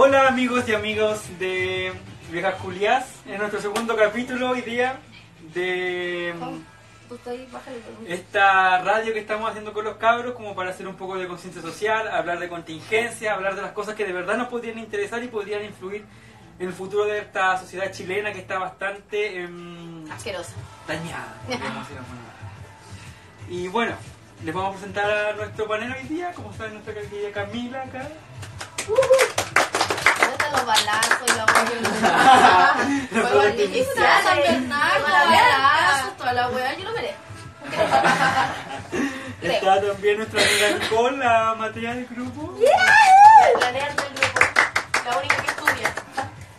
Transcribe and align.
Hola 0.00 0.28
amigos 0.28 0.68
y 0.68 0.74
amigos 0.74 1.22
de 1.40 1.92
Viejas 2.30 2.54
Juliás, 2.60 3.04
en 3.26 3.38
nuestro 3.38 3.60
segundo 3.60 3.96
capítulo 3.96 4.50
hoy 4.50 4.60
día 4.60 5.00
de 5.52 6.32
esta 8.06 8.78
radio 8.78 9.12
que 9.12 9.18
estamos 9.18 9.50
haciendo 9.50 9.72
con 9.72 9.84
los 9.84 9.96
cabros 9.96 10.36
como 10.36 10.54
para 10.54 10.70
hacer 10.70 10.86
un 10.86 10.94
poco 10.94 11.18
de 11.18 11.26
conciencia 11.26 11.60
social, 11.60 12.06
hablar 12.12 12.38
de 12.38 12.48
contingencia, 12.48 13.34
hablar 13.34 13.56
de 13.56 13.62
las 13.62 13.72
cosas 13.72 13.96
que 13.96 14.04
de 14.04 14.12
verdad 14.12 14.36
nos 14.36 14.46
podrían 14.46 14.78
interesar 14.78 15.20
y 15.24 15.26
podrían 15.26 15.64
influir 15.64 16.04
en 16.60 16.68
el 16.68 16.74
futuro 16.74 17.04
de 17.04 17.18
esta 17.18 17.58
sociedad 17.58 17.90
chilena 17.90 18.32
que 18.32 18.38
está 18.38 18.56
bastante 18.60 19.40
em, 19.40 20.08
asquerosa, 20.12 20.52
dañada. 20.86 21.34
y 23.50 23.66
bueno, 23.66 23.94
les 24.44 24.54
vamos 24.54 24.76
a 24.76 24.78
presentar 24.78 25.10
a 25.10 25.32
nuestro 25.32 25.66
panel 25.66 25.92
hoy 25.92 26.06
día, 26.06 26.30
como 26.34 26.52
está 26.52 26.68
nuestra 26.68 26.94
querida 26.94 27.32
Camila 27.32 27.82
acá. 27.82 28.08
Uh 28.88 28.92
-huh. 28.94 29.47
Los 30.52 30.66
balazos 30.66 31.28
y 31.28 31.32
los 31.38 33.22
Fuego 33.28 33.40
artificial, 33.40 34.22
San 34.22 34.38
Bernardo, 34.38 35.06
balazos, 35.06 36.16
toda 36.16 36.32
la 36.32 36.48
weá, 36.48 36.76
yo 36.76 36.84
lo 36.84 36.92
veré. 36.94 37.14
Está 39.42 39.80
también 39.80 40.18
nuestra 40.18 40.40
amiga 40.40 41.10
la 41.12 41.54
Matea 41.56 41.94
del 41.94 42.06
grupo. 42.06 42.58
La 43.60 43.72
del 43.72 43.82
grupo, 43.94 44.40
la 45.04 45.18
única 45.18 45.36
que 45.36 45.46
estudia 45.46 45.94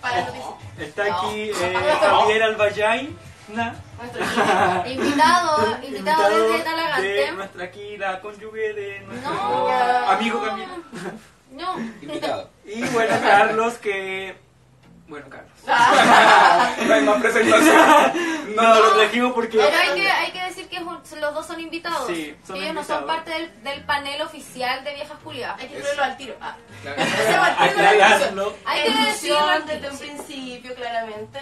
para 0.01 0.21
noticias. 0.21 0.53
Está 0.77 1.03
aquí 1.03 1.51
eh, 1.51 1.97
Javier 2.01 2.43
Albayain. 2.43 3.17
Nuestro 3.49 4.23
invitado, 4.85 5.77
invitado 5.83 6.29
desde 6.29 6.63
Talagante. 6.63 7.31
Nuestra 7.31 7.63
aquí, 7.63 7.97
la 7.97 8.19
cónyuge 8.21 8.73
de 8.73 8.99
nuestro 9.01 9.69
amigo 10.09 10.41
Camilo. 10.43 10.83
No. 11.51 11.77
Invitado. 12.01 12.49
Y 12.65 12.83
bueno, 12.85 13.15
Carlos, 13.21 13.77
que. 13.77 14.35
Bueno, 15.07 15.25
Carlos. 15.27 15.49
no 16.87 16.93
hay 16.93 17.01
más 17.01 17.21
presentación. 17.21 18.55
No, 18.55 18.79
lo 18.79 18.93
trajimos 18.93 19.33
porque. 19.33 19.57
Pero 19.57 19.77
hay 19.77 19.99
que, 19.99 20.09
hay 20.09 20.31
que 20.31 20.43
decir 20.43 20.67
que 20.67 20.79
los 20.79 21.33
dos 21.33 21.45
son 21.45 21.59
invitados. 21.59 22.07
Sí, 22.07 22.35
son 22.45 22.55
que 22.55 22.61
ellos 22.63 22.75
no 22.75 22.83
son 22.83 23.05
parte 23.07 23.31
del, 23.31 23.63
del, 23.63 23.83
panel 23.85 24.21
oficial 24.21 24.83
de 24.83 24.93
Viejas 24.93 25.17
Juliadas. 25.23 25.59
Hay 25.59 25.67
que 25.67 25.77
ponerlo 25.79 26.03
al 26.03 26.17
tiro. 26.17 26.35
Ah. 26.39 26.55
Aclararlo. 27.57 28.55
Hay 28.65 28.83
que 28.83 29.05
decirlo 29.05 29.59
desde 29.65 29.89
un 29.89 29.97
principio, 29.97 30.75
claramente. 30.75 31.39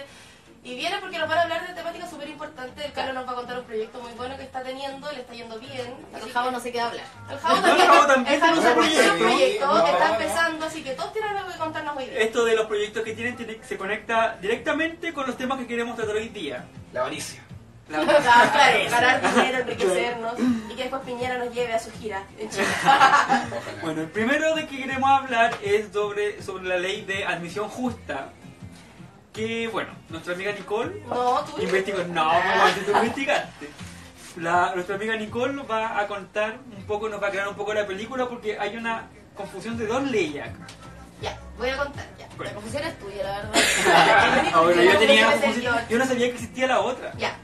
Y 0.64 0.76
viene 0.76 0.96
porque 1.00 1.18
nos 1.18 1.28
van 1.28 1.38
a 1.38 1.42
hablar 1.42 1.66
de 1.66 1.72
temáticas 1.72 2.10
súper 2.10 2.28
importantes. 2.28 2.84
El 2.84 2.92
Carlos 2.92 3.14
nos 3.14 3.26
va 3.26 3.32
a 3.32 3.34
contar 3.36 3.58
un 3.58 3.64
proyecto 3.64 4.00
muy 4.00 4.12
bueno 4.12 4.36
que 4.36 4.42
está 4.42 4.62
teniendo, 4.62 5.10
le 5.12 5.20
está 5.20 5.32
yendo 5.32 5.58
bien. 5.58 5.94
El 6.14 6.32
Javo 6.32 6.50
no 6.50 6.60
sé 6.60 6.72
qué 6.72 6.80
hablar. 6.80 7.06
El 7.30 7.38
Javo 7.38 7.62
también, 7.62 8.34
el 8.34 8.40
Javo 8.40 8.60
también 8.60 8.90
tiene 8.90 9.10
un 9.10 9.18
proyecto 9.18 9.84
que 9.84 9.90
está 9.90 10.12
empezando, 10.12 10.66
así 10.66 10.82
que 10.82 10.90
todos 10.92 11.12
tienen 11.12 11.36
algo 11.36 11.50
que 11.50 11.58
contarnos 11.58 11.96
hoy 11.96 12.06
día. 12.06 12.18
Esto 12.20 12.44
de 12.44 12.56
los 12.56 12.66
proyectos 12.66 13.02
que 13.02 13.14
tienen 13.14 13.36
tiene, 13.36 13.60
se 13.62 13.78
conecta 13.78 14.36
directamente 14.40 15.12
con 15.12 15.26
los 15.26 15.36
temas 15.36 15.58
que 15.58 15.66
queremos 15.66 15.96
tratar 15.96 16.16
hoy 16.16 16.28
día. 16.28 16.64
La 16.92 17.00
avaricia. 17.00 17.42
La 17.88 18.04
claro, 18.04 18.20
claro, 18.52 18.90
ganar 18.90 19.34
dinero, 19.34 19.58
enriquecernos 19.60 20.34
y 20.70 20.74
que 20.74 20.82
después 20.82 21.02
Piñera 21.06 21.38
nos 21.38 21.54
lleve 21.54 21.72
a 21.72 21.78
su 21.78 21.90
gira 21.92 22.22
bueno, 23.82 24.02
el 24.02 24.08
primero 24.08 24.54
de 24.54 24.66
que 24.66 24.76
queremos 24.76 25.08
hablar 25.08 25.56
es 25.62 25.90
sobre, 25.90 26.42
sobre 26.42 26.68
la 26.68 26.76
ley 26.76 27.06
de 27.06 27.24
admisión 27.24 27.70
justa 27.70 28.28
que, 29.32 29.68
bueno, 29.68 29.90
nuestra 30.08 30.34
amiga 30.34 30.52
Nicole 30.52 31.02
no, 31.08 31.44
¿tú 31.44 31.62
investigó. 31.62 31.98
No, 32.04 32.32
no, 32.32 32.70
tú 32.84 32.90
investigaste. 32.92 33.70
La, 34.36 34.72
nuestra 34.74 34.94
amiga 34.94 35.16
Nicole 35.16 35.52
nos 35.52 35.68
va 35.68 35.98
a 35.98 36.06
contar 36.06 36.58
un 36.76 36.84
poco, 36.84 37.08
nos 37.08 37.22
va 37.22 37.28
a 37.28 37.30
crear 37.30 37.48
un 37.48 37.56
poco 37.56 37.74
la 37.74 37.86
película 37.86 38.28
porque 38.28 38.58
hay 38.58 38.76
una 38.76 39.08
confusión 39.34 39.76
de 39.76 39.86
dos 39.86 40.02
leyes 40.10 40.44
acá. 40.44 40.66
Ya, 41.20 41.38
voy 41.56 41.70
a 41.70 41.76
contar. 41.76 42.06
Ya. 42.18 42.28
La 42.44 42.52
confusión 42.52 42.84
es 42.84 42.98
tuya, 42.98 43.22
la 43.24 43.36
verdad. 43.38 44.50
Ahora, 44.54 44.82
yo, 44.82 44.98
tenía 44.98 45.32
confusión, 45.32 45.76
yo 45.88 45.98
no 45.98 46.06
sabía 46.06 46.26
que 46.28 46.34
existía 46.34 46.66
la 46.68 46.80
otra. 46.80 47.12
Ya. 47.18 47.36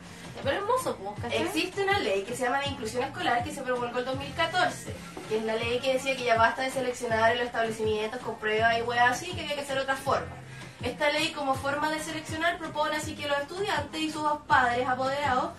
Pero 0.44 0.58
hermoso, 0.58 0.96
pues, 0.96 1.32
Existe 1.32 1.82
una 1.82 1.98
ley 2.00 2.22
que 2.22 2.36
se 2.36 2.44
llama 2.44 2.60
de 2.60 2.66
inclusión 2.66 3.02
escolar 3.02 3.42
que 3.42 3.50
se 3.50 3.62
promulgó 3.62 3.98
en 3.98 4.04
2014, 4.04 4.94
que 5.28 5.38
es 5.38 5.44
la 5.44 5.56
ley 5.56 5.80
que 5.80 5.94
decía 5.94 6.14
que 6.14 6.24
ya 6.24 6.36
basta 6.36 6.62
de 6.62 6.70
seleccionar 6.70 7.32
en 7.32 7.38
los 7.38 7.46
establecimientos 7.46 8.20
con 8.20 8.36
pruebas 8.36 8.78
y 8.78 8.82
weas 8.82 9.10
así, 9.10 9.32
que 9.32 9.40
había 9.40 9.54
que 9.54 9.62
hacer 9.62 9.78
otra 9.78 9.96
forma. 9.96 10.36
Esta 10.84 11.10
ley 11.10 11.32
como 11.32 11.54
forma 11.54 11.90
de 11.90 11.98
seleccionar 11.98 12.58
propone 12.58 12.96
así 12.96 13.14
que 13.14 13.26
los 13.26 13.38
estudiantes 13.38 14.00
y 14.00 14.10
sus 14.10 14.22
padres 14.46 14.86
apoderados 14.86 15.52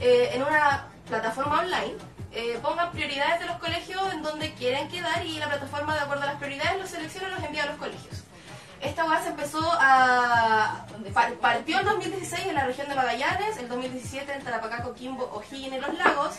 eh, 0.00 0.30
en 0.32 0.42
una 0.42 0.88
plataforma 1.06 1.60
online 1.60 1.94
eh, 2.32 2.58
pongan 2.60 2.90
prioridades 2.90 3.38
de 3.38 3.46
los 3.46 3.58
colegios 3.58 4.12
en 4.12 4.22
donde 4.22 4.52
quieren 4.54 4.88
quedar 4.88 5.24
y 5.24 5.38
la 5.38 5.46
plataforma 5.46 5.94
de 5.94 6.00
acuerdo 6.00 6.24
a 6.24 6.26
las 6.26 6.36
prioridades 6.36 6.80
los 6.80 6.90
selecciona 6.90 7.28
y 7.28 7.30
los 7.30 7.44
envía 7.44 7.62
a 7.62 7.66
los 7.66 7.76
colegios. 7.76 8.24
Esta 8.80 9.04
hueá 9.04 9.22
se 9.22 9.28
empezó 9.28 9.60
a... 9.80 10.84
partió 11.40 11.78
en 11.78 11.86
2016 11.86 12.46
en 12.46 12.54
la 12.56 12.64
región 12.64 12.88
de 12.88 12.96
Magallanes, 12.96 13.58
el 13.58 13.68
2017 13.68 14.32
en 14.32 14.42
Tarapacá, 14.42 14.82
Coquimbo, 14.82 15.30
O'Higgins 15.32 15.76
y 15.76 15.80
Los 15.80 15.94
Lagos, 15.96 16.38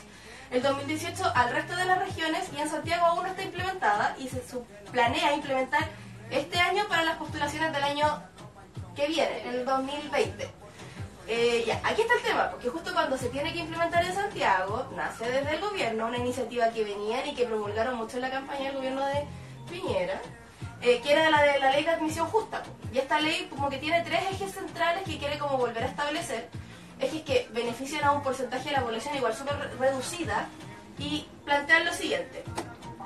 el 0.52 0.62
2018 0.62 1.32
al 1.34 1.50
resto 1.52 1.78
de 1.78 1.86
las 1.86 2.00
regiones 2.00 2.50
y 2.54 2.60
en 2.60 2.70
Santiago 2.70 3.06
aún 3.06 3.24
no 3.24 3.30
está 3.30 3.44
implementada 3.44 4.16
y 4.20 4.28
se 4.28 4.44
planea 4.92 5.34
implementar 5.34 5.88
este 6.30 6.60
año 6.60 6.86
para 6.90 7.04
las 7.04 7.18
postulaciones 7.18 7.72
del 7.72 7.84
año 7.84 8.22
que 8.96 9.08
viene, 9.08 9.42
en 9.42 9.56
el 9.56 9.66
2020. 9.66 10.50
Eh, 11.28 11.64
ya, 11.66 11.80
aquí 11.84 12.02
está 12.02 12.16
el 12.16 12.22
tema, 12.22 12.50
porque 12.52 12.70
justo 12.70 12.94
cuando 12.94 13.18
se 13.18 13.30
tiene 13.30 13.54
que 13.54 13.60
implementar 13.60 14.04
en 14.04 14.14
Santiago, 14.14 14.90
nace 14.96 15.30
desde 15.30 15.56
el 15.56 15.62
gobierno 15.62 16.08
una 16.08 16.18
iniciativa 16.18 16.70
que 16.70 16.84
venían 16.84 17.26
y 17.28 17.34
que 17.34 17.46
promulgaron 17.46 17.96
mucho 17.96 18.18
en 18.18 18.24
la 18.24 18.32
campaña 18.32 18.66
del 18.66 18.76
gobierno 18.76 19.06
de 19.06 19.26
Piñera, 19.70 20.22
eh, 20.82 21.00
que 21.02 21.14
era 21.14 21.30
la 21.30 21.42
de 21.44 21.60
la 21.60 21.72
ley 21.72 21.86
de 21.86 21.92
admisión 21.92 22.28
justa. 22.28 22.62
Y 22.92 22.98
esta 22.98 23.20
ley 23.22 23.48
como 23.50 23.70
que 23.70 23.78
tiene 23.78 24.02
tres 24.02 24.22
ejes 24.32 24.52
centrales 24.54 25.04
que 25.04 25.18
quiere 25.18 25.38
como 25.38 25.58
volver 25.58 25.84
a 25.84 25.88
establecer, 25.88 26.50
ejes 27.00 27.22
que 27.22 27.48
benefician 27.54 28.04
a 28.04 28.12
un 28.12 28.22
porcentaje 28.22 28.70
de 28.70 28.76
la 28.76 28.82
población 28.82 29.16
igual 29.16 29.34
súper 29.34 29.56
reducida, 29.80 30.48
y 31.00 31.26
plantean 31.46 31.86
lo 31.86 31.94
siguiente. 31.94 32.44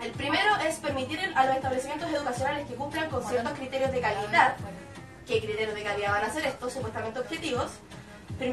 El 0.02 0.12
primero 0.12 0.56
es 0.58 0.76
permitir 0.78 1.20
a 1.36 1.46
los 1.46 1.56
establecimientos 1.56 2.10
educacionales 2.12 2.68
que 2.68 2.76
cumplan 2.76 3.10
con 3.10 3.24
ciertos 3.24 3.54
criterios 3.54 3.92
de 3.92 4.02
calidad, 4.02 4.56
qué 5.28 5.42
criterios 5.42 5.76
de 5.76 5.84
calidad 5.84 6.12
van 6.12 6.24
a 6.24 6.34
ser 6.34 6.46
estos, 6.46 6.74
supuestamente 6.74 7.20
objetivos, 7.20 7.72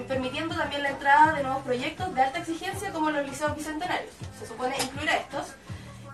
permitiendo 0.09 0.55
también 0.57 0.83
la 0.83 0.91
entrada 0.91 1.35
de 1.35 1.43
nuevos 1.43 1.63
proyectos 1.63 2.15
de 2.15 2.23
alta 2.23 2.39
exigencia 2.39 2.91
como 2.93 3.11
los 3.11 3.27
liceos 3.27 3.55
bicentenarios. 3.55 4.13
Se 4.39 4.47
supone 4.47 4.75
incluir 4.83 5.09
a 5.11 5.17
estos 5.17 5.47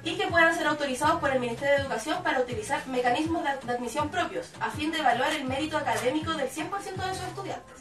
y 0.03 0.17
que 0.17 0.27
puedan 0.27 0.55
ser 0.55 0.67
autorizados 0.67 1.21
por 1.21 1.31
el 1.31 1.41
Ministerio 1.41 1.77
de 1.77 1.83
Educación 1.83 2.23
para 2.23 2.41
utilizar 2.41 2.87
mecanismos 2.87 3.43
de, 3.45 3.73
admisión 3.73 4.11
propios 4.11 4.51
a 4.61 4.71
fin 4.71 4.91
de 4.91 4.99
evaluar 4.99 5.33
el 5.33 5.45
mérito 5.45 5.77
académico 5.77 6.33
del 6.35 6.49
100% 6.49 6.71
de 6.71 7.15
sus 7.15 7.25
estudiantes. 7.25 7.77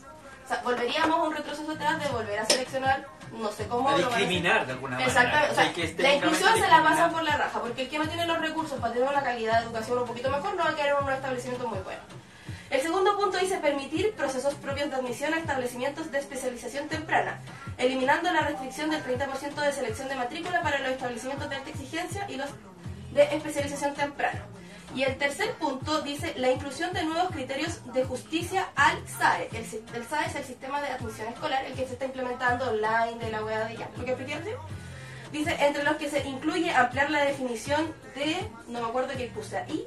O 0.46 0.48
sea, 0.48 0.62
volveríamos 0.64 1.20
a 1.20 1.24
un 1.24 1.36
retroceso 1.36 1.72
atrás 1.72 2.00
de 2.00 2.10
volver 2.10 2.40
a 2.40 2.46
seleccionar, 2.46 3.06
no 3.32 3.52
sé 3.52 3.68
cómo... 3.68 3.90
A 3.90 3.98
discriminar 3.98 4.66
de 4.66 4.74
alguna 4.74 4.98
manera. 4.98 5.08
Exactamente. 5.08 5.52
O 5.52 5.56
sea, 5.56 6.04
la 6.04 6.16
inclusión 6.16 6.54
se 6.56 6.68
la 6.68 6.84
pasan 6.84 7.12
por 7.12 7.24
la 7.24 7.38
raja, 7.38 7.62
porque 7.62 7.84
el 7.84 7.90
que 7.90 8.00
no 8.00 8.08
tiene 8.08 8.26
los 8.26 8.40
recursos 8.40 8.80
para 8.80 8.94
tener 8.94 9.08
una 9.08 9.22
calidad 9.22 9.60
de 9.60 9.66
educación 9.66 10.00
un 10.00 10.08
poquito 10.08 10.30
mejor 10.30 10.56
no 10.56 10.64
va 10.64 10.72
a 10.72 10.76
querer 10.76 10.96
un 10.96 11.10
establecimiento 11.10 11.68
muy 11.68 11.80
bueno. 11.80 12.02
El 12.70 12.82
segundo 12.82 13.18
punto 13.18 13.40
dice 13.40 13.58
permitir 13.58 14.14
procesos 14.14 14.54
propios 14.56 14.92
de 14.92 14.98
admisión 14.98 15.34
a 15.34 15.40
establecimientos 15.40 16.12
de 16.12 16.20
especialización 16.20 16.88
temprana, 16.88 17.40
eliminando 17.80 18.32
la 18.32 18.42
restricción 18.42 18.92
del 18.92 19.04
30% 19.04 19.56
de 19.56 19.72
selección 19.72 20.08
de 20.08 20.16
matrícula 20.16 20.62
para 20.62 20.78
los 20.80 20.92
establecimientos 20.92 21.50
de 21.50 21.56
alta 21.56 21.70
exigencia 21.72 22.28
y 22.30 22.36
los 22.36 22.48
de 23.12 23.24
especialización 23.36 23.96
temprana. 23.96 24.46
Y 24.96 25.02
el 25.02 25.18
tercer 25.18 25.54
punto 25.56 26.02
dice 26.02 26.34
la 26.38 26.52
inclusión 26.52 26.94
de 26.94 27.04
nuevos 27.04 27.32
criterios 27.32 27.82
de 27.92 28.06
justicia 28.06 28.68
al 28.76 28.98
SAE. 29.08 29.50
El, 29.54 30.06
SAE 30.06 30.28
es 30.28 30.36
el 30.36 30.44
sistema 30.44 30.80
de 30.82 30.90
admisión 30.90 31.28
escolar, 31.28 31.66
el 31.66 31.74
que 31.74 31.88
se 31.88 31.94
está 31.94 32.06
implementando 32.06 32.70
online 32.70 33.24
de 33.24 33.32
la 33.32 33.44
web 33.44 33.68
de 33.68 33.78
ya. 33.78 33.88
¿Por 33.88 34.06
qué 34.06 34.16
Dice, 35.32 35.56
entre 35.60 35.84
los 35.84 35.98
que 35.98 36.10
se 36.10 36.28
incluye 36.28 36.72
ampliar 36.72 37.12
la 37.12 37.24
definición 37.24 37.94
de, 38.16 38.50
no 38.68 38.82
me 38.82 38.88
acuerdo 38.88 39.14
qué 39.16 39.28
puse 39.28 39.58
ahí, 39.58 39.86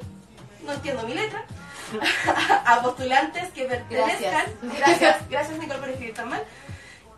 no 0.64 0.72
entiendo 0.72 1.02
mi 1.02 1.14
letra, 1.14 1.44
a 2.66 2.82
postulantes 2.82 3.50
que 3.52 3.64
pertenezcan, 3.64 4.46
gracias, 4.78 5.28
gracias, 5.28 5.58
Nicole 5.58 5.80
por 5.80 5.88
escribir 5.88 6.14
tan 6.14 6.28
mal, 6.28 6.44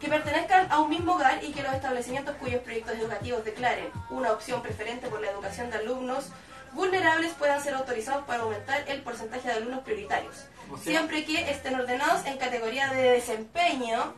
que 0.00 0.08
pertenezcan 0.08 0.70
a 0.70 0.81
un 0.81 0.91
mismo 0.91 1.14
hogar 1.14 1.43
y 1.43 1.52
que 1.52 1.62
los 1.62 1.73
establecimientos 1.73 2.37
cuyos 2.37 2.62
proyectos 2.62 2.94
educativos 2.96 3.44
declaren 3.44 3.88
una 4.11 4.32
opción 4.32 4.62
preferente 4.62 5.08
por 5.08 5.20
la 5.20 5.31
educación 5.31 5.70
de 5.70 5.79
alumnos 5.79 6.31
vulnerables 6.73 7.32
puedan 7.35 7.62
ser 7.62 7.75
autorizados 7.75 8.25
para 8.25 8.43
aumentar 8.43 8.85
el 8.88 9.00
porcentaje 9.02 9.49
de 9.49 9.55
alumnos 9.55 9.81
prioritarios, 9.81 10.47
siempre 10.82 11.25
que 11.25 11.50
estén 11.50 11.75
ordenados 11.76 12.26
en 12.26 12.37
categoría 12.37 12.90
de 12.90 13.12
desempeño 13.12 14.14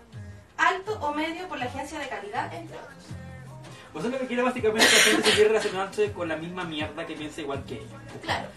alto 0.56 0.99
o 1.00 1.12
medio 1.12 1.46
por 1.49 1.58
la 1.58 1.67
agencia 1.67 1.99
de 1.99 2.08
calidad, 2.08 2.52
entre 2.55 2.79
otros. 2.79 2.94
O 3.93 4.00
sea, 4.00 4.11
lo 4.11 4.19
que 4.19 4.26
quiere 4.26 4.43
básicamente 4.43 4.84
es 4.84 4.90
que 4.90 4.96
la 4.96 5.17
gente 5.17 5.31
se 5.31 5.34
quiere 5.34 5.49
relacionarse 5.49 6.12
con 6.12 6.29
la 6.29 6.37
misma 6.37 6.64
mierda 6.64 7.06
que 7.06 7.14
piensa 7.14 7.40
igual 7.40 7.64
que 7.64 7.75
ella. 7.76 7.99
Claro. 8.22 8.49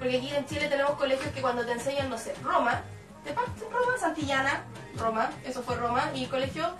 Porque 0.00 0.16
aquí 0.16 0.34
en 0.34 0.46
Chile 0.46 0.66
tenemos 0.68 0.92
colegios 0.92 1.32
que 1.32 1.42
cuando 1.42 1.64
te 1.64 1.72
enseñan, 1.72 2.08
no 2.08 2.18
sé, 2.18 2.34
Roma, 2.42 2.82
te 3.22 3.32
Roma, 3.34 3.98
Santillana, 3.98 4.64
Roma, 4.96 5.30
eso 5.44 5.62
fue 5.62 5.76
Roma, 5.76 6.10
y 6.14 6.24
colegio, 6.26 6.70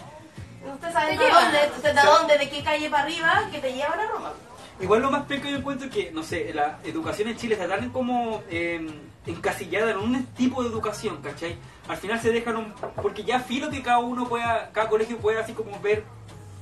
usted 0.73 0.93
sabe 0.93 1.19
de 1.19 1.29
dónde, 1.29 1.59
de 1.83 2.03
dónde, 2.03 2.39
de 2.39 2.49
qué 2.49 2.65
calle 2.65 2.89
para 2.89 3.03
arriba, 3.05 3.49
que 3.53 3.59
te 3.59 3.75
llevan 3.75 4.01
a 4.01 4.07
Roma. 4.07 4.33
Igual 4.81 5.03
lo 5.03 5.11
más 5.11 5.27
pequeño 5.27 5.51
yo 5.51 5.59
encuentro 5.59 5.91
que, 5.91 6.11
no 6.11 6.23
sé, 6.23 6.53
la 6.55 6.79
educación 6.85 7.29
en 7.29 7.37
Chile 7.37 7.55
está 7.55 7.69
tan 7.69 7.91
como 7.91 8.43
eh, 8.49 8.91
encasillada 9.27 9.91
en 9.91 9.99
un 9.99 10.25
tipo 10.29 10.63
de 10.63 10.71
educación, 10.71 11.21
¿cachai? 11.21 11.59
Al 11.87 11.99
final 11.99 12.19
se 12.19 12.33
dejan 12.33 12.57
un... 12.57 12.73
Porque 13.03 13.23
ya 13.23 13.41
filo 13.41 13.69
que 13.69 13.83
cada 13.83 13.99
uno 13.99 14.27
pueda, 14.27 14.71
cada 14.73 14.89
colegio 14.89 15.19
pueda 15.19 15.41
así 15.41 15.53
como 15.53 15.79
ver 15.81 16.05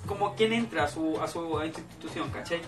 como 0.09 0.35
quién 0.35 0.53
entra 0.53 0.85
a 0.85 0.89
su, 0.89 1.21
a 1.23 1.29
su 1.29 1.63
institución, 1.63 2.29
¿cachai? 2.31 2.61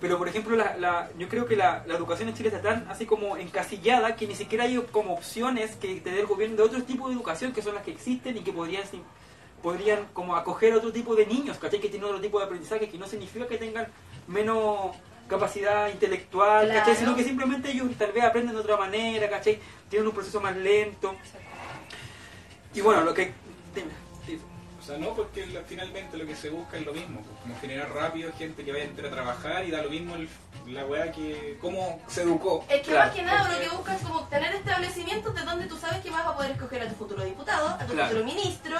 Pero 0.00 0.18
por 0.18 0.28
ejemplo, 0.28 0.56
la, 0.56 0.76
la- 0.76 1.08
yo 1.18 1.28
creo 1.28 1.46
que 1.46 1.56
la, 1.56 1.82
la 1.86 1.94
educación 1.94 2.28
en 2.28 2.34
Chile 2.34 2.50
está 2.50 2.60
tan 2.60 2.86
así 2.90 3.06
como 3.06 3.36
encasillada 3.38 4.14
que 4.14 4.26
ni 4.26 4.34
siquiera 4.34 4.64
hay 4.64 4.76
como 4.92 5.14
opciones 5.14 5.76
que 5.76 6.00
te 6.00 6.10
dé 6.10 6.20
el 6.20 6.26
gobierno 6.26 6.56
de 6.56 6.62
otro 6.64 6.82
tipo 6.82 7.08
de 7.08 7.14
educación 7.14 7.52
que 7.52 7.62
son 7.62 7.74
las 7.74 7.82
que 7.84 7.92
existen 7.92 8.36
y 8.36 8.40
que 8.40 8.52
podrían 8.52 8.84
podrían 9.62 10.06
como 10.12 10.36
acoger 10.36 10.74
a 10.74 10.76
otro 10.76 10.92
tipo 10.92 11.16
de 11.16 11.26
niños, 11.26 11.56
¿cachai? 11.58 11.80
Que 11.80 11.88
tienen 11.88 12.08
otro 12.08 12.20
tipo 12.20 12.38
de 12.38 12.44
aprendizaje, 12.44 12.88
que 12.88 12.98
no 12.98 13.06
significa 13.06 13.48
que 13.48 13.56
tengan 13.56 13.88
menos 14.28 14.94
capacidad 15.28 15.88
intelectual, 15.88 16.68
¿cachai? 16.68 16.82
Claro. 16.84 16.98
Sino 17.00 17.16
que 17.16 17.24
simplemente 17.24 17.70
ellos 17.70 17.88
tal 17.98 18.12
vez 18.12 18.22
aprenden 18.22 18.54
de 18.54 18.60
otra 18.60 18.76
manera, 18.76 19.28
¿cachai? 19.30 19.58
Tienen 19.88 20.06
un 20.06 20.14
proceso 20.14 20.40
más 20.40 20.54
lento. 20.56 21.16
Y 22.74 22.80
bueno, 22.82 23.00
lo 23.02 23.14
que... 23.14 23.32
dime, 23.74 23.88
sea, 24.86 24.98
no, 24.98 25.14
porque 25.14 25.46
la- 25.46 25.62
finalmente 25.62 26.16
lo 26.16 26.26
que 26.26 26.36
se 26.36 26.48
busca 26.50 26.76
es 26.76 26.86
lo 26.86 26.92
mismo, 26.92 27.20
pues, 27.22 27.40
como 27.42 27.58
generar 27.60 27.90
rápido 27.92 28.32
gente 28.38 28.64
que 28.64 28.72
vaya 28.72 28.84
a 28.84 28.86
entrar 28.86 29.06
a 29.08 29.10
trabajar 29.10 29.64
y 29.64 29.70
da 29.70 29.82
lo 29.82 29.90
mismo 29.90 30.14
el- 30.14 30.28
la 30.66 30.84
weá 30.84 31.12
que... 31.12 31.56
cómo 31.60 32.00
se 32.08 32.22
educó. 32.22 32.64
Es 32.68 32.80
que 32.82 32.90
Claro. 32.90 33.06
más 33.06 33.14
que 33.14 33.22
nada 33.22 33.48
lo 33.52 33.60
que 33.60 33.68
buscas 33.68 34.00
es 34.00 34.06
como 34.06 34.26
tener 34.28 34.52
establecimientos 34.54 35.34
de 35.34 35.42
donde 35.42 35.66
tú 35.66 35.76
sabes 35.76 36.00
que 36.00 36.10
vas 36.10 36.26
a 36.26 36.34
poder 36.34 36.50
escoger 36.52 36.82
a 36.82 36.88
tu 36.88 36.94
futuro 36.96 37.24
diputado, 37.24 37.68
a 37.68 37.78
tu 37.78 37.92
Claro. 37.92 38.08
futuro 38.08 38.24
ministro, 38.24 38.76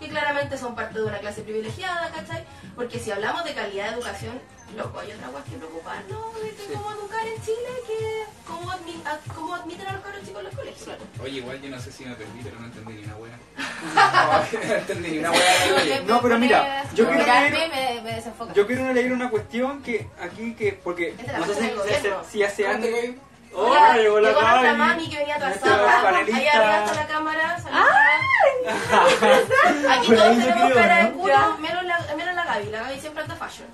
que 0.00 0.08
claramente 0.08 0.56
son 0.58 0.74
parte 0.74 0.98
de 0.98 1.04
una 1.04 1.18
clase 1.18 1.42
privilegiada, 1.42 2.10
¿cachai? 2.10 2.44
Porque 2.74 2.98
si 2.98 3.10
hablamos 3.10 3.44
de 3.44 3.54
calidad 3.54 3.88
de 3.90 3.94
educación, 3.94 4.40
loco, 4.76 5.00
hay 5.00 5.12
otra 5.12 5.28
cosa 5.28 5.44
que 5.44 5.56
preocuparnos 5.56 6.34
de 6.42 6.50
que 6.54 6.62
Sí. 6.62 6.72
cómo 6.74 6.90
educar 6.92 7.26
en 7.26 7.42
Chile 7.42 7.70
que 7.86 8.24
cómo, 8.46 8.70
admi- 8.70 9.02
a- 9.06 9.34
cómo 9.34 9.54
admiten 9.54 9.86
a 9.88 9.92
los 9.92 10.02
cabros 10.02 10.22
chicos 10.24 10.38
en 10.38 10.44
los 10.46 10.54
colegios. 10.54 10.88
Oye, 11.22 11.30
igual 11.38 11.60
yo 11.62 11.70
no 11.70 11.80
sé 11.80 11.92
si 11.92 12.04
me 12.04 12.14
perdí, 12.14 12.40
pero 12.42 12.58
no 12.60 12.66
entendí 12.66 12.92
ni 12.94 13.04
una 13.04 13.16
weá. 13.16 13.38
no, 14.52 14.58
no 14.68 14.74
entendí 14.74 15.10
ni 15.10 15.18
una 15.18 15.30
weá. 15.32 16.00
No, 16.06 16.20
pero 16.22 16.38
mira, 16.38 16.84
yo 16.94 17.06
quiero 17.08 17.24
leer- 17.24 17.70
me. 18.02 18.54
Yo 18.54 18.66
quiero 18.66 18.92
leer 18.92 19.12
una 19.12 19.30
cuestión 19.30 19.82
que 19.82 20.08
aquí 20.20 20.54
que 20.54 20.72
porque 20.72 21.10
Esta 21.10 21.22
es 21.22 21.32
la 21.32 21.38
no 21.38 21.46
sé 21.46 21.54
si, 21.54 22.30
si- 22.30 22.42
hace 22.42 22.62
¿Cómo 22.64 22.74
años. 22.74 22.86
te 22.86 22.92
caí? 23.00 23.20
Hola, 23.54 23.96
llegó 23.96 24.20
la 24.20 24.28
llegó 24.28 24.40
nuestra 24.42 24.74
mami 24.74 25.08
que 25.08 25.16
venía 25.18 25.36
atrasada. 25.36 26.08
Ahí 26.10 26.46
arriba 26.46 26.84
está 26.84 26.94
la 26.94 27.06
cámara. 27.06 27.58
saluda. 27.58 27.86
Aquí 29.94 30.08
todos 30.14 30.38
tenemos 30.38 30.72
cara 30.74 30.96
de 30.98 31.02
¿no? 31.04 31.12
culo, 31.16 31.58
menos 31.58 31.84
la, 31.84 32.14
menos 32.14 32.34
la 32.34 32.44
Gaby. 32.44 32.66
La 32.70 32.82
Gaby 32.82 33.00
siempre 33.00 33.22
anda 33.22 33.34
fashion. 33.36 33.66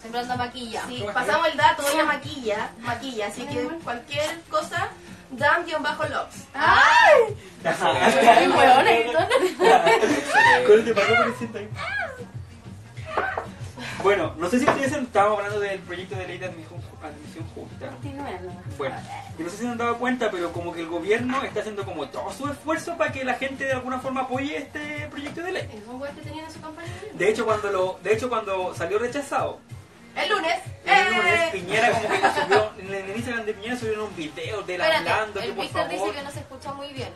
Siempre 0.00 0.20
anda 0.20 0.36
maquilla. 0.36 0.82
Sí, 0.86 1.04
pasamos 1.12 1.48
el 1.48 1.56
dato, 1.56 1.82
ella 1.92 2.04
maquilla, 2.04 2.70
maquilla, 2.80 3.26
así 3.26 3.42
que 3.46 3.68
cualquier 3.84 4.40
cosa, 4.50 4.88
dam-locks. 5.30 6.36
¡Ay! 6.54 7.36
¡Ay, 7.64 8.48
huevona, 8.48 8.92
gritona! 8.92 9.28
¿Cuál 10.66 10.84
te 10.84 10.94
pasó 10.94 11.16
por 11.16 11.26
el 11.26 11.34
cinto 11.34 11.58
ahí? 11.58 11.68
Bueno, 14.02 14.34
no 14.38 14.48
sé 14.48 14.58
si 14.58 14.64
ustedes 14.64 14.92
estábamos 14.92 15.38
hablando 15.38 15.60
del 15.60 15.78
proyecto 15.80 16.16
de 16.16 16.26
ley 16.26 16.38
de 16.38 16.46
admisión, 16.46 16.80
admisión 17.02 17.44
justa. 17.54 17.90
Bueno, 18.78 18.96
y 19.38 19.42
no 19.42 19.50
sé 19.50 19.56
si 19.56 19.62
se 19.64 19.68
han 19.68 19.76
dado 19.76 19.98
cuenta, 19.98 20.30
pero 20.30 20.52
como 20.52 20.72
que 20.72 20.80
el 20.80 20.88
gobierno 20.88 21.42
está 21.42 21.60
haciendo 21.60 21.84
como 21.84 22.08
todo 22.08 22.32
su 22.32 22.48
esfuerzo 22.48 22.96
para 22.96 23.12
que 23.12 23.24
la 23.24 23.34
gente 23.34 23.64
de 23.64 23.72
alguna 23.72 23.98
forma 23.98 24.22
apoye 24.22 24.56
este 24.56 25.06
proyecto 25.10 25.42
de 25.42 25.52
ley. 25.52 25.68
¿Es 25.74 25.86
un 25.86 26.00
weón 26.00 26.16
que 26.16 26.22
tenían 26.22 26.46
en 26.46 26.52
su 26.52 26.60
campaña? 26.62 26.88
De 27.12 27.28
hecho, 27.28 27.44
cuando 27.44 27.70
lo, 27.70 28.00
de 28.02 28.14
hecho 28.14 28.30
cuando 28.30 28.74
salió 28.74 28.98
rechazado, 28.98 29.58
El 30.16 30.28
lunes. 30.28 30.56
el 30.84 31.14
lunes 31.14 31.40
¡eh! 31.40 31.48
Piñera 31.52 31.90
como 31.92 32.08
que 32.08 32.40
subió, 32.40 32.70
en 32.78 32.94
el 32.94 33.16
Instagram 33.16 33.44
de 33.46 33.54
Piñera 33.54 33.76
subieron 33.78 34.04
un 34.04 34.16
video 34.16 34.62
de 34.62 34.74
él 34.74 34.80
hablando 34.82 35.10
Espérate, 35.10 35.40
que 35.40 35.46
el 35.46 35.54
por 35.54 35.64
Víctor 35.64 35.82
favor. 35.82 36.06
dice 36.06 36.18
que 36.18 36.22
no 36.24 36.30
se 36.32 36.38
escucha 36.40 36.72
muy 36.72 36.88
bien. 36.92 37.08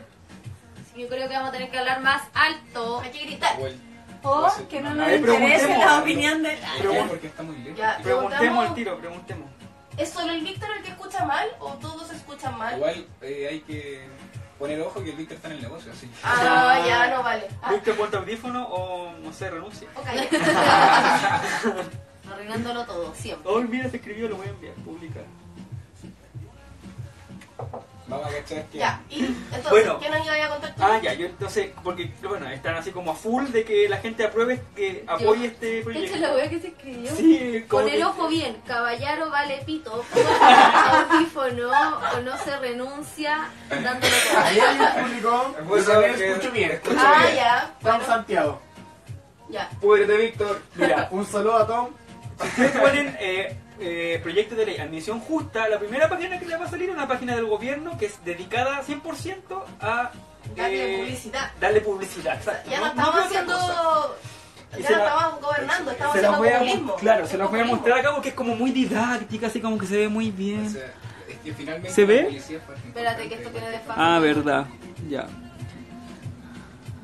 Así 0.81 0.93
que 0.93 1.01
yo 1.01 1.07
creo 1.09 1.27
que 1.27 1.33
vamos 1.35 1.49
a 1.49 1.51
tener 1.51 1.71
que 1.71 1.77
hablar 1.79 2.01
más 2.01 2.23
alto. 2.33 2.99
Hay 3.01 3.11
que 3.11 3.25
gritar. 3.25 3.55
Igual, 3.57 3.75
O 4.23 4.67
que 4.69 4.81
no 4.81 4.93
nos 4.95 5.11
interese 5.11 5.77
la 5.77 5.99
opinión 5.99 6.41
de... 6.43 6.57
¿por 6.83 7.07
porque 7.09 7.27
está 7.27 7.43
muy 7.43 7.57
lejos. 7.57 7.77
Ya, 7.77 7.99
Preguntemos 8.01 8.67
al 8.67 8.73
tiro, 8.75 8.97
preguntemos. 8.97 9.49
¿es 9.97 10.09
solo 10.09 10.33
el 10.33 10.41
Víctor 10.43 10.69
el 10.75 10.83
que 10.83 10.89
escucha 10.89 11.23
mal 11.25 11.47
o 11.59 11.73
todos 11.73 12.11
escuchan 12.11 12.57
mal? 12.57 12.75
Igual 12.75 13.05
eh, 13.21 13.47
hay 13.49 13.59
que 13.61 14.07
poner 14.59 14.81
ojo 14.81 15.01
que 15.03 15.11
el 15.11 15.15
Víctor 15.15 15.35
está 15.37 15.47
en 15.49 15.55
el 15.55 15.61
negocio, 15.61 15.91
así. 15.91 16.09
Ah, 16.23 16.81
ya, 16.85 17.07
no 17.15 17.23
vale. 17.23 17.47
Ah, 17.61 17.71
¿Víctor 17.71 17.95
ponte 17.95 18.17
audífono 18.17 18.67
o 18.67 19.11
no 19.13 19.31
sé, 19.31 19.49
renuncia? 19.49 19.87
ok. 19.95 20.07
Arruinándolo 22.31 22.85
todo, 22.85 23.13
siempre. 23.15 23.51
Oh, 23.51 23.61
mira, 23.61 23.89
se 23.89 23.97
escribió, 23.97 24.27
lo 24.29 24.37
voy 24.37 24.47
a 24.47 24.49
enviar, 24.49 24.73
publicar. 24.75 25.23
Vamos 28.07 28.27
a 28.27 28.29
cachar 28.29 28.65
que... 28.65 28.77
Ya, 28.77 29.01
y 29.09 29.25
entonces, 29.25 29.69
Bueno. 29.71 29.99
¿qué 29.99 30.09
nos 30.11 30.23
iba 30.23 30.45
a 30.45 30.49
contar 30.49 30.75
tú? 30.75 30.83
Ah, 30.83 30.99
ya, 31.01 31.13
yo 31.15 31.25
entonces, 31.25 31.71
porque, 31.83 32.11
bueno, 32.21 32.47
están 32.51 32.75
así 32.75 32.91
como 32.91 33.11
a 33.11 33.15
full 33.15 33.45
de 33.47 33.63
que 33.65 33.89
la 33.89 33.97
gente 33.97 34.23
apruebe, 34.23 34.61
que 34.75 35.03
apoye 35.07 35.47
este 35.47 35.79
Esta 35.79 35.83
proyecto. 35.85 36.15
es 36.15 36.21
la 36.21 36.33
wea 36.35 36.47
que 36.49 36.59
se 36.59 36.67
escribió. 36.67 37.15
Sí, 37.15 37.65
Con 37.67 37.89
el 37.89 38.03
ojo 38.03 38.27
bien, 38.27 38.61
caballero 38.67 39.31
vale 39.31 39.63
pito, 39.65 40.03
audífono 41.11 41.71
o 42.15 42.21
no 42.21 42.37
se 42.37 42.55
renuncia 42.59 43.49
dándolo 43.69 44.13
Ahí 44.37 44.57
todo. 44.57 44.67
hay 44.67 44.79
un 44.79 45.03
público 45.07 45.55
Pues 45.67 45.85
que 45.85 45.91
también 45.91 46.15
que- 46.15 46.31
escucho 46.31 46.51
bien. 46.51 46.71
escucho 46.71 46.97
Ah, 46.99 47.19
bien. 47.23 47.35
ya. 47.37 47.73
Tom 47.81 47.89
Bueno, 47.91 48.05
Santiago. 48.05 48.61
ya. 49.49 49.69
Púdrete, 49.81 50.17
Víctor. 50.17 50.61
Mira, 50.75 51.07
Un 51.09 51.25
saludo 51.25 51.57
a 51.57 51.65
Tom. 51.65 51.89
Si 52.41 52.47
ustedes 52.47 52.71
ponen 52.71 53.17
eh, 53.19 53.57
eh, 53.79 54.19
proyecto 54.21 54.55
de 54.55 54.65
ley, 54.65 54.77
admisión 54.77 55.19
justa, 55.19 55.67
la 55.69 55.79
primera 55.79 56.09
página 56.09 56.39
que 56.39 56.45
le 56.45 56.57
va 56.57 56.65
a 56.65 56.69
salir 56.69 56.89
es 56.89 56.95
una 56.95 57.07
página 57.07 57.35
del 57.35 57.45
gobierno 57.45 57.97
que 57.97 58.07
es 58.07 58.23
dedicada 58.25 58.81
100% 58.83 59.63
a 59.81 60.11
Darle 60.55 60.93
eh, 60.95 60.97
publicidad. 60.99 61.51
darle 61.59 61.81
publicidad. 61.81 62.35
exacto. 62.35 62.69
Ya 62.69 62.79
no 62.79 62.87
No- 62.87 62.93
no 62.93 63.01
estamos 63.01 63.15
de 63.15 63.19
otra 63.19 63.55
haciendo. 63.55 64.17
Ya 64.77 64.89
no 64.89 64.97
la- 64.97 65.05
estamos 65.13 65.41
gobernando, 65.41 65.91
estamos 65.91 66.15
haciendo 66.15 66.37
populismo. 66.37 66.95
claro, 66.95 67.27
se 67.27 67.37
las 67.37 67.49
voy 67.49 67.59
a 67.61 67.65
mostrar 67.65 67.99
acá 67.99 68.11
porque 68.13 68.29
es 68.29 68.35
como 68.35 68.55
muy 68.55 68.71
didáctica, 68.71 69.47
así 69.47 69.61
como 69.61 69.77
que 69.77 69.87
se 69.87 69.97
ve 69.97 70.07
muy 70.09 70.31
bien. 70.31 70.67
O 70.67 70.69
sea, 70.69 70.93
es 71.29 71.37
que 71.39 71.53
finalmente 71.53 71.89
¿Se 71.89 72.05
ve? 72.05 72.37
Espérate, 72.37 73.27
que 73.29 73.35
esto 73.35 73.49
tiene 73.49 73.69
desfase. 73.69 73.99
Ah, 74.01 74.19
verdad, 74.19 74.65
ya. 75.09 75.27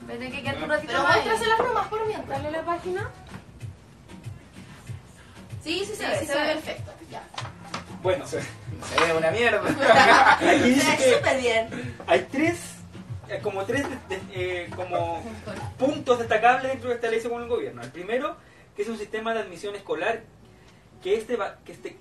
Espérate 0.02 0.32
que 0.32 0.44
quede 0.44 0.64
un 0.64 0.70
ratito 0.70 0.92
Pero 0.92 1.04
más. 1.04 1.16
muéstraselas 1.16 1.60
nomás 1.60 1.88
por 1.88 2.06
mientras. 2.06 2.44
Dale 2.44 2.58
la 2.58 2.64
página. 2.66 3.10
Sí, 5.64 5.80
sí, 5.86 5.86
se 5.86 5.96
Sí, 5.96 6.04
ve, 6.04 6.20
sí 6.20 6.26
se 6.26 6.34
se 6.34 6.40
ve 6.40 6.46
ve. 6.48 6.54
perfecto. 6.54 6.92
Ya. 7.12 7.24
Bueno, 8.02 8.26
Se 8.28 8.38
ve 8.38 9.14
una 9.18 9.32
mierda. 9.32 9.62
aquí 10.40 10.70
dice 10.70 10.98
que 10.98 11.14
súper 11.16 11.40
bien. 11.40 11.96
hay 12.08 12.28
tres, 12.32 12.58
eh, 13.30 13.40
como 13.44 13.64
tres 13.66 13.86
de- 13.90 14.16
de- 14.18 14.22
eh, 14.64 14.70
como 14.76 15.24
puntos 15.78 16.20
destacables 16.20 16.72
dentro 16.72 16.90
de 16.90 16.96
esta 16.96 17.10
ley 17.10 17.22
según 17.22 17.44
el 17.44 17.48
gobierno. 17.50 17.82
El 17.84 17.92
primero, 17.92 18.36
que 18.76 18.82
es 18.82 18.90
un 18.90 18.98
sistema 18.98 19.34
de 19.34 19.42
admisión 19.42 19.76
escolar 19.76 20.22
que 21.04 21.16
este, 21.16 21.36
va- 21.36 21.58
que 21.66 21.72
este, 21.74 21.98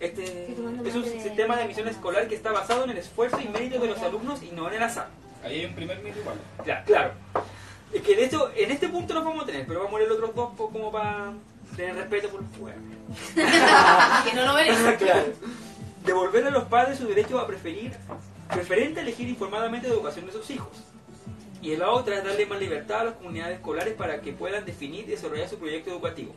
este 0.00 0.52
es 0.84 0.94
un 0.94 1.04
sistema 1.04 1.56
de 1.56 1.62
admisión 1.62 1.88
escolar 1.88 2.26
que 2.28 2.34
está 2.34 2.50
basado 2.52 2.84
en 2.84 2.90
el 2.90 2.98
esfuerzo 2.98 3.40
y 3.40 3.48
mérito 3.48 3.78
de 3.78 3.88
los 3.88 3.98
alumnos 4.02 4.42
y 4.42 4.50
no 4.52 4.68
en 4.68 4.74
el 4.74 4.82
azar. 4.82 5.08
Ahí 5.44 5.60
hay 5.60 5.64
un 5.66 5.74
primer 5.74 5.98
mito 6.00 6.18
igual. 6.20 6.36
Claro, 6.64 6.84
claro. 6.84 7.12
Es 7.92 8.02
que 8.02 8.14
de 8.14 8.24
hecho, 8.24 8.50
en 8.54 8.70
este 8.70 8.88
punto 8.88 9.14
nos 9.14 9.24
vamos 9.24 9.42
a 9.44 9.46
tener, 9.46 9.66
pero 9.66 9.80
vamos 9.80 9.94
a 9.94 9.98
leer 9.98 10.10
los 10.10 10.18
otros 10.18 10.34
dos 10.56 10.70
como 10.70 10.92
para 10.92 11.32
tener 11.76 11.94
respeto 11.96 12.28
por 12.28 12.44
fuera. 12.50 12.76
Que 14.24 14.34
no 14.34 14.44
lo 14.46 14.54
merece. 14.54 14.96
Claro. 14.96 15.26
Devolver 16.04 16.46
a 16.46 16.50
los 16.50 16.64
padres 16.64 16.98
su 16.98 17.06
derecho 17.06 17.38
a 17.38 17.46
preferir, 17.46 17.92
preferente 18.48 19.00
a 19.00 19.02
elegir 19.02 19.28
informadamente 19.28 19.88
la 19.88 19.94
educación 19.94 20.26
de 20.26 20.32
sus 20.32 20.48
hijos. 20.50 20.68
Y 21.62 21.76
la 21.76 21.90
otra 21.90 22.16
es 22.16 22.24
darle 22.24 22.46
más 22.46 22.58
libertad 22.58 23.00
a 23.00 23.04
las 23.04 23.14
comunidades 23.14 23.56
escolares 23.56 23.94
para 23.94 24.20
que 24.22 24.32
puedan 24.32 24.64
definir 24.64 25.04
y 25.04 25.10
desarrollar 25.10 25.48
su 25.48 25.58
proyecto 25.58 25.90
educativo. 25.90 26.34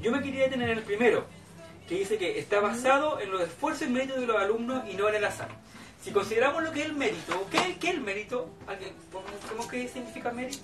Yo 0.00 0.10
me 0.12 0.20
quería 0.22 0.42
detener 0.44 0.70
en 0.70 0.78
el 0.78 0.84
primero, 0.84 1.24
que 1.88 1.94
dice 1.96 2.18
que 2.18 2.38
está 2.38 2.60
basado 2.60 3.20
en 3.20 3.30
los 3.30 3.40
esfuerzos 3.42 3.86
y 3.88 3.90
méritos 3.90 4.20
de 4.20 4.26
los 4.26 4.36
alumnos 4.36 4.82
y 4.90 4.94
no 4.94 5.08
en 5.08 5.14
el 5.16 5.24
azar. 5.24 5.48
Si 6.02 6.10
consideramos 6.10 6.62
lo 6.62 6.72
que 6.72 6.80
es 6.80 6.86
el 6.86 6.94
mérito, 6.94 7.46
¿qué, 7.50 7.76
qué 7.80 7.88
es 7.90 7.94
el 7.94 8.00
mérito? 8.00 8.48
¿Alguien- 8.66 8.94
¿Cómo, 9.12 9.24
cómo 9.48 9.68
que 9.68 9.88
significa 9.88 10.30
mérito? 10.32 10.58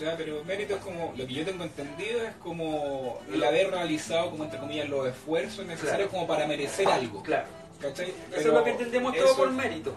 O 0.00 0.02
sea, 0.02 0.16
pero 0.16 0.42
mérito 0.44 0.76
es 0.76 0.80
como, 0.82 1.12
lo 1.14 1.26
que 1.26 1.34
yo 1.34 1.44
tengo 1.44 1.62
entendido 1.62 2.22
es 2.22 2.34
como 2.42 3.20
el 3.30 3.44
haber 3.44 3.70
realizado, 3.70 4.30
como 4.30 4.44
entre 4.44 4.58
comillas, 4.58 4.88
los 4.88 5.06
esfuerzos 5.06 5.66
necesarios 5.66 6.08
Claro. 6.08 6.10
como 6.10 6.26
para 6.26 6.46
merecer 6.46 6.88
algo. 6.88 7.22
Claro. 7.22 7.44
¿Cachai? 7.82 8.14
Eso 8.30 8.40
es 8.40 8.46
lo 8.46 8.64
que 8.64 8.70
entendemos 8.70 9.14
todo 9.14 9.36
por 9.36 9.50
mérito. 9.50 9.94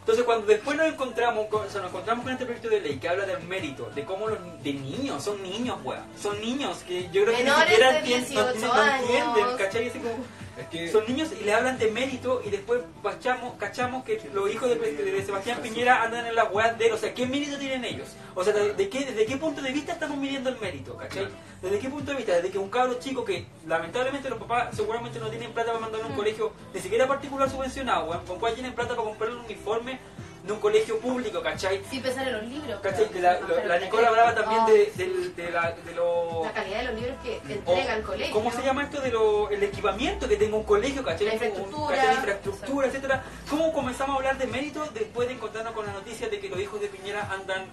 Entonces, 0.00 0.24
cuando 0.24 0.46
después 0.48 0.76
nos 0.76 0.86
encontramos 0.88 1.46
con, 1.46 1.64
o 1.64 1.70
sea, 1.70 1.80
nos 1.80 1.90
encontramos 1.90 2.24
con 2.24 2.32
este 2.32 2.44
proyecto 2.44 2.68
de 2.70 2.80
ley 2.80 2.96
que 2.98 3.08
habla 3.08 3.24
del 3.24 3.40
mérito, 3.44 3.88
de 3.94 4.04
cómo 4.04 4.26
los 4.28 4.38
de 4.64 4.72
niños, 4.72 5.22
son 5.22 5.40
niños, 5.44 5.78
weón. 5.84 6.02
Son 6.20 6.40
niños 6.40 6.78
que 6.78 7.04
yo 7.12 7.22
creo 7.24 7.36
que 7.36 7.44
ni 7.44 7.50
siquiera 7.50 7.92
de 7.92 7.98
entien- 8.00 8.34
no, 8.34 8.52
18 8.52 8.66
no 8.74 8.92
entienden. 8.96 9.56
¿cachai? 9.58 9.88
Así 9.90 9.98
como, 10.00 10.14
Es 10.58 10.66
que 10.68 10.88
Son 10.90 11.06
niños 11.06 11.30
y 11.40 11.44
le 11.44 11.54
hablan 11.54 11.78
de 11.78 11.90
mérito 11.90 12.42
y 12.44 12.50
después 12.50 12.82
cachamos, 13.02 13.54
cachamos 13.58 14.04
que 14.04 14.20
los 14.34 14.50
hijos 14.52 14.68
de, 14.68 14.76
de- 14.76 15.10
de 15.12 15.24
Sebastián 15.24 15.60
Piñera 15.62 16.02
andan 16.02 16.26
en 16.26 16.34
las 16.34 16.52
weas 16.52 16.76
de 16.78 16.86
él. 16.88 16.92
O 16.92 16.98
sea, 16.98 17.14
¿qué 17.14 17.26
mérito 17.26 17.56
tienen 17.58 17.84
ellos? 17.84 18.08
O 18.34 18.44
sea, 18.44 18.52
¿de, 18.52 18.88
qué, 18.88 19.04
¿desde 19.04 19.26
qué 19.26 19.36
punto 19.36 19.62
de 19.62 19.72
vista 19.72 19.92
estamos 19.92 20.18
midiendo 20.18 20.50
el 20.50 20.58
mérito? 20.58 20.96
¿Cachai? 20.96 21.28
¿Desde 21.62 21.78
qué 21.78 21.88
punto 21.88 22.10
de 22.10 22.16
vista? 22.18 22.34
Desde 22.34 22.50
que 22.50 22.58
un 22.58 22.68
cabro 22.70 22.98
chico 22.98 23.24
que 23.24 23.46
lamentablemente 23.66 24.28
los 24.28 24.38
papás 24.38 24.74
seguramente 24.76 25.18
no 25.18 25.28
tienen 25.28 25.52
plata 25.52 25.68
para 25.68 25.80
mandarlo 25.80 26.06
a 26.06 26.10
un 26.10 26.16
colegio 26.16 26.52
ni 26.74 26.80
siquiera 26.80 27.06
particular 27.06 27.48
subvencionado, 27.50 28.06
weón. 28.10 28.24
¿Con 28.26 28.38
cuál 28.38 28.54
tienen 28.54 28.74
plata 28.74 28.94
para 28.96 29.06
comprarle 29.08 29.36
un 29.36 29.44
uniforme 29.44 29.98
de 30.42 30.52
un 30.52 30.58
colegio 30.60 30.98
público, 31.00 31.42
¿cachai? 31.42 31.82
Sin 31.90 32.00
pensar 32.02 32.26
en 32.26 32.32
los 32.34 32.42
libros. 32.44 32.80
¿Cachai? 32.80 33.08
pero- 33.12 33.20
la, 33.22 33.40
lo- 33.40 33.64
la 33.64 33.78
Nicola 33.78 34.08
hablaba 34.08 34.34
también 34.34 34.60
Oh, 34.62 34.66
de, 34.70 34.92
del- 34.96 35.36
de, 35.36 35.50
la, 35.50 35.72
de 35.72 35.94
lo... 35.94 36.44
La 36.44 36.52
calidad 36.52 36.78
de 36.78 36.84
los 36.84 36.94
libros 36.94 37.16
que 37.22 37.40
entrega 37.52 37.94
el 37.96 38.02
colegio. 38.02 38.34
¿Cómo 38.34 38.50
se 38.50 38.62
llama 38.62 38.84
esto 38.84 39.00
de 39.02 39.10
lo, 39.10 39.50
el 39.50 39.62
equipamiento 39.62 40.26
que 40.28 40.36
tenga 40.36 40.56
un 40.56 40.64
colegio, 40.64 41.04
¿cachai? 41.04 41.26
La 41.26 41.32
infraestructura. 41.34 41.94
¿cachai? 41.96 42.06
La 42.08 42.14
infraestructura, 42.14 42.86
etcétera. 42.86 43.24
¿Cómo 43.50 43.72
comenzamos 43.72 44.14
a 44.14 44.16
hablar 44.18 44.38
de 44.38 44.46
mérito 44.46 44.86
después 44.94 45.28
de 45.28 45.34
encontrarnos 45.34 45.74
con 45.74 45.84
la 45.86 45.92
noticia 45.92 46.28
de 46.28 46.40
que 46.40 46.48
los 46.48 46.58
hijos 46.58 46.80
de 46.80 46.88
Piñera 46.88 47.28
andan... 47.30 47.66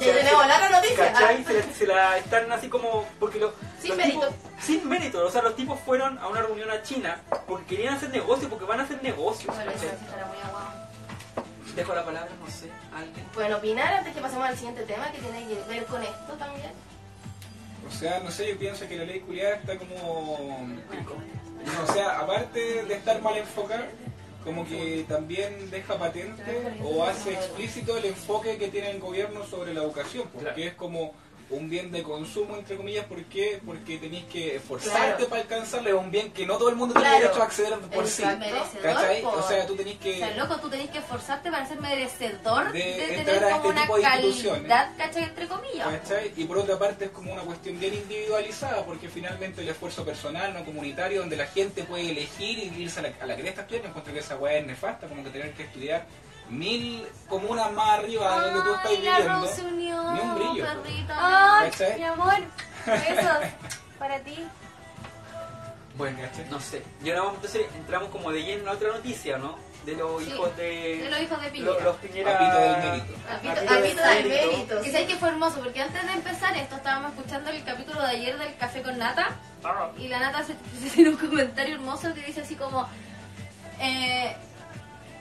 Ya 0.00 0.12
tenemos 0.14 0.46
la 0.48 0.70
noticia. 0.70 1.12
¿Cachai? 1.12 1.36
Ah. 1.42 1.44
Se, 1.46 1.54
la- 1.54 1.74
se 1.74 1.86
la 1.86 2.18
están 2.18 2.50
así 2.50 2.68
como... 2.68 3.06
Porque 3.20 3.38
lo- 3.38 3.52
Sin 3.80 3.90
los 3.90 3.96
mérito. 3.98 4.20
tipos- 4.28 4.34
sin 4.64 4.88
mérito. 4.88 5.24
O 5.26 5.30
sea, 5.30 5.42
los 5.42 5.54
tipos 5.54 5.78
fueron 5.80 6.18
a 6.18 6.26
una 6.28 6.40
reunión 6.42 6.70
a 6.70 6.82
China 6.82 7.20
porque 7.46 7.76
querían 7.76 7.94
hacer 7.94 8.10
negocio, 8.10 8.48
porque 8.48 8.64
van 8.64 8.80
a 8.80 8.84
hacer 8.84 9.00
negocios. 9.02 9.54
Bueno, 9.54 9.70
Dejo 11.76 11.94
la 11.94 12.04
palabra, 12.04 12.30
no 12.38 12.50
sé, 12.50 12.68
a 12.94 12.98
alguien. 12.98 13.24
Pueden 13.32 13.52
opinar 13.54 13.92
antes 13.94 14.14
que 14.14 14.20
pasemos 14.20 14.46
al 14.46 14.56
siguiente 14.56 14.82
tema 14.82 15.10
que 15.10 15.18
tiene 15.18 15.46
que 15.48 15.54
ver 15.68 15.84
con 15.86 16.02
esto 16.02 16.32
también. 16.38 16.70
O 17.88 17.90
sea, 17.90 18.20
no 18.20 18.30
sé, 18.30 18.48
yo 18.50 18.58
pienso 18.58 18.86
que 18.88 18.96
la 18.96 19.04
ley 19.04 19.20
culiada 19.20 19.56
está 19.56 19.78
como... 19.78 20.66
O 21.88 21.92
sea, 21.92 22.18
aparte 22.20 22.84
de 22.84 22.94
estar 22.94 23.20
mal 23.22 23.36
enfocada, 23.38 23.86
como 24.44 24.66
que 24.66 25.04
también 25.08 25.70
deja 25.70 25.96
patente 25.98 26.78
o 26.82 27.04
hace 27.04 27.32
explícito 27.34 27.96
el 27.96 28.06
enfoque 28.06 28.58
que 28.58 28.68
tiene 28.68 28.90
el 28.90 29.00
gobierno 29.00 29.44
sobre 29.46 29.72
la 29.72 29.82
educación, 29.82 30.28
porque 30.32 30.52
Claro. 30.54 30.62
es 30.70 30.74
como 30.74 31.14
un 31.52 31.68
bien 31.68 31.90
de 31.90 32.02
consumo, 32.02 32.56
entre 32.56 32.76
comillas, 32.76 33.04
¿por 33.06 33.22
qué? 33.24 33.60
Porque 33.64 33.98
tenéis 33.98 34.24
que 34.24 34.56
esforzarte 34.56 34.98
Claro. 35.16 35.28
para 35.28 35.42
alcanzarlo, 35.42 35.88
es 35.88 35.94
un 35.94 36.10
bien 36.10 36.32
que 36.32 36.46
no 36.46 36.56
todo 36.58 36.68
el 36.70 36.76
mundo 36.76 36.94
tiene 36.94 37.10
derecho 37.20 37.40
a 37.42 37.44
acceder 37.44 37.74
por 37.78 38.06
sí. 38.06 38.22
¿Cachai? 38.22 39.22
por- 39.22 39.38
O 39.38 39.42
sea, 39.48 39.66
tú 39.66 39.74
tenés 39.76 39.96
O 39.98 40.02
sea, 40.02 40.28
que... 40.30 40.34
loco, 40.36 40.56
tú 40.60 40.70
tenés 40.70 40.90
que 40.90 40.98
esforzarte 40.98 41.50
para 41.50 41.66
ser 41.66 41.80
merecedor 41.80 42.72
De 42.72 42.78
de, 42.78 43.22
tener 43.24 43.42
como 43.42 43.54
este 43.56 43.68
una 43.68 43.82
tipo 43.82 43.96
de 43.96 44.02
calidad, 44.02 44.96
¿cachai? 44.96 45.24
Entre 45.24 45.48
comillas. 45.48 45.88
¿Cachai? 45.88 46.32
Y 46.36 46.44
por 46.44 46.58
otra 46.58 46.78
parte 46.78 47.06
es 47.06 47.10
como 47.10 47.32
una 47.32 47.42
cuestión 47.42 47.78
bien 47.78 47.94
individualizada, 47.94 48.84
porque 48.84 49.08
finalmente 49.08 49.60
el 49.62 49.68
esfuerzo 49.68 50.04
personal, 50.04 50.54
no 50.54 50.64
comunitario, 50.64 51.20
donde 51.20 51.36
la 51.36 51.46
gente 51.46 51.84
puede 51.84 52.10
elegir 52.10 52.58
y 52.58 52.82
irse 52.82 53.00
a 53.00 53.02
la, 53.02 53.12
a 53.20 53.26
la 53.26 53.36
cresta 53.36 53.66
yo 53.72 53.88
encuentro 53.88 54.12
que 54.12 54.20
esa 54.20 54.36
weá 54.36 54.58
es 54.58 54.66
nefasta, 54.66 55.06
como 55.06 55.24
que 55.24 55.30
tener 55.30 55.52
que 55.54 55.64
estudiar 55.64 56.06
mil 56.52 57.06
comunas 57.28 57.72
más 57.72 57.98
arriba 57.98 58.36
de 58.44 58.50
donde 58.50 58.60
tú 58.70 58.74
estás 58.76 58.90
viviendo. 58.90 59.28
Rose 59.40 59.54
se 59.54 59.62
unió, 59.62 60.12
Ni 60.12 60.20
un 60.20 60.34
brillo. 60.34 60.64
perrito. 60.66 61.12
Ay, 61.16 61.70
¿Cachai? 61.70 61.98
mi 61.98 62.04
amor, 62.04 62.34
besos 62.86 63.38
para 63.98 64.18
ti. 64.20 64.44
Bueno, 65.96 66.18
¿Cachai? 66.20 66.48
no 66.50 66.60
sé. 66.60 66.82
Y 67.04 67.10
ahora 67.10 67.22
vamos, 67.22 67.36
entonces 67.36 67.66
entramos 67.76 68.08
como 68.10 68.30
de 68.32 68.42
lleno 68.42 68.62
en 68.62 68.68
otra 68.68 68.88
noticia, 68.92 69.38
¿no? 69.38 69.56
De 69.84 69.96
los 69.96 70.22
Sí, 70.22 70.30
hijos 70.30 70.56
de... 70.56 70.98
De 71.02 71.10
los 71.10 71.20
hijos 71.22 71.40
de 71.42 71.50
Piñera. 71.50 71.80
los 71.84 71.96
Piñera... 71.96 72.38
Papito 72.38 72.58
del 72.58 72.76
mérito. 72.78 73.12
Papito, 73.26 73.54
Papito 73.54 73.74
papito 73.74 74.02
del 74.02 74.28
mérito. 74.28 74.80
Que 74.82 74.92
sabes 74.92 75.06
que 75.08 75.16
fue 75.16 75.28
hermoso, 75.30 75.58
porque 75.60 75.82
antes 75.82 76.06
de 76.06 76.12
empezar 76.12 76.56
esto 76.56 76.76
estábamos 76.76 77.12
escuchando 77.12 77.50
el 77.50 77.64
capítulo 77.64 78.00
de 78.00 78.06
ayer 78.08 78.38
del 78.38 78.56
Café 78.56 78.82
con 78.82 78.96
Nata 78.98 79.28
y 79.98 80.06
la 80.08 80.20
Nata 80.20 80.44
se, 80.44 80.54
se 80.80 80.90
tiene 80.94 81.10
un 81.10 81.16
comentario 81.16 81.74
hermoso 81.74 82.14
que 82.14 82.22
dice 82.22 82.42
así 82.42 82.54
como 82.54 82.88
eh, 83.80 84.36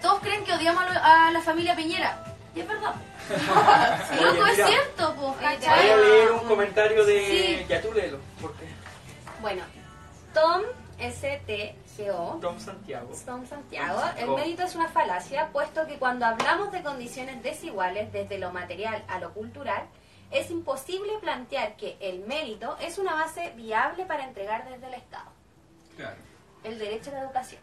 todos 0.02 0.20
creen 0.22 0.44
que 0.44 0.54
odiamos 0.54 0.84
a, 0.84 0.94
lo- 0.94 1.04
a 1.04 1.32
la 1.32 1.42
familia 1.42 1.76
Piñera 1.76 2.24
y 2.56 2.60
es 2.62 2.68
verdad 2.68 2.94
sí, 4.10 4.16
Oye, 4.20 4.26
loco, 4.34 4.46
es 4.48 4.56
cierto 4.56 5.16
pues, 5.16 5.38
Voy 5.40 5.90
a 5.90 5.96
leer 5.98 6.32
un 6.32 6.48
comentario 6.48 7.06
de... 7.06 7.26
Sí. 7.60 7.66
Ya 7.70 7.82
tú 7.82 7.94
léelo, 7.94 8.20
porque... 8.42 8.66
bueno 9.42 9.64
Tom 10.34 10.62
STGO 11.00 12.40
Tom 12.42 12.60
Santiago. 12.60 13.10
Tom 13.26 13.46
Santiago, 13.46 14.02
el 14.18 14.30
mérito 14.30 14.64
es 14.64 14.76
una 14.76 14.88
falacia, 14.88 15.50
puesto 15.52 15.86
que 15.88 15.98
cuando 15.98 16.26
hablamos 16.26 16.72
de 16.72 16.82
condiciones 16.84 17.42
desiguales 17.44 18.12
desde 18.12 18.38
lo 18.38 18.52
material 18.52 19.04
a 19.08 19.20
lo 19.20 19.34
cultural, 19.34 19.84
es 20.32 20.50
imposible 20.52 21.12
plantear 21.20 21.76
que 21.76 21.98
el 22.00 22.20
mérito 22.22 22.78
es 22.80 22.98
una 22.98 23.14
base 23.16 23.52
viable 23.56 24.06
para 24.06 24.24
entregar 24.24 24.68
desde 24.70 24.88
el 24.88 24.94
Estado. 24.94 25.30
Claro, 25.98 26.16
El 26.64 26.80
derecho 26.80 27.12
a 27.12 27.14
la 27.16 27.22
educación. 27.22 27.62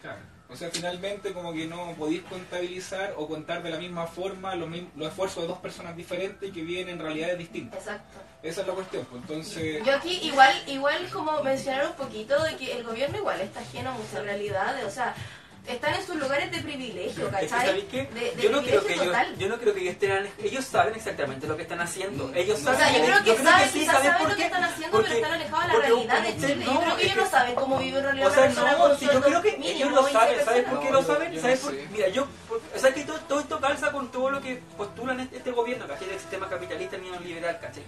claro. 0.00 0.20
O 0.50 0.56
sea, 0.56 0.70
finalmente 0.70 1.34
como 1.34 1.52
que 1.52 1.66
no 1.66 1.94
podéis 1.98 2.22
contabilizar 2.22 3.14
o 3.18 3.28
contar 3.28 3.62
de 3.62 3.70
la 3.70 3.78
misma 3.78 4.06
forma 4.06 4.54
los, 4.54 4.70
los 4.96 5.08
esfuerzos 5.08 5.42
de 5.42 5.48
dos 5.48 5.58
personas 5.58 5.94
diferentes 5.94 6.50
que 6.50 6.62
viven 6.62 6.88
en 6.88 6.98
realidades 6.98 7.36
distintas. 7.38 7.80
Exacto. 7.80 8.18
Esa 8.42 8.62
es 8.62 8.66
la 8.66 8.72
cuestión. 8.72 9.04
pues, 9.10 9.22
Entonces... 9.22 9.84
Yo 9.84 9.94
aquí 9.94 10.20
igual, 10.22 10.54
igual 10.66 11.08
como 11.10 11.42
mencionar 11.42 11.86
un 11.86 11.92
poquito 11.94 12.42
de 12.42 12.56
que 12.56 12.72
el 12.72 12.84
gobierno 12.84 13.18
igual 13.18 13.40
está 13.42 13.60
ajeno 13.60 13.90
a 13.90 13.92
muchas 13.92 14.22
realidades, 14.22 14.84
o 14.84 14.90
sea, 14.90 15.14
están 15.68 15.94
en 15.94 16.06
sus 16.06 16.16
lugares 16.16 16.50
de 16.50 16.58
privilegio, 16.60 17.26
Es 17.28 17.34
que, 17.40 17.46
¿cachai? 17.46 17.66
¿sabéis 17.66 17.84
qué? 17.90 18.04
De, 18.14 18.34
de 18.36 18.42
yo, 18.42 18.50
no 18.50 18.62
creo 18.62 18.84
que 18.84 18.94
ellos, 18.94 19.16
yo 19.38 19.48
no 19.48 19.58
creo 19.58 19.74
que 19.74 19.80
ellos 19.80 19.92
estén... 19.94 20.30
Ellos 20.42 20.64
saben 20.64 20.94
exactamente 20.94 21.46
lo 21.46 21.56
que 21.56 21.62
están 21.62 21.80
haciendo. 21.80 22.32
Ellos 22.34 22.60
No. 22.62 22.70
O 22.70 22.74
saben... 22.74 22.88
sea, 22.88 22.98
yo 22.98 23.04
creo 23.04 23.24
que 23.36 23.42
saben, 23.42 23.68
¿saben 23.70 23.86
saben 23.86 24.12
por 24.18 24.28
lo 24.28 24.34
que 24.34 24.36
qué? 24.40 24.46
están 24.46 24.64
haciendo, 24.64 24.90
Porque- 24.96 25.08
pero 25.10 25.16
están 25.24 25.32
alejados 25.40 25.66
de 25.66 25.72
la 25.72 25.78
realidad 25.80 26.22
de 26.22 26.36
Chile. 26.36 26.64
yo 26.64 26.72
no, 26.74 26.80
creo 26.80 26.96
que 26.96 27.02
es 27.02 27.12
ellos 27.12 27.14
que- 27.14 27.20
no 27.24 27.30
saben 27.30 27.54
cómo 27.54 27.78
vive 27.78 27.98
en 27.98 28.04
realidad 28.04 28.28
O 28.28 28.30
sea, 28.34 28.42
una 28.44 28.72
no, 28.72 28.98
yo 29.00 29.20
creo 29.20 29.42
que 29.42 29.52
mínimo, 29.52 29.68
ellos 29.76 29.92
lo 29.92 30.02
20 30.04 30.12
saben, 30.20 30.44
¿sabes 30.44 30.64
por 30.64 30.80
qué 30.80 30.90
lo 30.90 31.00
yo- 31.00 31.06
saben? 31.06 31.32
yo 31.32 31.40
¿Sabes 31.40 31.60
no 31.62 31.66
por 31.70 31.74
sé. 31.78 31.88
Mira, 31.92 32.08
yo, 32.08 32.26
por- 32.48 32.60
o 32.74 32.78
sea, 32.78 32.94
que 32.94 33.04
todo, 33.04 33.18
todo 33.28 33.40
esto 33.40 33.60
calza 33.60 33.92
con 33.92 34.10
todo 34.10 34.30
lo 34.30 34.40
que 34.40 34.62
postulan 34.76 35.20
este 35.20 35.36
este 35.38 35.50
gobierno, 35.52 35.86
¿cachai? 35.86 36.08
Del 36.08 36.18
sistema 36.18 36.48
capitalista 36.48 36.96
neoliberal, 36.96 37.58
¿cachai? 37.60 37.82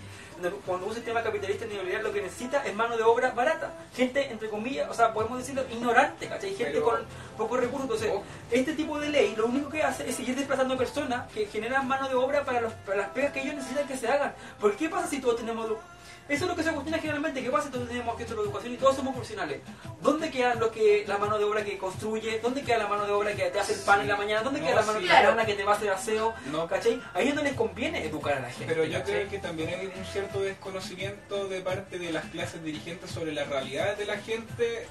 Cuando 0.64 0.86
un 0.86 0.94
sistema 0.94 1.22
capitalista 1.22 1.66
neoliberal 1.66 2.02
lo 2.04 2.12
que 2.12 2.22
necesita 2.22 2.64
es 2.64 2.74
mano 2.74 2.96
de 2.96 3.02
obra 3.02 3.30
barata. 3.32 3.72
Gente, 3.94 4.30
entre 4.30 4.48
comillas, 4.48 4.88
o 4.90 4.94
sea, 4.94 5.12
podemos 5.12 5.38
decirlo, 5.38 5.62
ignorante, 5.70 6.28
¿cachai? 6.28 6.54
Gente 6.54 6.72
Pero- 6.72 6.84
con 6.84 7.00
pocos 7.36 7.60
recursos. 7.60 7.82
Entonces, 7.84 8.10
Oh. 8.14 8.22
este 8.50 8.72
tipo 8.74 8.98
de 8.98 9.10
ley 9.10 9.34
lo 9.36 9.46
único 9.46 9.68
que 9.68 9.82
hace 9.82 10.08
es 10.08 10.16
seguir 10.16 10.36
desplazando 10.36 10.76
personas 10.78 11.30
que 11.32 11.46
generan 11.46 11.86
mano 11.86 12.08
de 12.08 12.14
obra 12.14 12.44
para, 12.44 12.60
los, 12.60 12.72
para 12.86 12.98
las 12.98 13.08
pegas 13.10 13.32
que 13.32 13.42
ellos 13.42 13.54
necesitan 13.56 13.86
que 13.86 13.96
se 13.96 14.08
hagan. 14.08 14.34
¿Por 14.60 14.74
qué 14.76 14.88
pasa 14.88 15.06
si 15.08 15.20
todos 15.20 15.36
tenemos... 15.36 15.70
Eso 16.30 16.44
es 16.44 16.48
lo 16.50 16.54
que 16.54 16.62
se 16.62 16.70
cuestiona 16.70 16.98
generalmente. 16.98 17.42
¿Qué 17.42 17.50
pasa 17.50 17.66
si 17.66 17.72
todos 17.72 17.88
tenemos 17.88 18.12
acceso 18.14 18.34
a 18.34 18.36
la 18.36 18.42
educación 18.42 18.72
y 18.72 18.76
todos 18.76 18.94
somos 18.94 19.12
profesionales? 19.14 19.60
¿Dónde 20.00 20.30
queda 20.30 20.54
lo 20.54 20.70
que, 20.70 21.04
la 21.08 21.18
mano 21.18 21.36
de 21.38 21.44
obra 21.44 21.64
que 21.64 21.76
construye? 21.76 22.38
¿Dónde 22.38 22.62
queda 22.62 22.78
la 22.78 22.86
mano 22.86 23.04
de 23.04 23.10
obra 23.12 23.34
que 23.34 23.46
te 23.50 23.58
hace 23.58 23.74
el 23.74 23.80
pan 23.80 24.00
en 24.02 24.08
la 24.08 24.16
mañana? 24.16 24.42
¿Dónde 24.42 24.60
No, 24.60 24.66
queda 24.66 24.76
la 24.76 24.82
mano 24.86 25.00
sí. 25.00 25.08
de 25.08 25.26
obra 25.28 25.44
que 25.44 25.54
te 25.54 25.64
va 25.64 25.72
a 25.72 25.76
hacer 25.76 25.90
aseo? 25.90 26.32
No. 26.52 26.68
¿Cachai? 26.68 27.02
Ahí 27.14 27.32
no 27.32 27.42
les 27.42 27.54
conviene 27.54 28.04
educar 28.06 28.34
a 28.34 28.40
la 28.40 28.50
gente. 28.50 28.66
Pero 28.72 28.84
yo 28.84 28.98
¿cachai? 29.00 29.14
creo 29.14 29.28
que 29.28 29.38
también 29.40 29.70
hay 29.70 29.86
un 29.86 30.04
cierto 30.04 30.40
desconocimiento 30.40 31.48
de 31.48 31.60
parte 31.62 31.98
de 31.98 32.12
las 32.12 32.24
clases 32.26 32.62
dirigentes 32.62 33.10
sobre 33.10 33.32
la 33.32 33.42
realidad 33.44 33.96
de 33.96 34.06
la 34.06 34.16
gente 34.18 34.86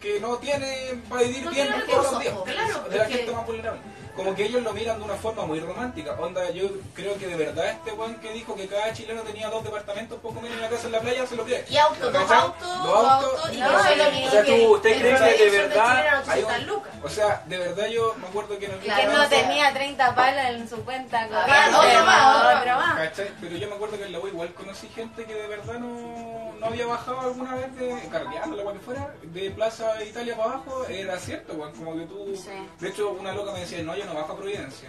que 0.00 0.20
no 0.20 0.36
tiene 0.38 1.02
para 1.08 1.22
vivir 1.22 1.44
No 1.44 1.50
bien 1.50 1.68
todos 1.90 2.12
los 2.12 2.20
días. 2.22 2.34
claro, 2.44 2.88
de 2.88 2.96
la 2.96 3.02
es 3.02 3.08
que- 3.08 3.16
gente 3.18 3.32
más 3.32 3.46
vulnerable. 3.46 3.80
Como 4.16 4.34
que 4.34 4.44
ellos 4.44 4.62
lo 4.62 4.72
miran 4.72 4.98
de 4.98 5.04
una 5.04 5.14
forma 5.16 5.44
muy 5.44 5.58
romántica. 5.60 6.12
Onda, 6.20 6.48
yo 6.50 6.68
creo 6.94 7.18
que 7.18 7.26
de 7.26 7.36
verdad 7.36 7.68
este 7.70 7.92
weón 7.92 8.14
que 8.16 8.32
dijo 8.32 8.54
que 8.54 8.68
cada 8.68 8.92
chileno 8.92 9.22
tenía 9.22 9.48
dos 9.50 9.64
departamentos, 9.64 10.20
poco 10.20 10.40
menos 10.40 10.56
una 10.58 10.68
casa 10.68 10.86
en 10.86 10.92
la 10.92 11.00
playa, 11.00 11.26
se 11.26 11.36
lo 11.36 11.44
cree. 11.44 11.64
Y 11.68 11.76
auto, 11.76 12.10
dos 12.10 12.30
autos, 12.30 12.84
Dos 12.84 13.06
autos, 13.08 13.52
y 13.54 13.56
no, 13.60 13.66
o 13.76 13.82
sea, 13.82 14.44
tú- 14.44 14.74
¿usted 14.74 14.98
cree 15.00 15.36
que 15.36 15.50
de 15.50 15.58
verdad 15.58 16.22
hay 16.28 16.42
un- 16.42 16.50
800 16.50 16.66
lucas. 16.66 16.92
O 17.02 17.08
sea, 17.08 17.42
de 17.46 17.58
verdad 17.58 17.86
yo 17.88 18.14
me 18.20 18.28
acuerdo 18.28 18.58
que 18.58 18.66
en 18.66 18.72
el 18.72 18.78
Y 18.86 18.90
que 18.90 19.06
no 19.06 19.28
tenía 19.28 19.72
30 19.72 20.14
palos 20.14 20.44
en 20.44 20.68
su 20.68 20.84
cuenta 20.84 21.28
corriente, 21.28 21.76
otro 21.76 22.04
más, 22.04 22.58
otro 22.60 22.76
más. 22.76 23.10
Pero 23.40 23.56
yo 23.56 23.68
me 23.68 23.74
acuerdo 23.74 23.98
que 23.98 24.04
en 24.04 24.12
la 24.12 24.20
U 24.20 24.28
igual 24.28 24.54
conocí 24.54 24.88
gente 24.88 25.24
que 25.24 25.34
de 25.34 25.48
verdad 25.48 25.74
no, 25.74 26.52
no 26.58 26.66
había 26.66 26.86
bajado 26.86 27.20
alguna 27.20 27.54
vez 27.56 27.74
de 27.76 28.08
carreando, 28.10 28.56
la 28.62 28.72
que 28.72 28.78
fuera, 28.78 29.12
de 29.22 29.50
Plaza 29.50 30.02
Italia 30.04 30.36
para 30.36 30.50
abajo, 30.52 30.84
era 30.88 31.18
cierto, 31.18 31.54
weón, 31.54 31.72
como 31.72 31.94
que 31.96 32.06
tú... 32.06 32.34
De 32.80 32.88
hecho, 32.88 33.10
una 33.10 33.32
loca 33.32 33.52
me 33.52 33.60
decía, 33.60 33.82
no, 33.82 33.94
yo 33.96 34.03
no 34.04 34.14
bajo 34.14 34.32
a 34.32 34.36
Providencia. 34.36 34.88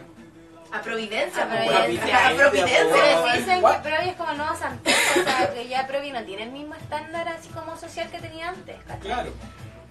A 0.72 0.82
Providencia, 0.82 1.44
A 1.44 1.48
po, 1.48 1.56
Providencia. 1.56 2.28
a 2.28 2.36
Providencia. 2.36 3.34
Dicen 3.36 3.62
que 3.62 3.90
Provi 3.90 4.10
es 4.10 4.16
como 4.16 4.32
el 4.32 4.38
nuevo 4.38 4.56
Santiago, 4.58 5.00
o 5.20 5.24
sea, 5.24 5.54
que 5.54 5.68
ya 5.68 5.88
Provi 5.88 6.12
no 6.12 6.24
tiene 6.24 6.44
el 6.44 6.52
mismo 6.52 6.76
estándar 6.76 7.28
así 7.30 7.48
como 7.50 7.78
social 7.78 8.10
que 8.10 8.20
tenía 8.20 8.50
antes, 8.50 8.76
¿cachai? 8.86 9.00
Claro. 9.02 9.32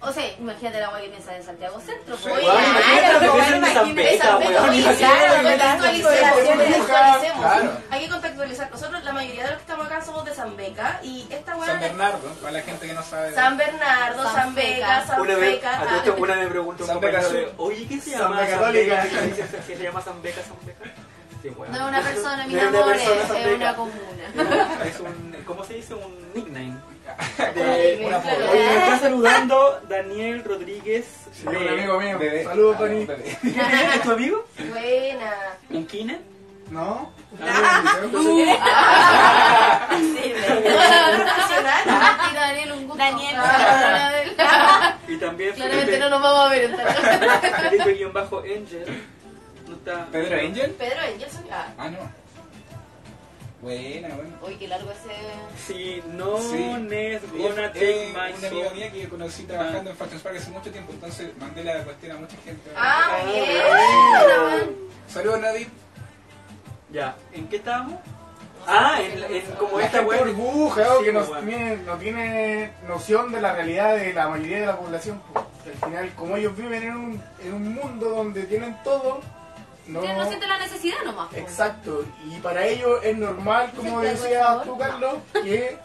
O 0.07 0.13
sea, 0.13 0.31
imagínate 0.37 0.79
la 0.79 0.87
agua 0.87 1.01
que 1.01 1.09
piensa 1.09 1.31
de 1.33 1.43
Santiago 1.43 1.79
Centro. 1.79 2.15
Sí. 2.17 2.29
oye, 2.29 2.45
claro. 6.85 7.71
Hay 7.89 8.05
que 8.05 8.09
contextualizar. 8.09 8.71
Nosotros, 8.71 9.03
la 9.03 9.13
mayoría 9.13 9.43
de 9.43 9.49
los 9.49 9.57
que 9.57 9.63
estamos 9.63 9.85
acá 9.87 10.03
somos 10.03 10.25
de 10.25 10.33
San 10.33 10.55
Beca 10.55 10.99
y 11.03 11.27
esta 11.29 11.55
weá 11.55 11.67
San 11.67 11.79
Bernardo, 11.79 12.29
para 12.41 12.51
la 12.51 12.61
gente 12.61 12.87
que 12.87 12.93
no 12.93 13.03
sabe. 13.03 13.33
San 13.33 13.57
Bernardo, 13.57 14.23
San 14.31 14.55
Beca. 14.55 15.05
San 15.05 15.23
Beca. 15.23 15.81
una 16.17 16.35
vez 16.35 16.43
me 16.43 16.49
preguntó 16.49 16.83
un 16.85 16.89
compañero, 16.93 17.53
oye, 17.57 17.87
¿qué 17.87 17.99
se 17.99 18.11
llama 18.11 18.39
San 18.39 18.59
Católica. 18.59 19.03
Beca? 19.03 19.47
¿Qué 19.67 19.75
se 19.75 19.83
llama 19.83 20.01
San 20.01 20.21
Beca, 20.21 20.41
San 20.41 20.57
Beca? 20.65 21.04
Bueno. 21.49 21.73
No 21.77 21.79
es 21.83 21.87
una 21.89 22.01
persona, 22.01 22.47
mi 22.47 22.53
No 22.53 22.59
es 22.61 22.67
una 22.67 22.79
amor, 22.79 22.93
persona, 22.95 23.21
es, 23.39 23.45
de 23.45 23.55
una 23.55 23.75
comuna. 23.75 24.01
Es 24.85 24.99
un, 24.99 25.35
¿cómo 25.45 25.63
se 25.63 25.73
dice? 25.75 25.93
Un 25.93 26.31
nickname. 26.33 26.75
Eh, 27.57 28.03
Una 28.07 28.19
claro. 28.21 28.37
foto. 28.39 28.51
Oye, 28.51 28.65
me 28.67 28.77
está 28.83 28.99
saludando 28.99 29.81
Daniel 29.87 30.43
Rodríguez. 30.43 31.05
Sí, 31.31 31.47
un 31.47 31.55
amigo 31.67 31.99
mío. 31.99 32.17
Bebé. 32.19 32.43
Saludos, 32.43 32.75
Ah, 32.75 32.79
Tony. 32.79 33.05
bebé. 33.05 33.37
¿Es 33.95 34.01
tu 34.01 34.11
amigo? 34.11 34.45
Buena. 34.69 35.33
¿Un 35.69 35.85
Kine? 35.87 36.19
¿No? 36.71 37.11
Profesional. 40.65 41.83
Y 42.31 42.35
Daniel, 42.35 42.71
un 42.73 42.87
gusto. 42.87 42.97
Daniel. 42.97 43.35
Y 45.07 45.17
también 45.17 45.53
Claramente 45.53 45.99
no 45.99 46.09
nos 46.09 46.21
vamos 46.21 46.45
a 46.45 46.49
ver 46.49 46.75
Felipe-Angel. 47.83 49.03
No 49.67 49.75
está. 49.75 50.05
¿Pedro 50.11 50.39
Angel? 50.39 50.71
Pedro 50.71 51.01
Engelson. 51.01 51.43
Ah, 51.51 51.73
Ah, 51.77 51.89
no. 51.89 52.25
Buena, 53.61 54.09
buena. 54.15 54.37
Uy, 54.45 54.55
qué 54.57 54.67
largo 54.67 54.91
ese. 54.91 55.15
Si 55.65 56.03
no 56.11 56.37
Sí. 56.37 56.55
es 56.91 57.31
gonna 57.31 57.71
take 57.73 58.13
my 58.13 58.33
una 58.37 58.47
amiga 58.47 58.69
mía 58.71 58.91
que 58.91 59.09
conocí 59.09 59.43
trabajando 59.43 59.89
en 59.89 59.97
Fashion 59.97 60.19
Spark 60.19 60.35
hace 60.37 60.51
mucho 60.51 60.71
tiempo, 60.71 60.91
entonces 60.93 61.31
mandé 61.39 61.63
la 61.63 61.83
cuestión 61.83 62.11
a 62.17 62.19
mucha 62.19 62.37
gente. 62.45 62.69
ah 62.75 63.17
muy 63.25 63.33
bien. 63.33 64.75
Saludos, 65.07 65.39
Nadie. 65.39 65.67
Ya, 66.91 67.15
¿en 67.33 67.47
qué 67.47 67.55
estábamos? 67.55 67.99
Ah, 68.67 68.99
en, 69.01 69.23
en 69.35 69.41
como 69.57 69.79
La 69.79 69.85
esta 69.85 69.99
gente 69.99 70.15
web. 70.15 70.25
burbuja, 70.35 70.85
Sí, 70.99 71.05
que 71.05 71.13
no 71.13 71.23
tiene, 71.23 71.77
no 71.77 71.95
tiene 71.97 72.71
noción 72.87 73.31
de 73.31 73.41
la 73.41 73.53
realidad 73.53 73.95
de 73.95 74.13
la 74.13 74.27
mayoría 74.27 74.59
de 74.59 74.65
la 74.67 74.77
población. 74.77 75.21
pues. 75.33 75.45
Al 75.81 75.89
final, 75.89 76.13
como 76.15 76.37
ellos 76.37 76.55
viven 76.55 76.83
en 76.83 76.95
un, 76.95 77.23
en 77.43 77.53
un 77.53 77.73
mundo 77.73 78.09
donde 78.09 78.43
tienen 78.43 78.77
todo, 78.83 79.21
no... 79.87 80.01
Que 80.01 80.13
no 80.13 80.25
siente 80.27 80.47
la 80.47 80.57
necesidad 80.57 80.97
nomás. 81.05 81.29
po. 81.29 81.35
Exacto, 81.37 82.05
y 82.25 82.39
para 82.39 82.65
ellos 82.65 82.99
es 83.03 83.17
normal, 83.17 83.71
como 83.75 83.83
¿Te 83.83 83.89
hago 83.95 84.01
el 84.03 84.17
decías 84.21 84.45
favor? 84.47 84.63
tú, 84.65 84.77
Carlos, 84.77 85.13
que 85.33 85.77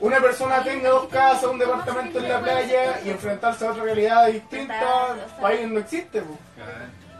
una 0.00 0.20
persona 0.20 0.62
tenga 0.62 0.90
dos 0.90 1.06
casas, 1.08 1.44
un 1.44 1.58
departamento 1.58 2.18
en 2.18 2.28
la 2.28 2.40
playa 2.40 3.00
y 3.04 3.10
enfrentarse 3.10 3.66
a 3.66 3.70
otra 3.72 3.82
realidad 3.84 4.26
distinta, 4.26 5.16
para 5.40 5.54
ellos 5.54 5.70
no 5.70 5.78
existe, 5.80 6.22
pues. 6.22 6.38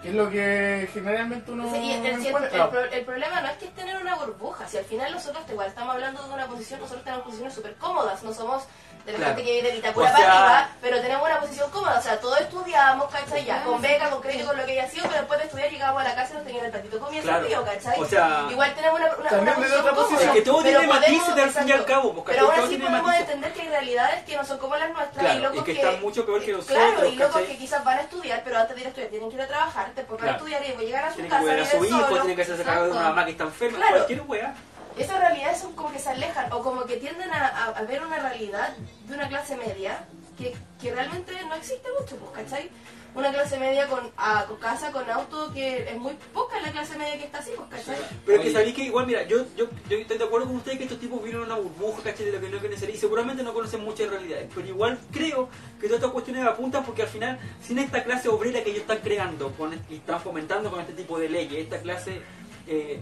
que 0.02 0.08
es 0.10 0.14
lo 0.14 0.28
que 0.30 0.88
generalmente 0.92 1.50
uno 1.50 1.70
Sí, 1.72 1.78
y 1.78 1.92
el, 1.92 2.06
el- 2.06 2.14
el- 2.20 2.26
encuentra. 2.26 2.70
pro- 2.70 2.84
el 2.84 3.04
problema 3.04 3.40
no 3.40 3.48
es 3.48 3.56
que 3.56 3.64
estén 3.66 3.88
en 3.88 3.96
una 3.96 4.14
burbuja, 4.16 4.68
si 4.68 4.76
al 4.76 4.84
final 4.84 5.10
nosotros 5.12 5.42
igual 5.50 5.68
estamos 5.68 5.94
hablando 5.94 6.22
de 6.22 6.34
una 6.34 6.46
posición, 6.46 6.80
nosotros 6.80 7.02
tenemos 7.02 7.24
posiciones 7.24 7.54
súper 7.54 7.74
cómodas, 7.76 8.22
no 8.22 8.32
somos 8.34 8.64
de 9.06 9.12
la 9.12 9.18
Claro. 9.18 9.34
gente 9.36 9.44
que 9.44 9.56
vive 9.56 9.68
de 9.70 9.74
Vitacura 9.76 10.08
O 10.08 10.12
para 10.12 10.24
sea- 10.24 10.32
arriba, 10.56 10.68
pero 10.82 11.00
tenemos 11.00 11.24
una 11.28 11.40
posición 11.40 11.70
cómoda, 11.70 11.98
o 11.98 12.02
sea, 12.02 12.18
todos 12.20 12.40
estudiamos, 12.40 13.08
¿cachai? 13.10 13.44
Ya, 13.44 13.62
con 13.62 13.80
beca, 13.80 14.10
con 14.10 14.20
crédito, 14.20 14.48
con 14.48 14.56
lo 14.56 14.66
que 14.66 14.72
haya 14.72 14.90
sido, 14.90 15.04
pero 15.04 15.18
después 15.18 15.38
de 15.38 15.44
estudiar 15.46 15.70
llegamos 15.70 16.00
a 16.02 16.04
la 16.04 16.14
casa 16.16 16.32
y 16.32 16.34
nos 16.34 16.44
tenían 16.44 16.64
el 16.66 16.70
platito 16.72 16.98
comienzo 16.98 17.28
Claro. 17.28 17.44
frío, 17.44 17.64
¿cachai? 17.64 18.00
O 18.00 18.04
sea- 18.06 18.46
igual 18.50 18.74
tenemos 18.74 18.98
una, 19.00 19.14
una, 19.16 19.30
También 19.30 19.54
cómoda. 19.54 19.94
posición. 19.94 20.22
Es 20.28 20.30
que 20.34 20.42
todo 20.42 20.62
Pero 20.62 20.80
tiene 20.80 20.92
podemos- 20.92 21.00
matices 21.24 21.44
al 21.44 21.50
fin 21.50 21.68
y 21.68 21.72
al 21.72 21.84
cabo, 21.84 22.14
porque 22.14 22.32
Pero 22.32 22.46
aún 22.50 22.54
así 22.58 22.68
tiene 22.68 22.84
podemos 22.84 23.02
matices. 23.06 23.24
entender 23.28 23.52
que 23.52 23.60
hay 23.62 23.68
realidades 23.68 24.24
que 24.24 24.36
no 24.36 24.44
son 24.44 24.58
como 24.58 24.76
las 24.76 24.90
nuestras 24.90 25.18
Claro, 25.24 25.38
y 25.38 25.42
locos 25.42 25.58
y 25.60 25.62
que 25.64 25.72
están 25.72 26.00
mucho 26.00 26.26
peor 26.26 26.44
que 26.44 26.52
nosotros, 26.52 26.76
Claro, 26.76 27.06
y 27.06 27.14
locos 27.16 27.34
¿cachai? 27.36 27.46
que 27.52 27.58
quizás 27.58 27.84
van 27.84 27.98
a 27.98 28.02
estudiar, 28.02 28.42
pero 28.44 28.58
antes 28.58 28.74
de 28.74 28.80
ir 28.80 28.86
a 28.86 28.90
estudiar 28.90 29.10
tienen 29.10 29.28
que 29.30 29.36
ir 29.36 29.42
a 29.42 29.46
trabajar, 29.46 29.94
después 29.94 30.20
van 30.20 30.28
a 30.30 30.32
estudiar 30.32 30.62
y 30.62 30.66
después 30.66 30.86
llegar 30.86 31.04
a 31.04 31.08
su 31.10 31.14
Tienen 31.14 31.30
que 31.30 31.36
casa, 31.36 31.42
cuidar 31.44 31.60
a 31.60 31.70
su 31.70 31.84
hijo, 31.84 32.06
tienen 32.18 32.36
que 32.36 32.42
hacerse 32.42 32.64
cargo 32.64 32.84
de 32.86 32.90
una 32.90 33.02
mamá 33.02 33.24
que 33.24 33.30
está 33.30 33.44
enferma, 33.44 33.76
Claro. 33.78 33.94
cualquier 33.94 34.20
wea. 34.26 34.54
Esas 34.96 35.18
realidades 35.20 35.60
son 35.60 35.74
como 35.74 35.92
que 35.92 35.98
se 35.98 36.08
alejan 36.10 36.52
o 36.52 36.62
como 36.62 36.84
que 36.84 36.96
tienden 36.96 37.30
a, 37.30 37.46
a- 37.46 37.68
a 37.78 37.82
ver 37.82 38.02
una 38.04 38.18
realidad 38.18 38.74
de 39.06 39.14
una 39.14 39.28
clase 39.28 39.56
media 39.56 40.06
que, 40.38 40.54
que 40.80 40.94
realmente 40.94 41.32
no 41.48 41.54
existe 41.54 41.88
mucho, 42.00 42.16
pues, 42.16 42.44
¿cachai? 42.44 42.70
Una 43.14 43.32
clase 43.32 43.58
media 43.58 43.86
con, 43.88 44.10
a- 44.18 44.44
con 44.46 44.56
casa, 44.58 44.92
con 44.92 45.08
auto, 45.10 45.50
que 45.54 45.88
es 45.90 45.96
muy 45.98 46.12
poca 46.34 46.60
la 46.60 46.70
clase 46.70 46.98
media 46.98 47.16
que 47.18 47.24
está 47.24 47.38
así, 47.38 47.50
pues, 47.56 47.68
¿cachai? 47.84 48.02
Pero 48.26 48.42
que 48.42 48.52
sabéis 48.52 48.74
que 48.74 48.82
igual, 48.84 49.06
mira, 49.06 49.22
yo, 49.22 49.38
yo, 49.56 49.66
yo 49.88 49.96
estoy 49.98 50.18
de 50.18 50.24
acuerdo 50.24 50.46
con 50.46 50.56
ustedes 50.56 50.76
que 50.78 50.84
estos 50.84 51.00
tipos 51.00 51.22
viven 51.22 51.40
en 51.40 51.46
una 51.46 51.56
burbuja, 51.56 52.02
¿cachai? 52.02 52.26
De 52.26 52.32
lo 52.32 52.40
que 52.40 52.48
no 52.50 52.58
quieren 52.58 52.78
ser 52.78 52.90
y 52.90 52.96
seguramente 52.98 53.42
no 53.42 53.54
conocen 53.54 53.82
muchas 53.82 54.08
realidades. 54.10 54.50
Pero 54.54 54.66
igual 54.68 54.98
creo 55.12 55.48
que 55.80 55.86
todas 55.86 56.00
estas 56.00 56.10
cuestiones 56.12 56.46
apuntan 56.46 56.84
porque 56.84 57.02
al 57.02 57.08
final, 57.08 57.38
sin 57.62 57.78
esta 57.78 58.04
clase 58.04 58.28
obrera 58.28 58.62
que 58.62 58.70
ellos 58.70 58.82
están 58.82 58.98
creando 58.98 59.50
con, 59.52 59.72
y 59.88 59.94
están 59.96 60.20
fomentando 60.20 60.70
con 60.70 60.80
este 60.80 60.92
tipo 60.92 61.18
de 61.18 61.30
leyes, 61.30 61.64
esta 61.64 61.80
clase 61.80 62.20
eh, 62.66 63.00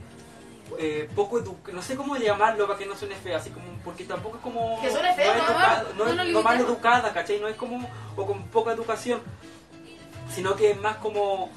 eh, 0.78 1.08
poco 1.14 1.38
educada, 1.38 1.74
no 1.74 1.82
sé 1.82 1.96
cómo 1.96 2.16
llamarlo 2.16 2.66
para 2.66 2.78
que 2.78 2.86
no 2.86 2.96
suene 2.96 3.14
fea, 3.16 3.36
así 3.38 3.50
como, 3.50 3.66
porque 3.84 4.04
tampoco 4.04 4.36
es 4.36 4.42
como. 4.42 4.80
Que 4.80 4.90
suene 4.90 5.14
feo, 5.14 5.34
no, 5.34 5.42
es 5.42 5.94
¿no? 5.96 6.04
no, 6.04 6.14
No 6.14 6.24
no 6.24 6.42
mal 6.42 6.60
educada, 6.60 7.12
¿cachai? 7.12 7.38
No 7.40 7.48
es 7.48 7.56
como, 7.56 7.88
o 8.16 8.26
con 8.26 8.44
poca 8.48 8.72
educación, 8.72 9.20
sino 10.34 10.54
que 10.56 10.72
es 10.72 10.80
más 10.80 10.96
como. 10.96 11.50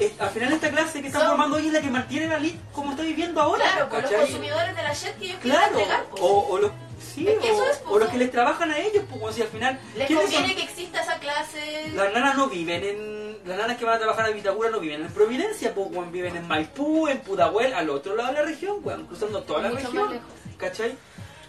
Es- 0.00 0.20
al 0.20 0.30
final 0.30 0.52
esta 0.52 0.70
clase 0.70 1.00
que 1.00 1.06
están 1.08 1.26
formando 1.28 1.56
hoy 1.56 1.68
es 1.68 1.72
la 1.72 1.80
que 1.80 1.90
mantiene 1.90 2.26
la 2.26 2.36
elite 2.36 2.58
como 2.72 2.90
está 2.90 3.02
viviendo 3.02 3.40
ahora. 3.40 3.64
Claro, 3.64 3.88
con 3.88 4.02
los 4.02 4.10
¿cachai? 4.10 4.26
consumidores 4.26 4.76
de 4.76 4.82
la 4.82 4.92
shit 4.92 5.12
que 5.16 5.24
ellos 5.26 5.38
quieren 5.40 5.60
Claro, 5.60 5.78
entregar, 5.78 6.04
pues. 6.10 6.22
o, 6.22 6.26
o 6.50 6.58
los, 6.58 6.72
sí, 7.00 7.26
Es 7.26 7.38
que 7.38 7.50
eso 7.50 7.62
o, 7.62 7.64
es, 7.64 7.78
pues, 7.78 7.94
o 7.94 7.98
los 7.98 8.08
que 8.08 8.18
les 8.18 8.30
trabajan 8.30 8.70
a 8.70 8.78
ellos, 8.78 9.04
pues 9.10 9.34
si 9.34 9.42
al 9.42 9.48
final... 9.48 9.80
Les 9.96 10.06
¿quiénes 10.06 10.24
conviene 10.24 10.54
que 10.54 10.62
exista 10.62 11.02
esa 11.02 11.18
clase... 11.18 11.90
Las 11.94 12.12
nanas 12.12 12.36
no 12.36 12.48
viven 12.48 12.84
en... 12.84 13.48
Las 13.48 13.58
nanas 13.58 13.76
que 13.78 13.84
van 13.84 13.96
a 13.96 13.98
trabajar 13.98 14.26
a 14.26 14.30
Vitacura 14.30 14.70
no 14.70 14.80
viven 14.80 15.02
en 15.02 15.12
Providencia, 15.12 15.74
pues 15.74 15.90
viven 16.12 16.36
en 16.36 16.46
Maipú, 16.46 17.08
en 17.08 17.20
Pudahuel, 17.20 17.72
al 17.72 17.88
otro 17.90 18.14
lado 18.14 18.28
de 18.28 18.34
la 18.34 18.42
región, 18.42 18.78
weón, 18.82 19.06
cruzando 19.06 19.42
toda 19.42 19.62
la 19.62 19.70
Mucho 19.70 19.86
región. 19.86 20.20
¿Cachai? 20.58 20.96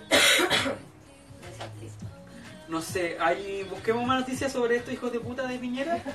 No 2.71 2.81
sé, 2.81 3.17
hay, 3.19 3.63
busquemos 3.69 4.05
más 4.07 4.21
noticias 4.21 4.49
sobre 4.53 4.77
estos 4.77 4.93
hijos 4.93 5.11
de 5.11 5.19
puta 5.19 5.45
de 5.45 5.59
Piñera. 5.59 6.01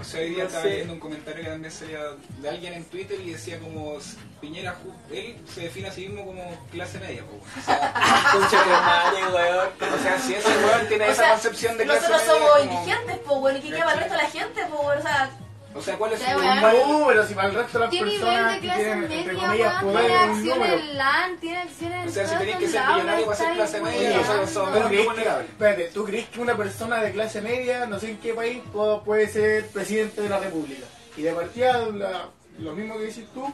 O 0.00 0.04
sea, 0.04 0.20
hoy 0.20 0.30
día 0.30 0.38
No 0.38 0.44
estaba 0.46 0.62
sé. 0.64 0.70
leyendo 0.70 0.94
un 0.94 0.98
comentario 0.98 1.44
que 1.44 1.50
también 1.50 1.70
salía 1.72 2.00
de 2.40 2.48
alguien 2.48 2.72
en 2.72 2.84
Twitter 2.86 3.20
y 3.20 3.30
decía 3.32 3.60
como 3.60 3.98
Piñera, 4.40 4.74
ju- 4.82 5.14
él 5.14 5.36
se 5.46 5.60
define 5.60 5.88
a 5.88 5.92
sí 5.92 6.08
mismo 6.08 6.24
como 6.24 6.66
clase 6.72 6.98
media. 6.98 7.22
po. 7.24 7.36
O 7.36 7.62
sea, 7.64 7.92
Concha 8.32 8.64
de 8.64 8.70
madre, 8.72 9.20
weón. 9.32 9.68
o 9.94 10.02
sea, 10.02 10.18
si 10.18 10.34
ese 10.34 10.48
weón 10.48 10.88
tiene 10.88 11.04
O 11.04 11.08
esa 11.12 11.22
sea, 11.22 11.30
concepción 11.32 11.76
de 11.78 11.84
clase 11.84 12.08
Nosotros 12.08 12.22
media, 12.22 12.34
somos 12.34 12.50
como- 12.58 12.64
indigentes, 12.80 13.18
pues, 13.26 13.40
bueno, 13.40 13.58
¿y 13.58 13.60
qué 13.60 13.68
queda 13.68 13.84
para 13.84 13.92
el 13.92 13.98
resto 14.00 14.14
de 14.16 14.22
la 14.22 14.30
gente, 14.30 14.60
pues, 14.68 14.82
bueno, 14.82 15.00
o 15.00 15.02
sea... 15.04 15.30
O 15.74 15.80
sea, 15.80 15.96
¿cuál 15.96 16.12
es 16.12 16.18
su 16.20 17.04
pero 17.08 17.26
si 17.26 17.34
para 17.34 17.48
el 17.48 17.54
resto 17.54 17.78
de 17.78 17.84
las 17.84 17.90
¿Qué 17.90 18.02
nivel 18.02 18.20
personas 18.20 18.52
de 18.54 18.60
que 18.60 18.66
clase 18.66 18.82
tienen, 18.84 19.02
entre 19.12 19.32
media, 19.32 19.46
comillas, 19.46 19.82
poder 19.82 20.06
Tiene 20.06 20.14
acciones 20.22 20.44
número. 20.56 20.74
en 20.78 20.98
LAN, 20.98 21.36
tiene 21.40 21.56
acciones 21.58 22.02
en 22.02 22.08
O 22.08 22.12
sea, 22.12 22.26
si 22.28 22.36
tenés 22.36 22.56
que 22.56 22.68
ser 22.68 22.86
millonario 22.86 23.26
para 23.26 23.38
ser 23.38 23.52
clase 23.54 23.80
media, 23.80 24.00
weando. 24.00 24.18
nosotros 24.20 24.50
somos 24.50 24.68
¿Tú 24.68 24.74
menos 24.74 24.88
crees 24.88 25.02
que, 25.02 25.08
vulnerables. 25.08 25.48
espérate, 25.50 25.84
¿tú 25.94 26.04
crees 26.04 26.28
que 26.28 26.40
una 26.40 26.56
persona 26.56 26.96
de 27.02 27.12
clase 27.12 27.40
media, 27.40 27.86
no 27.86 27.98
sé 27.98 28.10
en 28.10 28.18
qué 28.18 28.34
país, 28.34 28.60
pu- 28.72 29.02
puede 29.02 29.28
ser 29.28 29.66
presidente 29.68 30.20
de 30.20 30.28
la 30.28 30.38
república? 30.40 30.84
Y 31.16 31.22
de 31.22 31.32
partida, 31.32 31.86
la- 31.94 32.28
lo 32.58 32.72
mismo 32.74 32.96
que 32.98 33.06
dices 33.06 33.24
tú, 33.32 33.44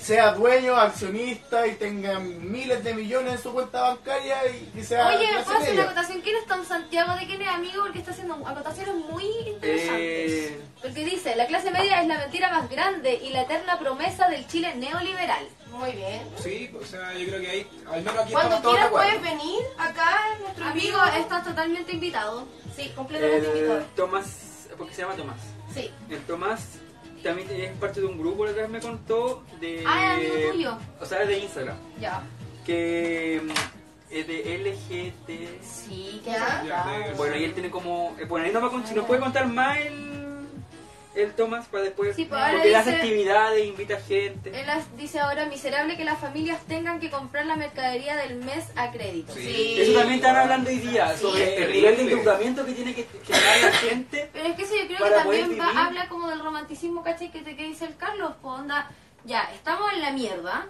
sea 0.00 0.32
dueño, 0.32 0.76
accionista 0.76 1.66
y 1.66 1.74
tenga 1.74 2.18
miles 2.18 2.82
de 2.84 2.94
millones 2.94 3.34
en 3.34 3.42
su 3.42 3.52
cuenta 3.52 3.80
bancaria 3.82 4.36
y 4.48 4.66
que 4.74 4.84
sea 4.84 5.08
Oye, 5.08 5.26
¿puedo 5.44 5.58
hacer 5.58 5.74
una 5.74 5.82
acotación? 5.84 6.20
¿Quién 6.20 6.36
está 6.36 6.56
en 6.56 6.64
Santiago? 6.64 7.14
¿De 7.16 7.26
quién 7.26 7.42
es 7.42 7.48
amigo? 7.48 7.82
Porque 7.82 7.98
está 8.00 8.10
haciendo 8.12 8.34
acotaciones 8.46 8.94
muy 8.94 9.24
interesantes. 9.46 9.96
Eh, 9.98 10.60
Porque 10.82 11.04
dice, 11.04 11.36
la 11.36 11.46
clase 11.46 11.70
media 11.70 12.00
es 12.02 12.08
la 12.08 12.18
mentira 12.18 12.50
más 12.50 12.68
grande 12.68 13.14
y 13.22 13.30
la 13.30 13.42
eterna 13.42 13.78
promesa 13.78 14.28
del 14.28 14.46
Chile 14.48 14.74
neoliberal. 14.76 15.46
Muy 15.70 15.92
bien. 15.92 16.22
Sí, 16.42 16.70
o 16.80 16.84
sea, 16.84 17.12
yo 17.14 17.26
creo 17.26 17.40
que 17.40 17.50
ahí, 17.50 17.66
al 17.90 18.02
menos 18.02 18.22
aquí 18.22 18.32
Cuando 18.32 18.60
quieras 18.62 18.88
puedes 18.90 19.22
venir 19.22 19.60
acá, 19.78 20.18
es 20.34 20.40
nuestro 20.40 20.64
Amigo, 20.66 20.98
amigo. 21.00 21.22
estás 21.22 21.44
totalmente 21.44 21.92
invitado. 21.92 22.46
Sí, 22.74 22.90
completamente 22.94 23.48
invitado. 23.48 23.84
Tomás, 23.96 24.68
porque 24.78 24.94
se 24.94 25.02
llama 25.02 25.14
Tomás. 25.14 25.40
Sí. 25.74 25.90
El 26.08 26.20
Tomás 26.22 26.60
también 27.26 27.48
es 27.50 27.70
parte 27.78 28.00
de 28.00 28.06
un 28.06 28.18
grupo, 28.18 28.44
la 28.44 28.50
otra 28.52 28.62
vez 28.62 28.70
me 28.72 28.80
contó, 28.80 29.42
de... 29.60 29.82
Ah, 29.86 30.14
amigo 30.14 30.34
tuyo. 30.52 30.78
O 31.00 31.06
sea, 31.06 31.22
es 31.22 31.28
de 31.28 31.38
Instagram. 31.38 31.76
Ya. 32.00 32.22
Que 32.64 33.40
mm, 33.44 33.50
es 34.12 34.26
de 34.26 34.58
LGT... 34.58 35.62
Sí, 35.62 36.22
que 36.24 36.32
Bueno, 37.16 37.36
y 37.36 37.44
él 37.44 37.54
tiene 37.54 37.70
como... 37.70 38.16
eh, 38.18 38.24
Bueno, 38.24 38.46
ahí 38.46 38.52
nos 38.52 38.62
va 38.62 38.68
a 38.68 38.70
con- 38.70 38.86
si 38.86 38.94
nos 38.94 39.04
puede 39.06 39.20
contar 39.20 39.46
más 39.48 39.78
el, 39.78 40.15
el 41.16 41.32
Tomás 41.34 41.66
para 41.66 41.84
después... 41.84 42.14
Sí, 42.14 42.26
pues 42.26 42.40
porque 42.52 42.68
él 42.68 42.74
hace 42.74 42.90
dice- 42.90 43.02
actividades, 43.02 43.66
invita 43.66 44.00
gente. 44.00 44.50
Él 44.60 44.66
dice 44.96 45.18
ahora, 45.20 45.46
miserable 45.46 45.96
que 45.96 46.04
las 46.04 46.18
familias 46.18 46.60
tengan 46.68 47.00
que 47.00 47.10
comprar 47.10 47.46
la 47.46 47.56
mercadería 47.56 48.16
del 48.16 48.36
mes 48.36 48.64
a 48.76 48.90
crédito. 48.90 49.32
Sí. 49.34 49.76
Eso 49.78 49.92
también 49.98 50.16
están 50.20 50.36
hablando 50.36 50.70
hoy 50.70 50.78
día, 50.78 51.12
Sí, 51.14 51.22
sobre 51.22 51.64
el 51.64 51.72
nivel 51.72 51.96
de 51.96 52.02
endeudamiento 52.02 52.64
que 52.66 52.72
tiene 52.72 52.94
que 52.94 53.06
generar 53.24 53.60
la 53.62 53.72
gente. 53.88 54.30
Pero 54.32 54.46
es 54.46 54.54
que 54.56 54.62
eso 54.62 54.74
yo 54.76 54.86
creo 54.86 55.08
que 55.08 55.14
también 55.14 55.58
va, 55.60 55.86
habla 55.86 56.08
como 56.08 56.28
del 56.28 56.40
romanticismo, 56.40 57.02
¿cachai? 57.02 57.30
Que, 57.30 57.40
te- 57.42 57.56
que 57.56 57.64
dice 57.64 57.86
el 57.86 57.96
Carlos, 57.96 58.32
pues 58.42 58.60
onda, 58.60 58.90
ya, 59.24 59.50
estamos 59.54 59.92
en 59.92 60.02
la 60.02 60.10
mierda, 60.12 60.66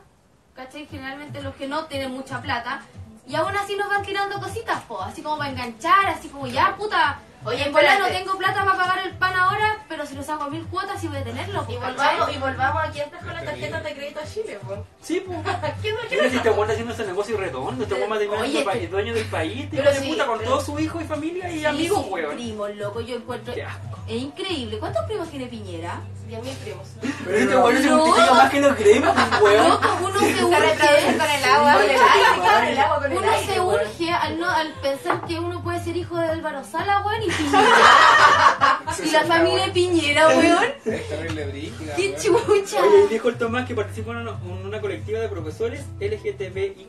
¿cachai? 0.54 0.86
Generalmente 0.86 1.42
los 1.42 1.54
que 1.56 1.66
no 1.66 1.86
tienen 1.86 2.10
mucha 2.12 2.40
plata, 2.40 2.82
y 3.28 3.34
aún 3.34 3.56
así 3.56 3.74
nos 3.76 3.88
van 3.88 4.04
tirando 4.04 4.38
cositas, 4.38 4.82
pues, 4.86 5.00
así 5.04 5.20
como 5.20 5.38
para 5.38 5.50
enganchar, 5.50 6.06
así 6.06 6.28
como 6.28 6.46
ya, 6.46 6.76
puta, 6.76 7.18
Oye, 7.46 7.64
en 7.64 7.72
verdad 7.72 7.98
no 8.00 8.06
tengo 8.08 8.36
plata 8.38 8.64
para 8.64 8.76
pagar 8.76 8.98
el 9.06 9.12
pan 9.16 9.34
ahora, 9.36 9.84
pero 9.88 10.04
si 10.04 10.14
nos 10.14 10.26
pago 10.26 10.50
mil 10.50 10.66
cuotas 10.66 11.02
y 11.04 11.08
voy 11.08 11.18
a 11.18 11.24
tenerlo. 11.24 11.64
Y 11.68 11.74
¿cachai? 11.76 11.92
volvamos, 12.18 12.34
y 12.34 12.38
volvamos 12.38 12.84
a 12.84 12.90
quién 12.90 13.08
trajo 13.10 13.26
las 13.26 13.44
tarjetas 13.44 13.84
de 13.84 13.94
crédito 13.94 14.20
a 14.20 14.24
Chile, 14.24 14.58
pues. 14.66 14.80
Sí, 15.00 15.20
pues. 15.24 15.38
¿Quién 15.80 15.94
no 15.94 16.00
Mira, 16.10 16.30
si 16.30 16.38
te 16.40 16.48
aguanta 16.48 16.72
haciendo 16.72 16.92
ese 16.94 17.06
negocio 17.06 17.36
redondo, 17.36 17.84
este 17.84 17.94
weón 17.94 18.64
pa- 18.64 18.72
que- 18.72 18.88
dueño 18.88 19.14
del 19.14 19.26
país, 19.26 19.68
Pero 19.70 19.90
de 19.92 19.98
sí, 20.00 20.08
puta, 20.08 20.26
con 20.26 20.38
pero- 20.38 20.50
todo 20.50 20.60
su 20.60 20.78
hijo 20.78 21.00
y 21.00 21.04
familia 21.04 21.50
y 21.50 21.60
Sí, 21.60 21.64
amigos, 21.64 22.04
sí, 22.04 22.10
weón. 22.10 22.34
primos, 22.34 22.74
loco, 22.76 23.00
yo 23.00 23.16
encuentro. 23.16 23.54
Qué 23.54 23.62
asco. 23.62 23.98
Es 24.08 24.22
increíble. 24.22 24.78
¿Cuántos 24.78 25.04
primos 25.06 25.28
tiene 25.30 25.46
Piñera? 25.46 26.00
10.000 26.28 26.54
primos. 26.56 26.86
Pero 27.24 27.36
este 27.38 27.56
weón 27.56 27.82
se 27.82 27.88
No. 27.90 27.96
multiplica 27.98 28.34
más 28.34 28.50
que 28.50 28.60
los 28.60 28.76
gremios, 28.78 29.14
pues, 29.14 29.42
weón. 29.42 29.68
Loco, 29.68 29.98
uno 30.02 30.20
se 30.20 30.44
urge. 30.44 31.18
con 31.18 31.30
el 31.30 31.44
agua. 31.44 31.76
Uno 33.10 33.32
se 33.46 33.60
urge 33.60 34.10
al, 34.12 34.38
no, 34.40 34.50
al 34.50 34.72
pensar 34.82 35.20
que 35.26 35.38
uno 35.38 35.62
puede 35.62 35.82
ser 35.84 35.96
hijo 35.96 36.16
de 36.16 36.28
Álvaro 36.28 36.64
Sala, 36.64 37.02
weón, 37.06 37.22
y 37.22 37.26
Piñera. 37.30 37.60
y 39.04 39.10
la 39.10 39.24
familia 39.24 39.72
Piñera, 39.72 40.28
weón. 40.28 40.64
¡Qué 41.96 42.16
chucha! 42.20 42.82
Oye, 42.82 43.08
dijo 43.10 43.28
el 43.28 43.36
Tomás 43.38 43.66
que 43.66 43.74
participó 43.74 44.10
en 44.12 44.18
una, 44.18 44.30
en 44.32 44.66
una 44.66 44.80
colectiva 44.80 45.20
de 45.20 45.28
profesores 45.28 45.84
LGTBIQ+. 46.00 46.86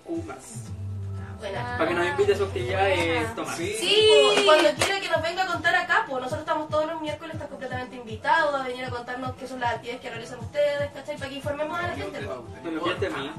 Buena. 1.39 1.77
Para 1.77 1.89
que 1.89 1.95
nos 1.95 2.07
invite 2.07 2.33
a 2.33 2.37
su 2.37 2.43
actividad, 2.45 2.89
eh, 2.89 3.27
Tomás. 3.35 3.55
Sí. 3.57 3.75
Sí. 3.79 4.09
Y 4.37 4.45
cuando 4.45 4.69
quiera 4.73 4.99
que 4.99 5.09
nos 5.09 5.21
venga 5.21 5.43
a 5.43 5.47
contar 5.47 5.75
acá, 5.75 6.03
pues 6.07 6.17
nosotros 6.21 6.39
estamos 6.41 6.69
todos 6.69 6.87
los 6.87 7.01
miércoles, 7.01 7.35
está 7.35 7.47
completamente 7.47 7.95
invitados 7.95 8.55
a 8.59 8.63
venir 8.63 8.85
a 8.85 8.89
contarnos 8.89 9.33
qué 9.35 9.47
son 9.47 9.59
las 9.59 9.75
actividades 9.75 10.01
que 10.01 10.09
realizan 10.09 10.39
ustedes, 10.39 10.91
¿cachai? 10.93 11.17
Para 11.17 11.29
que 11.29 11.35
informemos 11.35 11.77
a 11.79 11.81
la 11.87 11.93
gente. 11.95 12.19
pues. 12.21 12.63
Me 12.63 12.71
lo 12.71 12.83
pierde 12.83 13.07
a 13.07 13.09
mí. 13.11 13.31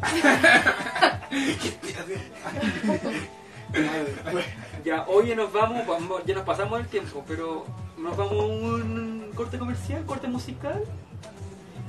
Ya, 4.85 5.05
oye, 5.09 5.35
nos 5.37 5.53
vamos, 5.53 5.87
vamos- 5.87 6.23
ya 6.25 6.35
nos 6.35 6.45
pasamos 6.45 6.81
el 6.81 6.87
tiempo, 6.87 7.25
pero 7.27 7.67
nos 7.99 8.17
vamos 8.17 8.33
a 8.33 8.47
un 8.47 9.33
corte 9.35 9.59
comercial, 9.59 10.05
corte 10.07 10.29
musical. 10.29 10.83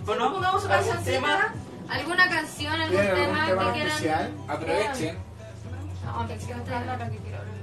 ¿O 0.08 0.16
no? 0.16 0.34
Pongamos 0.34 0.66
una 0.66 0.76
cancioncita. 0.76 1.54
¿Alguna 1.90 2.30
canción, 2.30 2.74
algún 2.74 3.00
¿Tienen 3.00 3.18
algún 3.18 3.36
tema 3.36 3.48
tema 3.48 3.74
que 3.74 4.02
quieran? 4.02 4.32
Aprovechen. 4.48 5.18
No, 6.06 6.28
que 6.28 6.40
sigo 6.40 6.54
a 6.54 6.58
lo 6.58 6.64
que 7.12 7.18
quiero 7.18 7.38
hablar. 7.38 7.60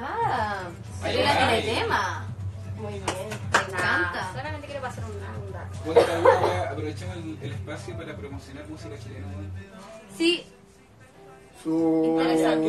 Ah, 0.00 0.62
Gabriela 1.02 1.48
ay. 1.48 1.62
tiene 1.62 1.80
tema. 1.80 2.24
Muy 2.76 2.92
bien. 2.94 3.04
Me 3.06 3.58
encanta. 3.58 4.30
Solamente 4.34 4.66
quiero 4.66 4.82
pasar 4.82 5.04
un 5.04 5.10
un 5.12 5.52
rato. 5.52 5.78
Bueno, 5.84 6.62
aprovechemos 6.70 7.16
el, 7.16 7.38
el 7.42 7.52
espacio 7.52 7.96
para 7.96 8.16
promocionar 8.16 8.68
música 8.68 8.98
chilena. 8.98 9.26
Sí, 10.16 10.44
Su. 11.62 12.18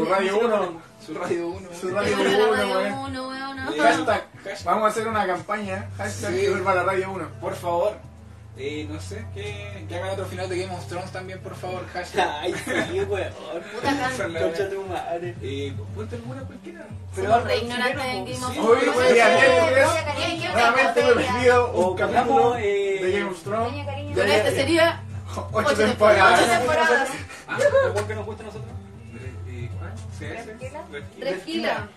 Radio 0.09 0.39
1. 0.39 0.81
Su 1.05 1.13
Radio 1.15 1.47
1. 1.47 1.69
Su 1.79 1.89
Radio 1.89 2.17
vuelva 2.17 2.37
la 2.37 2.45
1, 2.45 2.53
radio 2.53 3.27
weón. 3.27 3.57
Hashtag. 3.79 4.23
Vamos 4.65 4.83
a 4.83 4.87
hacer 4.87 5.07
una 5.07 5.25
campaña. 5.25 5.89
Hashtag 5.97 6.33
Sí. 6.33 6.47
la 6.63 6.83
Radio 6.83 7.11
1. 7.11 7.27
Por 7.41 7.55
favor. 7.55 7.97
Eh, 8.55 8.87
no 8.87 9.01
sé, 9.01 9.25
que, 9.33 9.85
que 9.89 9.95
hagan 9.95 10.11
otro 10.11 10.25
final 10.25 10.47
de 10.47 10.59
Game 10.59 10.75
of 10.75 10.85
Thrones 10.87 11.11
también, 11.11 11.39
por 11.39 11.55
favor. 11.55 11.87
Hashtag. 11.91 12.29
Ay, 12.41 12.53
sí, 12.53 13.01
weón. 13.01 13.33
Puta 13.73 14.69
tu 14.69 14.83
madre. 14.83 15.35
Eh, 15.41 15.73
ponte 15.95 16.15
alguna 16.17 16.41
cualquiera. 16.43 16.85
Somos 17.15 17.43
re 17.45 17.57
ignorantes 17.57 18.05
en 18.05 18.25
Game 18.25 18.45
of 18.45 18.53
Thrones. 18.53 18.87
hoy 18.95 19.17
Cariño, 19.17 20.41
¿qué 20.41 20.47
nuevamente 20.53 21.01
me 21.03 21.11
otra 21.11 21.39
pidió 21.39 21.71
O 21.71 21.91
un 21.91 21.97
capítulo 21.97 22.55
eh, 22.57 22.99
de 23.01 23.11
Game 23.11 23.29
of 23.31 23.43
Thrones. 23.43 23.87
Pero 24.13 24.31
este 24.31 24.55
sería 24.55 25.01
Ocho 25.51 25.75
temporadas. 25.75 26.39
Ocho 26.41 26.51
temporadas. 26.51 27.09
Ah, 27.47 27.57
¿el 27.85 27.91
weón 27.91 28.07
que 28.07 28.15
nos 28.15 28.25
gusta 28.25 28.43
a 28.43 28.45
nosotros? 28.45 28.71
Eh, 29.47 29.69
¿Cuál? 29.79 29.93
CS. 30.19 30.45
Tranquila. 30.45 30.83
Tranquila. 31.19 31.87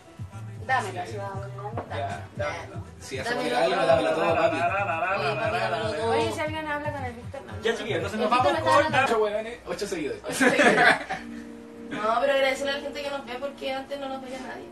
Dámela, 0.66 1.06
ciudadano. 1.06 1.72
Ya, 1.88 2.26
dámela. 2.36 2.82
Si 3.00 3.18
hace 3.18 3.28
algo, 3.54 3.74
todo. 3.74 3.86
dámela 3.86 4.14
todo, 4.14 4.34
papi. 4.34 4.56
Oye, 6.02 6.32
si 6.32 6.40
alguien 6.40 6.66
habla 6.66 6.92
con 6.92 7.04
el 7.04 7.12
Víctor, 7.12 7.40
no. 7.46 7.62
Ya, 7.62 7.76
chiquillos, 7.76 7.96
entonces 7.96 8.20
nos 8.20 8.30
vamos 8.30 8.46
con... 8.60 8.68
hablando. 8.68 8.98
Ocho 9.04 9.18
hueones, 9.22 9.58
ocho 9.66 9.86
seguidores. 9.86 10.22
No, 11.88 12.00
pero 12.20 12.32
agradecerle 12.32 12.72
a 12.72 12.74
la 12.78 12.80
gente 12.80 13.00
que 13.00 13.10
nos 13.10 13.24
ve 13.24 13.36
porque 13.40 13.72
antes 13.72 14.00
no 14.00 14.08
nos 14.08 14.20
veía 14.20 14.40
nadie. 14.40 14.66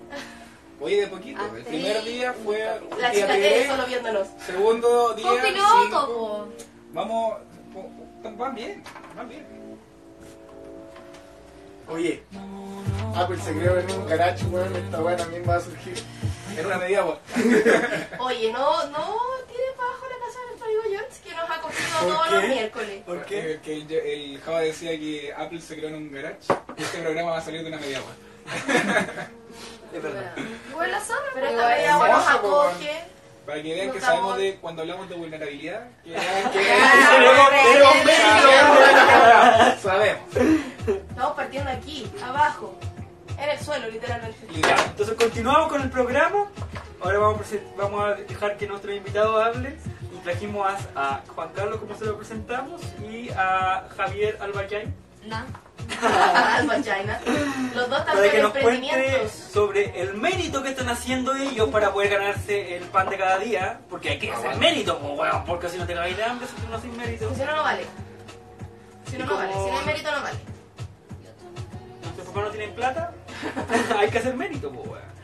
Oye, 0.81 1.01
de 1.03 1.07
poquito. 1.07 1.41
El 1.57 1.63
primer 1.63 2.03
día 2.03 2.33
fue 2.33 2.81
La 3.01 3.11
día. 3.11 3.27
Tere 3.29 3.67
solo 3.69 3.87
viéndonos. 3.87 4.29
Segundo 4.45 5.15
día. 5.15 5.31
Piloto. 5.43 6.49
Vamos. 6.93 7.35
Van 8.37 8.55
bien, 8.55 8.83
van 9.15 9.29
bien. 9.29 9.47
Oye, 11.89 12.23
Apple 13.17 13.39
se 13.39 13.53
creó 13.53 13.79
en 13.79 13.91
un 13.93 14.07
garage, 14.07 14.45
weón. 14.47 14.75
Esta 14.77 15.01
weá 15.01 15.17
también 15.17 15.43
va 15.49 15.57
a 15.57 15.61
surgir. 15.61 15.95
En 16.57 16.67
una 16.67 16.77
media 16.79 17.05
hora. 17.05 17.19
Oye, 18.21 18.53
no, 18.53 18.87
no 18.87 19.17
tire 19.49 19.63
para 19.77 19.89
abajo 19.89 20.07
la 20.09 20.27
casa 20.27 20.39
de 20.41 20.47
nuestro 20.47 20.67
amigo 20.67 20.83
George 20.89 21.21
que 21.25 21.35
nos 21.35 21.51
ha 21.51 21.61
cogido 21.61 21.99
¿Por 21.99 22.09
todos 22.09 22.29
qué? 22.29 22.35
los 22.35 22.45
miércoles. 22.49 23.03
¿Por 23.05 23.25
qué? 23.25 23.53
Eh, 23.55 23.61
Que 23.65 23.75
el, 23.75 23.91
el 23.93 24.41
Java 24.41 24.61
decía 24.61 24.91
que 24.91 25.35
Apple 25.37 25.61
se 25.61 25.77
creó 25.77 25.89
en 25.89 25.95
un 25.97 26.13
garage. 26.13 26.39
Este 26.77 26.99
programa 26.99 27.31
va 27.33 27.39
a 27.39 27.41
salir 27.41 27.63
de 27.63 27.69
una 27.69 27.79
media 27.79 27.99
hora. 28.01 28.15
Es 29.95 30.03
verdad. 30.03 30.33
Igual 30.71 30.91
la 30.91 31.01
zona, 31.01 31.21
Pero 31.35 31.47
esta 31.47 31.57
igual 31.57 31.77
media 31.77 31.99
hora 31.99 32.13
nos 32.15 32.27
hermoso, 32.27 32.43
po, 32.43 32.63
acoge. 32.63 33.05
Para 33.47 33.63
que 33.63 33.75
vean 33.75 33.93
que 33.93 34.01
sabemos 34.01 34.37
de 34.39 34.57
cuando 34.57 34.83
hablamos 34.83 35.09
de 35.09 35.15
vulnerabilidad. 35.15 35.87
Que 36.03 36.11
vean 36.15 36.25
Ah, 38.85 39.73
que 39.77 39.81
sabemos. 39.83 40.23
Estamos 41.11 41.37
partiendo 41.37 41.71
aquí, 41.71 42.11
abajo, 42.25 42.75
en 43.45 43.51
el 43.51 43.59
suelo, 43.65 43.89
literalmente. 43.89 44.47
Ya, 44.61 44.77
entonces 44.87 45.15
continuamos 45.17 45.69
con 45.69 45.81
el 45.83 45.91
programa. 45.91 46.47
Ahora 47.01 47.19
vamos 47.19 47.41
a, 47.53 47.77
vamos 47.77 48.05
a 48.05 48.15
dejar 48.15 48.57
que 48.57 48.67
nuestro 48.67 48.93
invitado 48.93 49.41
hable. 49.43 49.77
Y 50.15 50.17
trajimos 50.25 50.67
a, 50.95 51.17
a 51.17 51.23
Juan 51.35 51.49
Carlos, 51.55 51.79
como 51.81 51.95
se 51.97 52.05
lo 52.07 52.17
presentamos, 52.17 52.81
y 53.09 53.29
a 53.31 53.89
Javier 53.97 54.39
Albayay 54.41 54.93
Nah. 55.27 55.45
Alba 56.59 56.77
China. 56.83 57.19
Los 57.75 57.89
dos 57.89 58.01
para 58.01 58.13
también 58.13 58.31
que 58.33 58.43
nos 58.43 58.53
cuente 58.53 59.29
sobre 59.29 60.01
el 60.01 60.15
mérito 60.15 60.63
que 60.63 60.71
están 60.71 60.89
haciendo 60.91 61.35
ellos 61.35 61.69
para 61.71 61.93
poder 61.93 62.11
ganarse 62.11 62.77
el 62.77 62.85
pan 62.85 63.09
de 63.09 63.17
cada 63.19 63.39
día. 63.39 63.81
Porque 63.89 64.11
hay 64.11 64.19
que 64.19 64.31
hacer 64.33 64.57
mérito, 64.57 64.99
pues, 64.99 65.19
weón, 65.19 65.45
porque 65.47 65.69
si 65.71 65.79
no 65.79 65.87
te 65.87 65.95
caes 65.95 66.17
de 66.17 66.25
hambre, 66.25 66.47
si 66.47 66.55
tú 66.61 66.69
no 66.69 66.77
haces 66.77 66.93
mérito. 66.93 67.35
Si 67.35 67.41
no, 67.43 67.57
no 67.57 67.63
vale. 67.63 67.85
Si 69.11 69.17
no, 69.19 69.25
no 69.27 69.35
vale. 69.37 69.53
como- 69.53 69.65
Si 69.67 69.71
no 69.73 69.79
hay 69.79 69.87
mérito, 69.87 70.11
no 70.11 70.23
vale. 70.23 70.39
Nuestros 72.03 72.27
papás 72.29 72.45
no 72.45 72.51
tienen 72.51 72.75
plata, 72.75 73.13
hay 73.99 74.11
que 74.11 74.19
hacer 74.19 74.35
mérito, 74.35 74.71
pues, 74.71 74.89
weón. 74.89 75.15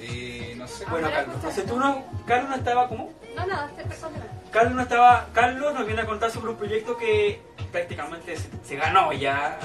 Eh, 0.00 0.54
no 0.56 0.66
sé. 0.68 0.84
Bueno, 0.86 1.08
Carlos, 1.10 1.34
entonces 1.36 1.66
tú 1.66 1.78
no, 1.78 2.04
Carlos 2.26 2.50
no 2.50 2.56
estaba 2.56 2.88
como... 2.88 3.10
No, 3.34 3.46
no, 3.46 3.64
este 3.66 3.84
persona. 3.84 4.16
Carlos 4.50 4.74
no 4.74 4.82
estaba, 4.82 5.28
Carlos 5.32 5.74
nos 5.74 5.86
viene 5.86 6.02
a 6.02 6.06
contar 6.06 6.30
sobre 6.30 6.50
un 6.50 6.56
proyecto 6.56 6.96
que 6.96 7.40
prácticamente 7.72 8.36
se, 8.36 8.48
se 8.64 8.76
ganó 8.76 9.12
ya. 9.12 9.58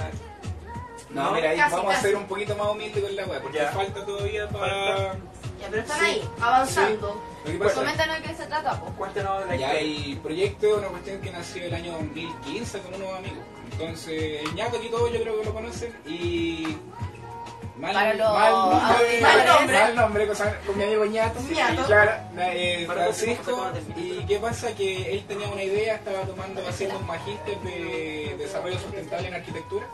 No, 1.12 1.32
mira, 1.32 1.50
ahí 1.52 1.58
Casi, 1.58 1.76
vamos 1.76 1.92
a 1.92 1.96
casi. 1.96 2.08
ser 2.08 2.16
un 2.16 2.26
poquito 2.26 2.56
más 2.56 2.68
humildes 2.70 3.04
con 3.04 3.16
la 3.16 3.26
web, 3.26 3.42
porque 3.42 3.58
Ya. 3.58 3.72
falta 3.72 4.06
todavía 4.06 4.48
para. 4.50 5.14
Ya, 5.60 5.68
pero 5.70 5.82
están 5.82 6.00
Sí. 6.00 6.06
ahí, 6.06 6.30
avanzando. 6.40 7.22
Lo 7.46 7.52
que 7.52 7.58
pasa 7.58 7.76
Coméntanos 7.76 8.16
de 8.18 8.22
qué 8.24 8.36
se 8.36 8.46
trata, 8.46 8.80
po. 8.80 8.86
Cuéntanos 8.94 9.46
la 9.48 9.56
ya 9.56 9.74
historia. 9.82 10.12
el 10.14 10.18
proyecto 10.20 10.68
es 10.68 10.78
una 10.78 10.88
cuestión 10.88 11.22
que 11.22 11.32
nació 11.32 11.64
el 11.64 11.74
año 11.74 11.92
2015 11.94 12.80
con 12.80 12.94
unos 12.96 13.14
amigos. 13.18 13.40
Entonces, 13.72 14.42
el 14.44 14.56
ñato 14.56 14.78
aquí 14.78 14.90
todos 14.90 15.12
yo 15.12 15.22
creo 15.22 15.40
que 15.40 15.46
lo 15.46 15.54
conocen 15.54 15.96
y. 16.08 16.78
Mal, 17.80 17.94
Para 17.94 18.14
los 18.14 18.34
mal 18.34 18.52
nombre, 18.52 19.22
Mal 19.22 19.46
nombre. 19.48 19.80
mal 19.80 19.96
nombre, 19.96 20.28
cosa- 20.28 20.60
con 20.66 20.78
mi 20.78 20.84
amigo 20.84 21.06
ñato. 21.06 21.40
Ñato. 21.42 21.86
Claro, 21.86 22.12
eh, 22.38 22.84
Francisco. 22.86 23.72
¿Y 23.96 24.26
qué 24.26 24.38
pasa? 24.40 24.76
Que 24.76 25.14
él 25.14 25.26
tenía 25.26 25.48
una 25.48 25.64
idea, 25.64 25.96
estaba 25.96 26.22
tomando, 26.24 26.68
haciendo 26.68 26.98
un 27.00 27.08
magíster 27.08 27.58
de 27.62 28.36
desarrollo 28.38 28.78
sustentable 28.80 29.30
en 29.30 29.34
arquitectura. 29.36 29.88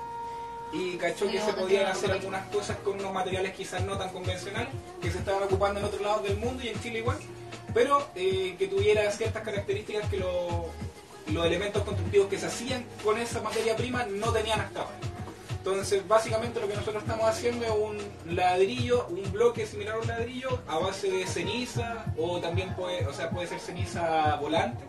Y 0.74 0.98
cachó 0.98 1.28
que 1.30 1.40
se 1.40 1.54
podían 1.54 1.86
hacer 1.86 2.12
algunas 2.12 2.46
cosas 2.48 2.76
con 2.84 3.00
unos 3.00 3.14
materiales 3.14 3.54
quizás 3.54 3.82
no 3.84 3.98
tan 3.98 4.10
convencionales, 4.10 4.70
que 5.02 5.12
se 5.12 5.20
estaban 5.20 5.44
ocupando 5.44 5.80
en 5.80 5.86
otros 5.86 6.02
lados 6.02 6.24
del 6.24 6.38
mundo 6.38 6.64
y 6.64 6.70
en 6.70 6.82
Chile 6.82 7.00
igual, 7.00 7.18
pero 7.74 8.10
eh, 8.16 8.56
que 8.58 8.68
tuviera 8.68 9.10
ciertas 9.12 9.44
características 9.44 10.10
que 10.10 10.18
lo- 10.18 10.66
los 11.28 11.46
elementos 11.46 11.84
constructivos 11.84 12.28
que 12.30 12.40
se 12.40 12.48
hacían 12.48 12.84
con 13.04 13.18
esa 13.20 13.42
materia 13.42 13.76
prima 13.76 14.06
no 14.10 14.32
tenían 14.34 14.60
hasta 14.60 14.80
ahora. 14.82 14.96
Entonces, 15.66 16.08
básicamente 16.08 16.60
lo 16.60 16.68
que 16.68 16.76
nosotros 16.76 17.02
estamos 17.02 17.26
haciendo 17.28 17.66
es 17.66 17.72
un 17.72 18.36
ladrillo, 18.36 19.08
un 19.08 19.32
bloque 19.32 19.66
similar 19.66 19.96
a 19.96 19.98
un 20.00 20.06
ladrillo 20.08 20.60
a 20.68 20.78
base 20.78 21.10
de 21.10 21.26
ceniza 21.26 22.06
o 22.20 22.40
también 22.40 22.76
puede, 22.76 23.04
o 23.08 23.12
sea, 23.12 23.32
puede 23.32 23.48
ser 23.48 23.60
ceniza 23.60 24.36
volante. 24.36 24.84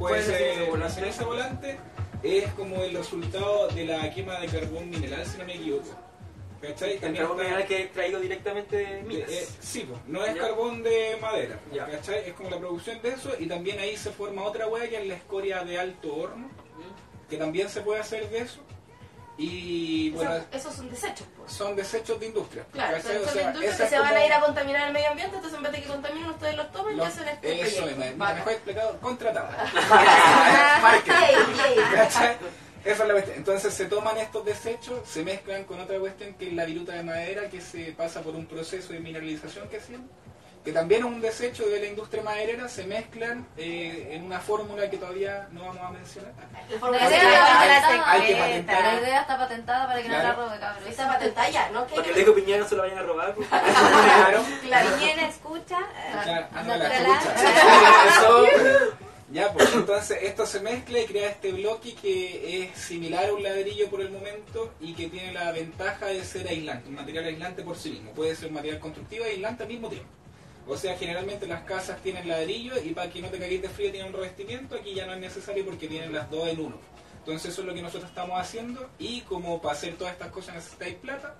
Puede, 0.00 0.20
ser 0.24 0.34
ser 0.36 0.40
ceniza 0.54 0.64
volante. 0.70 0.78
la 0.80 0.90
ceniza 0.90 1.24
volante 1.24 1.78
es 2.24 2.52
como 2.54 2.82
el 2.82 2.96
resultado 2.96 3.68
de 3.68 3.84
la 3.84 4.10
quema 4.12 4.40
de 4.40 4.48
carbón 4.48 4.90
mineral, 4.90 5.24
si 5.24 5.38
no 5.38 5.44
me 5.44 5.54
equivoco. 5.54 5.90
¿Cachai? 6.60 6.94
El 6.94 6.98
carbón 7.00 7.20
está- 7.22 7.34
mineral 7.44 7.66
que 7.68 7.82
he 7.82 7.86
traído 7.86 8.18
directamente 8.18 8.76
de 8.78 9.02
minas. 9.04 9.30
eh, 9.30 9.48
sí, 9.60 9.86
pues, 9.88 10.00
no 10.08 10.24
es 10.24 10.34
Ya. 10.34 10.40
carbón 10.40 10.82
de 10.82 11.18
madera, 11.22 11.60
Ya. 11.72 11.86
¿cachai? 11.86 12.24
Es 12.26 12.34
como 12.34 12.50
la 12.50 12.58
producción 12.58 13.00
de 13.00 13.10
eso 13.10 13.30
y 13.38 13.46
también 13.46 13.78
ahí 13.78 13.96
se 13.96 14.10
forma 14.10 14.42
otra 14.42 14.66
hueá 14.66 14.88
que 14.88 15.00
es 15.02 15.06
la 15.06 15.14
escoria 15.14 15.62
de 15.62 15.78
alto 15.78 16.16
horno, 16.16 16.50
que 17.28 17.36
también 17.36 17.68
se 17.68 17.80
puede 17.82 18.00
hacer 18.00 18.28
de 18.28 18.38
eso. 18.40 18.58
Y 19.38 20.10
bueno, 20.10 20.34
Eso- 20.34 20.46
esos 20.52 20.74
son 20.74 20.90
desechos, 20.90 21.26
pues. 21.36 21.50
son 21.52 21.74
desechos 21.74 22.20
de 22.20 22.26
industria. 22.26 22.64
Claro, 22.72 22.98
O 22.98 23.00
sea, 23.00 23.14
industrias 23.14 23.74
esa 23.74 23.84
que 23.84 23.90
se 23.90 23.98
van 23.98 24.14
a 24.14 24.24
ir 24.26 24.32
a 24.32 24.40
contaminar 24.40 24.88
el 24.88 24.92
medio 24.92 25.08
ambiente, 25.10 25.36
entonces 25.36 25.56
en 25.56 25.62
vez 25.62 25.72
de 25.72 25.82
que 25.82 25.88
contaminen, 25.88 26.30
ustedes 26.30 26.56
los 26.56 26.70
tomen 26.72 26.98
y 26.98 27.00
hacen 27.00 27.28
este 27.28 27.60
eso 27.62 27.88
es, 27.88 27.96
mejor 27.96 28.52
explicado, 28.52 29.00
contratado. 29.00 29.48
Esa 32.84 33.02
es 33.02 33.08
la 33.08 33.12
cuestión. 33.14 33.36
Entonces 33.36 33.74
se 33.74 33.86
toman 33.86 34.16
estos 34.16 34.44
desechos, 34.44 35.00
se 35.06 35.22
mezclan 35.22 35.64
con 35.64 35.80
otra 35.80 35.98
cuestión 35.98 36.34
que 36.34 36.48
es 36.48 36.52
la 36.54 36.64
viruta 36.64 36.92
de 36.92 37.02
madera 37.02 37.48
que 37.50 37.60
se 37.60 37.92
pasa 37.92 38.22
por 38.22 38.34
un 38.34 38.46
proceso 38.46 38.92
de 38.92 39.00
mineralización 39.00 39.68
que 39.68 39.76
hacían, 39.76 40.08
que 40.64 40.72
también 40.72 41.00
es 41.00 41.06
un 41.06 41.20
desecho 41.20 41.66
de 41.66 41.80
la 41.80 41.86
industria 41.86 42.22
maderera, 42.22 42.68
se 42.68 42.84
mezclan 42.84 43.46
eh, 43.56 44.10
en 44.12 44.24
una 44.24 44.40
fórmula 44.40 44.90
que 44.90 44.98
todavía 44.98 45.48
no 45.52 45.64
vamos 45.64 45.82
a 45.82 45.90
mencionar. 45.90 46.32
La 46.68 47.08
idea 47.08 47.76
está 47.78 48.04
patentada. 48.04 48.38
patentar. 48.38 48.82
La 48.94 49.00
idea 49.00 49.20
está 49.22 49.38
patentada 49.38 49.86
para 49.86 50.02
que 50.02 50.08
no 50.08 50.18
la 50.18 50.32
robe, 50.34 50.58
cabrón. 50.60 50.88
Está 50.88 51.08
patentada 51.08 51.50
ya, 51.50 51.70
¿no? 51.70 51.86
Para 51.86 52.02
que 52.02 52.10
el 52.10 52.14
Deco 52.16 52.34
Piñera 52.34 52.58
no 52.58 52.68
se 52.68 52.76
lo 52.76 52.82
vayan 52.82 52.98
a 52.98 53.02
robar. 53.02 53.34
pues. 53.34 53.48
Claro. 54.10 54.44
Claro. 54.62 54.90
¿Quién 54.98 55.18
escucha? 55.20 55.78
Claro, 56.24 56.46
ah, 56.52 56.62
no, 56.62 56.68
No 56.68 56.76
la. 56.76 56.96
Eso- 58.08 58.46
Ya, 59.32 59.52
pues 59.52 59.72
entonces 59.72 60.18
esto 60.22 60.44
se 60.44 60.58
mezcla 60.58 60.98
y 60.98 61.04
crea 61.06 61.30
este 61.30 61.52
bloque 61.52 61.94
que 61.94 62.64
es 62.64 62.76
similar 62.76 63.26
a 63.26 63.32
un 63.32 63.44
ladrillo 63.44 63.88
por 63.88 64.00
el 64.00 64.10
momento 64.10 64.74
y 64.80 64.92
que 64.92 65.06
tiene 65.08 65.32
la 65.32 65.52
ventaja 65.52 66.06
de 66.06 66.24
ser 66.24 66.48
aislante, 66.48 66.88
un 66.88 66.96
material 66.96 67.26
aislante 67.26 67.62
por 67.62 67.76
sí 67.76 67.90
mismo. 67.90 68.10
Puede 68.10 68.34
ser 68.34 68.48
un 68.48 68.54
material 68.54 68.80
constructivo 68.80 69.24
e 69.24 69.28
aislante 69.30 69.62
al 69.62 69.68
mismo 69.68 69.88
tiempo. 69.88 70.08
O 70.66 70.76
sea, 70.76 70.96
generalmente 70.96 71.46
las 71.46 71.62
casas 71.62 72.00
tienen 72.02 72.28
ladrillo 72.28 72.74
y 72.82 72.90
para 72.90 73.10
que 73.10 73.20
no 73.20 73.28
te 73.28 73.38
cagues 73.38 73.62
de 73.62 73.68
frío 73.68 73.90
tienen 73.90 74.08
un 74.08 74.14
revestimiento, 74.14 74.76
aquí 74.76 74.94
ya 74.94 75.06
no 75.06 75.14
es 75.14 75.20
necesario 75.20 75.64
porque 75.64 75.88
tienen 75.88 76.12
las 76.12 76.30
dos 76.30 76.48
en 76.48 76.60
uno. 76.60 76.78
Entonces 77.18 77.52
eso 77.52 77.62
es 77.62 77.66
lo 77.66 77.74
que 77.74 77.82
nosotros 77.82 78.08
estamos 78.08 78.40
haciendo 78.40 78.88
y 78.98 79.22
como 79.22 79.60
para 79.60 79.74
hacer 79.74 79.96
todas 79.96 80.12
estas 80.12 80.28
cosas 80.30 80.54
necesitáis 80.54 80.94
plata, 80.96 81.34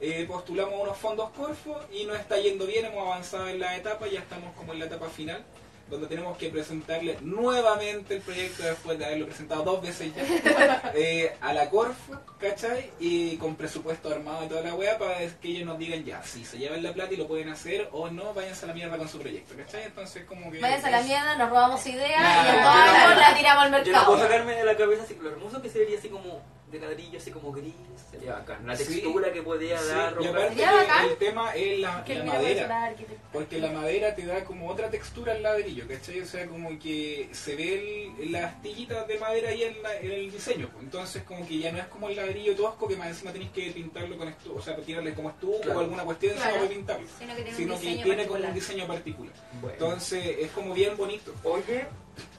eh, 0.00 0.24
postulamos 0.26 0.74
unos 0.80 0.98
fondos 0.98 1.30
Corfo 1.30 1.80
y 1.92 2.04
nos 2.04 2.18
está 2.18 2.36
yendo 2.38 2.66
bien, 2.66 2.86
hemos 2.86 3.06
avanzado 3.06 3.48
en 3.48 3.60
la 3.60 3.76
etapa, 3.76 4.08
ya 4.08 4.18
estamos 4.18 4.52
como 4.56 4.72
en 4.72 4.80
la 4.80 4.86
etapa 4.86 5.08
final, 5.08 5.44
donde 5.92 6.06
tenemos 6.08 6.36
que 6.38 6.48
presentarle 6.48 7.18
nuevamente 7.20 8.14
el 8.14 8.22
proyecto 8.22 8.62
después 8.62 8.98
de 8.98 9.04
haberlo 9.04 9.26
presentado 9.26 9.62
dos 9.62 9.82
veces 9.82 10.10
ya 10.14 10.92
eh, 10.94 11.36
a 11.40 11.52
la 11.52 11.68
Corfo, 11.68 12.14
¿cachai? 12.40 12.90
Y 12.98 13.36
con 13.36 13.54
presupuesto 13.56 14.08
armado 14.10 14.44
y 14.46 14.48
toda 14.48 14.62
la 14.62 14.74
wea 14.74 14.98
para 14.98 15.18
que 15.18 15.48
ellos 15.48 15.66
nos 15.66 15.78
digan 15.78 16.02
ya, 16.04 16.22
si 16.22 16.44
se 16.44 16.58
llevan 16.58 16.82
la 16.82 16.92
plata 16.94 17.12
y 17.12 17.16
lo 17.16 17.26
pueden 17.28 17.50
hacer 17.50 17.88
o 17.92 18.08
no, 18.10 18.32
váyanse 18.32 18.64
a 18.64 18.68
la 18.68 18.74
mierda 18.74 18.96
con 18.96 19.08
su 19.08 19.18
proyecto, 19.18 19.54
¿cachai? 19.56 19.84
Entonces 19.84 20.24
como 20.24 20.50
que... 20.50 20.60
Váyanse 20.60 20.86
a 20.86 20.90
la 20.90 21.02
mierda, 21.02 21.36
nos 21.36 21.50
robamos 21.50 21.86
ideas 21.86 22.20
Claro, 22.20 22.48
y 22.48 22.54
en 22.56 22.62
claro. 22.62 23.10
todo 23.12 23.20
la 23.20 23.34
tiramos 23.36 23.62
al 23.64 23.70
Yo 23.70 23.78
no 23.78 23.84
mercado. 23.84 24.06
puedo 24.06 24.18
sacarme 24.22 24.54
de 24.54 24.64
la 24.64 24.76
cabeza 24.76 25.02
así, 25.02 25.18
lo 25.20 25.30
hermoso 25.30 25.60
que 25.62 25.68
sería 25.68 25.98
así 25.98 26.08
como 26.08 26.42
de 26.72 26.78
ladrillo, 26.80 27.18
así 27.18 27.30
como 27.30 27.52
gris. 27.52 27.74
Sería 28.10 28.32
bacán. 28.34 28.66
La 28.66 28.76
Sí. 28.76 28.84
textura 28.84 29.32
que 29.32 29.42
podría 29.42 29.78
Sí, 29.78 29.88
dar. 29.88 30.16
y 30.20 30.26
aparte 30.26 30.56
que 30.56 31.06
el 31.10 31.16
tema 31.18 31.54
es 31.54 31.78
la, 31.80 32.04
Que 32.04 32.14
la 32.14 32.24
mira, 32.24 32.34
madera. 32.36 32.94
Porque 33.32 33.58
la 33.60 33.70
madera 33.72 34.14
te 34.14 34.26
da 34.26 34.42
como 34.44 34.68
otra 34.68 34.90
textura 34.90 35.32
al 35.32 35.42
ladrillo, 35.42 35.86
¿cachai? 35.86 36.20
O 36.20 36.26
sea, 36.26 36.46
como 36.46 36.78
que 36.78 37.28
se 37.32 37.54
ve 37.56 38.14
el- 38.18 38.32
las 38.32 38.54
astillitas 38.54 39.06
de 39.06 39.18
madera 39.18 39.50
ahí 39.50 39.62
en, 39.64 39.82
la- 39.82 39.96
en 40.00 40.10
el 40.10 40.30
diseño. 40.32 40.68
pues. 40.72 40.84
Entonces, 40.84 41.22
como 41.24 41.46
que 41.46 41.58
ya 41.58 41.72
no 41.72 41.78
es 41.78 41.86
como 41.86 42.08
el 42.08 42.16
ladrillo 42.16 42.54
tosco 42.56 42.88
que 42.88 42.96
más 42.96 43.08
encima 43.08 43.32
tenés 43.32 43.50
que 43.50 43.70
pintarlo 43.70 44.16
con 44.16 44.28
estuco, 44.28 44.58
o 44.58 44.62
sea, 44.62 44.76
tirarle 44.76 45.14
como 45.14 45.30
estuco 45.30 45.60
Claro. 45.60 45.78
o 45.78 45.82
alguna 45.82 46.04
cuestión 46.04 46.32
encima 46.32 46.50
Claro. 46.50 46.64
para 46.64 46.74
pintarlo. 46.76 47.06
Sino 47.18 47.36
que 47.36 47.42
tiene 47.42 47.56
Sino 47.58 47.74
un 47.74 47.80
que 47.80 47.86
diseño 47.86 48.04
tiene 48.04 48.26
como 48.26 48.44
un 48.46 48.54
diseño 48.54 48.86
particular. 48.86 49.32
Bueno. 49.60 49.72
Entonces, 49.74 50.36
es 50.40 50.50
como 50.52 50.74
bien 50.74 50.96
bonito. 50.96 51.34
Oye, 51.44 51.86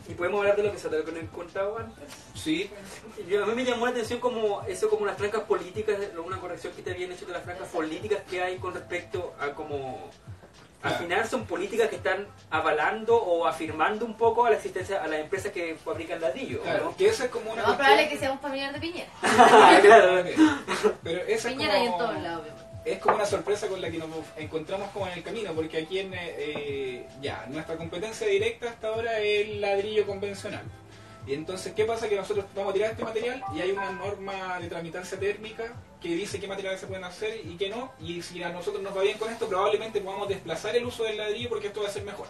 ¿y 0.09 0.13
podemos 0.13 0.39
hablar 0.41 0.55
de 0.57 0.63
lo 0.63 0.71
que 0.71 0.77
se 0.77 0.87
había 0.87 1.01
contado 1.33 1.77
antes? 1.77 2.03
Sí, 2.35 2.69
Yo- 3.27 3.43
a 3.43 3.47
mí 3.47 3.53
me 3.55 3.63
llamó 3.65 3.85
la 3.85 3.91
atención 3.91 4.19
como 4.19 4.61
eso, 4.63 4.89
como 4.89 5.05
las 5.05 5.17
francas 5.17 5.43
políticas, 5.43 5.97
una 6.23 6.37
corrección 6.39 6.73
que 6.73 6.81
te 6.81 6.91
habían 6.91 7.11
hecho 7.11 7.25
de 7.25 7.31
las 7.33 7.43
francas 7.43 7.67
políticas 7.69 8.19
que 8.29 8.41
hay 8.43 8.57
con 8.57 8.73
respecto 8.73 9.33
a 9.39 9.49
como... 9.51 10.09
Al 10.81 10.89
Claro. 10.89 11.03
final 11.05 11.29
son 11.29 11.45
políticas 11.45 11.87
que 11.87 11.95
están 11.95 12.27
avalando 12.49 13.15
o 13.15 13.47
afirmando 13.47 14.05
un 14.05 14.17
poco 14.17 14.45
a 14.45 14.49
la 14.49 14.57
existencia 14.57 15.01
a 15.01 15.07
las 15.07 15.21
empresas 15.21 15.53
que 15.53 15.77
fabrican 15.81 16.19
ladrillo, 16.19 16.61
claro. 16.61 16.83
¿no? 16.83 16.97
Que 16.97 17.07
esa 17.07 17.23
es 17.23 17.29
como 17.31 17.53
una 17.53 17.61
Lo 17.61 17.67
más 17.69 17.77
probable 17.77 18.01
es 18.03 18.09
que 18.09 18.17
cuestión- 18.17 18.19
sea 18.19 18.31
un 18.33 18.39
familiar 18.41 18.73
de 18.73 18.79
Piñera. 18.81 19.09
claro. 19.81 20.23
Pero 21.03 21.21
esa 21.21 21.47
es 21.49 21.53
Piñera 21.55 21.79
y 21.79 21.85
en 21.85 21.97
todos 21.97 22.21
lados, 22.21 22.41
obviamente. 22.41 22.62
Es 22.85 22.99
como 22.99 23.15
una 23.15 23.25
sorpresa 23.25 23.67
con 23.67 23.81
la 23.81 23.89
que 23.89 23.97
nos 23.97 24.09
encontramos 24.37 24.89
como 24.91 25.07
en 25.07 25.13
el 25.13 25.23
camino, 25.23 25.53
porque 25.53 25.77
aquí 25.77 25.99
en 25.99 26.13
eh, 26.13 26.35
eh, 26.37 27.07
ya 27.21 27.45
nuestra 27.49 27.77
competencia 27.77 28.27
directa 28.27 28.69
hasta 28.69 28.87
ahora 28.87 29.19
es 29.19 29.47
el 29.47 29.61
ladrillo 29.61 30.05
convencional. 30.05 30.63
Y 31.25 31.33
entonces, 31.33 31.73
¿qué 31.73 31.85
pasa? 31.85 32.09
Que 32.09 32.17
nosotros 32.17 32.45
vamos 32.53 32.71
a 32.71 32.73
tirar 32.73 32.91
este 32.91 33.03
material 33.03 33.41
y 33.55 33.61
hay 33.61 33.71
una 33.71 33.91
norma 33.91 34.59
de 34.59 34.67
tramitancia 34.67 35.17
térmica 35.17 35.73
que 36.01 36.09
dice 36.09 36.37
qué 36.37 36.47
materiales 36.47 36.81
se 36.81 36.87
pueden 36.87 37.05
hacer 37.05 37.39
y 37.45 37.55
qué 37.55 37.69
no. 37.69 37.93
Y 38.01 38.21
si 38.21 38.43
a 38.43 38.49
nosotros 38.49 38.83
nos 38.83 38.95
va 38.95 39.03
bien 39.03 39.17
con 39.17 39.31
esto, 39.31 39.47
probablemente 39.47 40.01
podamos 40.01 40.27
desplazar 40.27 40.75
el 40.75 40.85
uso 40.85 41.05
del 41.05 41.17
ladrillo 41.17 41.47
porque 41.47 41.67
esto 41.67 41.81
va 41.81 41.87
a 41.87 41.91
ser 41.91 42.03
mejor. 42.03 42.27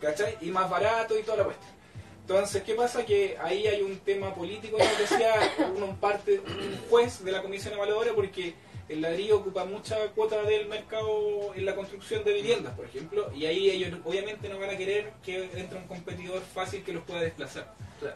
¿Cachai? 0.00 0.36
Y 0.40 0.50
más 0.50 0.70
barato 0.70 1.18
y 1.18 1.22
toda 1.24 1.38
la 1.38 1.44
cuestión. 1.44 1.72
Entonces, 2.20 2.62
¿qué 2.62 2.74
pasa? 2.74 3.04
Que 3.04 3.36
ahí 3.40 3.66
hay 3.66 3.82
un 3.82 3.98
tema 4.00 4.32
político, 4.32 4.76
como 4.76 4.90
decía 4.98 5.32
uno, 5.76 5.86
un, 5.86 5.96
parte, 5.96 6.38
un 6.38 6.78
juez 6.88 7.24
de 7.24 7.32
la 7.32 7.42
comisión 7.42 7.74
evaluadora, 7.74 8.12
porque 8.14 8.54
el 8.88 9.00
ladrillo 9.00 9.38
ocupa 9.38 9.64
mucha 9.64 9.96
cuota 10.14 10.42
del 10.42 10.66
mercado 10.68 11.54
en 11.54 11.64
la 11.66 11.74
construcción 11.74 12.24
de 12.24 12.32
viviendas, 12.32 12.74
por 12.74 12.86
ejemplo, 12.86 13.30
y 13.34 13.46
ahí 13.46 13.70
ellos 13.70 13.98
obviamente 14.04 14.48
no 14.48 14.58
van 14.58 14.70
a 14.70 14.76
querer 14.76 15.12
que 15.22 15.44
entre 15.54 15.78
un 15.78 15.86
competidor 15.86 16.40
fácil 16.42 16.82
que 16.82 16.92
los 16.92 17.04
pueda 17.04 17.20
desplazar. 17.20 17.72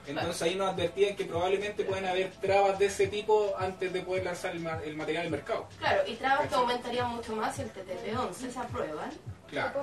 Entonces 0.06 0.42
ahí 0.42 0.54
nos 0.54 0.70
advertían 0.72 1.16
que 1.16 1.24
probablemente 1.24 1.84
pueden 1.84 2.06
haber 2.06 2.30
trabas 2.40 2.78
de 2.78 2.86
ese 2.86 3.08
tipo 3.08 3.52
antes 3.58 3.92
de 3.92 4.00
poder 4.02 4.24
lanzar 4.24 4.52
el, 4.52 4.60
ma- 4.60 4.80
el 4.84 4.96
material 4.96 5.24
al 5.24 5.30
mercado. 5.30 5.66
Claro, 5.78 6.02
y 6.06 6.14
trabas 6.14 6.48
que 6.48 6.54
aumentarían 6.54 7.10
mucho 7.10 7.34
más 7.34 7.56
si 7.56 7.62
el 7.62 7.72
TTP-11 7.72 8.32
se 8.52 8.58
aprueban. 8.58 9.10
Claro. 9.52 9.82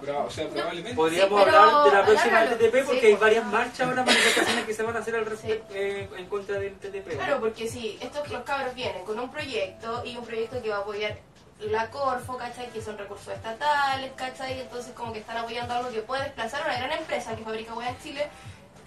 Pero, 0.00 0.24
o 0.26 0.30
sea, 0.30 0.48
probablemente... 0.48 0.96
Podríamos 0.96 1.42
Sí, 1.44 1.48
hablar 1.48 1.84
de 1.84 1.90
la 1.96 2.04
próxima 2.04 2.38
agárralo. 2.40 2.56
TTP 2.56 2.84
porque 2.84 3.00
Sí, 3.00 3.06
hay 3.06 3.14
varias 3.14 3.44
marchas 3.46 3.80
ahora, 3.88 4.02
manifestaciones 4.02 4.64
que 4.64 4.74
se 4.74 4.82
van 4.82 4.96
a 4.96 4.98
hacer 4.98 5.14
al 5.14 5.26
respecto 5.26 5.74
eh, 5.76 6.08
en 6.18 6.26
contra 6.26 6.58
del 6.58 6.74
TTP. 6.76 7.08
Claro, 7.12 7.38
porque 7.38 7.68
si 7.68 7.96
estos 8.02 8.28
los 8.30 8.42
cabros 8.42 8.74
vienen 8.74 9.04
con 9.04 9.20
un 9.20 9.30
proyecto 9.30 10.02
y 10.04 10.16
un 10.16 10.24
proyecto 10.26 10.60
que 10.60 10.70
va 10.70 10.78
a 10.78 10.80
apoyar 10.80 11.16
la 11.60 11.88
Corfo, 11.90 12.36
¿cachai? 12.36 12.68
Que 12.70 12.82
son 12.82 12.98
recursos 12.98 13.32
estatales, 13.32 14.10
¿cachai? 14.16 14.60
Entonces 14.60 14.92
como 14.92 15.12
que 15.12 15.20
están 15.20 15.36
apoyando 15.36 15.72
algo 15.74 15.90
que 15.90 16.00
puede 16.02 16.24
desplazar 16.24 16.62
a 16.62 16.64
una 16.64 16.78
gran 16.78 16.98
empresa 16.98 17.36
que 17.36 17.44
fabrica 17.44 17.74
hueá 17.74 17.90
en 17.90 17.98
Chile, 18.02 18.28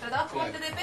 tratados 0.01 0.31
como 0.31 0.43
el. 0.45 0.51
TTP, 0.51 0.79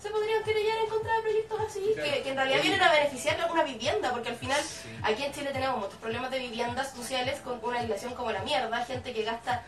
se 0.00 0.10
podrían 0.10 0.42
querellar 0.44 0.78
en 0.78 0.86
contra 0.90 1.16
de 1.16 1.22
proyectos 1.22 1.60
así, 1.66 1.92
Claro. 1.94 2.10
que, 2.12 2.22
que 2.22 2.30
en 2.30 2.36
realidad 2.36 2.60
vienen 2.62 2.82
a 2.82 2.92
beneficiar 2.92 3.40
a 3.40 3.46
una 3.52 3.62
vivienda, 3.64 4.10
porque 4.12 4.28
al 4.28 4.36
final 4.36 4.60
Sí. 4.62 4.88
aquí 5.02 5.24
en 5.24 5.32
Chile 5.32 5.50
tenemos 5.52 5.78
muchos 5.80 5.94
problemas 5.94 6.30
de 6.30 6.38
viviendas 6.40 6.90
sociales 6.92 7.40
con 7.40 7.58
una 7.62 7.80
aislación 7.80 8.14
como 8.14 8.30
la 8.32 8.42
mierda, 8.42 8.84
gente 8.84 9.12
que 9.14 9.22
gasta 9.22 9.64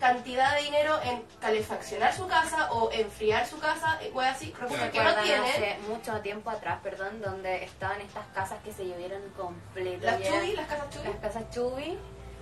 cantidad 0.00 0.54
de 0.56 0.62
dinero 0.62 0.98
en 1.04 1.22
calefaccionar 1.40 2.12
su 2.14 2.26
casa 2.26 2.70
o 2.72 2.90
enfriar 2.92 3.46
su 3.46 3.58
casa, 3.60 3.98
weá 4.12 4.30
así, 4.32 4.52
recursos 4.58 4.90
que 4.90 5.02
no 5.02 5.14
tienen. 5.22 5.42
hace 5.44 5.78
mucho 5.88 6.20
tiempo 6.20 6.50
atrás, 6.50 6.80
perdón, 6.82 7.22
donde 7.22 7.64
estaban 7.64 8.00
estas 8.00 8.26
casas 8.34 8.58
que 8.64 8.72
se 8.72 8.86
llovieron 8.86 9.22
completo. 9.36 10.04
Las 10.04 10.20
chubis, 10.22 10.54
las 10.54 10.66
casas 10.66 10.90
chubis. 10.90 11.08
las 11.08 11.16
casas 11.20 11.50
Chubi, 11.50 11.98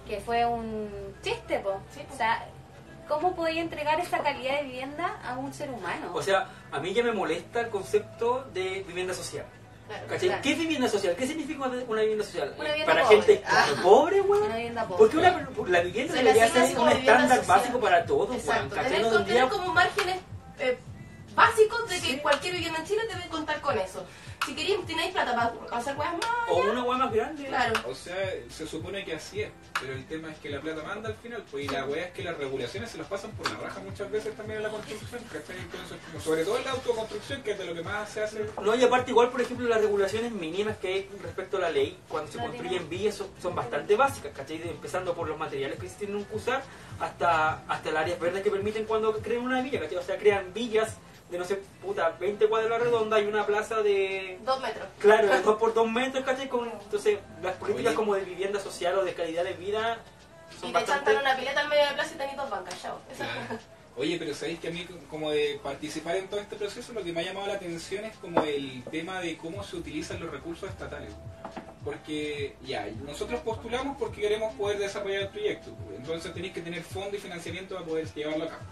que 0.09 0.21
fue 0.21 0.45
un 0.47 1.15
chiste, 1.23 1.61
po. 1.61 1.79
Sí, 1.93 2.01
po. 2.09 2.15
O 2.15 2.17
sea, 2.17 2.45
¿cómo 3.09 3.35
podía 3.35 3.61
entregar 3.63 4.01
esa 4.01 4.19
calidad 4.23 4.59
de 4.59 4.63
vivienda 4.65 5.19
a 5.25 5.37
un 5.39 5.53
ser 5.53 5.71
humano? 5.71 6.11
O 6.13 6.23
sea, 6.23 6.49
a 6.73 6.79
mí 6.81 6.93
ya 6.95 7.03
me 7.03 7.13
molesta 7.13 7.61
el 7.61 7.71
concepto 7.71 8.45
de 8.53 8.85
vivienda 8.87 9.15
social. 9.15 9.47
Claro. 9.87 10.41
¿Qué 10.43 10.53
es 10.53 10.59
vivienda 10.59 10.89
social? 10.89 11.15
¿Qué 11.15 11.27
significa 11.27 11.67
una 11.67 12.01
vivienda 12.01 12.25
social? 12.25 12.55
Una 12.59 12.69
vivienda 12.71 12.87
Para 12.95 13.05
pobre. 13.05 13.17
gente 13.23 13.45
Ah. 13.47 13.67
pobre, 13.83 14.21
weón. 14.23 14.45
una 14.45 14.57
vivienda 14.57 14.83
pobre. 14.89 14.99
Porque 14.99 15.17
una, 15.19 15.49
la 15.69 15.81
vivienda 15.81 16.15
debería 16.15 16.49
ser 16.49 16.79
un 16.79 16.89
estándar 16.89 17.39
social. 17.39 17.59
básico 17.59 17.81
para 17.81 18.07
todos, 18.07 18.31
¿Cachai? 18.45 19.03
tener, 19.25 19.43
No 19.43 19.49
como 19.51 19.75
márgenes 19.75 20.17
eh, 20.59 20.79
básicos 21.35 21.89
de 21.91 21.97
que 21.97 22.07
Sí. 22.13 22.19
cualquier 22.23 22.55
vivienda 22.55 22.79
en 22.81 22.87
Chile 22.87 23.03
debe 23.13 23.29
contar 23.29 23.61
con 23.61 23.79
eso. 23.79 24.07
Si 24.47 24.55
queréis, 24.55 24.85
tenéis 24.87 25.13
plata 25.13 25.35
para 25.35 25.79
hacer 25.79 25.97
weas 25.97 26.13
más, 26.15 26.51
O 26.51 26.57
una 26.71 26.83
weá 26.85 26.99
más 26.99 27.13
grande. 27.13 27.45
claro. 27.47 27.81
O 27.89 27.95
sea, 27.95 28.17
se 28.51 28.67
supone 28.67 29.05
que 29.05 29.15
así 29.15 29.41
es, 29.41 29.51
pero 29.81 29.95
el 29.95 30.05
tema 30.07 30.31
es 30.31 30.39
que 30.39 30.51
la 30.51 30.61
plata 30.61 30.83
manda 30.83 31.09
al 31.09 31.15
final, 31.17 31.43
pues 31.51 31.65
y 31.65 31.69
la 31.69 31.85
weá 31.87 32.07
es 32.07 32.13
que 32.13 32.23
las 32.23 32.37
regulaciones 32.37 32.91
se 32.91 32.99
las 32.99 33.07
pasan 33.07 33.31
por 33.33 33.51
la 33.51 33.59
raja 33.59 33.81
muchas 33.81 34.11
veces 34.11 34.37
también 34.37 34.59
en 34.59 34.65
la 34.65 34.69
construcción, 34.69 35.23
¿cachai? 35.33 35.57
Entonces, 35.59 35.99
como 36.07 36.21
sobre 36.23 36.45
todo 36.45 36.59
en 36.59 36.65
la 36.65 36.71
autoconstrucción, 36.73 37.43
que 37.43 37.53
es 37.53 37.59
de 37.59 37.65
lo 37.65 37.75
que 37.75 37.83
más 37.83 38.09
se 38.11 38.23
hace. 38.23 38.47
No, 38.63 38.75
y 38.75 38.85
aparte 38.85 39.11
igual, 39.11 39.31
por 39.31 39.41
ejemplo, 39.41 39.67
las 39.67 39.81
regulaciones 39.81 40.33
mínimas 40.33 40.77
que 40.77 40.89
hay 40.89 41.11
respecto 41.23 41.57
a 41.57 41.61
la 41.61 41.71
ley, 41.71 41.99
cuando 42.09 42.31
se 42.31 42.39
construyen 42.39 42.89
vías, 42.89 43.15
son, 43.15 43.29
son 43.41 43.55
bastante 43.55 43.97
básicas, 43.97 44.33
¿cachai? 44.37 44.61
Empezando 44.63 45.15
por 45.15 45.29
los 45.29 45.39
materiales 45.39 45.79
que 45.79 45.89
se 45.89 45.97
tienen 45.97 46.25
que 46.25 46.37
usar, 46.37 46.63
hasta, 47.01 47.63
hasta 47.67 47.91
las 47.91 48.03
áreas 48.03 48.21
verdes 48.21 48.43
que 48.43 48.51
permiten 48.51 48.85
cuando 48.85 49.13
crean 49.19 49.43
una 49.43 49.63
villa, 49.63 49.81
¿cachai? 49.81 49.97
O 49.97 50.03
sea, 50.03 50.19
crean 50.19 50.53
villas 50.53 50.97
de, 51.31 51.39
no 51.39 51.45
sé, 51.45 51.61
puta, 51.83 52.11
20 52.21 52.47
cuadras 52.49 52.83
redonda 52.83 53.19
y 53.21 53.27
una 53.27 53.47
plaza 53.47 53.83
de... 53.83 54.24
Dos 54.45 54.61
metros. 54.61 54.89
Claro, 54.99 55.29
de 55.29 55.41
2 55.43 55.59
por 55.59 55.75
2 55.75 55.91
metros, 55.91 56.25
¿cachai? 56.25 56.49
Con- 56.49 56.69
entonces, 56.71 57.19
las 57.43 57.55
políticas 57.57 57.89
Oye. 57.91 57.97
como 57.97 58.15
de 58.15 58.23
vivienda 58.25 58.61
social 58.61 58.99
o 58.99 59.05
de 59.05 59.15
calidad 59.15 59.45
de 59.45 59.53
vida 59.55 59.99
Y 60.63 60.67
te 60.67 60.73
bastante... 60.73 60.93
chantan 61.13 61.17
una 61.19 61.37
pileta 61.37 61.61
al 61.61 61.69
medio 61.69 61.83
de 61.83 61.89
la 61.91 61.95
plaza 61.95 62.15
y 62.15 62.19
tenéis 62.19 62.37
dos 62.37 62.51
bancas, 62.51 62.81
chao. 62.83 62.99
Claro. 63.17 63.33
Oye, 63.97 64.17
pero 64.19 64.35
sabéis 64.35 64.59
que 64.59 64.67
a 64.69 64.71
mí 64.73 64.85
como 65.09 65.31
de 65.31 65.61
participar 65.63 66.17
en 66.17 66.27
todo 66.27 66.41
este 66.41 66.57
proceso 66.57 66.93
lo 66.93 67.05
que 67.05 67.13
me 67.13 67.21
ha 67.21 67.25
llamado 67.25 67.47
la 67.47 67.55
atención 67.55 68.05
es 68.05 68.17
como 68.17 68.43
el 68.43 68.83
tema 68.91 69.21
de 69.21 69.37
cómo 69.37 69.63
se 69.63 69.77
utilizan 69.77 70.19
los 70.19 70.33
recursos 70.33 70.69
estatales. 70.69 71.11
Porque 71.85 72.57
ya, 72.65 72.89
nosotros 73.05 73.41
postulamos 73.43 73.97
porque 73.99 74.23
queremos 74.23 74.53
poder 74.55 74.79
desarrollar 74.79 75.23
el 75.23 75.29
proyecto. 75.29 75.71
Entonces 75.97 76.33
tenéis 76.35 76.55
que 76.55 76.63
tener 76.63 76.83
fondo 76.83 77.17
y 77.17 77.21
financiamiento 77.21 77.75
para 77.77 77.87
poder 77.87 78.13
llevarlo 78.15 78.45
a 78.47 78.49
cabo. 78.49 78.63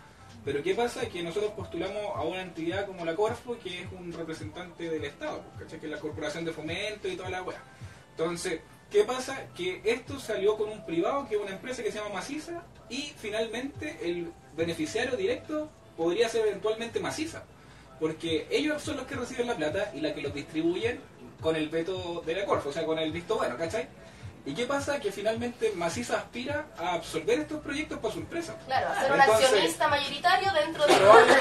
Pero 0.44 0.62
¿qué 0.62 0.74
pasa? 0.74 1.06
Que 1.08 1.22
nosotros 1.22 1.52
postulamos 1.52 2.02
a 2.16 2.22
una 2.22 2.42
entidad 2.42 2.86
como 2.86 3.04
la 3.04 3.14
Corfo, 3.14 3.56
que 3.62 3.82
es 3.82 3.92
un 3.92 4.12
representante 4.12 4.90
del 4.90 5.04
Estado, 5.04 5.42
¿cachai? 5.58 5.78
que 5.78 5.86
es 5.86 5.92
la 5.92 6.00
Corporación 6.00 6.44
de 6.44 6.52
Fomento 6.52 7.06
y 7.08 7.16
toda 7.16 7.30
la 7.30 7.42
weá. 7.42 7.62
Entonces, 8.10 8.60
¿qué 8.90 9.04
pasa? 9.04 9.46
Que 9.56 9.80
esto 9.84 10.18
salió 10.18 10.56
con 10.56 10.68
un 10.68 10.84
privado, 10.84 11.28
que 11.28 11.36
es 11.36 11.40
una 11.40 11.52
empresa 11.52 11.82
que 11.82 11.92
se 11.92 11.98
llama 11.98 12.14
Maciza, 12.14 12.64
y 12.88 13.12
finalmente 13.16 13.98
el 14.02 14.32
beneficiario 14.56 15.16
directo 15.16 15.70
podría 15.96 16.28
ser 16.28 16.48
eventualmente 16.48 16.98
Maciza. 16.98 17.44
Porque 18.00 18.48
ellos 18.50 18.82
son 18.82 18.96
los 18.96 19.06
que 19.06 19.14
reciben 19.14 19.46
la 19.46 19.56
plata 19.56 19.92
y 19.94 20.00
la 20.00 20.12
que 20.12 20.22
los 20.22 20.34
distribuyen 20.34 20.98
con 21.40 21.54
el 21.54 21.68
veto 21.68 22.22
de 22.26 22.34
la 22.34 22.44
Corfo, 22.44 22.70
o 22.70 22.72
sea, 22.72 22.84
con 22.84 22.98
el 22.98 23.12
visto 23.12 23.36
bueno, 23.36 23.56
¿cachai? 23.56 23.86
¿Y 24.44 24.54
qué 24.54 24.66
pasa? 24.66 24.98
Que 24.98 25.12
finalmente 25.12 25.72
Maciza 25.76 26.16
aspira 26.16 26.66
a 26.76 26.94
absorber 26.94 27.40
estos 27.40 27.60
proyectos 27.60 27.98
para 28.00 28.12
su 28.12 28.20
empresa. 28.20 28.56
Claro, 28.66 28.88
a 28.88 29.00
ser 29.00 29.12
un 29.12 29.20
Entonces, 29.20 29.44
accionista 29.46 29.88
mayoritario 29.88 30.52
dentro 30.52 30.86
de, 30.86 30.94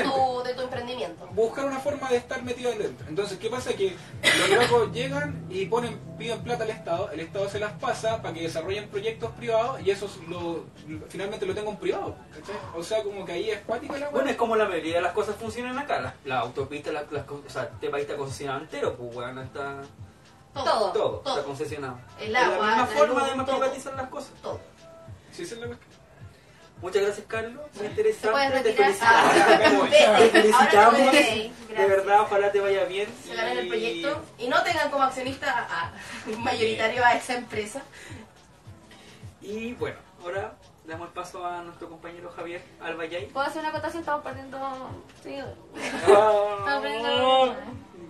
tu, 0.03 0.43
de 0.43 0.53
tu 0.53 0.61
emprendimiento. 0.61 1.27
buscar 1.31 1.65
una 1.65 1.79
forma 1.79 2.09
de 2.09 2.17
estar 2.17 2.43
metido 2.43 2.71
dentro. 2.71 3.07
Entonces, 3.07 3.39
¿qué 3.39 3.49
pasa? 3.49 3.73
Que 3.73 3.95
los 4.39 4.49
locos 4.49 4.91
llegan 4.91 5.45
y 5.49 5.65
ponen, 5.65 5.99
piden 6.19 6.43
plata 6.43 6.63
al 6.63 6.69
Estado, 6.69 7.09
el 7.11 7.21
Estado 7.21 7.49
se 7.49 7.59
las 7.59 7.71
pasa 7.73 8.21
para 8.21 8.35
que 8.35 8.41
desarrollen 8.41 8.87
proyectos 8.89 9.31
privados 9.31 9.81
y 9.81 9.89
eso 9.89 10.07
lo, 10.27 10.65
finalmente 11.09 11.47
lo 11.47 11.55
tenga 11.55 11.69
un 11.69 11.77
privado. 11.77 12.15
¿cachai? 12.35 12.55
O 12.75 12.83
sea, 12.83 13.01
como 13.01 13.25
que 13.25 13.31
ahí 13.31 13.49
es 13.49 13.61
cuática 13.61 13.97
la 13.97 14.09
Bueno, 14.09 14.29
es 14.29 14.35
como 14.35 14.55
la 14.55 14.65
mayoría 14.65 14.97
de 14.97 15.01
las 15.01 15.13
cosas 15.13 15.35
funcionan 15.35 15.79
acá. 15.79 15.99
Las, 16.01 16.13
las 16.25 16.41
autopistas, 16.43 16.93
las, 16.93 17.11
las, 17.11 17.27
o 17.27 17.41
sea, 17.47 17.63
este 17.63 17.89
país 17.89 18.03
está 18.05 18.15
concesionado 18.15 18.61
entero, 18.61 18.95
pues 18.95 19.11
bueno, 19.13 19.41
está 19.41 19.81
Todo. 20.53 20.91
todo, 20.91 21.17
está 21.19 21.33
todo. 21.35 21.43
concesionado. 21.45 21.97
El 22.19 22.35
es 22.35 22.41
agua, 22.41 22.57
la 22.57 22.65
misma 22.65 22.77
la 22.77 22.85
forma 22.87 23.13
luz, 23.21 23.29
de 23.29 23.43
todo. 23.45 23.45
privatizar 23.59 23.93
las 23.95 24.09
cosas. 24.09 24.31
Todo. 24.41 24.59
Sí, 25.31 25.43
esa 25.43 25.55
es 25.55 25.61
la. 25.61 25.77
Muchas 26.81 27.03
gracias, 27.03 27.25
Carlos. 27.27 27.63
Muy 27.75 27.85
interesante. 27.85 28.39
Te 28.39 28.49
retirar. 28.49 28.93
felicitamos. 28.93 29.89
Ah. 29.91 30.17
Te 30.17 30.29
felicitamos. 30.31 31.11
Te 31.11 31.51
De 31.75 31.85
verdad, 31.87 32.21
ojalá 32.21 32.51
te 32.51 32.59
vaya 32.59 32.83
bien. 32.85 33.07
Se 33.25 33.35
ganen 33.35 33.57
el 33.59 33.65
y- 33.65 33.69
proyecto 33.69 34.21
y 34.39 34.47
no 34.47 34.63
tengan 34.63 34.89
como 34.89 35.03
accionista 35.03 35.51
a- 35.51 35.85
a- 35.85 35.93
mayoritario 36.39 37.05
a 37.05 37.13
esa 37.13 37.35
empresa. 37.35 37.81
Y 39.41 39.73
bueno, 39.73 39.97
ahora 40.23 40.53
damos 40.85 41.07
el 41.07 41.13
paso 41.13 41.45
a 41.45 41.61
nuestro 41.61 41.87
compañero 41.87 42.31
Javier 42.35 42.63
Albayay. 42.81 43.27
¿Puedo 43.27 43.45
hacer 43.45 43.59
una 43.61 43.69
acotación? 43.69 44.01
Estamos 44.01 44.23
perdiendo 44.23 44.59
seguidores. 45.21 45.55
Ah, 46.07 46.65
aprendiendo. 46.77 47.55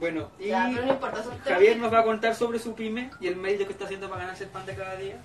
Bueno, 0.02 0.30
y 0.40 0.48
Ya, 0.48 0.68
pero 0.74 0.88
no 0.88 0.94
importa, 0.94 1.24
son 1.24 1.38
temas 1.38 1.48
Javier 1.48 1.78
nos 1.78 1.94
va 1.94 2.00
a 2.00 2.04
contar 2.04 2.34
sobre 2.34 2.58
su 2.58 2.74
pyme 2.74 3.12
y 3.20 3.28
el 3.28 3.36
mérito 3.36 3.68
que 3.68 3.74
está 3.74 3.86
haciendo 3.86 4.10
para 4.10 4.22
ganarse 4.22 4.46
el 4.46 4.50
pan 4.50 4.66
de 4.66 4.76
cada 4.76 4.96
día. 4.96 5.16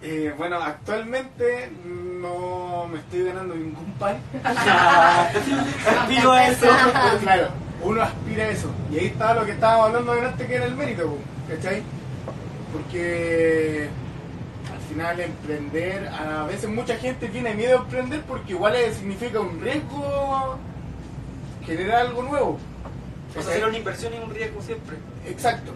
Eh, 0.00 0.34
bueno, 0.38 0.56
actualmente 0.56 1.70
no 1.84 2.88
me 2.90 3.00
estoy 3.00 3.24
ganando 3.24 3.54
ningún 3.54 3.92
pan. 3.98 4.16
Aspiro 4.42 6.32
a 6.32 6.48
eso. 6.48 6.66
Claro, 7.20 7.48
uno 7.82 8.02
aspira 8.02 8.44
a 8.44 8.48
eso. 8.48 8.70
Y 8.90 9.00
ahí 9.00 9.06
está 9.06 9.34
lo 9.34 9.44
que 9.44 9.52
estábamos 9.52 9.88
hablando 9.88 10.14
delante 10.14 10.46
que 10.46 10.54
era 10.54 10.64
el 10.64 10.74
mérito, 10.74 11.06
po, 11.06 11.18
¿cachai? 11.46 11.82
Porque 12.72 13.90
al 14.72 14.80
final 14.88 15.20
emprender, 15.20 16.08
a 16.08 16.46
veces 16.46 16.70
mucha 16.70 16.96
gente 16.96 17.28
tiene 17.28 17.52
miedo 17.52 17.80
a 17.80 17.82
emprender 17.82 18.22
porque 18.22 18.52
igual 18.52 18.74
significa 18.94 19.40
un 19.40 19.60
riesgo 19.60 20.58
generar 21.66 22.06
algo 22.06 22.22
nuevo. 22.22 22.58
O 23.36 23.42
sea, 23.42 23.52
hacer 23.52 23.66
una 23.66 23.78
inversión 23.78 24.12
y 24.14 24.18
un 24.18 24.34
riesgo 24.34 24.60
siempre. 24.62 24.96
Exacto. 25.26 25.72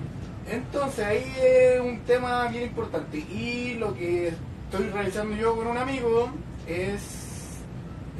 Entonces 0.50 1.04
ahí 1.04 1.32
es 1.42 1.80
un 1.80 2.00
tema 2.00 2.48
bien 2.48 2.64
importante. 2.64 3.18
Y 3.18 3.74
lo 3.78 3.94
que 3.94 4.28
estoy 4.28 4.88
realizando 4.90 5.36
yo 5.36 5.54
con 5.56 5.66
un 5.66 5.76
amigo 5.78 6.30
es, 6.66 7.58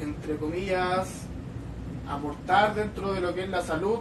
entre 0.01 0.35
comillas, 0.35 1.07
aportar 2.07 2.75
dentro 2.75 3.13
de 3.13 3.21
lo 3.21 3.33
que 3.33 3.43
es 3.43 3.49
la 3.49 3.61
salud 3.61 3.99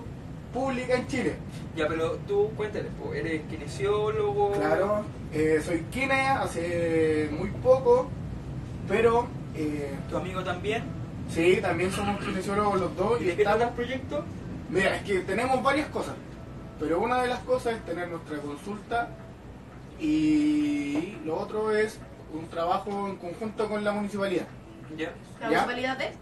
pública 0.52 0.94
en 0.96 1.06
Chile. 1.06 1.36
Ya, 1.76 1.86
pero 1.88 2.12
tú 2.26 2.50
cuéntale, 2.56 2.88
eres 3.14 3.42
kinesiólogo. 3.48 4.52
Claro, 4.52 5.04
eh, 5.32 5.60
soy 5.64 5.82
kine 5.90 6.20
hace 6.20 7.28
muy 7.38 7.50
poco, 7.62 8.08
pero 8.88 9.26
eh, 9.54 9.94
Tu 10.10 10.16
amigo 10.16 10.42
también. 10.42 10.82
sí, 11.30 11.58
también 11.62 11.92
somos 11.92 12.18
kinesiólogos 12.24 12.80
los 12.80 12.96
dos 12.96 13.20
¿Y 13.20 13.24
y 13.26 13.30
estamos 13.30 13.62
el 13.62 13.68
proyecto? 13.70 14.24
Mira, 14.68 14.96
es 14.96 15.02
que 15.02 15.20
tenemos 15.20 15.62
varias 15.62 15.88
cosas, 15.88 16.14
pero 16.78 17.00
una 17.00 17.22
de 17.22 17.28
las 17.28 17.40
cosas 17.40 17.74
es 17.74 17.84
tener 17.86 18.08
nuestra 18.08 18.38
consulta 18.38 19.08
y 19.98 21.16
lo 21.24 21.38
otro 21.38 21.74
es 21.74 21.98
un 22.32 22.46
trabajo 22.48 23.08
en 23.08 23.16
conjunto 23.16 23.68
con 23.68 23.82
la 23.82 23.92
municipalidad 23.92 24.46
Ya. 24.96 25.12
La 25.40 25.50
¿Ya? 25.50 25.62
municipalidad 25.64 25.96
de. 25.98 26.12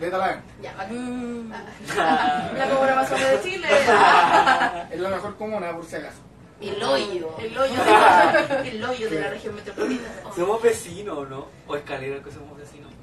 de 0.00 0.10
Talagante. 0.10 0.52
Ya. 0.62 0.72
Mm. 0.90 1.50
La 1.96 2.68
comuna 2.70 2.94
más 2.96 3.10
grande 3.10 3.36
de 3.36 3.42
Chile. 3.42 3.68
Es 4.90 5.00
la 5.00 5.08
mejor 5.08 5.36
comuna, 5.36 5.72
por 5.72 5.84
si 5.86 5.96
acaso. 5.96 6.18
El 6.60 6.82
hoyo. 6.82 7.36
El 7.38 7.58
hoyo 7.58 7.84
de, 7.84 8.68
el 8.70 8.84
hoyo 8.84 9.10
de 9.10 9.20
la 9.20 9.30
región 9.30 9.54
metropolitana. 9.54 10.14
Somos 10.36 10.62
vecinos, 10.62 11.28
¿no? 11.28 11.46
O 11.66 11.76
escalera 11.76 12.22
que 12.22 12.30
somos. 12.30 12.53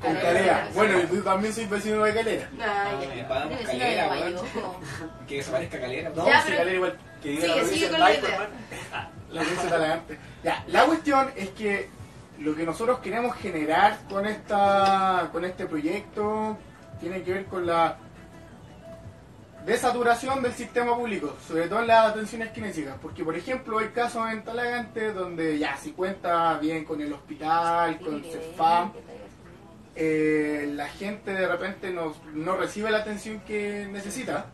Con 0.01 0.15
Calera. 0.15 0.67
Bueno, 0.73 0.99
y 0.99 1.05
tú 1.05 1.21
también 1.21 1.53
soy 1.53 1.65
vecino 1.67 2.03
de 2.03 2.13
Calera. 2.13 2.49
Ah, 2.59 2.91
Eh, 3.01 3.13
ya. 3.17 3.27
Pagamos 3.27 3.59
de 3.59 3.63
calera, 3.65 4.09
weón. 4.09 4.35
Que 5.27 5.35
desaparezca 5.37 5.79
calera. 5.79 6.09
No, 6.15 6.25
Ya, 6.25 6.41
si 6.41 6.45
pero- 6.47 6.57
Calera 6.57 6.75
igual. 6.75 6.97
Que 7.21 7.29
diga 7.29 7.47
la 7.47 7.63
sigue 7.65 7.87
provincia 7.87 7.89
con 7.89 7.99
del 7.99 8.21
la 9.31 9.41
provincia 9.43 9.77
de. 9.77 10.17
Ya, 10.43 10.63
la 10.67 10.85
cuestión 10.85 11.31
es 11.35 11.49
que 11.49 11.89
lo 12.39 12.55
que 12.55 12.65
nosotros 12.65 12.99
queremos 12.99 13.35
generar 13.37 13.99
con 14.09 14.25
esta 14.25 15.29
con 15.31 15.45
este 15.45 15.67
proyecto 15.67 16.57
tiene 16.99 17.21
que 17.21 17.33
ver 17.33 17.45
con 17.45 17.67
la 17.67 17.97
desaturación 19.65 20.41
del 20.41 20.53
sistema 20.53 20.95
público, 20.95 21.35
sobre 21.47 21.67
todo 21.67 21.81
en 21.81 21.87
las 21.87 22.07
atenciones 22.07 22.49
kinésicas, 22.49 22.95
porque 22.99 23.23
por 23.23 23.35
ejemplo 23.37 23.77
hay 23.77 23.89
casos 23.89 24.27
en 24.31 24.43
Talagante 24.43 25.13
donde 25.13 25.59
ya 25.59 25.77
si 25.77 25.91
cuenta 25.91 26.57
bien 26.57 26.83
con 26.83 26.99
el 26.99 27.13
hospital, 27.13 27.99
con 27.99 28.23
CEFAM, 28.23 28.91
eh, 29.95 30.69
la 30.73 30.87
gente 30.87 31.33
de 31.33 31.47
repente 31.47 31.91
no, 31.91 32.13
no 32.33 32.55
recibe 32.57 32.89
la 32.91 32.99
atención 32.99 33.41
que 33.41 33.87
necesita 33.91 34.47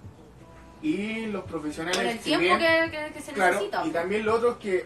y 0.82 1.26
los 1.28 1.43
profesionales 1.45 1.97
Con 1.97 2.08
el 2.08 2.17
si 2.19 2.23
tiempo 2.26 2.43
bien- 2.43 2.60
que, 2.60 2.91
que- 2.91 3.13
que 3.13 3.21
se 3.21 3.32
Claro, 3.34 3.54
necesita. 3.54 3.86
y 3.86 3.89
también 3.91 4.26
lo 4.26 4.36
otro 4.36 4.52
es 4.52 4.58
que, 4.58 4.86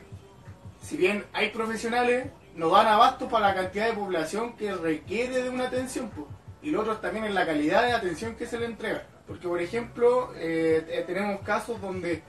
si 0.81 0.97
bien 0.97 1.25
hay 1.33 1.49
profesionales, 1.49 2.27
no 2.55 2.69
dan 2.69 2.87
abasto 2.87 3.27
para 3.29 3.47
la 3.49 3.55
cantidad 3.55 3.87
de 3.87 3.93
población 3.93 4.55
que 4.57 4.73
requiere 4.73 5.41
de 5.43 5.49
una 5.49 5.67
atención, 5.67 6.09
pues. 6.09 6.27
y 6.63 6.69
lo 6.71 6.81
otro 6.81 6.93
es 6.93 7.01
también 7.01 7.25
en 7.25 7.33
la 7.33 7.45
calidad 7.45 7.83
de 7.85 7.93
atención 7.93 8.35
que 8.35 8.45
se 8.45 8.59
le 8.59 8.65
entrega. 8.65 9.03
Porque, 9.27 9.47
por 9.47 9.59
ejemplo, 9.61 10.31
eh, 10.35 10.85
eh, 10.89 11.03
tenemos 11.07 11.41
casos 11.41 11.79
donde, 11.81 12.21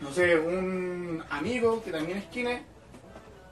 no 0.00 0.10
sé, 0.12 0.38
un 0.38 1.22
amigo 1.30 1.82
que 1.84 1.90
también 1.92 2.18
es 2.18 2.24
kine, 2.26 2.62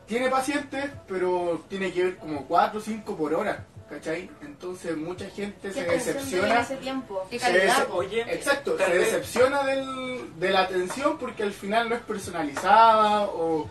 tiene 0.09 0.29
pacientes, 0.31 0.91
pero 1.07 1.65
tiene 1.69 1.93
que 1.93 2.03
ver 2.05 2.17
como 2.17 2.47
4 2.47 2.79
o 2.81 2.83
5 2.83 3.17
por 3.17 3.35
hora, 3.35 3.67
¿cachai? 3.91 4.31
Entonces 4.43 4.97
mucha 4.97 5.29
gente 5.31 5.71
se 5.73 5.75
¿Qué 5.85 5.91
atención 5.91 6.15
de 6.15 6.21
decepciona. 6.23 6.61
ese 6.61 6.77
tiempo? 6.77 7.27
Qué 7.31 7.39
Se 7.39 7.47
calidad. 7.47 7.87
Oye, 7.93 8.23
Exacto, 8.35 8.77
se 8.79 8.85
vez- 8.85 8.99
decepciona 9.01 9.63
del- 9.65 10.39
de 10.41 10.51
la 10.51 10.61
atención 10.63 11.19
porque 11.19 11.43
al 11.43 11.53
final 11.53 11.89
no 11.91 11.95
es 11.95 12.01
personalizada 12.03 13.23
o, 13.25 13.69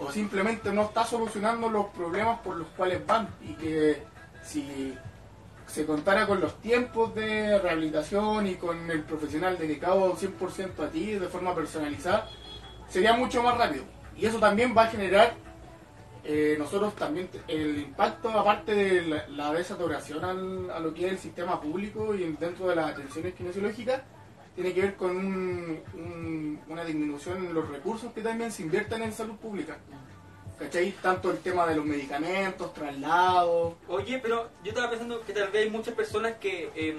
o 0.00 0.10
simplemente 0.12 0.72
no 0.72 0.82
está 0.82 1.04
solucionando 1.04 1.68
los 1.68 1.86
problemas 1.88 2.40
por 2.40 2.56
los 2.56 2.68
cuales 2.68 3.06
van 3.06 3.28
y 3.42 3.52
que 3.54 4.02
si 4.42 4.94
se 5.66 5.84
contara 5.86 6.26
con 6.26 6.40
los 6.40 6.60
tiempos 6.60 7.14
de 7.14 7.58
rehabilitación 7.58 8.46
y 8.46 8.54
con 8.54 8.90
el 8.90 9.02
profesional 9.02 9.58
dedicado 9.58 10.16
100% 10.16 10.82
a 10.84 10.88
ti 10.90 11.12
de 11.12 11.28
forma 11.28 11.54
personalizada, 11.54 12.28
sería 12.88 13.12
mucho 13.14 13.42
más 13.42 13.56
rápido. 13.58 13.84
Y 14.16 14.26
eso 14.26 14.38
también 14.38 14.74
va 14.76 14.84
a 14.84 14.88
generar 14.88 15.34
eh, 16.24 16.56
nosotros 16.58 16.94
también 16.96 17.28
el 17.48 17.78
impacto, 17.78 18.30
aparte 18.30 18.74
de 18.74 19.02
la, 19.02 19.28
la 19.28 19.52
desaturación 19.52 20.24
al- 20.24 20.70
a 20.70 20.80
lo 20.80 20.94
que 20.94 21.06
es 21.06 21.12
el 21.12 21.18
sistema 21.18 21.60
público 21.60 22.14
y 22.14 22.24
en- 22.24 22.36
dentro 22.38 22.66
de 22.68 22.76
las 22.76 22.92
atenciones 22.92 23.34
kinesiológicas, 23.34 24.02
tiene 24.54 24.72
que 24.72 24.80
ver 24.82 24.94
con 24.96 25.16
un- 25.16 25.80
un- 25.94 26.60
una 26.68 26.84
disminución 26.84 27.38
en 27.46 27.52
los 27.54 27.68
recursos 27.68 28.12
que 28.12 28.22
también 28.22 28.50
se 28.52 28.62
invierten 28.62 29.02
en 29.02 29.12
salud 29.12 29.36
pública. 29.36 29.76
¿Cachai? 30.58 30.92
Tanto 31.02 31.32
el 31.32 31.38
tema 31.38 31.66
de 31.66 31.74
los 31.74 31.84
medicamentos, 31.84 32.72
traslados. 32.72 33.74
Oye, 33.88 34.20
pero 34.20 34.48
yo 34.62 34.68
estaba 34.70 34.88
pensando 34.88 35.20
que 35.24 35.32
tal 35.32 35.50
vez 35.50 35.64
hay 35.64 35.70
muchas 35.70 35.94
personas 35.94 36.34
que 36.40 36.70
em, 36.76 36.98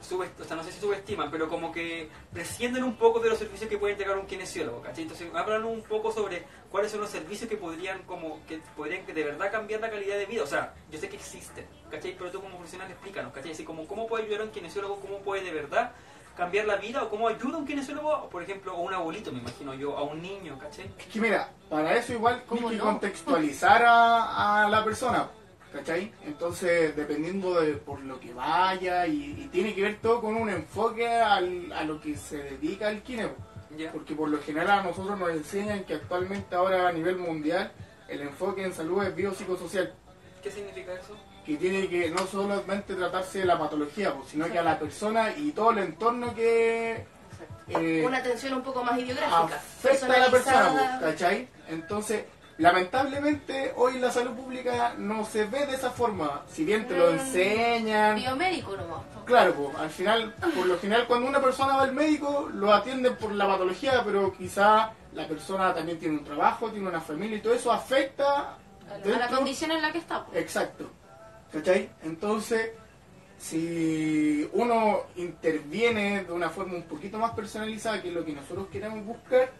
o 0.00 0.44
sea, 0.44 0.56
no 0.56 0.64
sé 0.64 0.72
si 0.72 0.80
subestiman, 0.80 1.30
pero 1.30 1.48
como 1.48 1.70
que 1.70 2.08
prescienden 2.32 2.84
un 2.84 2.96
poco 2.96 3.20
de 3.20 3.28
los 3.28 3.38
servicios 3.38 3.68
que 3.68 3.78
puede 3.78 3.92
entregar 3.92 4.18
un 4.18 4.26
kinesiólogo, 4.26 4.80
¿cachai? 4.82 5.02
Entonces, 5.02 5.28
hablan 5.34 5.64
un 5.64 5.82
poco 5.82 6.10
sobre 6.10 6.44
cuáles 6.70 6.90
son 6.90 7.00
los 7.00 7.10
servicios 7.10 7.48
que 7.48 7.56
podrían, 7.56 8.02
como, 8.04 8.44
que 8.46 8.60
podrían 8.76 9.04
de 9.06 9.24
verdad 9.24 9.52
cambiar 9.52 9.80
la 9.80 9.90
calidad 9.90 10.16
de 10.16 10.26
vida. 10.26 10.42
O 10.42 10.46
sea, 10.46 10.74
yo 10.90 10.98
sé 10.98 11.08
que 11.08 11.16
existen, 11.16 11.66
¿cachai? 11.90 12.14
Pero 12.16 12.30
tú 12.30 12.40
como 12.40 12.56
profesional 12.56 12.90
explícanos, 12.90 13.32
¿cachai? 13.32 13.52
Así 13.52 13.64
como, 13.64 13.86
¿cómo 13.86 14.06
puede 14.06 14.24
ayudar 14.24 14.40
a 14.40 14.44
un 14.44 14.50
kinesiólogo? 14.50 15.00
¿Cómo 15.00 15.18
puede 15.18 15.42
de 15.44 15.52
verdad 15.52 15.92
cambiar 16.36 16.66
la 16.66 16.76
vida? 16.76 17.02
¿O 17.02 17.08
cómo 17.10 17.28
ayuda 17.28 17.58
un 17.58 17.66
kinesiólogo, 17.66 18.30
por 18.30 18.42
ejemplo, 18.42 18.72
a 18.72 18.76
un 18.76 18.94
abuelito, 18.94 19.30
me 19.32 19.40
imagino 19.40 19.74
yo, 19.74 19.96
a 19.98 20.02
un 20.02 20.22
niño, 20.22 20.58
¿cachai? 20.58 20.90
Es 20.98 21.06
que 21.06 21.20
mira, 21.20 21.50
para 21.68 21.94
eso 21.96 22.14
igual 22.14 22.42
¿Cómo 22.46 22.68
hay 22.68 22.76
que 22.76 22.82
no? 22.82 22.90
contextualizar 22.90 23.82
a, 23.84 24.64
a 24.64 24.68
la 24.68 24.82
persona, 24.82 25.28
¿cachai? 25.72 26.12
Entonces, 26.26 26.94
dependiendo 26.96 27.60
de 27.60 27.74
por 27.74 28.00
lo 28.00 28.18
que 28.20 28.32
vaya, 28.34 29.06
y, 29.06 29.36
y 29.44 29.48
tiene 29.52 29.74
que 29.74 29.82
ver 29.82 29.98
todo 30.00 30.20
con 30.20 30.34
un 30.36 30.48
enfoque 30.50 31.08
al- 31.08 31.72
a 31.72 31.84
lo 31.84 32.00
que 32.00 32.16
se 32.16 32.38
dedica 32.38 32.90
el 32.90 33.02
kine. 33.02 33.28
Ya. 33.76 33.92
Porque 33.92 34.14
por 34.16 34.28
lo 34.28 34.40
general 34.42 34.80
a 34.80 34.82
nosotros 34.82 35.16
nos 35.18 35.30
enseñan 35.30 35.84
que 35.84 35.94
actualmente 35.94 36.56
ahora 36.56 36.88
a 36.88 36.92
nivel 36.92 37.16
mundial 37.16 37.70
el 38.08 38.22
enfoque 38.22 38.64
en 38.64 38.74
salud 38.74 39.02
es 39.04 39.14
biopsicosocial, 39.14 39.94
¿Qué 40.42 40.50
significa 40.50 40.92
eso? 40.94 41.16
que 41.46 41.56
tiene 41.56 41.88
que 41.88 42.10
no 42.10 42.26
solamente 42.26 42.94
tratarse 42.94 43.38
de 43.40 43.44
la 43.44 43.58
patología, 43.58 44.12
pues, 44.14 44.28
sino 44.30 44.50
que 44.50 44.58
a 44.58 44.62
la 44.64 44.78
persona 44.78 45.32
y 45.36 45.52
todo 45.52 45.70
el 45.70 45.78
entorno 45.78 46.34
que 46.34 47.04
eh, 47.68 48.02
Una 48.04 48.18
atención 48.18 48.54
un 48.54 48.62
poco 48.62 48.82
más 48.82 48.98
ideográfica. 48.98 49.54
afecta 49.56 50.06
a 50.06 50.18
la 50.18 50.30
persona, 50.30 50.96
pues, 51.00 51.12
¿cachai? 51.12 51.48
Entonces, 51.68 52.24
lamentablemente 52.60 53.72
hoy 53.76 53.98
la 53.98 54.10
salud 54.12 54.32
pública 54.32 54.94
no 54.98 55.24
se 55.24 55.44
ve 55.46 55.66
de 55.66 55.74
esa 55.74 55.90
forma, 55.90 56.42
si 56.52 56.64
bien 56.64 56.86
te 56.86 56.96
lo 56.96 57.10
Mm. 57.10 57.14
enseñan, 57.18 58.16
Biomédico 58.16 58.76
nomás. 58.76 59.00
Claro, 59.24 59.54
pues, 59.54 59.76
al 59.76 59.90
final, 59.90 60.34
por 60.54 60.66
lo 60.66 60.78
general, 60.78 61.06
cuando 61.06 61.28
una 61.28 61.40
persona 61.40 61.76
va 61.76 61.82
al 61.84 61.92
médico, 61.94 62.48
lo 62.52 62.72
atienden 62.72 63.16
por 63.16 63.32
la 63.32 63.46
patología, 63.46 64.02
pero 64.04 64.32
quizá 64.32 64.92
la 65.14 65.26
persona 65.26 65.74
también 65.74 65.98
tiene 65.98 66.18
un 66.18 66.24
trabajo, 66.24 66.70
tiene 66.70 66.88
una 66.88 67.00
familia 67.00 67.38
y 67.38 67.40
todo 67.40 67.54
eso 67.54 67.72
afecta 67.72 68.56
A 68.90 68.98
la 69.06 69.28
condición 69.28 69.70
en 69.72 69.82
la 69.82 69.90
que 69.92 69.98
está. 69.98 70.24
pues. 70.24 70.38
Exacto. 70.38 70.90
¿Cachai? 71.52 71.88
Entonces, 72.04 72.70
si 73.38 74.48
uno 74.52 75.00
interviene 75.16 76.24
de 76.24 76.32
una 76.32 76.50
forma 76.50 76.74
un 76.74 76.82
poquito 76.82 77.18
más 77.18 77.32
personalizada, 77.32 78.02
que 78.02 78.08
es 78.08 78.14
lo 78.14 78.24
que 78.24 78.32
nosotros 78.32 78.66
queremos 78.70 79.04
buscar, 79.04 79.50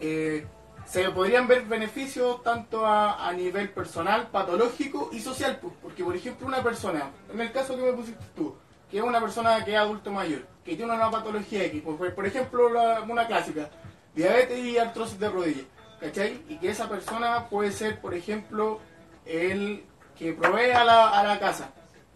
eh, 0.00 0.46
se 0.88 1.10
podrían 1.10 1.46
ver 1.46 1.64
beneficios 1.66 2.42
tanto 2.42 2.86
a, 2.86 3.28
a 3.28 3.32
nivel 3.32 3.68
personal, 3.70 4.28
patológico 4.28 5.10
y 5.12 5.20
social. 5.20 5.58
pues, 5.60 5.74
porque, 5.82 6.02
por 6.02 6.16
ejemplo, 6.16 6.46
una 6.46 6.62
persona, 6.62 7.10
en 7.32 7.40
el 7.40 7.52
caso 7.52 7.76
que 7.76 7.82
me 7.82 7.92
pusiste 7.92 8.24
tú, 8.34 8.56
que 8.90 8.96
es 8.98 9.04
una 9.04 9.20
persona 9.20 9.62
que 9.64 9.72
es 9.72 9.78
adulto 9.78 10.10
mayor, 10.10 10.46
que 10.64 10.74
tiene 10.76 10.94
una 10.94 11.10
patología 11.10 11.64
X, 11.64 11.82
pues, 11.84 11.96
por, 11.98 12.14
por 12.14 12.26
ejemplo, 12.26 12.70
la- 12.70 13.02
una 13.02 13.26
clásica, 13.26 13.68
diabetes 14.14 14.58
y 14.58 14.78
artrosis 14.78 15.18
de 15.20 15.28
rodilla, 15.28 15.62
¿cachai? 16.00 16.42
Y 16.48 16.56
que 16.56 16.70
esa 16.70 16.88
persona 16.88 17.48
puede 17.50 17.70
ser, 17.70 18.00
por 18.00 18.14
ejemplo, 18.14 18.80
el 19.26 19.84
que 20.18 20.32
provee 20.32 20.70
a 20.70 20.84
la, 20.84 21.10
a 21.20 21.22
la 21.22 21.38
casa. 21.38 21.70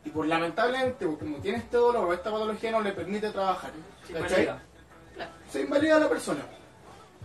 Y 0.04 0.08
por 0.10 0.26
lamentablemente, 0.26 1.06
porque 1.06 1.24
como 1.26 1.36
tiene 1.38 1.58
este 1.58 1.76
dolor 1.76 2.06
o 2.08 2.12
esta 2.14 2.30
patología 2.30 2.72
no 2.72 2.80
le 2.80 2.92
permite 2.92 3.30
trabajar. 3.30 3.70
¿cachai? 4.14 4.46
se 5.48 5.60
invalida 5.60 5.96
a 5.96 6.00
la 6.00 6.08
persona. 6.08 6.40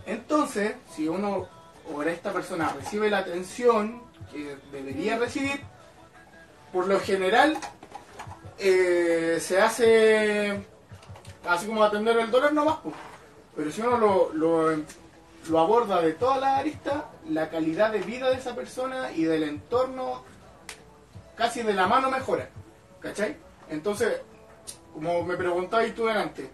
Entonces, 0.06 0.74
si 0.94 1.08
uno 1.08 1.48
o 1.92 2.02
esta 2.02 2.32
persona 2.32 2.72
recibe 2.74 3.10
la 3.10 3.18
atención 3.18 4.02
que 4.30 4.56
debería 4.72 5.18
recibir, 5.18 5.60
por 6.72 6.86
lo 6.86 7.00
general 7.00 7.56
eh, 8.58 9.38
se 9.40 9.60
hace 9.60 10.66
así 11.46 11.66
como 11.66 11.82
atender 11.82 12.18
el 12.18 12.30
dolor 12.30 12.52
nomás. 12.52 12.78
pues. 12.82 12.94
Pero 13.56 13.72
si 13.72 13.80
uno 13.80 14.30
lo, 14.32 15.58
aborda 15.58 16.00
de 16.02 16.12
toda 16.12 16.38
la 16.38 16.58
arista, 16.58 17.10
la 17.28 17.48
calidad 17.50 17.90
de 17.90 18.00
vida 18.00 18.30
de 18.30 18.36
esa 18.36 18.54
persona 18.54 19.10
y 19.12 19.24
del 19.24 19.42
entorno 19.42 20.22
casi 21.36 21.62
de 21.62 21.74
la 21.74 21.86
mano 21.86 22.10
mejora. 22.10 22.48
¿Cachai? 23.00 23.36
Entonces, 23.70 24.20
como 24.92 25.22
me 25.24 25.36
preguntabas 25.36 25.92
tú 25.94 26.06
delante, 26.06 26.50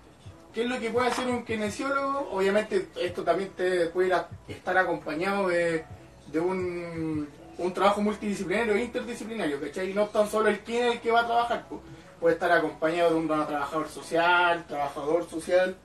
¿qué 0.54 0.62
es 0.62 0.68
lo 0.68 0.78
que 0.78 0.90
puede 0.90 1.08
hacer 1.08 1.26
un 1.26 1.44
kinesiólogo? 1.44 2.30
Obviamente 2.32 2.88
esto 3.00 3.24
también 3.24 3.50
te 3.50 3.86
puede 3.86 4.14
estar 4.48 4.78
acompañado 4.78 5.48
de, 5.48 5.84
de 6.28 6.40
un, 6.40 7.28
un 7.58 7.74
trabajo 7.74 8.00
multidisciplinario 8.00 8.74
e 8.74 8.84
interdisciplinario, 8.84 9.60
¿cachai? 9.60 9.92
No 9.92 10.06
tan 10.06 10.28
solo 10.28 10.48
el 10.48 10.60
kine 10.60 10.92
el 10.92 11.00
que 11.00 11.10
va 11.10 11.22
a 11.22 11.26
trabajar, 11.26 11.66
pues. 11.68 11.80
puede 12.20 12.34
estar 12.34 12.52
acompañado 12.52 13.10
de 13.10 13.16
un 13.16 13.26
trabajador 13.26 13.88
social, 13.88 14.64
trabajador 14.66 15.28
social, 15.28 15.76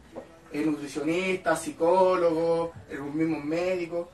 nutricionista, 0.53 1.55
psicólogo, 1.55 2.71
eh, 2.89 2.99
un 2.99 3.17
mismo 3.17 3.39
médico, 3.39 4.09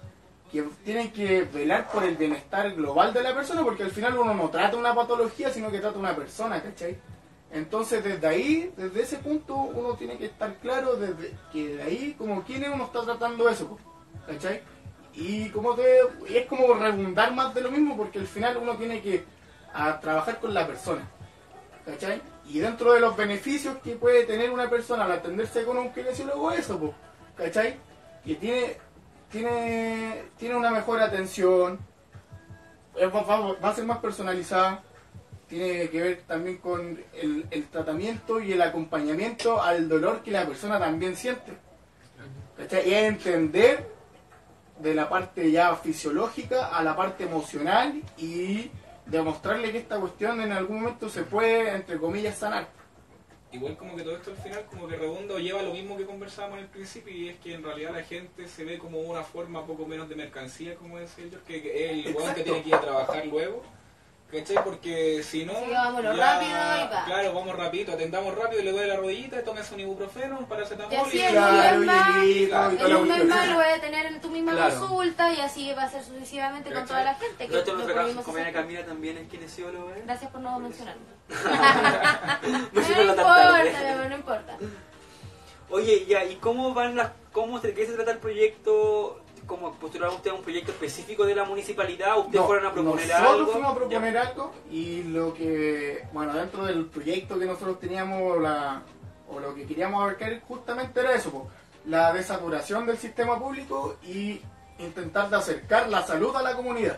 que 0.52 0.64
tienen 0.84 1.12
que 1.12 1.44
velar 1.44 1.90
por 1.92 2.04
el 2.04 2.16
bienestar 2.16 2.74
global 2.74 3.14
de 3.14 3.24
la 3.24 3.34
persona, 3.34 3.64
porque 3.64 3.84
al 3.84 3.92
final 3.92 4.18
uno 4.18 4.34
no 4.34 4.50
trata 4.50 4.78
una 4.78 4.96
patología, 4.96 5.50
sino 5.50 5.70
que 5.70 5.80
trata 5.80 6.00
una 6.00 6.16
persona, 6.16 6.62
¿cachai? 6.62 6.98
Entonces 7.56 8.04
desde 8.04 8.28
ahí, 8.28 8.74
desde 8.76 9.02
ese 9.02 9.18
punto, 9.18 9.56
uno 9.56 9.94
tiene 9.96 10.18
que 10.18 10.26
estar 10.26 10.54
claro 10.56 10.98
desde 10.98 11.34
que 11.54 11.78
de 11.78 11.84
ahí, 11.84 12.16
como 12.18 12.44
quién 12.44 12.70
uno 12.70 12.84
está 12.84 13.02
tratando 13.04 13.48
eso, 13.48 13.78
¿cachai? 14.28 14.62
Y 15.14 15.48
como 15.52 15.74
te, 15.74 16.00
es 16.28 16.46
como 16.48 16.74
redundar 16.74 17.34
más 17.34 17.56
de 17.56 17.62
lo 17.62 17.72
mismo, 17.72 17.96
porque 17.96 18.20
al 18.20 18.28
final 18.28 18.58
uno 18.58 18.76
tiene 18.76 19.02
que 19.02 19.24
trabajar 20.02 20.42
con 20.42 20.54
la 20.54 20.68
persona, 20.68 21.08
¿cachai? 21.86 22.22
Y 22.46 22.60
dentro 22.60 22.92
de 22.92 23.00
los 23.00 23.16
beneficios 23.16 23.78
que 23.82 23.96
puede 23.96 24.26
tener 24.26 24.52
una 24.52 24.70
persona 24.70 25.06
al 25.06 25.14
atenderse 25.14 25.64
con 25.64 25.78
un 25.78 25.94
kinesiólogo, 25.94 26.52
eso, 26.52 26.78
po, 26.78 26.94
¿cachai? 27.38 27.78
Que 28.26 28.36
tiene, 28.36 28.78
tiene, 29.32 30.24
tiene 30.38 30.56
una 30.58 30.72
mejor 30.72 31.00
atención, 31.02 31.80
va- 33.02 33.54
va 33.54 33.70
a 33.70 33.74
ser 33.74 33.86
más 33.86 34.00
personalizada, 34.00 34.84
tiene 35.48 35.90
que 35.90 36.02
ver 36.02 36.22
también 36.28 36.58
con 36.58 37.00
el, 37.14 37.46
el 37.52 37.68
tratamiento 37.68 38.40
y 38.40 38.54
el 38.54 38.62
acompañamiento 38.62 39.62
al 39.62 39.88
dolor 39.88 40.22
que 40.22 40.32
la 40.32 40.46
persona 40.46 40.80
también 40.80 41.16
siente. 41.16 41.54
¿Cachai? 42.58 42.90
Y 42.90 42.94
entender 42.94 43.96
de 44.80 44.94
la 44.94 45.10
parte 45.10 45.52
ya 45.52 45.76
fisiológica 45.76 46.68
a 46.68 46.84
la 46.84 46.96
parte 46.96 47.24
emocional 47.24 48.02
y 48.18 48.70
demostrarle 49.06 49.72
que 49.72 49.80
esta 49.80 50.00
cuestión 50.00 50.42
en 50.42 50.52
algún 50.52 50.82
momento 50.82 51.10
se 51.10 51.24
puede, 51.24 51.76
entre 51.76 51.98
comillas, 51.98 52.38
sanar. 52.38 52.68
Igual 53.52 53.78
como 53.78 53.96
que 53.96 54.04
todo 54.04 54.18
esto 54.18 54.32
al 54.32 54.38
final 54.38 54.66
como 54.66 54.88
que 54.88 54.98
redunda 54.98 55.36
o 55.36 55.40
lleva 55.40 55.62
lo 55.62 55.72
mismo 55.72 55.96
que 55.96 56.06
conversábamos 56.06 56.58
en 56.58 56.66
el 56.66 56.70
principio 56.70 57.14
y 57.14 57.30
es 57.30 57.40
que 57.40 57.54
en 57.54 57.64
realidad 57.64 57.94
la 57.94 58.04
gente 58.04 58.48
se 58.48 58.66
ve 58.66 58.78
como 58.78 59.00
una 59.00 59.24
forma 59.24 59.66
poco 59.66 59.86
menos 59.86 60.10
de 60.10 60.16
mercancía, 60.16 60.76
como 60.76 60.98
decía 61.00 61.26
yo, 61.32 61.42
que, 61.46 61.58
es 61.58 62.06
el 62.06 62.36
que 62.36 62.44
tiene 62.44 62.64
que 62.64 62.70
ir 62.70 62.76
a 62.76 62.82
trabajar 62.82 63.26
luego. 63.28 63.64
¿Cachai? 64.32 64.64
Porque 64.64 65.22
si 65.24 65.46
no... 65.46 65.54
Así 65.54 65.66
que 65.68 65.72
vámonos 65.74 66.18
rápido 66.18 66.50
y 66.52 66.94
va. 66.94 67.04
Claro, 67.06 67.34
vamos 67.34 67.56
rapidito, 67.56 67.92
atendamos 67.94 68.36
rápido, 68.36 68.64
le 68.64 68.72
duele 68.72 68.88
la 68.88 68.96
rodillita, 68.98 69.44
tomes 69.44 69.72
un 69.72 69.80
ibuprofeno, 69.80 70.40
un 70.40 70.46
paracetamol 70.46 70.92
Y 70.92 70.96
así 70.98 71.18
y- 71.22 71.28
Claro, 71.28 71.78
un 71.78 71.86
mes 71.86 71.96
más, 71.96 72.16
hielito 72.16 72.44
y 72.46 72.50
toda 72.50 72.72
en 72.72 72.78
la 72.94 72.98
un 72.98 73.08
mes 73.08 73.18
cuestión. 73.18 73.28
más 73.30 73.48
lo 73.50 73.56
voy 73.56 73.66
a 73.74 73.82
tener 73.82 74.06
en 74.08 74.22
tu 74.22 74.30
misma 74.30 74.52
Claro. 74.54 74.80
consulta 74.80 75.32
y 75.32 75.40
así 75.42 75.72
va 75.74 75.84
a 75.84 75.90
ser 75.90 76.04
sucesivamente 76.04 76.74
con 76.74 76.86
toda 76.86 77.04
la 77.04 77.14
gente. 77.16 77.48
Que 77.48 77.54
Nosotros 77.54 77.90
Ana 77.96 78.22
hacer. 78.22 78.54
Camila 78.54 78.86
también 78.86 79.18
es 79.20 79.30
kinesiólogo, 79.30 79.92
¿eh? 79.92 80.02
Gracias 80.06 80.32
por 80.32 80.42
no 80.42 80.60
mencionarlo. 80.60 81.02
No 82.74 82.82
No 82.82 83.04
importa, 83.04 83.94
amor, 83.94 84.10
no 84.10 84.16
importa. 84.16 84.58
Oye, 85.70 86.06
ya, 86.08 86.24
¿y 86.26 86.36
cómo 86.38 86.74
van 86.74 86.96
las, 86.96 87.12
cómo 87.32 87.60
se, 87.60 87.74
qué 87.74 87.86
se 87.86 87.94
trata 87.94 88.12
el 88.12 88.18
proyecto? 88.20 89.22
¿Cómo 89.48 89.74
postularon 89.74 90.16
ustedes 90.16 90.34
a 90.34 90.38
un 90.38 90.44
proyecto 90.44 90.72
específico 90.72 91.26
de 91.26 91.36
la 91.36 91.44
municipalidad? 91.46 92.18
¿Ustedes 92.18 92.42
No, 92.42 92.48
fueron 92.48 92.66
a 92.66 92.74
proponer 92.74 93.08
nosotros 93.08 93.32
algo? 93.32 93.52
fuimos 93.52 93.72
a 93.72 93.76
proponer 93.76 94.18
algo 94.18 94.52
y 94.72 95.04
lo 95.04 95.34
que, 95.34 96.08
bueno, 96.14 96.34
dentro 96.34 96.66
del 96.66 96.86
proyecto 96.88 97.38
que 97.38 97.46
nosotros 97.46 97.80
teníamos, 97.80 98.42
la, 98.42 98.82
o 99.30 99.40
lo 99.40 99.54
que 99.54 99.66
queríamos 99.66 100.02
abarcar 100.02 100.42
justamente 100.48 101.00
era 101.00 101.14
eso, 101.14 101.32
po, 101.32 101.50
la 101.86 102.12
desaturación 102.14 102.86
del 102.88 102.98
sistema 102.98 103.38
público 103.38 103.98
y 104.04 104.42
intentar 104.80 105.30
de 105.30 105.36
acercar 105.38 105.88
la 105.90 106.02
salud 106.06 106.36
a 106.36 106.42
la 106.42 106.56
comunidad. 106.56 106.98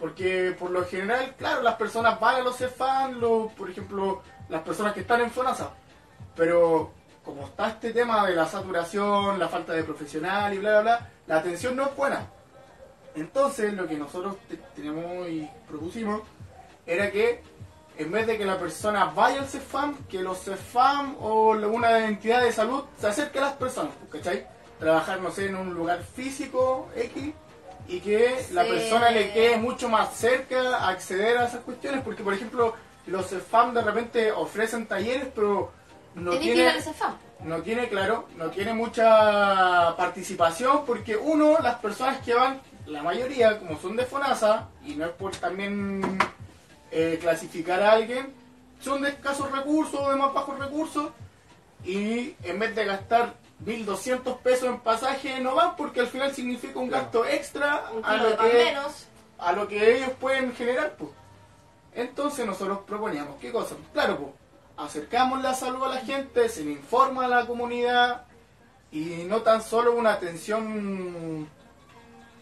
Porque 0.00 0.56
por 0.58 0.70
lo 0.70 0.84
general, 0.84 1.34
claro, 1.38 1.62
las 1.62 1.76
personas 1.76 2.18
van 2.18 2.36
a 2.36 2.40
los 2.40 2.56
CEFAN, 2.56 3.20
los, 3.20 3.52
por 3.52 3.70
ejemplo, 3.70 4.20
las 4.48 4.62
personas 4.62 4.94
que 4.94 5.00
están 5.00 5.20
en 5.20 5.30
FONASA, 5.30 5.70
pero 6.34 6.90
como 7.24 7.44
está 7.46 7.68
este 7.68 7.92
tema 7.92 8.26
de 8.26 8.34
la 8.34 8.46
saturación, 8.48 9.38
la 9.38 9.48
falta 9.48 9.72
de 9.74 9.84
profesional 9.84 10.52
y 10.52 10.58
bla, 10.58 10.80
bla, 10.80 10.82
bla, 10.82 11.10
la 11.26 11.36
atención 11.38 11.76
no 11.76 11.84
es 11.86 11.96
buena. 11.96 12.26
Entonces, 13.14 13.72
lo 13.74 13.86
que 13.86 13.94
nosotros 13.96 14.36
te- 14.48 14.56
tenemos 14.74 15.28
y 15.28 15.48
propusimos 15.68 16.22
era 16.86 17.10
que 17.10 17.42
en 17.98 18.10
vez 18.10 18.26
de 18.26 18.38
que 18.38 18.44
la 18.46 18.58
persona 18.58 19.04
vaya 19.06 19.40
al 19.40 19.46
CEFAM, 19.48 19.96
que 20.08 20.20
los 20.22 20.38
CEFAM 20.42 21.16
o 21.20 21.54
la- 21.54 21.66
una 21.68 22.06
entidad 22.06 22.42
de 22.42 22.52
salud 22.52 22.84
se 22.98 23.06
acerque 23.06 23.38
a 23.38 23.42
las 23.42 23.52
personas, 23.54 23.92
¿cachai? 24.10 24.46
Trabajar, 24.78 25.20
no 25.20 25.30
sé, 25.30 25.46
en 25.46 25.56
un 25.56 25.74
lugar 25.74 26.02
físico 26.02 26.88
X 26.96 27.32
y 27.86 28.00
que 28.00 28.44
la 28.52 28.64
persona 28.64 29.10
le 29.10 29.32
quede 29.32 29.56
mucho 29.58 29.88
más 29.88 30.14
cerca 30.16 30.88
acceder 30.88 31.36
a 31.38 31.46
esas 31.46 31.60
cuestiones, 31.60 32.00
porque, 32.02 32.22
por 32.22 32.32
ejemplo, 32.32 32.74
los 33.06 33.26
CEFAM 33.28 33.74
de 33.74 33.82
repente 33.82 34.32
ofrecen 34.32 34.86
talleres, 34.86 35.28
pero 35.34 35.70
no 36.14 36.30
Tenés 36.32 36.46
que 36.46 36.54
ir 36.62 36.68
al 36.68 36.82
CEFAM. 36.82 37.16
No 37.44 37.62
tiene, 37.62 37.88
claro, 37.88 38.28
no 38.36 38.50
tiene 38.50 38.72
mucha 38.72 39.94
participación 39.96 40.84
porque 40.86 41.16
uno, 41.16 41.58
las 41.60 41.76
personas 41.76 42.18
que 42.22 42.34
van, 42.34 42.60
la 42.86 43.02
mayoría, 43.02 43.58
como 43.58 43.78
son 43.78 43.96
de 43.96 44.04
FONASA, 44.06 44.68
y 44.84 44.94
no 44.94 45.06
es 45.06 45.12
por 45.12 45.34
también 45.36 46.18
eh, 46.90 47.18
clasificar 47.20 47.82
a 47.82 47.92
alguien, 47.92 48.32
son 48.80 49.02
de 49.02 49.10
escasos 49.10 49.50
recursos 49.52 49.98
o 50.00 50.10
de 50.10 50.16
más 50.16 50.32
bajos 50.34 50.58
recursos, 50.58 51.10
y 51.84 52.34
en 52.44 52.58
vez 52.58 52.74
de 52.76 52.84
gastar 52.84 53.34
1.200 53.64 54.38
pesos 54.38 54.68
en 54.68 54.80
pasaje, 54.80 55.40
no 55.40 55.54
van 55.54 55.76
porque 55.76 56.00
al 56.00 56.08
final 56.08 56.34
significa 56.34 56.78
un 56.78 56.88
Claro. 56.88 57.04
gasto 57.04 57.24
extra 57.26 57.84
Un 57.96 58.04
a 58.04 58.16
lo 58.16 58.36
que 58.36 58.52
menos. 58.52 59.06
a 59.38 59.52
lo 59.52 59.68
que 59.68 59.96
ellos 59.96 60.10
pueden 60.20 60.52
generar, 60.54 60.94
pues. 60.96 61.10
Entonces 61.94 62.46
nosotros 62.46 62.78
proponíamos, 62.86 63.36
¿qué 63.40 63.52
cosa? 63.52 63.74
Claro, 63.92 64.16
pues, 64.18 64.30
acercamos 64.84 65.42
la 65.42 65.54
salud 65.54 65.82
a 65.84 65.88
la 65.88 66.00
gente, 66.00 66.48
se 66.48 66.64
le 66.64 66.72
informa 66.72 67.24
a 67.24 67.28
la 67.28 67.46
comunidad 67.46 68.24
y 68.90 69.24
no 69.28 69.42
tan 69.42 69.62
solo 69.62 69.92
una 69.94 70.12
atención 70.12 71.48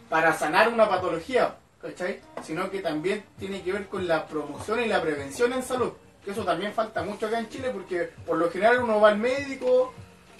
para 0.08 0.32
sanar 0.32 0.68
una 0.68 0.88
patología, 0.88 1.56
¿cachai? 1.80 2.20
Sino 2.42 2.70
que 2.70 2.80
también 2.80 3.24
tiene 3.38 3.62
que 3.62 3.72
ver 3.72 3.86
con 3.88 4.06
la 4.08 4.26
promoción 4.26 4.80
y 4.80 4.86
la 4.86 5.00
prevención 5.00 5.52
en 5.52 5.62
salud. 5.62 5.92
Que 6.24 6.32
eso 6.32 6.44
también 6.44 6.72
falta 6.72 7.02
mucho 7.02 7.26
acá 7.26 7.38
en 7.38 7.48
Chile 7.48 7.70
porque 7.70 8.10
por 8.26 8.36
lo 8.36 8.50
general 8.50 8.82
uno 8.82 9.00
va 9.00 9.08
al 9.08 9.18
médico 9.18 9.94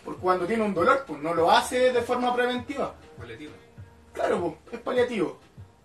por 0.04 0.18
cuando 0.18 0.46
tiene 0.46 0.64
un 0.64 0.74
dolor, 0.74 1.04
pues 1.06 1.20
no 1.20 1.34
lo 1.34 1.50
hace 1.50 1.92
de 1.92 2.02
forma 2.02 2.34
preventiva. 2.34 2.94
Paliativo. 3.18 3.52
Claro, 4.12 4.58
pues, 4.64 4.74
es 4.74 4.80
paliativo. 4.80 5.38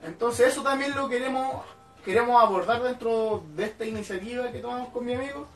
Entonces 0.04 0.48
eso 0.48 0.64
también 0.64 0.96
lo 0.96 1.08
queremos 1.08 1.64
queremos 2.04 2.40
abordar 2.42 2.84
dentro 2.84 3.44
de 3.56 3.66
esta 3.66 3.84
iniciativa 3.84 4.52
que 4.52 4.60
tomamos 4.60 4.90
con 4.90 5.04
mi 5.04 5.16
amigo 5.16 5.48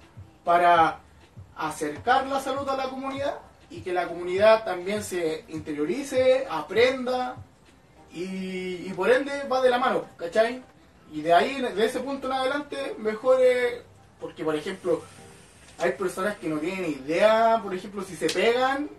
para 0.43 0.99
acercar 1.55 2.27
la 2.27 2.39
salud 2.39 2.67
a 2.69 2.77
la 2.77 2.89
comunidad 2.89 3.39
y 3.69 3.81
que 3.81 3.93
la 3.93 4.07
comunidad 4.07 4.63
también 4.63 5.03
se 5.03 5.45
interiorice, 5.49 6.47
aprenda 6.49 7.35
y, 8.11 8.91
por 8.93 9.11
ende 9.11 9.43
va 9.43 9.61
de 9.61 9.69
la 9.69 9.77
mano, 9.77 10.05
¿cachai? 10.17 10.63
Y 11.11 11.21
de 11.21 11.33
ahí, 11.33 11.61
de 11.61 11.85
ese 11.85 11.99
punto 11.99 12.27
en 12.27 12.33
adelante, 12.33 12.95
mejore, 12.97 13.83
porque 14.19 14.43
por 14.43 14.55
ejemplo, 14.55 15.03
hay 15.77 15.91
personas 15.91 16.37
que 16.37 16.49
no 16.49 16.59
tienen 16.59 16.85
idea, 16.85 17.59
por 17.61 17.73
ejemplo, 17.73 18.03
si 18.03 18.15
se 18.15 18.27
pegan, 18.27 18.89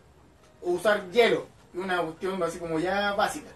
usar 0.62 1.11
hielo, 1.11 1.47
una 1.74 2.01
cuestión 2.03 2.43
así 2.43 2.59
como 2.59 2.78
ya 2.78 3.12
básica. 3.14 3.51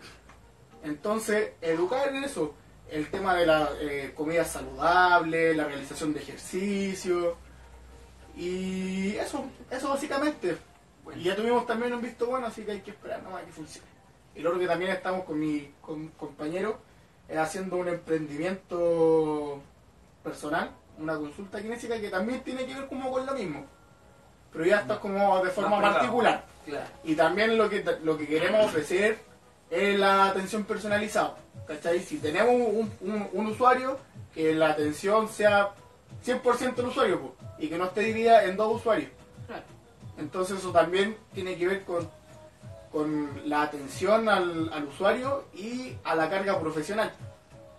Entonces, 0.82 1.52
educar 1.60 2.08
en 2.08 2.24
eso, 2.24 2.54
el 2.90 3.08
tema 3.10 3.34
de 3.34 3.46
la 3.46 3.70
eh, 3.80 4.12
comida 4.14 4.44
saludable, 4.44 5.54
la 5.54 5.64
realización 5.64 6.12
de 6.12 6.20
ejercicio, 6.20 7.36
y 8.36 9.16
eso, 9.16 9.44
eso 9.70 9.88
básicamente. 9.90 10.56
Y 11.16 11.22
ya 11.24 11.36
tuvimos 11.36 11.66
también 11.66 11.92
un 11.94 12.00
visto 12.02 12.26
bueno, 12.26 12.46
así 12.46 12.62
que 12.62 12.72
hay 12.72 12.80
que 12.80 12.90
esperar 12.92 13.22
nomás 13.22 13.42
a 13.42 13.46
que 13.46 13.52
funcione. 13.52 13.88
Y 14.34 14.40
lo 14.40 14.48
otro 14.50 14.60
que 14.60 14.66
también 14.66 14.90
estamos 14.90 15.24
con 15.24 15.38
mi 15.38 15.72
con, 15.80 16.08
compañero 16.08 16.78
es 17.28 17.38
haciendo 17.38 17.76
un 17.76 17.88
emprendimiento 17.88 19.60
personal, 20.22 20.70
una 20.98 21.16
consulta 21.16 21.60
kinésica 21.60 22.00
que 22.00 22.08
también 22.08 22.40
tiene 22.42 22.66
que 22.66 22.74
ver 22.74 22.86
como 22.86 23.10
con 23.10 23.26
lo 23.26 23.32
mismo. 23.34 23.66
Pero 24.52 24.64
ya 24.64 24.80
está 24.80 24.98
como 25.00 25.42
de 25.44 25.50
forma 25.50 25.80
particular. 25.94 26.44
Claro. 26.64 26.86
Y 27.04 27.14
también 27.14 27.58
lo 27.58 27.68
que, 27.68 27.84
lo 28.02 28.16
que 28.16 28.26
queremos 28.26 28.66
ofrecer 28.66 29.18
es 29.70 29.98
la 29.98 30.26
atención 30.26 30.64
personalizada. 30.64 31.36
¿Cachai? 31.66 32.00
Si 32.00 32.18
tenemos 32.18 32.54
un, 32.54 32.92
un- 33.00 33.28
un 33.32 33.46
usuario, 33.48 33.98
que 34.34 34.54
la 34.54 34.70
atención 34.70 35.28
sea 35.28 35.70
100% 36.24 36.78
el 36.78 36.86
usuario 36.86 37.20
po, 37.20 37.34
y 37.58 37.68
que 37.68 37.76
no 37.78 37.84
esté 37.84 38.00
dividida 38.00 38.44
en 38.44 38.56
dos 38.56 38.76
usuarios. 38.76 39.10
Entonces 40.16 40.58
eso 40.58 40.70
también 40.70 41.16
tiene 41.32 41.56
que 41.56 41.66
ver 41.66 41.84
con, 41.84 42.08
con 42.92 43.28
la 43.46 43.62
atención 43.62 44.28
al, 44.28 44.72
al 44.72 44.84
usuario 44.84 45.44
y 45.54 45.96
a 46.04 46.14
la 46.14 46.30
carga 46.30 46.58
profesional. 46.60 47.12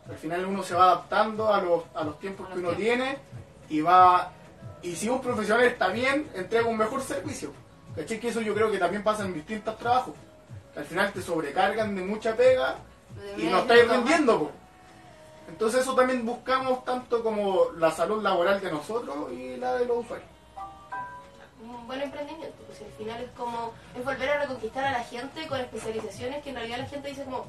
Al 0.09 0.17
final 0.17 0.45
uno 0.45 0.61
se 0.61 0.75
va 0.75 0.83
adaptando 0.85 1.53
a 1.53 1.61
los, 1.61 1.83
a 1.95 2.03
los 2.03 2.19
tiempos 2.19 2.47
que 2.49 2.59
uno 2.59 2.71
tiene 2.71 3.17
y 3.69 3.81
va... 3.81 4.31
Y 4.83 4.95
si 4.95 5.09
un 5.09 5.19
profesional 5.19 5.65
está 5.65 5.87
bien, 5.87 6.27
entrega 6.35 6.67
un 6.67 6.77
mejor 6.77 7.01
servicio. 7.01 7.51
¿Cachai? 7.95 8.19
Que 8.19 8.27
eso 8.27 8.41
yo 8.41 8.53
creo 8.53 8.69
que 8.69 8.77
también 8.77 9.01
pasa 9.03 9.25
en 9.25 9.33
distintos 9.33 9.77
trabajos. 9.79 10.13
Que 10.73 10.81
al 10.81 10.85
final 10.85 11.11
te 11.11 11.21
sobrecargan 11.21 11.95
de 11.95 12.03
mucha 12.03 12.35
pega 12.35 12.75
y 13.37 13.43
no 13.43 13.59
estáis 13.59 13.87
rendiendo. 13.87 14.39
po. 14.39 14.51
Entonces 15.47 15.81
eso 15.81 15.93
también 15.95 16.25
buscamos 16.25 16.83
tanto 16.85 17.21
como 17.23 17.67
la 17.77 17.91
salud 17.91 18.21
laboral 18.23 18.59
de 18.61 18.71
nosotros 18.71 19.31
y 19.31 19.57
la 19.57 19.75
de 19.75 19.85
los 19.85 19.97
usuarios. 19.99 20.29
un 21.61 21.87
buen 21.87 22.01
emprendimiento, 22.01 22.57
pues 22.67 22.81
al 22.81 22.91
final 22.97 23.21
es 23.23 23.29
como 23.31 23.71
es 23.97 24.03
volver 24.05 24.29
a 24.29 24.39
reconquistar 24.41 24.83
a 24.85 24.91
la 24.91 25.03
gente 25.03 25.47
con 25.47 25.59
especializaciones 25.59 26.43
que 26.43 26.49
en 26.49 26.55
realidad 26.57 26.77
la 26.79 26.85
gente 26.85 27.07
dice 27.09 27.23
como 27.23 27.45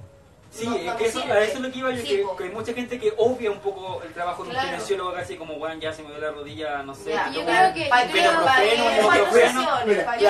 Sí, 0.51 0.65
no- 0.67 0.77
es 0.77 0.95
que 0.95 1.07
eso, 1.07 1.21
sirve. 1.21 1.33
a 1.35 1.41
eso 1.43 1.55
es 1.57 1.61
lo 1.61 1.73
que 1.73 1.79
iba 1.81 1.91
yo, 1.91 2.01
Sí, 2.03 2.23
que, 2.39 2.45
hay 2.45 2.51
mucha 2.51 2.73
gente 2.73 2.99
que 3.01 3.13
obvia 3.19 3.51
un 3.51 3.59
poco 3.59 4.01
el 4.03 4.13
trabajo 4.15 4.45
de 4.45 4.51
un 4.51 4.55
Claro. 4.55 4.69
kinesiólogo 4.71 5.13
casi 5.13 5.37
como, 5.37 5.57
bueno, 5.59 5.75
ya 5.81 5.93
se 5.93 6.03
me 6.05 6.11
dio 6.11 6.19
la 6.19 6.31
rodilla, 6.31 6.83
no 6.85 6.95
sé. 6.95 7.11
Ya, 7.13 7.29
Yo 7.31 7.45
creo 7.45 7.75
que- 7.75 7.91
yo 7.91 7.97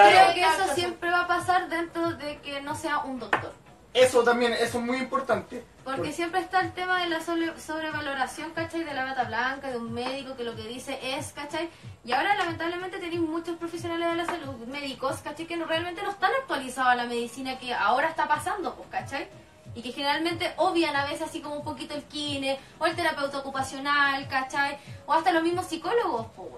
creo 0.01 0.35
que- 0.35 0.41
eso 0.41 0.75
siempre 0.75 1.11
va 1.11 1.21
a 1.21 1.29
pasar 1.29 1.69
dentro 1.69 2.11
de 2.13 2.39
que 2.41 2.61
no 2.63 2.75
sea 2.75 3.01
un 3.01 3.21
doctor. 3.21 3.53
Eso 3.97 4.23
también, 4.23 4.53
eso 4.53 4.79
es 4.79 4.85
muy 4.85 4.99
importante. 4.99 5.65
Porque 5.83 5.99
Porque- 6.01 6.13
siempre 6.13 6.41
está 6.41 6.61
el 6.61 6.73
tema 6.73 7.01
de 7.01 7.09
la 7.09 7.21
sobre- 7.23 7.59
sobrevaloración, 7.59 8.51
¿cachai? 8.51 8.85
De 8.85 8.93
la 8.93 9.05
bata 9.05 9.25
blanca, 9.25 9.71
de 9.71 9.79
un 9.79 9.91
médico 9.93 10.37
que 10.37 10.45
lo 10.45 10.55
que 10.55 10.65
dice 10.69 10.99
es, 11.17 11.33
¿cachai? 11.33 11.71
Y 12.05 12.13
ahora 12.13 12.35
lamentablemente 12.35 12.99
tenéis 12.99 13.23
muchos 13.23 13.57
profesionales 13.57 14.09
de 14.11 14.15
la 14.17 14.27
salud, 14.27 14.55
médicos, 14.67 15.17
¿cachai? 15.25 15.47
Que 15.47 15.57
no, 15.57 15.65
realmente 15.65 16.03
no 16.03 16.11
están 16.11 16.31
actualizados 16.41 16.93
a 16.93 16.95
la 16.97 17.05
medicina 17.07 17.59
que 17.59 17.73
ahora 17.73 18.09
está 18.11 18.29
pasando, 18.29 18.75
pues, 18.75 18.89
¿cachai? 18.91 19.29
Y 19.75 19.81
que 19.83 19.93
generalmente 19.93 20.53
obvian 20.59 20.95
a 20.95 21.05
veces 21.07 21.23
así 21.23 21.41
como 21.41 21.57
un 21.57 21.65
poquito 21.65 21.95
el 21.95 22.03
kine, 22.05 22.59
o 22.79 22.85
el 22.87 22.95
terapeuta 22.97 23.39
ocupacional, 23.39 24.29
¿cachai? 24.29 24.77
O 25.07 25.15
hasta 25.15 25.33
los 25.33 25.43
mismos 25.43 25.67
psicólogos, 25.67 26.27
pues. 26.37 26.51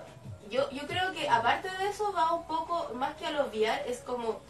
Yo, 0.51 0.69
yo 0.71 0.87
creo 0.89 1.13
que 1.13 1.29
aparte 1.29 1.69
de 1.69 1.89
eso 1.91 2.13
va 2.13 2.33
un 2.33 2.45
poco, 2.47 2.91
más 2.95 3.15
que 3.17 3.27
al 3.27 3.39
obviar, 3.39 3.83
es 3.87 3.99
como 3.99 4.41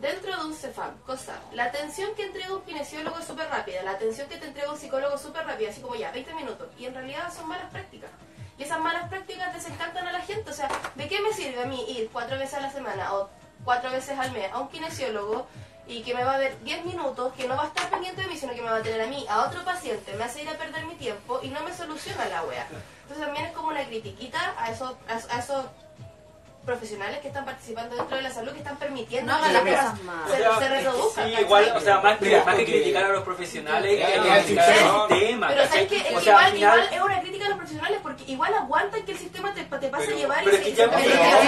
dentro 0.00 0.36
de 0.36 0.44
un 0.44 0.54
CEFAM, 0.54 0.98
cosa, 1.06 1.40
la 1.52 1.64
atención 1.64 2.14
que 2.14 2.24
entrega 2.24 2.54
un 2.54 2.62
kinesiólogo 2.62 3.18
es 3.18 3.24
súper 3.24 3.48
rápida, 3.48 3.82
la 3.82 3.92
atención 3.92 4.28
que 4.28 4.36
te 4.36 4.46
entrega 4.46 4.70
un 4.70 4.78
psicólogo 4.78 5.14
es 5.14 5.20
súper 5.20 5.46
rápida, 5.46 5.70
así 5.70 5.80
como 5.80 5.94
ya, 5.94 6.10
20 6.12 6.34
minutos, 6.34 6.68
y 6.78 6.86
en 6.86 6.94
realidad 6.94 7.32
son 7.32 7.48
malas 7.48 7.70
prácticas. 7.70 8.10
Y 8.58 8.62
esas 8.62 8.80
malas 8.80 9.08
prácticas 9.08 9.52
desencantan 9.52 10.06
a 10.06 10.12
la 10.12 10.20
gente, 10.20 10.50
o 10.50 10.54
sea, 10.54 10.68
¿de 10.94 11.08
qué 11.08 11.20
me 11.20 11.32
sirve 11.32 11.62
a 11.62 11.66
mí 11.66 11.84
ir 11.88 12.08
cuatro 12.12 12.38
veces 12.38 12.54
a 12.54 12.60
la 12.60 12.70
semana 12.70 13.14
o 13.14 13.28
cuatro 13.64 13.90
veces 13.90 14.18
al 14.18 14.32
mes 14.32 14.50
a 14.52 14.60
un 14.60 14.68
kinesiólogo 14.68 15.46
y 15.86 16.02
que 16.02 16.14
me 16.14 16.24
va 16.24 16.34
a 16.34 16.38
ver 16.38 16.58
10 16.64 16.84
minutos, 16.84 17.32
que 17.34 17.46
no 17.46 17.56
va 17.56 17.64
a 17.64 17.66
estar 17.66 17.88
pendiente 17.90 18.22
de 18.22 18.28
mí, 18.28 18.36
sino 18.36 18.54
que 18.54 18.62
me 18.62 18.70
va 18.70 18.78
a 18.78 18.82
tener 18.82 19.00
a 19.00 19.06
mí, 19.06 19.24
a 19.28 19.46
otro 19.46 19.64
paciente, 19.64 20.14
me 20.14 20.24
hace 20.24 20.42
ir 20.42 20.48
a 20.48 20.54
perder 20.54 20.84
mi 20.86 20.94
tiempo 20.94 21.40
y 21.42 21.48
no 21.48 21.62
me 21.62 21.72
soluciona 21.72 22.26
la 22.26 22.42
wea. 22.44 22.66
Entonces 23.02 23.24
también 23.24 23.46
es 23.46 23.52
como 23.52 23.68
una 23.68 23.84
critiquita 23.84 24.54
a 24.58 24.70
esos, 24.70 24.96
a, 25.08 25.34
a 25.34 25.38
esos 25.38 25.66
profesionales 26.66 27.20
que 27.20 27.28
están 27.28 27.44
participando 27.44 27.96
dentro 27.96 28.16
de 28.16 28.22
la 28.22 28.30
salud, 28.30 28.52
que 28.52 28.58
están 28.58 28.76
permitiendo 28.76 29.32
No 29.32 29.38
que 29.38 29.44
hagan 29.46 29.64
las 29.64 29.76
cosas. 29.94 30.00
O 30.26 30.30
se, 30.30 30.36
sea, 30.36 30.58
se 30.58 30.68
reproduzcan. 30.68 31.24
Sí, 31.24 31.30
¿cachai? 31.30 31.44
igual, 31.44 31.72
o 31.76 31.80
sea, 31.80 32.00
más 32.00 32.18
que, 32.18 32.24
Mira, 32.26 32.44
más 32.44 32.54
que 32.56 32.64
criticar 32.64 33.04
a 33.04 33.08
los 33.08 33.22
profesionales, 33.22 33.90
hay 33.90 33.96
que 33.96 34.02
Claro, 34.20 34.32
criticar 34.42 34.68
al 34.68 34.74
claro. 34.76 35.08
sistema. 35.08 35.48
Pero 35.48 35.62
¿cachai? 35.62 35.86
sabes 35.86 35.88
que, 36.02 36.08
es 36.08 36.16
O 36.16 36.20
sea, 36.20 36.32
igual, 36.32 36.52
final- 36.52 36.78
igual 36.78 36.88
es 36.92 37.00
una 37.00 37.20
crítica 37.20 37.44
a 37.46 37.48
los 37.48 37.56
profesionales 37.58 37.98
porque 38.02 38.24
igual 38.26 38.54
aguantan 38.54 39.02
que 39.04 39.12
el 39.12 39.18
sistema 39.18 39.54
te, 39.54 39.64
te 39.64 39.88
pase 39.88 40.04
Pero- 40.06 40.16
a 40.16 40.20
llevar 40.20 40.44
Pero 40.44 40.56
y 40.56 40.58
es 40.60 40.64
que 40.64 40.70
se- 40.70 40.76
ya 40.76 40.84
se- 40.90 40.90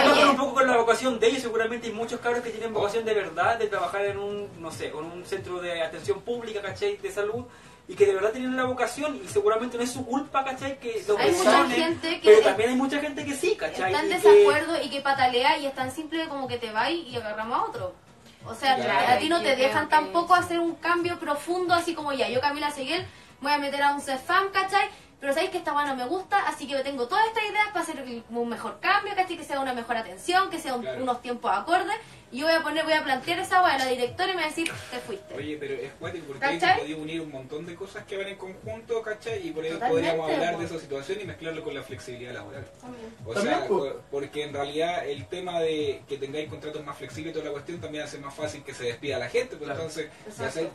pero 0.02 0.14
se- 0.14 0.24
un 0.26 0.36
poco 0.36 0.54
con 0.54 0.66
la 0.66 0.76
vocación 0.76 1.18
de 1.18 1.26
ellos, 1.26 1.42
seguramente 1.42 1.88
hay 1.88 1.92
muchos 1.92 2.20
cabros 2.20 2.42
que 2.42 2.50
tienen 2.50 2.72
vocación 2.72 3.04
de 3.04 3.14
verdad 3.14 3.58
de 3.58 3.66
trabajar 3.66 4.04
en 4.06 4.18
un, 4.18 4.48
no 4.62 4.70
sé, 4.70 4.86
en 4.88 4.94
un 4.96 5.24
centro 5.26 5.60
de 5.60 5.82
atención 5.82 6.20
pública, 6.22 6.62
¿cachai? 6.62 6.96
De 6.96 7.10
salud, 7.10 7.44
y 7.88 7.94
que 7.94 8.04
de 8.06 8.14
verdad 8.14 8.30
tienen 8.32 8.54
la 8.56 8.64
vocación, 8.64 9.18
y 9.24 9.26
seguramente 9.28 9.76
no 9.78 9.82
es 9.82 9.90
su 9.90 10.04
culpa, 10.04 10.44
¿cachai? 10.44 10.78
Que 10.78 11.02
lo 11.08 11.16
Hay 11.18 11.30
mucha 11.32 11.66
gente 11.68 12.20
que 12.20 12.28
pero 12.28 12.38
es- 12.38 12.44
también 12.44 12.70
hay 12.70 12.76
mucha 12.76 13.00
gente 13.00 13.24
que 13.24 13.34
sí, 13.34 13.56
¿cachai? 13.56 13.92
Está 13.92 14.02
en 14.04 14.08
que- 14.10 14.14
desacuerdo 14.28 14.82
y 14.82 14.90
que 14.90 15.00
patalea 15.00 15.56
y 15.58 15.66
es 15.66 15.74
tan 15.74 15.90
simple 15.90 16.28
como 16.28 16.46
que 16.46 16.58
te 16.58 16.70
va 16.70 16.90
y 16.90 17.16
agarramos 17.16 17.58
a 17.58 17.62
otro. 17.64 17.94
O 18.46 18.54
sea, 18.54 18.76
Claro, 18.76 19.12
a 19.14 19.18
ti 19.18 19.28
no 19.28 19.38
yo 19.38 19.44
te 19.44 19.56
dejan 19.56 19.88
tampoco 19.88 20.34
hacer 20.34 20.60
un 20.60 20.74
cambio 20.76 21.18
profundo 21.18 21.74
así 21.74 21.94
como 21.94 22.12
ya, 22.12 22.28
yo 22.28 22.40
Camila 22.40 22.70
Seguel 22.70 23.06
voy 23.40 23.52
a 23.52 23.58
meter 23.58 23.82
a 23.82 23.92
un 23.94 24.00
CEFAM, 24.00 24.50
¿cachai? 24.52 24.88
Pero 25.20 25.32
sabéis 25.32 25.50
que 25.50 25.58
esta 25.58 25.72
bueno 25.72 25.96
me 25.96 26.04
gusta, 26.06 26.38
así 26.46 26.68
que 26.68 26.76
tengo 26.84 27.08
todas 27.08 27.26
estas 27.26 27.42
ideas 27.44 27.66
para 27.72 27.80
hacer 27.80 28.22
un 28.30 28.48
mejor 28.48 28.78
cambio, 28.80 29.14
¿cachai? 29.16 29.36
Que 29.36 29.44
sea 29.44 29.58
una 29.60 29.74
mejor 29.74 29.96
atención, 29.96 30.48
que 30.50 30.60
sea 30.60 30.74
un- 30.74 30.82
Claro. 30.82 31.02
unos 31.02 31.20
tiempos 31.22 31.50
acordes. 31.52 31.96
Y 32.30 32.40
yo 32.40 32.46
voy 32.46 32.54
a 32.54 32.62
poner, 32.62 32.84
voy 32.84 32.92
a 32.92 33.02
plantear 33.02 33.38
esa 33.40 33.62
weá 33.62 33.74
a 33.74 33.78
la 33.78 33.86
directora 33.86 34.32
y 34.32 34.34
me 34.36 34.42
va 34.42 34.46
a 34.46 34.50
decir, 34.50 34.70
te 34.90 34.98
fuiste. 34.98 35.34
Oye, 35.34 35.56
pero 35.58 35.74
es 35.74 35.92
cuático 35.98 36.26
porque 36.28 36.44
ahí 36.44 36.60
podía 36.78 36.96
unir 36.96 37.20
un 37.22 37.30
montón 37.30 37.64
de 37.64 37.74
cosas 37.74 38.04
que 38.04 38.16
van 38.18 38.28
en 38.28 38.36
conjunto, 38.36 39.00
¿cachai? 39.02 39.46
Y 39.48 39.50
por 39.52 39.64
eso 39.64 39.74
Totalmente, 39.76 40.08
podríamos 40.10 40.32
hablar 40.34 40.54
po. 40.54 40.60
de 40.60 40.66
esa 40.66 40.78
situación 40.78 41.18
y 41.22 41.24
mezclarlo 41.24 41.64
con 41.64 41.74
la 41.74 41.82
flexibilidad 41.82 42.34
laboral. 42.34 42.66
O 43.24 43.32
También, 43.32 43.56
sea, 43.56 43.66
po. 43.66 43.78
por- 43.78 44.00
porque 44.10 44.42
en 44.44 44.52
realidad 44.52 45.06
el 45.08 45.26
tema 45.26 45.60
de 45.60 46.02
que 46.06 46.18
tengáis 46.18 46.48
contratos 46.50 46.84
más 46.84 46.98
flexibles 46.98 47.30
y 47.30 47.32
toda 47.34 47.46
la 47.46 47.52
cuestión 47.52 47.80
también 47.80 48.04
hace 48.04 48.18
más 48.18 48.34
fácil 48.34 48.62
que 48.62 48.74
se 48.74 48.84
despida 48.84 49.16
a 49.16 49.20
la 49.20 49.28
gente. 49.30 49.56
Pues 49.56 49.68
Claro. 49.70 49.80
entonces, 49.80 50.10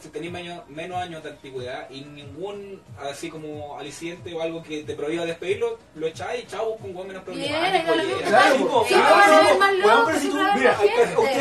si, 0.02 0.10
tenéis 0.10 0.32
menos, 0.34 0.68
menos 0.70 0.98
años 0.98 1.22
de 1.24 1.30
antigüedad 1.30 1.88
y 1.92 2.02
ningún 2.02 2.82
así 3.00 3.30
como 3.30 3.78
aliciente 3.78 4.34
o 4.34 4.42
algo 4.42 4.64
que 4.64 4.84
te 4.84 4.96
prohíba 4.96 5.26
despedirlo, 5.26 5.78
lo 5.96 6.08
echáis 6.08 6.44
y 6.46 6.48
chao, 6.48 6.78
con 6.78 6.96
un 6.96 7.08
menos 7.08 7.24
problemático. 7.24 7.94
ahí 7.94 8.08
y 8.08 8.12
era- 8.12 8.28
Claro, 8.30 8.56
Sí, 8.58 8.64
po. 8.64 8.86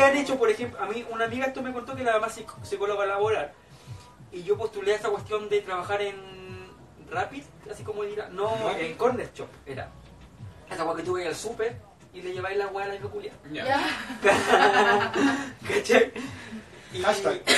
A 0.03 0.07
se 0.07 0.11
han 0.11 0.17
hecho, 0.23 0.37
por 0.37 0.49
ejemplo, 0.49 0.79
a 0.81 0.85
mí 0.87 1.05
una 1.11 1.25
amiga 1.25 1.45
esto 1.47 1.61
me 1.61 1.71
contó 1.73 1.95
que 1.95 2.03
la 2.03 2.13
mamá 2.13 2.27
es 2.27 2.33
psico- 2.37 2.57
psicóloga 2.63 3.05
laboral 3.05 3.51
y 4.31 4.43
yo 4.43 4.57
postulé 4.57 4.93
a 4.93 4.95
esa 4.97 5.09
cuestión 5.09 5.47
de 5.49 5.61
trabajar 5.61 6.01
en 6.01 6.15
Rapid, 7.09 7.43
así 7.71 7.83
como 7.83 8.03
dirá, 8.03 8.27
no, 8.29 8.49
Rapid. 8.67 8.81
en 8.85 8.93
Corner 8.95 9.31
Shop, 9.33 9.47
era. 9.65 9.89
Esa 10.69 10.83
weá 10.85 10.95
que 10.95 11.03
tú 11.03 11.13
vas 11.17 11.25
al 11.27 11.35
súper 11.35 11.75
y 12.13 12.21
le 12.21 12.33
lleváis 12.33 12.57
la 12.57 12.67
weá 12.67 12.85
a 12.85 12.87
la 12.89 12.99
peculiar. 12.99 13.33
Ya. 13.51 13.65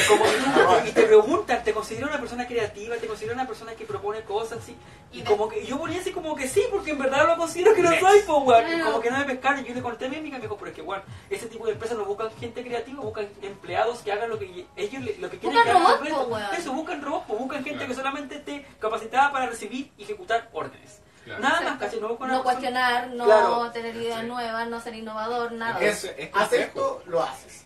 Como 0.07 0.23
que 0.23 0.31
tú- 0.31 0.87
y 0.87 0.91
te 0.91 1.03
preguntan, 1.03 1.63
¿te 1.63 1.73
consideras 1.73 2.09
una 2.09 2.19
persona 2.19 2.47
creativa? 2.47 2.95
¿Te 2.97 3.07
consideras 3.07 3.35
una 3.35 3.47
persona 3.47 3.73
que 3.73 3.85
propone 3.85 4.21
cosas 4.23 4.59
así? 4.59 4.75
Y 5.11 5.21
como 5.23 5.47
que 5.47 5.65
yo 5.65 5.77
ponía 5.77 5.99
así 6.01 6.11
como 6.11 6.35
que 6.35 6.47
sí, 6.47 6.63
porque 6.71 6.91
en 6.91 6.97
verdad 6.99 7.25
lo 7.27 7.37
considero 7.37 7.73
que 7.73 7.81
no 7.81 7.89
soy, 7.89 8.19
pues, 8.25 8.27
weón. 8.27 8.81
Como 8.83 8.99
que 8.99 9.11
no 9.11 9.17
me 9.19 9.25
pescaron. 9.25 9.63
Y 9.63 9.67
yo 9.69 9.73
le 9.73 9.81
conté 9.81 10.05
a 10.05 10.09
mi 10.09 10.17
amiga 10.17 10.37
y 10.37 10.39
me 10.39 10.43
dijo, 10.47 10.57
pero 10.57 10.69
es 10.71 10.75
que, 10.75 10.81
weón, 10.81 11.01
ese 11.29 11.47
tipo 11.47 11.65
de 11.65 11.73
empresas 11.73 11.97
no 11.97 12.05
buscan 12.05 12.29
gente 12.39 12.63
creativa, 12.63 13.01
buscan 13.01 13.27
empleados 13.41 13.99
que 13.99 14.11
hagan 14.11 14.29
lo 14.29 14.37
que 14.39 14.65
ellos 14.75 15.01
le- 15.03 15.17
lo 15.17 15.29
que 15.29 15.37
quieren 15.39 15.57
Buscan 15.57 15.63
que 15.63 15.69
hagan 15.71 16.09
robots, 16.11 16.31
weón. 16.31 16.53
Eso, 16.57 16.73
buscan 16.73 17.01
robots, 17.01 17.25
pues, 17.27 17.39
buscan 17.39 17.63
gente 17.63 17.77
Claro. 17.77 17.89
que 17.89 17.95
solamente 17.95 18.35
esté 18.35 18.65
capacitada 18.79 19.31
para 19.31 19.45
recibir 19.47 19.91
y 19.97 20.03
ejecutar 20.03 20.49
órdenes. 20.53 21.01
Claro. 21.23 21.41
Nada 21.41 21.61
más. 21.61 21.79
¿cachai? 21.79 21.99
No 21.99 22.09
buscan 22.09 22.27
No 22.29 22.43
cuestionar, 22.43 23.07
no 23.09 23.25
Claro. 23.25 23.71
tener 23.71 23.95
ideas 23.95 24.21
Sí. 24.21 24.27
nuevas, 24.27 24.67
no 24.67 24.79
ser 24.79 24.93
innovador, 24.95 25.51
nada. 25.53 25.79
Es- 25.79 26.03
Es, 26.03 26.29
acepto, 26.33 27.01
lo 27.07 27.23
haces. 27.23 27.64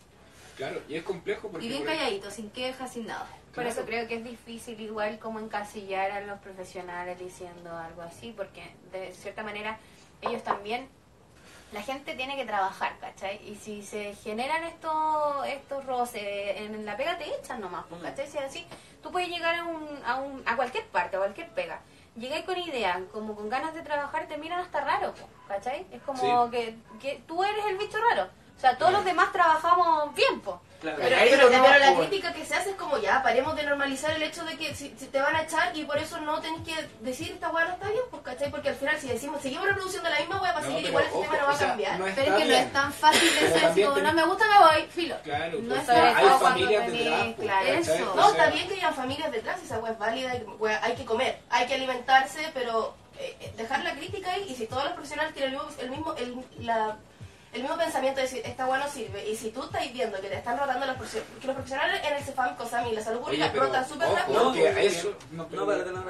Claro, 0.60 0.82
y 0.90 0.96
es 0.96 1.04
complejo 1.04 1.48
porque... 1.48 1.66
Y 1.66 1.70
bien 1.70 1.86
calladito, 1.86 2.30
sin 2.30 2.50
quejas, 2.50 2.92
sin 2.92 3.08
nada. 3.08 3.26
Por 3.56 3.66
eso 3.66 3.86
creo 3.86 4.10
que 4.10 4.16
es 4.16 4.24
difícil 4.26 4.80
igual 4.82 5.18
como 5.20 5.40
encasillar 5.40 6.12
a 6.12 6.20
los 6.20 6.38
profesionales 6.40 7.18
diciendo 7.18 7.76
algo 7.78 8.02
así, 8.02 8.34
porque 8.36 8.76
de 8.92 9.14
cierta 9.14 9.42
manera 9.42 9.80
ellos 10.22 10.44
también, 10.44 10.90
la 11.72 11.82
gente 11.82 12.14
tiene 12.16 12.36
que 12.36 12.44
trabajar, 12.46 12.98
¿cachai? 13.00 13.40
Y 13.50 13.56
si 13.56 13.84
se 13.84 14.16
generan 14.16 14.66
estos 14.66 15.48
estos 15.48 15.86
roces 15.86 16.24
en 16.58 16.86
la 16.86 16.98
pega, 16.98 17.18
te 17.18 17.34
echan 17.36 17.62
nomás, 17.62 17.86
pues, 17.90 18.02
¿cachai? 18.02 18.28
Si 18.28 18.38
es 18.38 18.44
así, 18.44 18.68
tú 19.02 19.12
puedes 19.14 19.30
llegar 19.30 19.56
a, 19.56 19.64
un, 19.64 19.88
a, 20.06 20.16
un, 20.18 20.44
a 20.46 20.58
cualquier 20.58 20.86
parte, 20.88 21.16
a 21.16 21.20
cualquier 21.20 21.50
pega. 21.52 21.80
Llegáis 22.18 22.44
con 22.44 22.58
ideas, 22.58 22.98
como 23.14 23.34
con 23.34 23.48
ganas 23.50 23.74
de 23.74 23.82
trabajar, 23.82 24.28
te 24.28 24.38
miran 24.38 24.60
hasta 24.60 24.82
raro, 24.82 25.14
pues, 25.14 25.26
¿cachai? 25.48 25.86
Es 25.92 26.02
como 26.02 26.46
Sí. 26.46 26.52
que, 26.52 26.76
que 27.00 27.22
tú 27.26 27.44
eres 27.46 27.66
el 27.68 27.78
bicho 27.78 27.98
raro. 28.12 28.30
O 28.60 28.62
sea, 28.62 28.78
todos 28.78 28.92
los 28.92 29.06
demás 29.06 29.32
trabajamos 29.32 30.14
bien. 30.14 30.42
Claro. 30.82 30.98
Pero, 31.02 31.16
Ahí 31.18 31.30
pero- 31.30 31.50
lo 31.50 31.58
no, 31.58 31.64
pero 31.64 31.80
la 31.80 31.94
crítica 31.96 32.34
que 32.34 32.46
se 32.46 32.56
hace 32.56 32.72
es 32.72 32.76
como 32.76 32.98
ya, 32.98 33.24
paremos 33.24 33.56
de 33.56 33.64
normalizar 33.64 34.12
el 34.12 34.22
hecho 34.22 34.44
de 34.44 34.58
que 34.58 34.76
si, 34.76 34.94
si 35.00 35.06
te 35.08 35.22
van 35.22 35.34
a 35.36 35.44
echar 35.44 35.76
y 35.78 35.86
por 35.86 35.98
eso 35.98 36.20
no 36.20 36.40
tenés 36.42 36.62
que 36.68 36.90
decir 37.00 37.32
esta 37.32 37.50
weá 37.52 37.66
no 37.66 37.74
está 37.74 37.88
bien, 37.88 38.04
pues 38.12 38.22
¿cachai? 38.24 38.52
Porque 38.52 38.70
al 38.70 38.76
final 38.76 38.98
si 39.00 39.08
decimos, 39.08 39.42
seguimos 39.42 39.66
reproduciendo 39.66 40.10
la 40.10 40.20
misma 40.20 40.42
weá 40.42 40.54
para 40.54 40.66
No, 40.66 40.72
seguir 40.74 40.88
igual 40.90 41.06
el 41.06 41.12
sistema 41.12 41.38
no 41.38 41.48
va 41.48 41.54
a 41.54 41.58
cambiar. 41.58 42.00
no 42.00 42.06
Pero 42.06 42.12
es 42.22 42.28
está 42.28 42.38
que 42.38 42.46
no 42.46 42.54
es 42.54 42.74
tan 42.74 42.94
fácil 42.94 43.30
de 43.30 43.40
Pero 43.40 43.48
ser 43.48 43.56
así 43.58 43.64
también 43.66 43.88
como, 43.88 44.00
tenés- 44.00 44.04
no 44.04 44.14
me 44.14 44.24
gusta, 44.26 44.46
me 44.48 44.60
voy, 44.60 44.88
filo. 44.90 45.16
Claro, 45.24 45.60
No 45.62 45.68
pues, 45.70 45.78
es 45.82 45.84
o 45.84 45.86
sea, 45.86 45.96
sobre 45.96 46.10
hay 46.22 46.28
todo 46.28 46.40
familias 46.40 46.82
cuando 46.84 46.98
detrás, 46.98 47.22
tenés- 47.22 47.36
pues, 47.36 47.88
eso. 47.90 48.14
No, 48.16 48.30
está 48.32 48.50
bien 48.50 48.68
que 48.68 48.74
hayan 48.76 48.94
familias 48.94 49.32
detrás, 49.32 49.64
esa 49.64 49.80
weá 49.80 49.92
es 49.94 50.00
válida, 50.00 50.36
y, 50.36 50.44
weá, 50.60 50.80
hay 50.84 50.96
que 50.96 51.06
comer, 51.06 51.40
hay 51.50 51.66
que 51.68 51.74
alimentarse, 51.76 52.52
pero 52.54 52.94
eh, 53.20 53.36
eh, 53.42 53.54
dejar 53.58 53.84
la 53.84 53.92
crítica 53.96 54.32
ahí 54.32 54.46
y 54.50 54.56
si 54.56 54.66
todos 54.66 54.86
los 54.86 54.94
profesionales 54.94 55.34
tienen 55.34 55.56
el 55.82 55.90
mismo, 55.92 56.14
el 56.16 56.28
mismo, 56.30 56.46
el, 56.58 56.66
la- 56.66 56.96
el 57.52 57.62
mismo 57.62 57.78
pensamiento 57.78 58.18
de 58.18 58.28
decir 58.28 58.42
esta 58.46 58.68
weá 58.68 58.80
no 58.80 58.90
sirve 58.90 59.28
y 59.28 59.36
si 59.36 59.50
tú 59.50 59.64
estás 59.64 59.92
viendo 59.92 60.22
que 60.22 60.28
te 60.28 60.36
están 60.36 60.58
rotando 60.58 60.86
los 60.86 60.96
profesionales, 60.96 61.32
porque 61.34 61.48
los 61.48 61.56
profesionales 61.56 62.02
en 62.08 62.18
el 62.18 62.24
CEFAM, 62.24 62.56
COSAM 62.56 62.88
y 62.88 62.92
la 62.94 63.04
salud 63.04 63.20
pública 63.22 63.46
Oye, 63.46 63.52
pero, 63.54 63.66
rotan 63.66 63.88
súper 63.88 64.10
rápido. 64.10 64.44
No, 64.44 64.52
a 64.52 64.82
eso... 64.82 65.14
No, 65.32 65.48
no, 65.50 65.66
para 65.66 65.84
que 65.84 65.92
no 65.92 66.04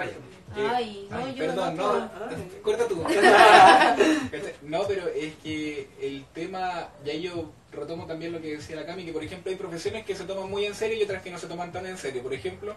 Ay, 0.56 1.08
no, 1.10 1.30
yo 1.30 1.46
perdón, 1.46 1.78
no 1.78 1.94
no, 1.94 2.10
puedo. 2.12 2.62
corta 2.64 2.88
tú. 2.88 3.04
¿Cachai? 3.04 4.56
no, 4.64 4.84
pero 4.88 5.08
es 5.08 5.36
que 5.36 5.88
el 6.02 6.26
tema, 6.34 6.90
ya 7.06 7.14
yo 7.14 7.52
retomo 7.72 8.06
también 8.06 8.34
lo 8.34 8.42
que 8.42 8.58
decía 8.58 8.76
la 8.76 8.86
Cami, 8.86 9.06
que 9.06 9.14
por 9.14 9.24
ejemplo 9.24 9.52
hay 9.52 9.58
profesiones 9.58 10.06
que 10.06 10.16
se 10.16 10.24
toman 10.24 10.50
muy 10.50 10.66
en 10.66 10.74
serio 10.74 10.98
y 10.98 11.04
otras 11.04 11.22
que 11.22 11.32
no 11.32 11.38
se 11.38 11.48
toman 11.48 11.72
tan 11.72 11.86
en 11.86 11.98
serio. 11.98 12.24
Por 12.24 12.34
ejemplo, 12.34 12.76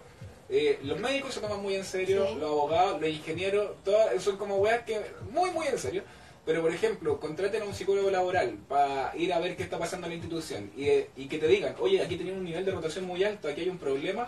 eh, 0.50 0.78
los 0.82 0.98
médicos 1.00 1.34
se 1.34 1.40
toman 1.40 1.62
muy 1.62 1.74
en 1.74 1.84
serio, 1.84 2.26
Sí. 2.28 2.34
los 2.34 2.50
abogados, 2.50 3.00
los 3.00 3.10
ingenieros, 3.10 3.70
todas 3.84 4.22
son 4.22 4.36
como 4.36 4.56
weas 4.56 4.82
que 4.84 5.00
muy, 5.30 5.50
muy 5.50 5.66
en 5.66 5.78
serio. 5.78 6.02
Pero 6.44 6.60
por 6.60 6.72
ejemplo, 6.72 7.20
contraten 7.20 7.62
a 7.62 7.66
un 7.66 7.74
psicólogo 7.74 8.10
laboral 8.10 8.58
para 8.68 9.16
ir 9.16 9.32
a 9.32 9.38
ver 9.38 9.56
qué 9.56 9.62
está 9.62 9.78
pasando 9.78 10.06
en 10.06 10.12
la 10.12 10.16
institución 10.16 10.72
y, 10.76 10.88
eh, 10.88 11.10
y 11.16 11.26
que 11.26 11.38
te 11.38 11.46
digan, 11.46 11.76
oye, 11.78 12.02
aquí 12.02 12.16
tenemos 12.16 12.40
un 12.40 12.44
nivel 12.44 12.64
de 12.64 12.72
rotación 12.72 13.04
muy 13.04 13.22
alto, 13.22 13.46
aquí 13.48 13.60
hay 13.60 13.68
un 13.68 13.78
problema, 13.78 14.26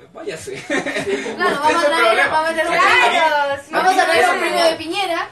eh, 0.00 0.06
váyase. 0.12 0.54
Claro, 1.36 1.60
vamos 1.60 1.84
a 1.84 1.86
problema. 1.86 2.28
vamos 2.28 2.50
a 2.50 3.58
sí. 3.62 3.72
Vamos 3.72 3.98
a 3.98 4.04
un 4.04 4.10
es 4.10 4.28
premio 4.28 4.64
de 4.64 4.76
Piñera. 4.76 5.30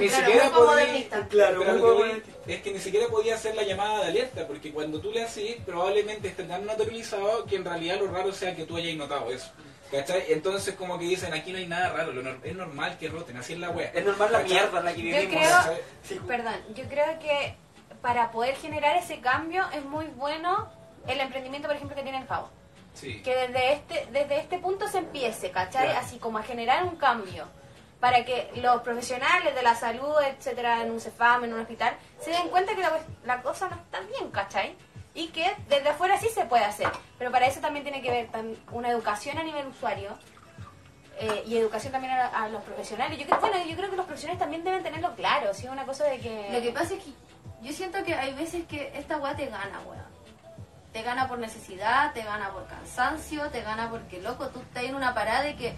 Ni 0.00 0.08
siquiera 0.08 0.50
podía. 0.50 1.28
Claro, 1.28 2.04
es 2.46 2.60
que 2.62 2.72
ni 2.72 2.78
siquiera 2.80 3.06
podía 3.06 3.36
hacer 3.36 3.54
la 3.54 3.62
llamada 3.62 4.00
de 4.00 4.06
alerta, 4.06 4.46
porque 4.48 4.72
cuando 4.72 5.00
tú 5.00 5.12
le 5.12 5.22
haces, 5.22 5.56
probablemente 5.64 6.28
esté 6.28 6.42
tan 6.42 6.66
naturalizado 6.66 7.44
que 7.46 7.56
en 7.56 7.64
realidad 7.64 8.00
lo 8.00 8.08
raro 8.08 8.32
sea 8.32 8.56
que 8.56 8.64
tú 8.64 8.76
hayas 8.76 8.96
notado 8.96 9.30
eso. 9.30 9.50
¿Cachai? 9.92 10.32
Entonces 10.32 10.74
como 10.74 10.98
que 10.98 11.04
dicen, 11.04 11.32
aquí 11.34 11.52
no 11.52 11.58
hay 11.58 11.66
nada 11.66 11.90
raro, 11.90 12.12
lo 12.12 12.22
nor- 12.22 12.40
es 12.42 12.56
normal 12.56 12.96
que 12.98 13.08
roten, 13.08 13.36
así 13.36 13.52
es 13.52 13.58
la 13.60 13.70
wea. 13.70 13.90
Es 13.94 14.04
normal 14.04 14.32
la 14.32 14.38
¿Cachai? 14.38 14.52
mierda 14.54 14.78
en 14.78 14.84
la 14.86 14.92
que 14.94 14.98
Yo 14.98 15.04
vivimos. 15.20 15.36
creo- 15.42 15.50
¿Cachai? 15.58 15.82
Sí, 16.02 16.20
Perdón, 16.26 16.54
yo 16.74 16.84
creo 16.88 17.18
que 17.20 17.54
para 18.00 18.30
poder 18.32 18.56
generar 18.56 18.96
ese 18.96 19.20
cambio 19.20 19.64
es 19.72 19.84
muy 19.84 20.06
bueno 20.06 20.68
el 21.06 21.20
emprendimiento, 21.20 21.68
por 21.68 21.76
ejemplo, 21.76 21.94
que 21.96 22.02
tiene 22.02 22.18
el 22.18 22.26
Javo. 22.26 22.48
Sí. 22.94 23.22
Que 23.22 23.34
desde 23.36 23.72
este, 23.74 24.06
desde 24.12 24.38
este 24.38 24.58
punto 24.58 24.88
se 24.88 24.98
empiece, 24.98 25.50
¿cachai? 25.50 25.84
Claro. 25.88 26.00
Así 26.00 26.18
como 26.18 26.38
a 26.38 26.42
generar 26.42 26.84
un 26.84 26.96
cambio. 26.96 27.46
Para 28.00 28.24
que 28.24 28.50
los 28.56 28.82
profesionales 28.82 29.54
de 29.54 29.62
la 29.62 29.74
salud, 29.76 30.14
etcétera, 30.26 30.82
en 30.82 30.90
un 30.90 31.00
CEFAM, 31.00 31.44
en 31.44 31.54
un 31.54 31.60
hospital, 31.60 31.94
se 32.20 32.30
den 32.30 32.48
cuenta 32.48 32.74
que 32.74 32.80
la, 32.80 32.98
la 33.24 33.40
cosa 33.42 33.68
no 33.68 33.76
está 33.76 34.00
bien, 34.00 34.30
¿cachai? 34.32 34.74
Y 35.14 35.28
que 35.28 35.54
desde 35.68 35.90
afuera 35.90 36.18
sí 36.18 36.28
se 36.28 36.44
puede 36.46 36.64
hacer. 36.64 36.90
Pero 37.18 37.30
para 37.30 37.46
eso 37.46 37.60
también 37.60 37.84
tiene 37.84 38.00
que 38.00 38.10
ver 38.10 38.28
una 38.70 38.88
educación 38.88 39.38
a 39.38 39.42
nivel 39.42 39.66
usuario 39.66 40.16
eh, 41.18 41.44
y 41.46 41.56
educación 41.56 41.92
también 41.92 42.14
a, 42.14 42.28
a 42.28 42.48
los 42.48 42.62
profesionales. 42.62 43.18
Yo 43.18 43.26
creo, 43.26 43.40
bueno, 43.40 43.56
yo 43.64 43.76
creo 43.76 43.90
que 43.90 43.96
los 43.96 44.06
profesionales 44.06 44.38
también 44.38 44.64
deben 44.64 44.82
tenerlo 44.82 45.14
claro, 45.14 45.52
¿sí? 45.52 45.68
Una 45.68 45.84
cosa 45.84 46.04
de 46.04 46.18
que... 46.18 46.48
Lo 46.50 46.62
que 46.62 46.72
pasa 46.72 46.94
es 46.94 47.04
que 47.04 47.12
yo 47.62 47.72
siento 47.72 48.02
que 48.04 48.14
hay 48.14 48.32
veces 48.34 48.64
que 48.66 48.90
esta 48.94 49.18
weá 49.18 49.36
te 49.36 49.46
gana, 49.46 49.80
weón. 49.86 50.02
Te 50.92 51.02
gana 51.02 51.28
por 51.28 51.38
necesidad, 51.38 52.12
te 52.12 52.22
gana 52.22 52.50
por 52.50 52.66
cansancio, 52.66 53.50
te 53.50 53.62
gana 53.62 53.88
porque, 53.90 54.20
loco, 54.20 54.48
tú 54.48 54.60
estás 54.60 54.84
en 54.84 54.94
una 54.94 55.14
parada 55.14 55.42
de 55.42 55.56
que 55.56 55.74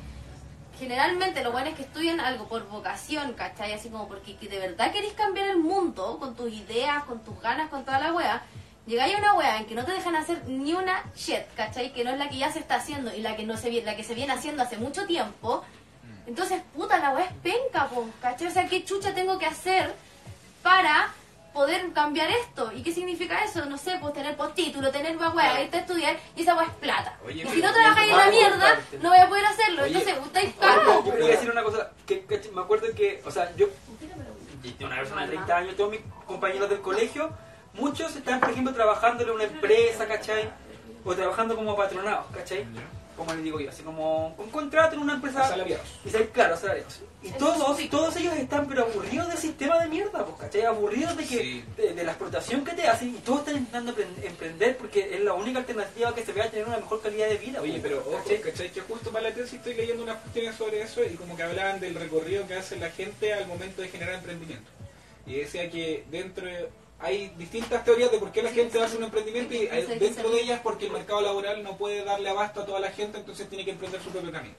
generalmente 0.79 1.45
lo 1.45 1.53
bueno 1.53 1.69
es 1.69 1.77
que 1.77 1.83
estudian 1.83 2.21
algo 2.21 2.49
por 2.49 2.67
vocación, 2.69 3.35
¿cachai? 3.35 3.73
Así 3.73 3.91
como 3.91 4.09
porque 4.09 4.37
que 4.37 4.49
de 4.49 4.59
verdad 4.59 4.93
queréis 4.93 5.13
cambiar 5.13 5.49
el 5.49 5.59
mundo 5.59 6.19
con 6.19 6.35
tus 6.35 6.53
ideas, 6.53 7.05
con 7.05 7.23
tus 7.23 7.41
ganas, 7.41 7.69
con 7.69 7.85
toda 7.85 7.99
la 7.99 8.13
weá. 8.13 8.43
Llegáis 8.87 9.15
a 9.15 9.19
una 9.19 9.35
weá 9.35 9.59
en 9.59 9.67
que 9.67 9.75
no 9.75 9.85
te 9.85 9.93
dejan 9.93 10.15
hacer 10.15 10.47
ni 10.47 10.75
una 10.75 11.05
shit, 11.17 11.41
¿cachai? 11.57 11.93
Que 11.93 12.05
no 12.05 12.11
es 12.11 12.19
la 12.19 12.29
que 12.29 12.37
ya 12.37 12.53
se 12.53 12.59
está 12.59 12.77
haciendo 12.77 13.15
y 13.15 13.23
la 13.23 13.35
que 13.35 13.45
no 13.45 13.57
se 13.57 13.71
la 13.83 13.97
que 13.97 14.05
se 14.05 14.15
viene 14.15 14.33
haciendo 14.33 14.63
hace 14.63 14.77
mucho 14.77 15.07
tiempo. 15.07 15.65
Entonces, 16.27 16.63
puta, 16.75 16.99
la 16.99 17.11
weá 17.11 17.25
es 17.25 17.33
penca, 17.43 17.89
po, 17.89 18.07
¿cachai? 18.21 18.49
O 18.49 18.51
sea, 18.51 18.69
¿qué 18.69 18.85
chucha 18.85 19.15
tengo 19.15 19.39
que 19.39 19.47
hacer 19.47 19.95
para 20.63 21.13
poder 21.55 21.93
cambiar 21.95 22.31
esto? 22.31 22.73
¿Y 22.75 22.83
qué 22.83 22.93
significa 22.93 23.43
eso? 23.43 23.65
No 23.65 23.79
sé, 23.79 23.97
pues 24.03 24.13
tener 24.13 24.37
postítulo, 24.37 24.91
tener 24.91 25.17
weá, 25.17 25.63
irte 25.63 25.79
a 25.79 25.81
estudiar 25.81 26.19
y 26.37 26.43
esa 26.43 26.55
weá 26.55 26.67
es 26.67 26.75
plata. 26.75 27.19
Oye, 27.25 27.43
y 27.43 27.49
si 27.49 27.63
no 27.63 27.73
trabajáis 27.73 28.11
en 28.11 28.19
la 28.19 28.27
mierda, 28.27 28.81
no 29.01 29.09
voy 29.09 29.19
a 29.19 29.29
poder 29.29 29.47
hacerlo. 29.47 29.85
Oye, 29.85 29.99
Entonces, 29.99 30.27
estáis 30.27 30.55
Yo 30.55 30.61
cagos. 30.61 31.05
quería 31.05 31.29
decir 31.29 31.51
una 31.51 31.63
cosa, 31.63 31.91
que, 32.07 32.25
que 32.27 32.51
me 32.53 32.61
acuerdo 32.61 32.87
que, 32.95 33.23
o 33.25 33.31
sea, 33.31 33.51
yo, 33.57 33.67
una 34.81 34.97
persona 34.97 35.23
de 35.23 35.29
30 35.29 35.57
años, 35.57 35.77
todos 35.77 35.91
mis 35.91 36.01
compañeros 36.27 36.69
del 36.69 36.81
colegio, 36.81 37.31
muchos 37.75 38.15
están, 38.17 38.41
por 38.41 38.51
ejemplo, 38.51 38.73
trabajando 38.75 39.23
en 39.25 39.31
una 39.31 39.45
empresa, 39.45 40.07
¿cachai? 40.07 40.51
O 41.05 41.15
trabajando 41.15 41.55
como 41.57 41.77
patronados, 41.77 42.27
¿cachai? 42.33 42.65
Como 43.17 43.33
les 43.33 43.45
digo 43.45 43.61
yo, 43.61 43.71
así 43.71 43.85
como 43.85 44.35
un 44.37 44.51
contrato 44.51 44.97
en 44.97 45.03
una 45.03 45.15
empresa. 45.15 45.45
Asalariados. 45.45 45.87
Y 46.05 46.11
ser 46.11 46.31
claro, 46.31 46.55
asalariados. 46.55 47.01
Y 47.23 47.31
todos, 47.33 47.79
todos 47.89 48.17
ellos 48.17 48.35
están 48.35 48.67
pero 48.67 48.83
aburridos 48.87 49.29
del 49.29 49.39
sistema 49.39 49.79
de 49.79 49.89
mierda, 49.89 50.25
pues, 50.27 50.37
¿cachai? 50.41 50.63
Aburridos 50.63 51.17
de 51.17 51.25
que 51.25 51.39
Sí. 51.39 51.65
de, 51.77 51.95
de 51.95 52.05
la 52.05 52.11
explotación 52.11 52.65
que 52.65 52.73
te 52.73 52.89
hacen 52.89 53.11
y 53.15 53.19
todos 53.19 53.41
están 53.41 53.57
intentando 53.59 53.93
empre- 53.95 54.25
emprender 54.27 54.77
porque 54.77 55.15
es 55.15 55.21
la 55.23 55.33
única 55.35 55.61
alternativa 55.61 56.13
que 56.15 56.25
se 56.25 56.33
vea 56.33 56.51
tener 56.51 56.67
una 56.67 56.79
mejor 56.79 57.01
calidad 57.03 57.29
de 57.29 57.37
vida. 57.39 57.61
Oye, 57.61 57.73
pues, 57.79 57.83
pero 57.83 58.01
ojo, 58.01 58.19
¿cachai? 58.19 58.41
¿cachai? 58.41 58.71
Que 58.73 58.81
justo 58.81 59.11
para 59.13 59.29
la 59.29 59.35
tesis 59.35 59.55
estoy 59.55 59.75
leyendo 59.75 60.03
unas 60.03 60.17
cuestiones 60.17 60.57
sobre 60.57 60.83
eso 60.83 61.05
y 61.05 61.15
como 61.15 61.37
que 61.37 61.45
hablaban 61.45 61.79
del 61.79 61.95
recorrido 61.95 62.47
que 62.49 62.55
hace 62.55 62.77
la 62.77 62.91
gente 62.91 63.33
al 63.33 63.47
momento 63.47 63.81
de 63.83 63.89
generar 63.89 64.15
emprendimiento. 64.17 64.71
y 65.27 65.37
decía 65.37 65.71
que 65.71 66.05
dentro 66.11 66.45
de- 66.47 66.69
hay 67.05 67.29
distintas 67.39 67.85
teorías 67.85 68.11
de 68.11 68.19
por 68.19 68.33
qué 68.33 68.43
la 68.43 68.51
gente 68.51 68.83
hace 68.83 68.97
un 68.97 69.05
emprendimiento 69.05 69.55
y 69.55 69.59
hay- 69.69 69.83
dentro 70.01 70.31
de 70.31 70.41
ellas 70.41 70.61
porque 70.63 70.87
el 70.87 70.93
mercado 70.93 71.21
laboral 71.21 71.63
no 71.63 71.77
puede 71.77 72.03
darle 72.05 72.29
abasto 72.31 72.63
a 72.63 72.67
toda 72.67 72.81
la 72.81 72.91
gente, 72.91 73.19
entonces 73.19 73.49
tiene 73.49 73.65
que 73.65 73.73
emprender 73.73 74.01
su 74.03 74.11
propio 74.11 74.33
camino. 74.33 74.55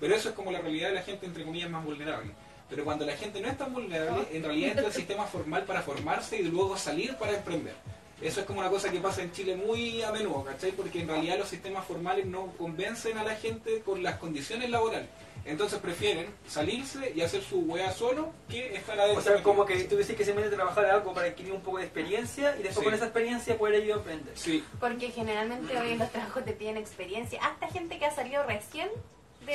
Pero 0.00 0.14
eso 0.14 0.28
es 0.28 0.34
como 0.34 0.52
la 0.52 0.60
realidad 0.60 0.88
de 0.88 0.94
la 0.94 1.02
gente, 1.02 1.26
entre 1.26 1.44
comillas, 1.44 1.68
más 1.70 1.84
vulnerable. 1.84 2.30
Pero 2.70 2.84
cuando 2.84 3.04
la 3.04 3.16
gente 3.16 3.40
no 3.40 3.48
es 3.48 3.58
tan 3.58 3.72
vulnerable, 3.72 4.26
en 4.32 4.44
realidad 4.44 4.70
entra 4.72 4.86
el 4.86 4.92
sistema 4.92 5.24
formal 5.26 5.64
para 5.64 5.82
formarse 5.82 6.38
y 6.38 6.42
luego 6.44 6.76
salir 6.76 7.16
para 7.16 7.34
emprender. 7.36 7.74
Eso 8.20 8.40
es 8.40 8.46
como 8.46 8.60
una 8.60 8.68
cosa 8.68 8.90
que 8.90 8.98
pasa 8.98 9.22
en 9.22 9.32
Chile 9.32 9.56
muy 9.56 10.02
a 10.02 10.12
menudo, 10.12 10.44
¿cachai? 10.44 10.72
Porque 10.72 11.00
en 11.00 11.08
realidad 11.08 11.38
los 11.38 11.48
sistemas 11.48 11.84
formales 11.86 12.26
no 12.26 12.46
convencen 12.58 13.16
a 13.16 13.24
la 13.24 13.36
gente 13.36 13.80
con 13.84 14.02
las 14.02 14.16
condiciones 14.18 14.70
laborales. 14.70 15.08
Entonces 15.48 15.78
prefieren 15.78 16.26
salirse 16.46 17.12
y 17.14 17.22
hacer 17.22 17.42
su 17.42 17.60
wea 17.60 17.90
solo 17.92 18.32
que 18.48 18.74
estar 18.76 18.98
adentro. 19.00 19.20
O 19.20 19.22
sea, 19.24 19.42
como 19.42 19.64
que 19.64 19.76
tuviese 19.84 20.14
que 20.14 20.24
simplemente 20.24 20.54
trabajar 20.56 20.84
algo 20.86 21.14
para 21.14 21.28
adquirir 21.28 21.52
un 21.52 21.62
poco 21.62 21.78
de 21.78 21.84
experiencia 21.84 22.54
y 22.58 22.62
después 22.62 22.78
Sí. 22.78 22.84
con 22.84 22.94
esa 22.94 23.04
experiencia 23.06 23.56
poder 23.56 23.82
ir 23.84 23.92
a 23.92 23.96
aprender. 23.96 24.36
Sí, 24.36 24.62
Porque 24.78 25.10
generalmente 25.10 25.78
hoy 25.78 25.92
en 25.92 25.98
los 25.98 26.10
trabajos 26.10 26.44
te 26.44 26.52
piden 26.52 26.76
experiencia. 26.76 27.40
Hasta 27.42 27.68
gente 27.68 27.98
que 27.98 28.04
ha 28.06 28.14
salido 28.14 28.42
recién 28.44 28.88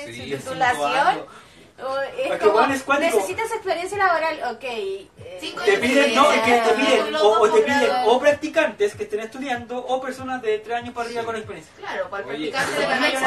de 0.02 0.14
Sí, 0.14 0.22
su 0.24 0.30
de 0.30 0.38
titulación. 0.38 0.92
años. 1.08 1.26
o 1.76 2.00
es 2.02 2.28
Porque 2.28 2.38
como, 2.46 2.54
bueno, 2.54 2.74
es 2.76 2.84
cuático. 2.84 3.16
necesitas 3.16 3.52
experiencia 3.52 3.98
laboral, 3.98 4.56
ok. 4.56 4.64
eh, 4.64 5.08
Cinco 5.42 5.64
Te 5.66 5.78
piden, 5.80 6.14
no, 6.14 6.32
es 6.32 6.42
que 6.42 6.52
te 6.52 6.74
piden, 6.76 7.16
o, 7.16 7.50
te 7.50 7.62
piden 7.64 7.90
o 8.06 8.20
practicantes 8.20 8.94
que 8.96 9.04
estén 9.04 9.22
estudiando 9.22 9.80
o 9.84 10.00
personas 10.00 10.40
de 10.44 10.60
tres 10.60 10.78
años 10.78 10.94
para 10.94 11.08
arriba 11.08 11.22
Sí. 11.22 11.26
con 11.26 11.36
experiencia. 11.36 11.74
Claro, 11.80 12.10
para 12.12 12.28
Oye, 12.28 12.52
practicarse 12.52 12.74
sí. 12.76 12.80
de 12.80 13.00
medio. 13.00 13.20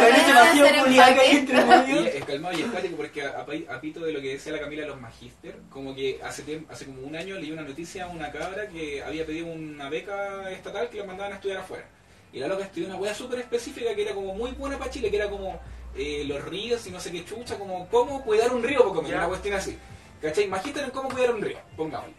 es 2.06 2.24
calmado 2.24 2.58
y 2.58 2.62
es 2.62 2.70
cuático 2.70 2.96
porque 2.96 3.22
a, 3.22 3.28
a- 3.40 3.76
a 3.76 3.80
pito 3.80 4.00
de 4.00 4.12
lo 4.12 4.20
que 4.20 4.28
decía 4.34 4.52
la 4.52 4.60
Camila 4.60 4.86
los 4.86 5.00
magíster, 5.00 5.56
como 5.70 5.94
que 5.94 6.20
hace 6.22 6.42
tiempo, 6.42 6.72
hace 6.72 6.86
como 6.86 7.02
un 7.02 7.16
año 7.16 7.36
leí 7.36 7.50
una 7.52 7.62
noticia 7.62 8.04
a 8.04 8.08
una 8.08 8.30
cabra 8.30 8.68
que 8.68 9.02
había 9.02 9.26
pedido 9.26 9.46
una 9.46 9.88
beca 9.88 10.50
estatal 10.50 10.88
que 10.88 10.98
la 10.98 11.04
mandaban 11.04 11.32
a 11.32 11.36
estudiar 11.36 11.58
afuera. 11.58 11.84
Y 12.32 12.38
la 12.40 12.48
loca 12.48 12.64
estudió 12.64 12.86
una 12.88 12.96
wea 12.96 13.14
súper 13.14 13.40
específica 13.40 13.94
que 13.94 14.02
era 14.02 14.14
como 14.14 14.34
muy 14.34 14.50
buena 14.52 14.78
para 14.78 14.90
Chile, 14.90 15.10
que 15.10 15.16
era 15.16 15.28
como 15.30 15.60
eh, 15.96 16.24
los 16.26 16.44
ríos 16.44 16.86
y 16.86 16.90
no 16.90 17.00
sé 17.00 17.10
qué 17.12 17.24
chucha, 17.24 17.58
como 17.58 17.88
cómo 17.88 18.22
cuidar 18.24 18.52
un 18.52 18.62
río, 18.62 18.92
porque 18.92 19.10
Ya. 19.10 19.18
una 19.18 19.28
cuestión 19.28 19.54
así. 19.54 19.78
¿Cachai? 20.20 20.48
Magíster 20.48 20.84
en 20.84 20.90
cómo 20.90 21.08
cuidar 21.10 21.34
un 21.34 21.42
río, 21.42 21.58
pongámosle. 21.76 22.14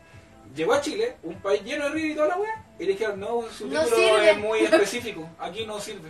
Llegó 0.55 0.73
a 0.73 0.81
Chile, 0.81 1.17
un 1.23 1.35
país 1.41 1.61
lleno 1.63 1.85
de 1.85 1.89
ríos 1.91 2.11
y 2.11 2.15
toda 2.15 2.27
la 2.29 2.37
wea, 2.37 2.65
y 2.79 2.85
le 2.85 2.91
dijeron, 2.93 3.19
no, 3.19 3.43
su 3.55 3.67
No 3.67 3.81
título 3.83 3.95
sirve. 3.97 4.31
es 4.31 4.37
muy 4.37 4.59
específico, 4.59 5.29
aquí 5.39 5.65
no 5.65 5.79
sirve. 5.79 6.09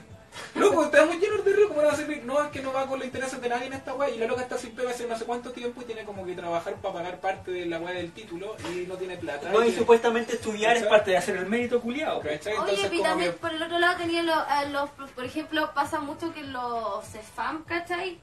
Loco, 0.55 0.85
estamos 0.85 1.17
llenos 1.19 1.45
de 1.45 1.53
ríos, 1.53 1.67
¿cómo 1.69 1.81
no 1.81 1.87
va 1.87 1.93
a 1.93 1.97
servir? 1.97 2.23
No, 2.25 2.43
es 2.43 2.49
que 2.51 2.61
no 2.61 2.73
va 2.73 2.87
con 2.87 2.99
los 2.99 3.05
intereses 3.05 3.39
de 3.39 3.49
nadie 3.49 3.67
en 3.67 3.73
esta 3.73 3.93
weá. 3.93 4.09
Y 4.09 4.17
la 4.17 4.25
loca 4.27 4.41
está 4.41 4.57
sin 4.57 4.71
pega 4.71 4.89
hace 4.91 5.07
no 5.07 5.17
sé 5.17 5.25
cuánto 5.25 5.51
tiempo 5.51 5.81
y 5.81 5.85
tiene 5.85 6.03
como 6.03 6.25
que 6.25 6.33
trabajar 6.33 6.73
para 6.75 6.93
pagar 6.95 7.19
parte 7.19 7.51
de 7.51 7.65
la 7.65 7.77
weá 7.79 7.93
del 7.93 8.11
título 8.11 8.55
y 8.73 8.85
no 8.87 8.95
tiene 8.95 9.17
plata. 9.17 9.49
No, 9.51 9.63
y 9.63 9.71
supuestamente 9.71 10.33
estudiar 10.33 10.77
es 10.77 10.83
parte 10.83 11.11
de 11.11 11.17
hacer 11.17 11.37
el 11.37 11.45
mérito 11.45 11.79
culiado. 11.81 12.19
¿Cachai? 12.21 12.53
Oye, 12.57 12.71
Entonces, 12.71 12.99
y 12.99 13.03
también 13.03 13.31
que- 13.33 13.37
por 13.37 13.53
el 13.53 13.61
otro 13.61 13.77
lado 13.79 13.97
tenía 13.97 14.23
los, 14.23 14.89
por 14.89 15.23
ejemplo, 15.25 15.71
pasa 15.73 15.99
mucho 15.99 16.33
que 16.33 16.43
los 16.43 17.05
CEFAM, 17.05 17.63
¿cachai? 17.65 18.19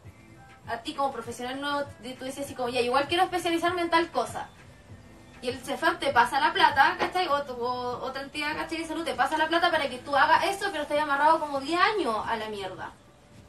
A 0.66 0.78
ti 0.82 0.94
como 0.94 1.12
profesional 1.12 1.60
no, 1.60 1.84
tú 1.84 2.24
dices 2.24 2.46
así 2.46 2.54
como, 2.54 2.68
ya, 2.70 2.80
igual 2.80 3.06
quiero 3.06 3.24
especializarme 3.24 3.82
en 3.82 3.90
tal 3.90 4.10
cosa. 4.10 4.48
Y 5.44 5.50
el 5.50 5.58
CEFAM 5.60 5.98
te 5.98 6.10
pasa 6.10 6.40
la 6.40 6.54
plata, 6.54 6.96
¿cachai? 6.98 7.28
O, 7.28 7.42
tu- 7.42 7.52
o 7.62 7.98
otra 8.02 8.22
entidad, 8.22 8.56
¿cachai? 8.56 8.78
De 8.78 8.86
salud 8.86 9.04
te 9.04 9.12
pasa 9.12 9.36
la 9.36 9.46
plata 9.46 9.70
para 9.70 9.90
que 9.90 9.98
tú 9.98 10.16
hagas 10.16 10.42
eso, 10.46 10.68
pero 10.72 10.84
estás 10.84 10.98
amarrado 10.98 11.38
como 11.38 11.60
10 11.60 11.78
años 11.78 12.16
a 12.26 12.34
la 12.36 12.48
mierda. 12.48 12.92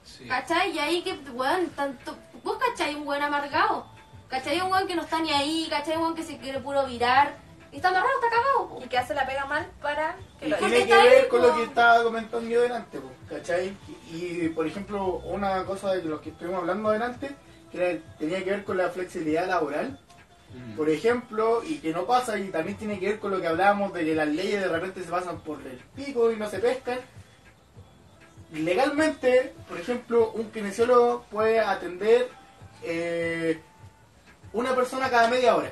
Sí. 0.04 0.28
¿Cachai? 0.28 0.72
Y 0.76 0.80
ahí 0.80 1.02
que, 1.04 1.14
weón, 1.32 1.70
tanto. 1.70 2.18
Vos, 2.43 2.58
¿cachai? 2.58 2.96
Un 2.96 3.06
buen 3.06 3.22
amargado. 3.24 3.86
¿cachai? 4.28 4.60
Un 4.60 4.74
weón 4.74 4.88
que 4.88 4.96
no 4.96 5.04
está 5.04 5.22
ni 5.22 5.32
ahí, 5.32 5.68
¿cachai? 5.70 5.96
Un 5.96 6.02
weón 6.04 6.16
que 6.16 6.24
se 6.24 6.38
quiere 6.38 6.60
puro 6.60 6.86
virar. 6.86 7.38
Y 7.72 7.78
está 7.78 7.88
amarrado, 7.88 8.12
está 8.22 8.30
cagado. 8.36 8.68
po. 8.68 8.82
Y 8.84 8.89
que 8.89 8.98
hace 8.98 9.14
la 9.14 9.26
pega 9.26 9.46
mal 9.46 9.66
para 9.82 10.18
que 10.38 10.48
Y 10.48 10.50
lo 10.50 10.58
tiene 10.58 10.86
que 10.86 10.93
ahí, 10.93 11.08
ver 11.10 11.28
con 11.30 11.41
lo 11.43 11.56
que 11.56 11.64
estaba 11.64 12.04
comentando 12.04 12.50
yo 12.50 12.62
delante, 12.62 13.00
po, 13.00 13.10
¿cachai? 13.30 13.74
Y, 14.12 14.50
por 14.50 14.68
ejemplo, 14.68 15.06
una 15.24 15.64
cosa 15.64 15.93
de 15.93 16.04
los 16.04 16.20
que 16.20 16.32
estuvimos 16.32 16.60
hablando 16.60 16.89
delante, 16.89 17.34
que 17.72 17.78
era- 17.91 18.02
tenía 18.20 18.43
que 18.43 18.50
ver 18.52 18.66
con 18.66 18.76
la 18.78 18.89
flexibilidad 18.89 19.48
laboral. 19.48 19.98
Por 20.76 20.89
ejemplo, 20.89 21.64
y 21.64 21.78
que 21.80 21.91
no 21.91 22.06
pasa, 22.06 22.38
y 22.38 22.49
también 22.49 22.78
tiene 22.78 22.99
que 22.99 23.08
ver 23.08 23.20
con 23.20 23.32
lo 23.32 23.39
que 23.39 23.47
hablábamos 23.47 23.93
de 23.93 24.06
que 24.06 24.16
las 24.16 24.28
leyes 24.28 24.62
de 24.62 24.68
repente 24.68 25.03
se 25.03 25.10
pasan 25.10 25.39
por 25.39 25.60
el 25.62 25.80
pico 25.95 26.32
y 26.32 26.38
no 26.38 26.49
se 26.49 26.60
pescan. 26.60 26.99
Legalmente, 28.51 29.53
por 29.68 29.80
ejemplo, 29.80 30.32
un 30.32 30.51
kinesiólogo 30.51 31.26
puede 31.32 31.60
atender 31.60 32.30
eh, 32.84 33.60
una 34.53 34.76
persona 34.76 35.10
cada 35.10 35.30
media 35.30 35.56
hora. 35.56 35.72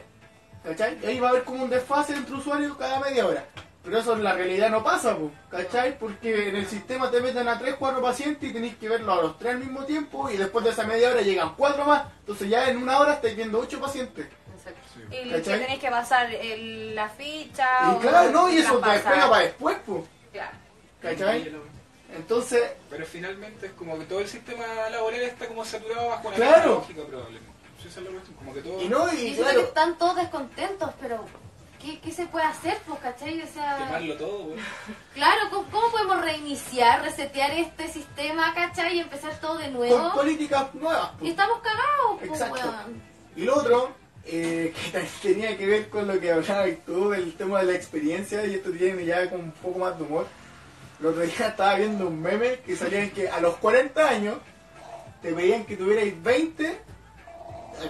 ¿Cachai? 0.63 0.97
Y 1.03 1.05
ahí 1.05 1.19
va 1.19 1.27
a 1.27 1.31
haber 1.31 1.43
como 1.43 1.63
un 1.63 1.69
desfase 1.69 2.15
entre 2.15 2.36
usuarios 2.36 2.77
cada 2.77 2.99
media 2.99 3.27
hora. 3.27 3.45
Pero 3.84 3.97
eso 3.97 4.13
en 4.13 4.23
la 4.23 4.34
realidad 4.34 4.69
no 4.69 4.81
pasa, 4.81 5.17
po, 5.17 5.29
¿cachai? 5.49 5.99
Porque 5.99 6.47
en 6.47 6.55
el 6.55 6.65
sistema 6.65 7.11
te 7.11 7.19
meten 7.19 7.49
a 7.49 7.59
3, 7.59 7.75
4 7.77 8.01
pacientes 8.01 8.49
y 8.49 8.53
tenéis 8.53 8.77
que 8.77 8.88
verlo 8.88 9.11
a 9.11 9.21
los 9.21 9.38
3 9.38 9.55
al 9.55 9.59
mismo 9.59 9.84
tiempo 9.84 10.29
y 10.29 10.38
después 10.38 10.63
de 10.63 10.71
esa 10.71 10.86
media 10.86 11.09
hora 11.09 11.21
llegan 11.21 11.53
4 11.57 11.86
más. 11.86 12.05
Entonces 12.21 12.47
ya 12.49 12.69
en 12.69 12.77
una 12.77 12.99
hora 12.99 13.15
estáis 13.15 13.36
viendo 13.36 13.59
8 13.59 13.81
pacientes. 13.81 14.27
Y 15.11 15.29
que 15.29 15.39
tenéis 15.39 15.79
que 15.79 15.89
pasar 15.89 16.31
el- 16.33 16.93
la 16.95 17.09
ficha. 17.09 17.67
Y 17.91 17.95
o 17.95 17.99
claro, 17.99 18.29
no, 18.31 18.49
y 18.49 18.57
eso 18.57 18.75
te 18.75 18.81
traspasar. 18.81 18.93
despega 19.03 19.29
para 19.29 19.43
después, 19.43 19.77
po, 19.85 20.07
Claro. 20.31 20.57
¿cachai? 21.01 21.53
Entonces, 22.15 22.61
Pero 22.89 23.05
finalmente 23.05 23.65
es 23.67 23.71
como 23.73 23.97
que 23.97 24.05
todo 24.05 24.19
el 24.19 24.27
sistema 24.27 24.63
laboral 24.91 25.21
está 25.21 25.47
como 25.47 25.65
saturado 25.65 26.09
bajo 26.09 26.27
una 26.27 26.35
Claro. 26.37 26.69
lógica 26.75 27.01
probablemente. 27.07 27.51
Sí, 27.81 27.87
esa 27.87 27.99
es 27.99 28.05
la 28.05 28.11
cuestión, 28.11 28.35
como 28.37 28.53
que 28.53 28.61
todo... 28.61 28.81
y 28.81 28.87
no, 28.87 29.11
Y 29.13 29.33
claro, 29.35 29.59
que 29.59 29.65
están 29.65 29.97
todos 29.97 30.15
descontentos, 30.17 30.91
pero 31.01 31.25
¿qué, 31.81 31.99
qué 31.99 32.11
se 32.11 32.27
puede 32.27 32.45
hacer, 32.45 32.77
pues, 32.87 32.99
cachai? 32.99 33.41
O 33.41 33.47
sea, 33.47 33.77
Quemarlo 33.77 34.15
todo, 34.17 34.43
weón. 34.43 34.59
claro, 35.15 35.41
¿cómo, 35.49 35.69
cómo 35.71 35.91
podemos 35.91 36.21
reiniciar, 36.21 37.01
resetear 37.01 37.51
este 37.51 37.87
sistema, 37.89 38.53
cachai? 38.53 38.97
Y 38.97 38.99
empezar 38.99 39.37
todo 39.41 39.57
de 39.57 39.63
con 39.65 39.73
nuevo. 39.73 40.13
políticas 40.13 40.73
nuevas, 40.75 41.09
po. 41.19 41.25
Y 41.25 41.31
estamos 41.31 41.57
cagados, 41.61 42.19
pues, 42.19 42.41
Exacto. 42.41 42.69
weón. 42.69 43.01
Y 43.35 43.41
lo 43.41 43.55
otro, 43.57 43.95
eh, 44.26 44.74
que 44.84 44.91
también 44.91 45.13
tenía 45.21 45.57
que 45.57 45.65
ver 45.65 45.89
con 45.89 46.07
lo 46.07 46.19
que 46.19 46.32
hablabas 46.32 46.69
tú 46.86 47.09
del 47.09 47.34
tema 47.34 47.59
de 47.59 47.65
la 47.65 47.74
experiencia, 47.74 48.45
y 48.45 48.55
esto 48.55 48.71
tiene 48.71 49.05
ya 49.05 49.30
con 49.30 49.41
un 49.41 49.51
poco 49.51 49.80
más 49.80 49.97
de 49.97 50.03
humor. 50.03 50.28
El 50.99 51.07
otro 51.07 51.21
día 51.21 51.47
estaba 51.47 51.76
viendo 51.76 52.07
un 52.07 52.21
meme 52.21 52.59
que 52.65 52.76
salía 52.76 53.03
en 53.03 53.11
que 53.11 53.28
a 53.28 53.41
los 53.41 53.55
40 53.57 54.07
años 54.07 54.36
te 55.21 55.32
veían 55.32 55.65
que 55.65 55.76
tuvierais 55.76 56.21
20, 56.21 56.65
eh, 56.65 56.80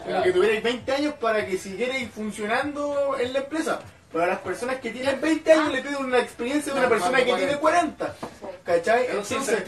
como 0.03 0.23
que 0.23 0.31
tuvierais 0.31 0.63
20 0.63 0.91
años 0.91 1.13
para 1.15 1.45
que 1.45 1.57
siguierais 1.57 2.09
funcionando 2.09 3.17
en 3.19 3.33
la 3.33 3.39
empresa. 3.39 3.79
Pero 4.11 4.25
a 4.25 4.27
las 4.27 4.39
personas 4.39 4.77
que 4.77 4.91
tienen 4.91 5.19
20 5.19 5.51
años 5.51 5.71
le 5.71 5.81
piden 5.81 6.05
una 6.05 6.19
experiencia 6.19 6.71
de 6.71 6.79
una 6.79 6.89
persona 6.89 7.17
que 7.17 7.33
tiene 7.33 7.57
40. 7.57 8.15
¿Cachai? 8.63 9.05
Es 9.07 9.31
un 9.31 9.37
Entonces, 9.37 9.63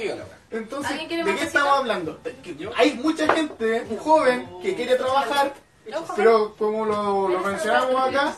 entonces, 0.52 0.92
¿Alguien 0.92 1.08
quiere 1.08 1.24
¿de 1.24 1.36
qué 1.36 1.44
estamos 1.44 1.80
hablando? 1.80 2.20
Hay 2.78 2.94
mucha 2.94 3.34
gente 3.34 3.86
joven 4.00 4.48
que 4.62 4.76
quiere 4.76 4.96
trabajar, 4.96 5.54
pero 6.16 6.56
como 6.56 6.86
lo, 6.86 7.28
lo 7.28 7.40
mencionamos 7.40 8.10
acá, 8.10 8.36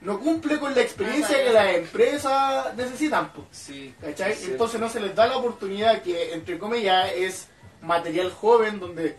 no 0.00 0.18
cumple 0.18 0.58
con 0.58 0.74
la 0.74 0.80
experiencia 0.80 1.36
que 1.44 1.52
las 1.52 1.74
empresas 1.74 2.74
necesitan. 2.74 3.30
Sí. 3.50 3.94
¿Cachai? 4.00 4.36
Entonces 4.44 4.80
no 4.80 4.88
se 4.88 5.00
les 5.00 5.14
da 5.14 5.26
la 5.26 5.36
oportunidad 5.36 6.02
que, 6.02 6.32
entre 6.32 6.58
comillas, 6.58 7.12
es 7.14 7.48
material 7.82 8.32
joven, 8.32 8.80
donde 8.80 9.16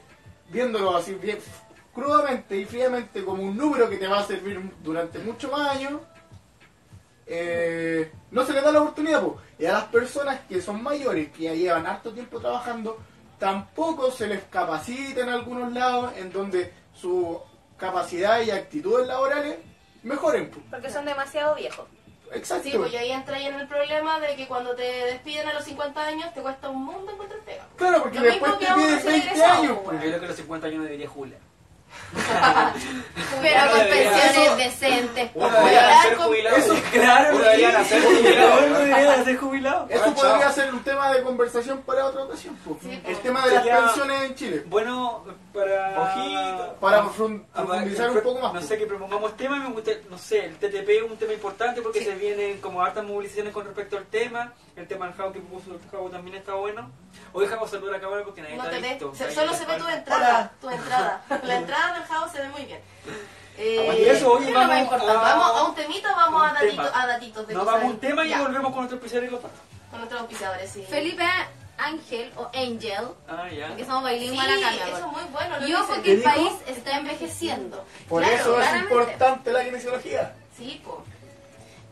viéndolo 0.50 0.96
así 0.96 1.14
bien 1.14 1.40
crudamente 1.94 2.58
y 2.58 2.66
fríamente 2.66 3.24
como 3.24 3.44
un 3.44 3.56
número 3.56 3.90
que 3.90 3.98
te 3.98 4.08
va 4.08 4.20
a 4.20 4.28
servir 4.28 4.62
durante 4.84 5.20
muchos 5.20 5.52
más 5.52 5.76
años, 5.76 6.02
eh, 7.26 8.12
no 8.32 8.46
se 8.46 8.54
les 8.54 8.64
da 8.64 8.72
la 8.72 8.82
oportunidad. 8.82 9.22
po. 9.22 9.38
Y 9.58 9.66
a 9.66 9.74
las 9.74 9.84
personas 9.86 10.42
que 10.48 10.62
son 10.62 10.82
mayores, 10.82 11.32
que 11.32 11.44
ya 11.44 11.54
llevan 11.54 11.86
harto 11.86 12.12
tiempo 12.12 12.40
trabajando, 12.40 12.98
tampoco 13.40 14.12
se 14.12 14.28
les 14.28 14.44
capacita 14.44 15.22
en 15.22 15.30
algunos 15.30 15.72
lados 15.72 16.14
en 16.18 16.32
donde 16.32 16.74
su 16.94 17.40
capacidad 17.82 18.40
y 18.42 18.52
actitudes 18.52 19.06
laborales 19.08 19.58
mejoren. 20.04 20.50
po. 20.50 20.60
Porque 20.70 20.90
son 20.90 21.04
demasiado 21.06 21.56
viejos. 21.56 21.86
Exacto. 22.34 22.64
Sí, 22.64 22.78
pues 22.78 22.94
y 22.94 22.96
ahí 22.96 23.12
entra 23.12 23.36
ahí 23.36 23.46
en 23.48 23.56
el 23.56 23.68
problema 23.68 24.18
de 24.22 24.38
que 24.38 24.48
cuando 24.48 24.74
te 24.74 24.84
despiden 24.84 25.50
a 25.50 25.54
los 25.54 25.66
50 25.66 26.00
años 26.02 26.34
te 26.34 26.42
cuesta 26.42 26.70
un 26.70 26.86
mundo 26.86 27.12
encontrar 27.12 27.42
pega. 27.42 27.68
Claro, 27.76 28.04
porque 28.04 28.20
Lo 28.20 28.26
después 28.26 28.52
mismo 28.58 28.76
te 28.78 28.86
hacer 28.96 29.06
20 29.12 29.18
egresados, 29.28 29.58
años. 29.58 29.78
pues. 29.84 29.96
Yo 29.98 30.08
creo 30.08 30.20
que 30.20 30.26
a 30.26 30.28
los 30.30 30.38
50 30.38 30.68
años 30.68 30.84
debería 30.84 31.10
jubilar. 31.10 31.40
Pero 33.42 33.72
con 33.72 33.80
pensiones 33.82 34.38
eso- 34.38 34.56
decentes, 34.56 35.32
Uno 35.34 35.50
pues, 35.50 35.60
debería 35.60 35.88
weón. 35.88 36.02
ser 36.04 36.16
jubilado. 36.18 36.56
Eso- 36.58 36.76
Claro, 36.92 37.36
Uno 37.36 37.44
debería 37.44 37.72
nacer 37.72 38.02
Uno 38.06 38.18
jubilado. 38.18 38.62
debería 38.80 39.24
ser 39.26 39.38
jubilado. 39.38 39.88
Esto 39.90 40.10
Ah, 40.10 40.14
podría 40.16 40.40
chao. 40.40 40.52
ser 40.54 40.74
un 40.74 40.84
tema 40.84 41.12
de 41.14 41.24
conversación 41.24 41.82
para 41.82 42.06
otra 42.06 42.24
ocasión. 42.24 42.58
el 43.06 43.18
tema 43.18 43.46
de 43.46 43.56
las 43.56 43.64
pensiones 43.66 44.22
en 44.24 44.36
Chile. 44.36 44.64
Bueno, 44.68 45.26
para 45.54 46.02
Ojito. 46.02 46.76
Para 46.80 47.04
profun- 47.04 47.44
Ah, 47.54 47.64
profundizar 47.66 48.08
eh, 48.08 48.12
un 48.12 48.22
poco 48.22 48.40
más. 48.42 48.54
No 48.54 48.62
sé, 48.62 48.78
que 48.78 48.86
propongamos 48.88 49.36
tema 49.38 49.58
y 49.58 49.60
me 49.60 49.70
gusta, 49.72 49.92
no 50.10 50.18
sé, 50.18 50.46
el 50.46 50.56
TTP 50.58 50.90
es 50.98 51.04
un 51.04 51.18
tema 51.18 51.34
importante 51.34 51.82
porque 51.82 52.00
Sí. 52.00 52.06
se 52.06 52.16
vienen 52.16 52.60
como 52.62 52.82
hartas 52.82 53.04
movilizaciones 53.04 53.54
con 53.54 53.66
respecto 53.66 53.98
al 53.98 54.06
tema. 54.06 54.54
El 54.76 54.88
tema 54.88 55.06
del 55.08 55.16
Javo 55.16 55.34
que 55.34 55.40
puso 55.42 55.72
el 55.74 55.80
Javo 55.92 56.10
también 56.10 56.38
está 56.38 56.54
bueno. 56.54 56.90
Hoy 57.34 57.48
Javo 57.48 57.68
saludar 57.68 57.96
a 57.96 57.98
la 57.98 58.04
cámara 58.04 58.24
porque 58.24 58.42
nadie 58.42 58.56
No 58.58 58.64
te 58.64 58.80
te 58.80 58.90
visto. 58.90 59.14
se- 59.16 59.32
solo 59.34 59.54
se 59.54 59.66
ve 59.66 59.78
tu 59.78 59.88
entrada. 59.88 60.52
Tu 60.62 60.70
entrada. 60.70 61.22
La 61.44 61.56
entrada 61.56 61.94
del 61.96 62.04
Javo 62.04 62.32
se 62.32 62.42
ve 62.42 62.48
muy 62.50 62.62
bien. 62.66 62.80
Eh, 63.58 64.00
Y 64.06 64.10
eso, 64.10 64.32
oye, 64.32 64.46
¿qué 64.46 64.52
es 64.52 64.54
lo 64.56 64.60
más 64.62 64.70
vamos 64.70 64.84
importante? 64.84 65.12
a- 65.14 65.36
¿Vamos 65.36 65.58
a 65.60 65.64
un 65.66 65.76
temita 65.76 66.16
vamos 66.16 66.42
a, 66.42 66.48
un 66.48 66.54
datitos, 66.54 66.86
tema. 66.92 67.04
a 67.04 67.08
datitos 67.08 67.48
de 67.48 67.54
Nos 67.54 67.64
cosas 67.64 67.74
vamos 67.80 67.92
a 67.92 67.94
un 67.96 68.00
tema 68.00 68.26
y 68.26 68.30
Ya, 68.30 68.42
volvemos 68.42 68.72
con 68.72 68.78
nuestro 68.78 68.98
especial 68.98 69.24
y 69.26 69.28
los. 69.30 69.42
Con 69.42 70.00
nuestros 70.00 70.22
auspiciadores, 70.22 70.72
sí. 70.72 70.86
Felipe 70.90 71.24
Ángel 71.86 72.32
o 72.36 72.50
Angel, 72.54 73.06
Ah, 73.28 73.48
ya. 73.50 73.68
porque 73.70 73.86
somos 73.86 74.10
Sí, 74.10 74.16
bilingües 74.20 74.40
acá, 74.48 74.72
mi 74.72 74.78
eso 74.92 74.98
es 74.98 75.06
muy 75.08 75.24
bueno. 75.32 75.60
lo 75.60 75.68
Y 75.68 75.74
ojo 75.74 76.02
que 76.02 76.12
el 76.14 76.22
país 76.24 76.52
está 76.68 76.98
envejeciendo. 76.98 77.86
Por 78.10 78.22
Claro, 78.24 78.36
eso 78.38 78.52
es 78.52 78.58
claramente. 78.68 78.94
importante 78.94 79.52
la 79.54 79.64
kinesiología. 79.64 80.36
Sí, 80.58 80.82
po. 80.84 81.04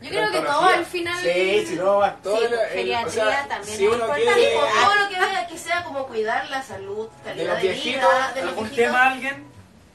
Yo 0.02 0.08
creo 0.08 0.30
que 0.30 0.40
todo 0.40 0.64
al 0.64 0.86
final. 0.86 1.22
Sí, 1.22 1.66
si 1.66 1.74
no 1.76 1.96
va. 1.98 2.14
Todo 2.22 2.38
Sí, 2.38 2.44
el- 2.44 2.58
geriatría 2.70 3.24
o 3.26 3.30
sea, 3.30 3.48
también 3.48 3.76
si 3.76 3.84
es 3.84 3.88
uno 3.92 3.98
importante. 3.98 4.22
quiere- 4.32 4.50
Sí, 4.50 4.56
po, 4.56 4.80
todo 4.82 4.94
lo 4.94 5.08
que 5.10 5.20
vea 5.20 5.46
que 5.46 5.58
sea 5.58 5.84
como 5.84 6.06
cuidar 6.06 6.48
la 6.48 6.62
salud, 6.62 7.08
calidad 7.22 7.52
los 7.54 7.62
de, 7.62 7.68
viejitos, 7.68 8.00
vida, 8.00 8.32
de 8.34 8.40
los 8.40 8.48
¿Algún 8.50 8.64
viejitos. 8.70 8.86
tema 8.92 9.06
alguien? 9.10 9.50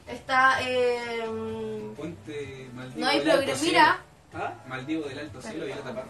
Está, 0.06 0.58
eh, 0.62 1.24
Puente 1.96 2.68
Maldivo 2.72 3.00
No 3.00 3.06
hay. 3.10 3.20
Cielo. 3.22 3.42
Mira, 3.62 3.98
¿Ah? 4.34 4.52
Maldivo 4.68 5.08
del 5.08 5.18
Alto 5.18 5.42
Cielo 5.42 5.66
y 5.66 5.70
la 5.70 5.76
Taparra. 5.76 6.04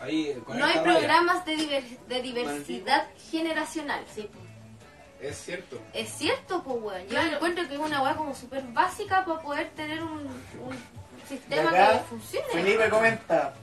Ahí, 0.00 0.34
con 0.46 0.58
no 0.58 0.66
hay 0.66 0.78
programas 0.80 1.44
de, 1.46 1.56
diver- 1.56 1.98
de 2.06 2.22
diversidad 2.22 3.06
generacional. 3.30 4.04
sí, 4.14 4.22
po. 4.32 4.38
Es 5.20 5.38
cierto. 5.38 5.78
Es 5.94 6.10
cierto, 6.10 6.62
pues, 6.62 6.76
weón. 6.82 7.02
Yo 7.04 7.08
Claro. 7.08 7.36
encuentro 7.36 7.66
que 7.68 7.74
es 7.74 7.80
una 7.80 8.02
weá 8.02 8.14
como 8.14 8.34
súper 8.34 8.62
básica 8.64 9.24
para 9.24 9.40
poder 9.40 9.70
tener 9.70 10.02
un, 10.02 10.26
un 10.26 10.78
sistema 11.26 11.70
que 11.72 11.98
funcione. 12.10 12.46
Felipe 12.52 12.88
comenta, 12.90 13.54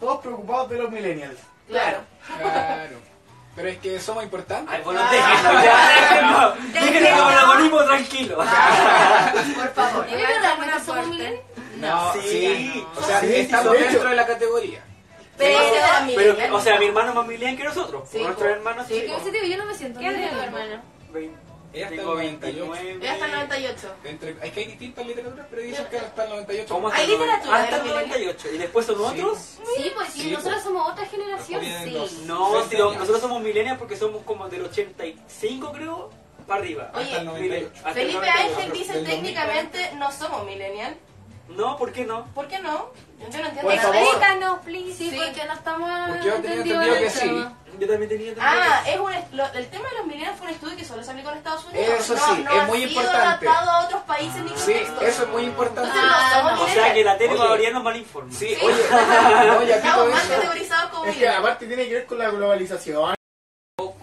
todos 0.00 0.20
preocupados 0.20 0.70
de 0.70 0.78
los 0.78 0.90
millennials. 0.90 1.38
claro. 1.68 1.98
Claro. 2.38 2.96
Pero 3.54 3.68
es 3.68 3.76
que 3.80 4.00
somos 4.00 4.24
importantes. 4.24 4.74
Ay, 4.74 4.80
bueno, 4.82 4.98
déjenlo, 5.10 5.62
ya, 5.62 5.88
déjenlo. 5.88 6.54
Déjenlo 6.72 7.22
con 7.22 7.32
el 7.34 7.38
algoritmo 7.38 7.84
tranquilo. 7.84 8.36
Por 8.38 8.46
favor. 9.74 10.06
Yo 10.06 10.14
creo 10.16 10.26
que 10.26 10.38
realmente 10.40 10.80
somos 10.86 11.06
millennials. 11.08 11.44
No, 11.76 12.12
Sí. 12.14 12.20
sí. 12.22 12.84
O 12.96 13.02
sea, 13.02 13.20
Sí, 13.20 13.26
estamos 13.34 13.72
dentro 13.74 14.08
de 14.08 14.16
la 14.16 14.26
categoría. 14.26 14.82
Pero, 16.16 16.36
Pero, 16.36 16.56
o 16.56 16.60
sea, 16.60 16.78
mi 16.78 16.86
hermano 16.86 17.08
es 17.10 17.14
más 17.14 17.26
millennial 17.26 17.56
que 17.56 17.64
nosotros. 17.64 18.08
Sí, 18.10 18.18
Nuestros 18.22 18.48
hermanos 18.50 18.86
Sí, 18.88 18.94
sí. 18.94 19.00
¿Qué 19.06 19.12
po. 19.12 19.20
sentido? 19.20 19.44
Yo 19.46 19.56
no 19.58 19.66
me 19.66 19.74
siento 19.74 20.00
¿Qué 20.00 20.06
es 20.08 20.18
de 20.18 20.26
tu 20.28 20.40
hermano? 20.40 20.82
Vein- 21.12 21.36
Ella 21.74 21.84
está 21.84 21.94
en 21.94 22.00
Tengo 22.00 22.14
98. 22.14 22.70
29. 22.72 22.98
Ella 23.02 23.12
está 23.14 23.24
en 23.26 23.32
98. 23.32 23.94
Entre, 24.04 24.30
es 24.42 24.52
que 24.52 24.60
hay 24.60 24.66
distintas 24.66 25.06
literaturas, 25.06 25.46
pero 25.48 25.62
dicen 25.62 25.86
que 25.90 25.98
hasta 25.98 26.24
el 26.24 26.30
98. 26.30 26.74
¿Cómo 26.74 26.88
Hay 26.88 26.92
hasta 27.00 27.06
literatura 27.12 27.56
Hasta 27.56 27.76
el 27.76 27.82
de 27.82 27.88
los 27.88 27.94
98. 27.96 28.48
¿Y 28.52 28.58
después 28.58 28.86
son 28.86 28.96
Sí. 28.96 29.02
otros? 29.20 29.38
Sí, 29.38 29.92
pues 29.94 30.08
sí, 30.10 30.20
Sí, 30.20 30.30
nosotros 30.32 30.52
pues. 30.54 30.64
somos 30.64 30.90
otra 30.92 31.06
generación. 31.06 31.60
Sí. 31.84 31.90
dos. 31.90 32.12
No, 32.26 32.62
Sí, 32.64 32.68
si 32.70 32.76
lo- 32.76 32.92
nosotros 32.92 33.20
somos 33.22 33.40
millennials 33.42 33.78
porque 33.78 33.96
somos 33.96 34.22
como 34.24 34.48
del 34.50 34.64
85, 34.66 35.72
creo, 35.72 36.10
para 36.46 36.60
arriba. 36.60 36.90
Oye, 36.94 37.04
Hasta 37.04 37.18
el 37.20 37.24
98. 37.24 37.70
Hasta 37.76 37.88
el 37.88 37.94
Felipe 37.94 38.18
98. 38.26 38.56
Ángel 38.58 38.72
dice 38.72 38.92
del 38.92 39.04
2000. 39.04 39.16
técnicamente 39.22 39.90
no 39.96 40.12
somos 40.12 40.44
millennial. 40.44 40.96
No, 41.48 41.76
¿por 41.76 41.92
qué 41.92 42.04
no? 42.04 42.24
¿Por 42.34 42.48
qué 42.48 42.58
no? 42.60 42.90
Yo 43.30 43.38
no 43.40 43.46
entiendo 43.48 43.62
Por 43.62 43.76
favor. 43.78 43.96
Explícanos, 43.96 44.58
please. 44.60 44.94
Sí, 44.94 45.10
Sí. 45.10 45.20
porque 45.24 45.44
no 45.46 45.52
estamos 45.52 45.90
Porque 46.08 46.26
yo 46.26 46.34
tenía 46.34 46.50
entendidos 46.56 46.84
entendido 46.86 46.94
en 46.94 46.98
que 46.98 47.04
el 47.06 47.10
sí. 47.12 47.18
tema. 47.28 47.58
Yo 47.78 47.88
también 47.88 48.08
tenía 48.10 48.34
Ah, 48.40 48.82
es 48.86 49.00
un, 49.00 49.12
est- 49.12 49.32
lo- 49.32 49.52
el 49.52 49.68
tema 49.68 49.88
de 49.88 49.94
los 49.96 50.06
millennials 50.06 50.38
fue 50.38 50.46
un 50.48 50.52
estudio 50.54 50.76
que 50.76 50.84
solo 50.84 51.02
se 51.04 51.10
aplicó 51.10 51.30
en 51.30 51.38
Estados 51.38 51.64
Unidos. 51.66 51.88
Eso 52.00 52.14
no, 52.14 52.34
sí, 52.36 52.42
no 52.42 52.50
es 52.52 52.60
ha 52.60 52.64
muy 52.66 52.78
sido 52.78 52.90
importante. 52.90 53.26
adaptado 53.48 53.70
a 53.70 53.84
otros 53.86 54.02
países 54.02 54.42
ni 54.42 54.48
Sí, 54.50 54.54
contextos. 54.56 55.02
eso 55.02 55.22
es 55.22 55.28
muy 55.28 55.42
importante. 55.44 55.80
Entonces 55.88 56.02
no 56.10 56.16
Ah, 56.16 56.30
somos 56.38 56.52
no. 56.58 56.62
O 56.64 56.68
sea 56.68 56.94
que 56.94 57.04
la 57.04 57.18
tele 57.18 57.30
Oye. 57.32 57.42
todavía 57.42 57.70
nos 57.70 57.82
mal 57.82 57.96
informa. 57.96 58.32
Sí, 58.32 58.48
Sí. 58.48 58.56
oye, 58.64 58.76
no, 59.46 59.62
ya 59.62 59.76
quito 59.76 59.86
Estamos 59.88 60.10
más 60.10 60.24
eso. 60.24 60.34
categorizados 60.34 60.90
como 60.90 61.04
Es 61.06 61.16
que 61.16 61.28
aparte 61.28 61.66
tiene 61.66 61.86
que 61.88 61.94
ver 61.94 62.06
con 62.06 62.18
la 62.18 62.28
globalización. 62.30 63.14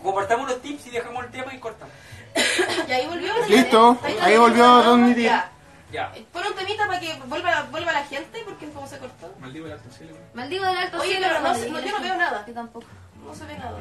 Compartamos 0.04 0.50
los 0.50 0.62
tips 0.62 0.88
y 0.88 0.90
dejamos 0.92 1.26
el 1.26 1.32
tema 1.32 1.54
y 1.54 1.60
cortamos. 1.60 1.94
Y 2.88 2.92
ahí 2.92 3.08
volvió. 3.08 3.34
Listo, 3.48 3.98
¿Está 4.06 4.26
ahí 4.26 4.38
volvió? 4.38 4.66
Don. 4.66 5.16
Ya. 5.16 5.52
Ya. 5.92 6.12
Eh, 6.16 6.26
Pon 6.32 6.44
un 6.46 6.54
temita 6.54 6.86
para 6.88 7.00
que 7.00 7.14
vuelva, 7.26 7.64
vuelva 7.72 7.92
la 7.92 8.04
gente, 8.04 8.42
porque 8.46 8.70
cómo 8.70 8.88
se 8.88 8.98
cortó. 9.00 9.34
Maldivo 9.40 9.66
el 9.66 9.72
Alto 9.74 9.90
Cielo. 9.92 10.16
Maldigo 10.34 10.66
del 10.66 10.78
alto 10.78 10.98
Oye, 11.00 11.12
cielo. 11.12 11.28
pero 11.30 11.42
no, 11.42 11.54
del 11.58 11.86
yo 11.86 11.92
no 11.98 12.04
veo 12.04 12.16
nada. 12.16 12.46
Yo 12.48 12.54
tampoco. 12.54 12.86
No 13.26 13.34
se 13.34 13.46
ve 13.46 13.58
nada. 13.58 13.78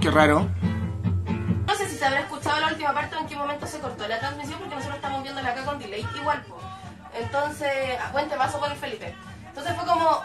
Qué 0.00 0.10
raro. 0.10 0.48
No 1.66 1.74
sé 1.74 1.88
si 1.88 1.96
se 1.96 2.04
habrá 2.04 2.20
escuchado 2.20 2.60
la 2.60 2.68
última 2.68 2.92
parte 2.94 3.16
o 3.16 3.20
en 3.20 3.26
qué 3.26 3.36
momento 3.36 3.66
se 3.66 3.78
cortó 3.80 4.06
la 4.08 4.18
transmisión, 4.20 4.58
porque 4.58 4.74
nosotros 4.74 4.96
estamos 4.96 5.22
viéndola 5.22 5.48
acá 5.50 5.64
con 5.64 5.78
delay 5.78 6.06
igual, 6.16 6.42
po. 6.44 6.58
Entonces, 7.14 7.98
ah, 8.00 8.10
buen 8.12 8.28
temazo 8.28 8.58
con 8.58 8.70
el 8.70 8.76
Felipe. 8.78 9.14
Entonces 9.48 9.74
fue 9.76 9.86
como, 9.86 10.22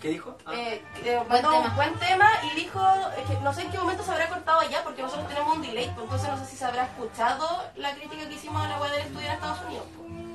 ¿Qué 0.00 0.08
dijo? 0.10 0.36
Ah. 0.46 0.52
eh, 0.54 0.82
eh, 1.04 1.20
Buen 1.28 1.42
tema. 1.42 1.60
un 1.60 1.76
buen 1.76 1.94
tema 1.98 2.28
y 2.52 2.56
dijo, 2.56 2.80
es 3.18 3.24
que 3.28 3.40
no 3.42 3.52
sé 3.52 3.62
en 3.62 3.70
qué 3.70 3.78
momento 3.78 4.02
se 4.02 4.12
habrá 4.12 4.28
cortado 4.28 4.60
allá, 4.60 4.82
porque 4.84 5.02
nosotros 5.02 5.28
tenemos 5.28 5.56
un 5.56 5.62
delay, 5.62 5.86
pues 5.94 6.04
entonces 6.04 6.28
no 6.28 6.38
sé 6.38 6.46
si 6.46 6.56
se 6.56 6.64
habrá 6.64 6.84
escuchado 6.84 7.64
la 7.76 7.92
crítica 7.94 8.28
que 8.28 8.34
hicimos 8.34 8.64
a 8.64 8.68
la 8.68 8.78
web 8.80 8.90
del 8.92 9.00
estudio 9.02 9.26
en 9.26 9.32
Estados 9.34 9.60
Unidos. 9.66 9.86
po. 9.96 10.25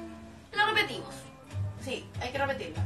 Lo 0.56 0.66
repetimos. 0.68 1.14
Sí, 1.84 2.06
hay 2.20 2.32
que 2.32 2.38
repetirla. 2.38 2.84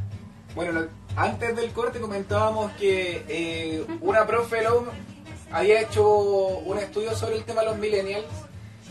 Bueno, 0.55 0.87
antes 1.15 1.55
del 1.55 1.71
corte 1.71 1.99
comentábamos 1.99 2.71
que 2.73 3.25
eh, 3.27 3.85
una 4.01 4.25
profe 4.25 4.63
Lom 4.63 4.85
había 5.51 5.81
hecho 5.81 6.07
un 6.07 6.77
estudio 6.77 7.15
sobre 7.15 7.35
el 7.35 7.43
tema 7.43 7.61
de 7.61 7.67
los 7.67 7.77
millennials 7.77 8.25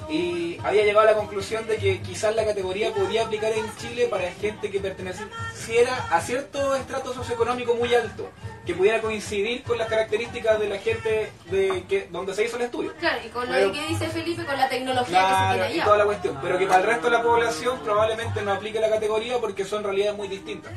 y 0.08 0.58
había 0.62 0.84
llegado 0.84 1.08
a 1.08 1.12
la 1.12 1.16
conclusión 1.16 1.66
de 1.66 1.76
que 1.76 2.00
quizás 2.02 2.34
la 2.36 2.44
categoría 2.44 2.92
podía 2.92 3.24
aplicar 3.24 3.52
en 3.52 3.64
Chile 3.78 4.06
para 4.10 4.30
gente 4.32 4.70
que 4.70 4.80
perteneciera 4.80 5.96
a 6.10 6.20
cierto 6.20 6.74
estrato 6.76 7.14
socioeconómico 7.14 7.74
muy 7.74 7.94
alto, 7.94 8.28
que 8.66 8.74
pudiera 8.74 9.00
coincidir 9.00 9.62
con 9.62 9.78
las 9.78 9.88
características 9.88 10.58
de 10.60 10.68
la 10.68 10.78
gente 10.78 11.32
de 11.50 11.84
que 11.88 12.08
donde 12.10 12.34
se 12.34 12.44
hizo 12.44 12.56
el 12.56 12.62
estudio. 12.62 12.92
Claro, 12.98 13.18
y 13.24 13.28
con 13.30 13.46
lo 13.46 13.52
Pero- 13.52 13.72
que 13.72 13.86
dice 13.88 14.08
Felipe, 14.08 14.44
con 14.44 14.56
la 14.56 14.68
tecnología 14.68 15.18
que 15.20 15.34
se 15.34 15.58
tiene 15.58 15.62
allá. 15.74 15.84
toda 15.84 15.96
la 15.98 16.04
cuestión. 16.04 16.38
Pero 16.42 16.58
que 16.58 16.66
para 16.66 16.80
el 16.80 16.86
resto 16.86 17.10
de 17.10 17.16
la 17.16 17.22
población 17.22 17.80
probablemente 17.82 18.42
no 18.42 18.52
aplique 18.52 18.80
la 18.80 18.90
categoría 18.90 19.38
porque 19.38 19.64
son 19.64 19.84
realidades 19.84 20.16
muy 20.16 20.28
distintas. 20.28 20.72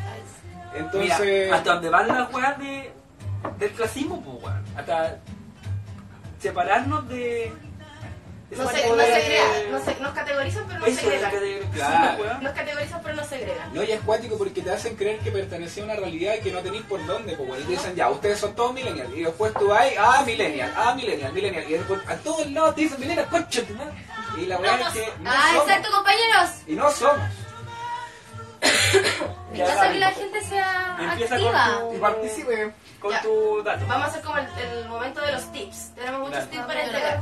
Entonces, 0.75 1.19
Mira, 1.19 1.55
hasta 1.55 1.73
donde 1.73 1.89
van 1.89 2.07
las 2.07 2.34
weas 2.34 2.57
de, 2.59 2.91
del 3.57 3.71
clasismo, 3.71 4.21
pues 4.21 4.43
weón. 4.43 4.63
Hasta 4.78 5.19
separarnos 6.39 7.07
de. 7.09 7.51
No 8.49 8.69
se, 8.69 8.87
no 8.87 8.95
se 8.95 9.25
crean, 9.25 9.71
no 9.71 9.83
se- 9.83 9.95
nos 9.99 10.13
categorizan 10.13 10.63
pero 10.67 10.79
no 10.79 10.85
Eso 10.85 10.95
es 11.11 11.19
segregan. 11.21 11.71
Claro. 11.73 12.23
weón. 12.23 12.43
Nos 12.43 12.53
categorizan 12.53 13.01
pero 13.03 13.15
no 13.15 13.25
segregan. 13.25 13.73
No, 13.73 13.83
y 13.83 13.91
es 13.91 13.99
cuático 14.01 14.37
porque 14.37 14.61
te 14.61 14.71
hacen 14.71 14.95
creer 14.95 15.19
que 15.19 15.31
pertenecía 15.31 15.83
a 15.83 15.85
una 15.87 15.95
realidad 15.97 16.35
y 16.35 16.39
que 16.39 16.51
no 16.53 16.59
tenéis 16.59 16.83
por 16.83 17.05
dónde, 17.05 17.35
pues, 17.35 17.47
güey. 17.47 17.61
Y 17.61 17.65
te 17.65 17.71
dicen, 17.73 17.95
ya, 17.95 18.09
ustedes 18.09 18.39
son 18.39 18.55
todos 18.55 18.73
millennials. 18.73 19.13
Y 19.13 19.23
después 19.23 19.53
tú 19.53 19.67
vas, 19.67 19.85
ah, 19.99 20.23
millennial, 20.25 20.73
ah, 20.77 20.93
millennial, 20.95 21.33
millennial. 21.33 21.65
Y 21.69 21.73
después 21.73 21.99
a 22.07 22.15
todos 22.15 22.49
lados 22.49 22.75
te 22.75 22.81
dicen, 22.81 22.99
millennial, 23.01 23.27
concha 23.27 23.61
tu 23.63 23.73
madre. 23.73 23.91
Y 24.37 24.45
la 24.45 24.57
verdad 24.57 24.79
es 24.81 24.93
que 24.93 25.13
no 25.21 25.29
ah, 25.29 25.49
somos. 25.51 25.67
exacto, 25.67 25.91
compañeros. 25.91 26.49
Y 26.67 26.73
no 26.75 26.91
somos. 26.91 27.29
Me 29.51 29.59
encanta 29.61 29.91
que 29.91 29.99
la 29.99 30.11
gente 30.11 30.41
sea 30.43 30.97
Empieza 30.99 31.35
activa. 31.35 31.79
con 31.81 31.89
Y 31.91 31.95
tu, 31.95 32.01
participe. 32.01 32.73
Con 33.01 33.11
Ya. 33.11 33.21
tu 33.21 33.61
dato. 33.63 33.85
Vamos 33.87 34.07
a 34.07 34.09
hacer 34.09 34.21
como 34.23 34.37
el, 34.37 34.47
el 34.59 34.89
momento 34.89 35.21
de 35.21 35.31
los 35.33 35.51
tips. 35.51 35.93
Tenemos 35.95 36.19
muchos 36.21 36.33
Dale. 36.35 36.47
tips 36.51 36.63
para 36.65 36.83
entregar. 36.83 37.21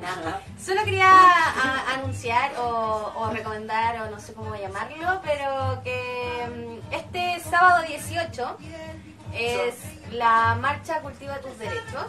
Nada. 0.00 0.40
Solo 0.64 0.84
quería 0.84 1.10
a- 1.10 1.94
anunciar 1.94 2.52
o, 2.58 3.12
o 3.16 3.30
recomendar, 3.30 4.00
o 4.02 4.10
no 4.10 4.20
sé 4.20 4.32
cómo 4.34 4.54
llamarlo, 4.54 5.20
pero 5.24 5.80
que 5.82 6.80
mm, 6.90 6.94
este 6.94 7.40
sábado 7.40 7.82
18 7.86 8.58
es 9.34 9.74
la 10.12 10.56
marcha 10.60 11.00
Cultiva 11.00 11.38
tus 11.38 11.58
Derechos 11.58 12.06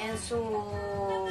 en 0.00 0.18
su 0.18 1.28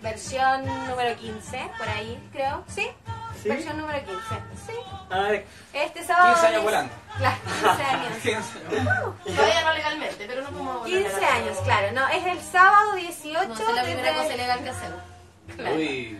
versión 0.00 0.64
número 0.88 1.16
15, 1.16 1.70
por 1.78 1.88
ahí 1.88 2.28
creo, 2.32 2.64
¿sí? 2.68 2.88
¿Sí? 3.42 3.48
Versión 3.48 3.78
número 3.78 3.98
15, 4.04 4.20
sí. 4.66 4.72
A 5.10 5.18
ver, 5.20 5.46
Este 5.72 6.04
sábado... 6.04 6.32
15 6.34 6.46
años 6.46 6.58
es- 6.58 6.64
volando. 6.64 6.92
Claro, 7.18 7.36
15 8.12 8.34
años. 8.36 8.46
Todavía 9.24 9.64
no 9.64 9.72
legalmente, 9.74 10.24
pero 10.26 10.42
no 10.42 10.50
podemos 10.50 10.78
volver 10.80 11.02
15 11.04 11.24
a- 11.24 11.34
años, 11.34 11.58
claro. 11.64 11.92
No, 11.92 12.08
es 12.08 12.26
el 12.26 12.40
sábado 12.40 12.94
18 12.94 13.48
No, 13.48 13.54
es 13.54 13.74
la 13.74 13.82
primera 13.82 14.08
desde- 14.10 14.22
cosa 14.22 14.34
ilegal 14.34 14.62
que 14.62 14.70
hacemos. 14.70 15.00
Uy. 15.76 16.18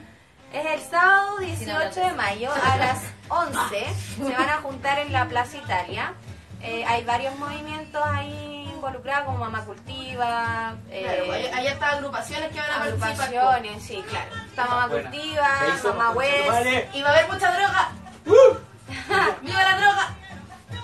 Es 0.53 0.67
el 0.67 0.81
sábado 0.91 1.31
no 1.39 1.47
18 1.47 1.73
hablas 1.77 1.95
de 1.95 2.13
mayo 2.15 2.51
a 2.53 2.77
las 2.77 2.99
11. 3.29 3.87
Se 4.17 4.33
van 4.37 4.49
a 4.51 4.57
juntar 4.63 4.99
en 4.99 5.13
la 5.13 5.27
Plaza 5.29 5.57
Italia. 5.59 6.15
Eh, 6.63 6.85
hay 6.85 7.05
varios 7.05 7.37
movimientos 7.37 8.03
ahí 8.05 8.60
involucrados, 8.81 9.25
como 9.27 9.39
Mamá 9.39 9.65
Cultiva, 9.65 10.75
eh, 10.91 11.03
Claro, 11.03 11.33
hay, 11.55 11.67
hasta 11.69 11.91
agrupaciones 11.91 12.51
que 12.51 12.59
van 12.61 12.71
a 12.71 12.79
participar. 12.79 13.11
agrupaciones, 13.11 13.83
sí, 13.83 14.05
claro. 14.09 14.31
Está 14.49 14.65
Mamá 14.67 14.87
Buena. 14.89 15.11
Cultiva, 15.11 15.49
Mamá 15.85 16.11
West, 16.13 16.33
conchetumare. 16.47 16.89
Y 16.95 17.03
va 17.03 17.09
a 17.09 17.13
haber 17.13 17.29
mucha 17.29 17.53
droga. 17.53 17.89
¡Viva 19.43 19.63
la 19.63 19.77
droga! 19.79 20.15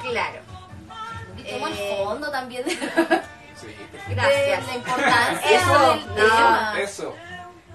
claro. 0.03 0.40
Como 1.53 1.66
el 1.68 1.74
Eh, 1.78 2.01
fondo 2.05 2.30
también 2.30 2.64
de, 2.64 2.70
Sí. 3.61 3.74
Gracias. 4.09 4.66
la 4.66 4.74
importancia 4.74 5.51
Eso, 5.51 5.78
del 5.90 6.07
no. 6.09 6.14
tema. 6.14 6.74
Eso. 6.78 7.14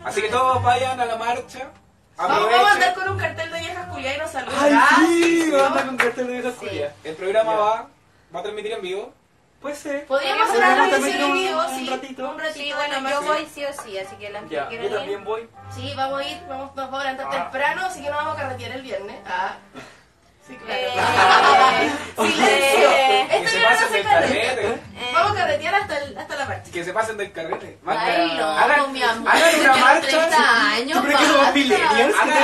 Así 0.03 0.21
que 0.21 0.29
todos 0.29 0.61
vayan 0.63 0.99
a 0.99 1.05
la 1.05 1.15
marcha. 1.15 1.69
Vamos, 2.17 2.51
vamos 2.51 2.69
a 2.69 2.73
andar 2.73 2.93
con 2.93 3.09
un 3.09 3.17
cartel 3.17 3.51
de 3.51 3.59
viejas 3.59 3.85
culiadas 3.87 4.17
y 4.17 4.21
nos 4.21 4.31
saludan. 4.31 4.59
Ay, 4.91 5.05
sí, 5.07 5.41
sí, 5.43 5.51
va 5.51 5.63
a 5.63 5.67
andar 5.67 5.85
con 5.87 5.97
cartel 5.97 6.27
de 6.27 6.33
viejas 6.33 6.53
Sí. 6.59 6.65
culias. 6.67 6.93
El 7.03 7.15
programa 7.15 7.51
Ya. 7.53 7.57
va, 7.59 7.87
va 8.35 8.39
a 8.39 8.43
transmitir 8.43 8.71
en 8.73 8.81
vivo. 8.81 9.13
Puede 9.61 9.75
ser. 9.75 10.05
Podríamos 10.07 10.49
hacer 10.49 11.23
un- 11.23 11.33
vivo, 11.33 11.61
un 11.61 11.77
sí. 11.77 11.87
ratito. 11.89 12.29
Un 12.29 12.39
ratito. 12.39 12.53
Sí, 12.65 12.73
bueno, 12.73 13.09
yo 13.09 13.21
voy 13.21 13.47
sí 13.53 13.63
o 13.63 13.73
sí, 13.83 13.97
así 13.99 14.15
que 14.15 14.29
las 14.31 14.43
que 14.45 14.49
Ya, 14.55 14.63
yo 14.63 14.69
quieran 14.69 14.87
ir. 14.87 14.97
también 14.97 15.23
voy. 15.23 15.47
Sí, 15.75 15.93
vamos 15.95 16.19
a 16.21 16.23
ir, 16.27 16.41
vamos, 16.49 16.75
nos 16.75 16.89
vamos 16.91 16.99
a 16.99 17.11
levantar 17.11 17.29
temprano, 17.29 17.85
así 17.85 18.01
que 18.01 18.09
no 18.09 18.15
vamos 18.15 18.33
a 18.37 18.41
carretear 18.41 18.71
el 18.71 18.81
viernes. 18.81 19.17
Ah. 19.27 19.53
Sí, 20.47 20.55
claro. 20.57 20.81
Eh, 20.81 21.91
Silencio. 22.17 22.91
eh, 22.91 23.27
Que 23.31 23.37
Este 23.37 23.47
se 23.49 23.57
viernes 23.57 23.61
no 23.61 23.69
pasen 23.69 23.87
se 23.87 23.93
del 23.93 24.03
carrete. 24.07 24.67
eh, 24.67 25.11
Vamos 25.13 25.31
a 25.31 25.35
carretear 25.35 25.75
hasta, 25.75 25.97
el, 25.99 26.17
hasta 26.17 26.35
la 26.35 26.45
marcha. 26.45 26.71
Que 26.71 26.83
se 26.83 26.93
pasen 26.93 27.17
del 27.17 27.31
carrete. 27.31 27.77
Ay, 27.85 28.33
no, 28.37 28.49
Hagan- 28.57 28.91
mi 28.91 29.03
amor. 29.03 29.29
hagan 29.31 29.59
una 29.59 29.73
que 29.73 29.79
a 29.79 29.93
los 29.93 30.01
30 30.07 30.27
marcha. 30.29 30.71
años, 30.73 30.97
¿Tú 30.97 31.03
crees 31.05 31.19
que 31.19 31.25
somos 31.27 31.53
millennials? 31.53 32.15
¿Qué 32.23 32.31
te 32.31 32.37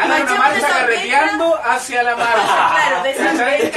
Hagan, 0.00 0.22
una 0.22 0.34
marcha 0.34 0.68
carreteando 0.68 1.60
hacia 1.62 2.02
la 2.02 2.16
marcha. 2.16 2.70
Claro, 2.72 3.02
de 3.02 3.72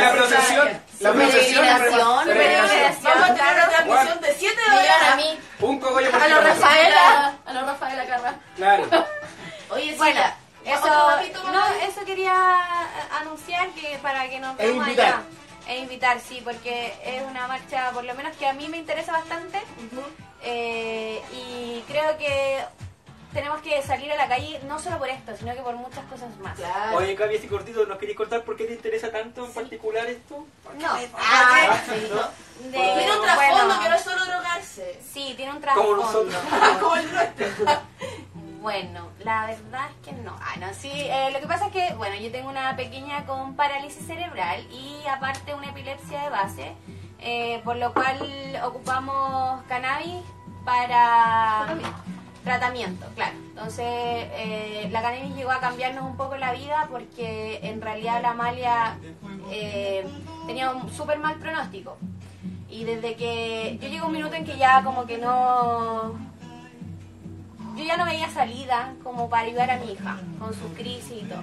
La 0.00 0.12
procesión. 0.12 0.85
La 1.00 1.12
procesión. 1.12 1.64
Peregrinación, 1.66 2.24
Peregrinación. 2.26 3.02
Vamos 3.04 3.30
a 3.30 3.34
tener 3.34 3.52
una 3.54 3.68
transmisión 3.68 4.20
de 4.20 4.34
7 4.34 4.56
de 4.56 4.70
Digan 4.82 4.96
hora 5.00 5.12
a 5.12 5.16
mí, 5.16 5.38
Un 5.60 5.80
cogollo 5.80 6.10
por 6.10 6.22
a 6.22 6.28
los 6.28 6.38
kilómetro. 6.38 6.62
Rafaela, 6.64 7.34
a 7.46 7.52
los 7.52 7.66
Rafaela 7.66 8.06
Carra. 8.06 8.34
Claro. 8.56 8.84
Oye, 9.70 9.90
sí, 9.92 9.96
Bueno, 9.98 10.20
eso, 10.64 10.88
no, 11.52 11.66
eso 11.86 12.04
quería 12.04 12.32
eh, 12.32 13.02
anunciar 13.20 13.68
que 13.70 13.98
para 14.02 14.28
que 14.28 14.38
nos 14.40 14.58
E 14.58 14.62
veamos 14.66 14.86
invitar. 14.86 15.06
allá. 15.06 15.22
E 15.68 15.78
invitar, 15.80 16.20
sí, 16.20 16.40
porque 16.44 16.94
es 17.04 17.22
una 17.22 17.46
marcha, 17.48 17.90
por 17.90 18.04
lo 18.04 18.14
menos 18.14 18.36
que 18.36 18.46
a 18.46 18.52
mí 18.52 18.68
me 18.68 18.76
interesa 18.78 19.12
bastante. 19.12 19.60
Eh, 20.42 21.20
y 21.32 21.82
creo 21.88 22.16
que 22.18 22.64
tenemos 23.36 23.60
que 23.60 23.80
salir 23.82 24.10
a 24.12 24.16
la 24.16 24.26
calle 24.28 24.60
no 24.66 24.78
solo 24.80 24.98
por 24.98 25.08
esto, 25.08 25.36
sino 25.36 25.54
que 25.54 25.60
por 25.60 25.76
muchas 25.76 26.04
cosas 26.06 26.36
más. 26.38 26.56
Claro. 26.56 26.96
Oye, 26.96 27.14
Gaby, 27.14 27.36
así 27.36 27.46
cortito, 27.46 27.86
¿nos 27.86 27.98
querías 27.98 28.16
contar 28.16 28.42
por 28.42 28.56
qué 28.56 28.64
te 28.64 28.72
interesa 28.74 29.12
tanto 29.12 29.44
en 29.44 29.52
particular 29.52 30.06
esto? 30.06 30.44
No, 30.78 30.88
Ah, 31.16 31.76
sí. 31.86 31.92
sí. 31.94 32.64
De- 32.64 32.70
Tiene 32.70 33.16
un 33.16 33.22
trasfondo 33.22 33.64
bueno, 33.66 33.80
que 33.82 33.88
no 33.90 33.94
es 33.94 34.02
solo 34.02 34.24
drogarse. 34.24 35.00
Sí, 35.12 35.34
tiene 35.36 35.52
un 35.52 35.60
Como 35.60 35.96
trasfondo. 35.96 36.32
nosotros. 36.32 36.42
Como 36.80 36.96
el 36.96 37.12
nuestro. 37.12 37.46
Bueno, 38.60 39.10
la 39.20 39.46
verdad 39.46 39.88
es 39.90 40.04
que 40.08 40.12
no. 40.22 40.34
Ah, 40.40 40.56
no, 40.58 40.66
sí. 40.74 40.90
eh, 40.92 41.30
lo 41.32 41.38
que 41.38 41.46
pasa 41.46 41.66
es 41.66 41.72
que, 41.72 41.94
bueno, 41.94 42.16
yo 42.16 42.32
tengo 42.32 42.48
una 42.50 42.74
pequeña 42.74 43.24
con 43.24 43.54
parálisis 43.54 44.04
cerebral 44.04 44.66
y 44.72 45.06
aparte 45.06 45.54
una 45.54 45.68
epilepsia 45.70 46.22
de 46.24 46.30
base, 46.30 46.72
eh, 47.20 47.60
por 47.64 47.76
lo 47.76 47.92
cual 47.94 48.18
ocupamos 48.64 49.62
cannabis 49.68 50.16
para 50.64 51.76
tratamiento, 52.46 53.06
claro. 53.16 53.36
Entonces, 53.48 53.84
eh, 53.84 54.88
la 54.92 55.02
cannabis 55.02 55.34
llegó 55.34 55.50
a 55.50 55.58
cambiarnos 55.60 56.04
un 56.04 56.16
poco 56.16 56.36
la 56.36 56.52
vida 56.52 56.86
porque 56.90 57.58
en 57.62 57.82
realidad 57.82 58.22
la 58.22 58.30
Amalia 58.30 58.98
eh, 59.50 60.06
tenía 60.46 60.70
un 60.70 60.88
súper 60.90 61.18
mal 61.18 61.34
pronóstico. 61.36 61.98
Y 62.70 62.84
desde 62.84 63.16
que 63.16 63.78
yo 63.82 63.88
llegué 63.88 63.98
a 63.98 64.04
un 64.06 64.12
minuto 64.12 64.34
en 64.36 64.44
que 64.44 64.56
ya 64.56 64.82
como 64.84 65.06
que 65.06 65.18
no 65.18 66.14
yo 67.76 67.84
ya 67.84 67.96
no 67.96 68.06
veía 68.06 68.30
salida 68.30 68.94
como 69.02 69.28
para 69.28 69.46
ayudar 69.48 69.70
a 69.70 69.78
mi 69.78 69.92
hija 69.92 70.18
con 70.38 70.54
su 70.54 70.72
crisis 70.74 71.22
y 71.22 71.26
todo, 71.26 71.42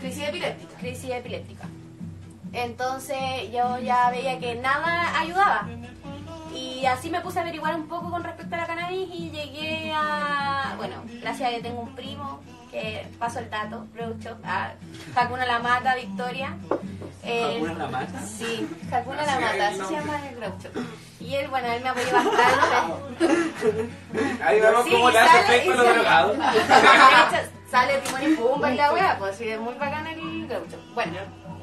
Crisis 0.00 0.28
epiléptica. 0.28 0.76
crisis 0.78 1.10
epiléptica. 1.10 1.64
Entonces 2.52 3.50
yo 3.52 3.78
ya 3.78 4.10
veía 4.10 4.38
que 4.38 4.54
nada 4.56 5.18
ayudaba. 5.18 5.66
Y 6.54 6.86
así 6.86 7.10
me 7.10 7.20
puse 7.20 7.38
a 7.38 7.42
averiguar 7.42 7.74
un 7.74 7.88
poco 7.88 8.10
con 8.10 8.22
respecto 8.24 8.54
a 8.54 8.58
la 8.58 8.66
cannabis 8.66 9.08
y 9.12 9.30
llegué 9.30 9.92
a, 9.94 10.74
bueno, 10.76 10.96
gracias 11.20 11.48
a 11.48 11.52
que 11.54 11.62
tengo 11.62 11.80
un 11.80 11.94
primo 11.94 12.40
que 12.70 13.06
paso 13.18 13.38
el 13.38 13.50
dato, 13.50 13.86
producto, 13.92 14.38
a 14.44 14.72
Hakuna 15.14 15.44
La 15.46 15.58
Mata, 15.58 15.94
Victoria. 15.94 16.56
Eh, 17.24 17.54
¿Alguna 17.54 17.74
la 17.74 17.86
mata? 17.88 18.20
Sí, 18.26 18.68
Hakuna 18.90 19.24
La 19.24 19.38
Mata, 19.38 19.68
así 19.68 19.80
se 19.80 19.92
llama 19.92 20.28
el 20.28 20.36
groucho. 20.36 20.70
Y 21.20 21.34
él, 21.34 21.48
bueno, 21.48 21.68
él 21.68 21.82
me 21.82 21.88
apoyó 21.90 22.12
bastante. 22.12 23.90
Ahí 24.44 24.60
vemos 24.60 24.84
Sí, 24.84 24.90
cómo 24.92 25.10
le 25.10 25.18
hace 25.18 25.38
efecto 25.40 25.74
los 25.74 25.94
drogados. 25.94 26.36
Sale 27.70 27.98
Timón 27.98 28.22
y 28.22 28.34
Pumba 28.34 28.72
y 28.72 28.76
la 28.76 28.92
wea, 28.92 29.18
pues 29.18 29.36
sí, 29.36 29.48
es 29.48 29.60
muy 29.60 29.74
bacán 29.74 30.06
el 30.06 30.46
gaucho. 30.48 30.78
Bueno, 30.94 31.12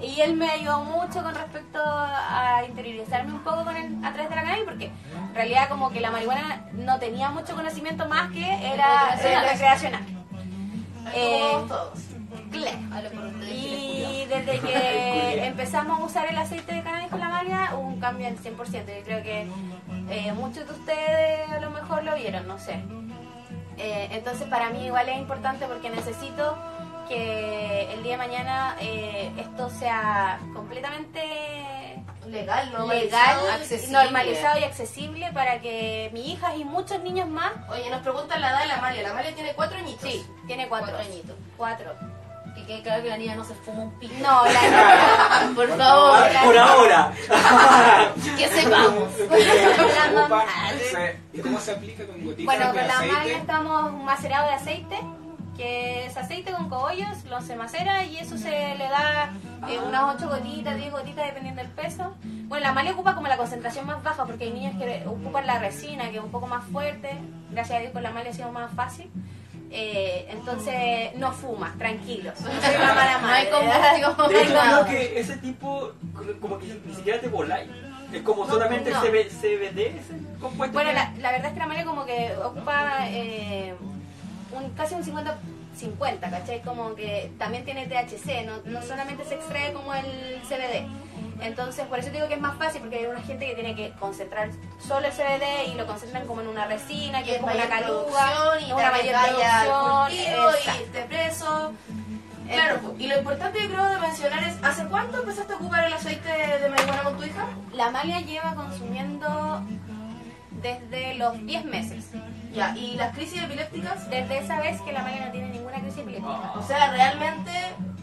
y 0.02 0.22
él 0.22 0.36
me 0.36 0.50
ayudó 0.50 0.80
mucho 0.84 1.22
con 1.24 1.34
respecto 1.36 1.80
a 1.84 2.64
interiorizarme 2.68 3.34
un 3.34 3.40
poco 3.44 3.64
con 3.66 3.76
él 3.76 3.98
a 4.04 4.12
través 4.14 4.30
de 4.30 4.36
la 4.36 4.42
cannabis, 4.44 4.66
porque 4.66 4.86
en 4.86 5.36
realidad 5.36 5.68
como 5.70 5.90
que 5.92 6.00
la 6.00 6.12
marihuana 6.12 6.66
no 6.74 7.00
tenía 7.00 7.30
mucho 7.32 7.56
conocimiento 7.56 8.08
más 8.08 8.32
que 8.32 8.44
era 8.74 9.12
Recreacional. 9.12 9.50
recreacional. 9.50 10.02
Eh, 11.14 11.50
Como 11.54 11.66
todos. 11.68 12.00
claro. 12.52 13.10
Y 13.52 14.26
desde 14.30 14.60
que 14.60 15.46
empezamos 15.48 16.00
a 16.00 16.04
usar 16.04 16.28
el 16.28 16.38
aceite 16.38 16.74
de 16.76 16.84
cannabis 16.84 17.10
con 17.10 17.20
la 17.20 17.30
Malia, 17.30 17.72
hubo 17.74 17.82
un 17.88 18.00
cambio 18.00 18.28
al 18.28 18.38
100%. 18.38 18.56
Yo 19.00 19.04
creo 19.06 19.24
que 19.24 19.48
eh, 20.10 20.32
muchos 20.34 20.66
de 20.68 20.74
ustedes 20.74 21.50
a 21.50 21.60
lo 21.60 21.72
mejor 21.72 22.04
lo 22.04 22.16
vieron, 22.16 22.48
no 22.48 22.58
sé. 22.60 22.80
Eh, 23.78 24.10
entonces 24.12 24.48
para 24.50 24.70
mí 24.72 24.86
igual 24.86 25.08
es 25.10 25.18
importante 25.18 25.66
porque 25.66 25.90
necesito 25.90 26.58
que 27.10 27.94
el 27.94 28.04
día 28.04 28.14
de 28.14 28.18
mañana 28.18 28.76
eh, 28.80 29.32
esto 29.38 29.70
sea 29.70 30.40
completamente 30.54 31.22
Legal, 32.28 32.72
¿no? 32.72 32.86
legal, 32.88 33.40
accesible. 33.56 33.92
normalizado 33.92 34.60
y 34.60 34.64
accesible 34.64 35.32
para 35.34 35.60
que 35.62 36.10
mi 36.14 36.32
hija 36.32 36.56
y 36.56 36.64
muchos 36.64 37.00
niños 37.02 37.28
más, 37.28 37.52
Oye, 37.72 37.90
nos 37.90 38.02
preguntan 38.02 38.40
la 38.40 38.52
edad 38.52 38.62
de 38.62 38.68
la 38.68 38.76
Amalia. 38.78 39.02
La 39.04 39.10
Amalia 39.12 39.34
tiene 39.34 39.54
cuatro 39.56 39.78
añitos. 39.80 40.08
sí, 40.10 40.24
tiene 40.46 40.68
cuatro, 40.70 40.92
Cuatro 40.92 41.10
añitos. 41.12 41.36
Cuatro. 41.58 41.92
Que 42.56 42.66
quede 42.66 42.82
claro 42.84 43.04
que 43.04 43.10
la 43.10 43.18
niña 43.18 43.36
no 43.36 43.44
se 43.46 43.54
fuma 43.56 43.84
un 43.84 44.00
pico. 44.00 44.14
No, 44.22 44.44
la 44.46 44.62
niña, 44.62 45.52
por 45.56 45.68
favor, 45.78 46.20
Por 46.44 46.58
ahora. 46.58 47.12
que 48.38 48.48
sepamos. 48.48 49.10
¿Y 51.34 51.40
cómo 51.40 51.60
se 51.60 51.72
aplica 51.72 52.06
con 52.06 52.24
gotitas 52.26 52.46
Bueno, 52.46 52.74
de 52.74 52.80
con 52.80 52.88
la 52.88 53.02
magia 53.14 53.38
estamos 53.38 53.92
un 53.92 54.06
macerado 54.06 54.48
de 54.48 54.54
aceite, 54.54 55.00
que 55.60 56.06
es 56.06 56.16
aceite 56.16 56.52
con 56.54 56.70
cogollos, 56.70 57.26
lo 57.26 57.42
se 57.42 57.56
macera 57.58 58.04
y 58.06 58.18
eso 58.18 58.38
se 58.38 58.50
le 58.50 58.88
da 58.88 59.30
eh, 59.68 59.78
unas 59.86 60.16
8 60.16 60.30
gotitas, 60.30 60.78
10 60.78 60.92
gotitas 60.92 61.26
dependiendo 61.26 61.62
del 61.62 61.70
peso. 61.72 62.16
Bueno, 62.48 62.66
la 62.66 62.72
malia 62.74 62.94
ocupa 62.94 63.14
como 63.14 63.28
la 63.28 63.36
concentración 63.36 63.86
más 63.86 64.02
baja 64.02 64.26
porque 64.26 64.46
hay 64.46 64.52
niños 64.52 64.74
que 64.80 65.04
ocupan 65.06 65.46
la 65.46 65.60
resina, 65.60 66.10
que 66.12 66.18
es 66.18 66.24
un 66.24 66.32
poco 66.32 66.48
más 66.48 66.64
fuerte. 66.66 67.10
Gracias 67.52 67.78
a 67.78 67.82
Dios 67.82 67.92
con 67.92 68.04
la 68.04 68.12
malia 68.12 68.32
ha 68.32 68.34
sido 68.34 68.52
más 68.54 68.72
fácil. 68.74 69.12
Eh, 69.70 70.28
entonces, 70.30 71.12
no 71.18 71.34
fumas, 71.34 71.78
tranquilos. 71.78 72.40
No 72.40 72.50
soy 72.62 72.76
una 72.76 72.94
mala 72.94 73.18
No 73.20 73.28
hay 73.28 73.48
madre. 73.52 74.02
combustión. 74.02 74.30
De 74.30 74.42
hecho, 74.44 74.54
No. 74.54 74.62
creo 74.62 74.86
que 74.86 75.20
ese 75.20 75.38
tipo, 75.38 75.92
como 76.40 76.58
que 76.58 76.80
ni 76.86 76.96
siquiera 76.96 77.20
te 77.20 77.28
voláis. 77.28 77.70
Es 78.14 78.22
como 78.24 78.48
solamente 78.48 78.90
no. 78.92 79.04
el 79.04 79.12
CB 79.12 79.30
CBD, 79.30 79.80
ese 80.00 80.18
compuesto. 80.40 80.74
Bueno, 80.74 80.90
que- 80.90 80.96
la, 80.96 81.14
la 81.20 81.32
verdad 81.32 81.48
es 81.48 81.54
que 81.54 81.60
la 81.60 81.68
malia 81.68 81.84
como 81.86 82.06
que 82.06 82.32
ocupa 82.44 82.98
eh, 83.10 83.76
un, 84.52 84.70
casi 84.72 84.96
un 84.96 85.04
50 85.04 85.38
50, 85.76 86.30
¿cachai? 86.30 86.62
Como 86.62 86.96
que 86.96 87.32
también 87.38 87.64
tiene 87.64 87.88
THC, 87.88 88.46
no, 88.46 88.58
no 88.66 88.82
solamente 88.82 89.24
se 89.24 89.36
extrae 89.36 89.74
como 89.74 89.94
el 89.94 90.42
CBD. 90.42 90.88
Entonces, 91.42 91.86
por 91.88 92.00
eso 92.00 92.10
digo 92.12 92.28
que 92.28 92.34
es 92.34 92.42
más 92.42 92.58
fácil, 92.58 92.82
porque 92.82 92.98
hay 92.98 93.06
una 93.06 93.22
gente 93.22 93.46
que 93.48 93.56
tiene 93.56 93.76
que 93.76 93.92
concentrar 93.94 94.50
solo 94.86 95.08
el 95.08 95.14
CBD 95.14 95.72
y 95.72 95.76
lo 95.76 95.88
concentran 95.88 96.28
como 96.28 96.42
en 96.42 96.48
una 96.48 96.66
resina, 96.66 97.24
que 97.24 97.32
Y 97.32 97.34
es 97.36 97.40
como 97.40 97.54
una 97.54 97.70
caluga, 97.70 98.60
y 98.60 98.72
una 98.72 98.92
mayor 98.92 99.16
producción. 99.24 100.78
y 100.80 100.84
esté 100.84 101.04
preso. 101.04 101.74
Claro, 102.46 102.96
y 102.98 103.08
lo 103.08 103.20
importante 103.20 103.62
yo 103.62 103.70
creo 103.70 103.86
de 103.86 104.00
mencionar 104.00 104.44
es, 104.44 104.56
¿hace 104.64 104.84
cuánto 104.86 105.20
empezaste 105.20 105.54
a 105.54 105.56
ocupar 105.58 105.86
el 105.86 105.94
aceite 105.94 106.28
de, 106.28 106.68
marihuana 106.68 107.04
con 107.04 107.18
tu 107.18 107.24
hija? 107.24 107.48
La 107.74 107.92
malia 107.92 108.22
lleva 108.22 108.56
consumiendo 108.56 109.64
desde 110.62 111.16
los 111.16 111.46
10 111.46 111.66
meses. 111.66 112.12
Ya, 112.54 112.76
¿y 112.76 112.96
las 112.96 113.16
crisis 113.16 113.44
epilépticas? 113.44 114.10
Desde 114.10 114.40
esa 114.40 114.60
vez 114.60 114.82
que 114.82 114.92
la 114.92 115.04
malia 115.04 115.26
no 115.28 115.32
tiene 115.32 115.50
ninguna 115.50 115.80
crisis 115.80 116.00
epiléptica. 116.00 116.54
O 116.56 116.64
sea, 116.64 116.92
realmente, 116.92 117.52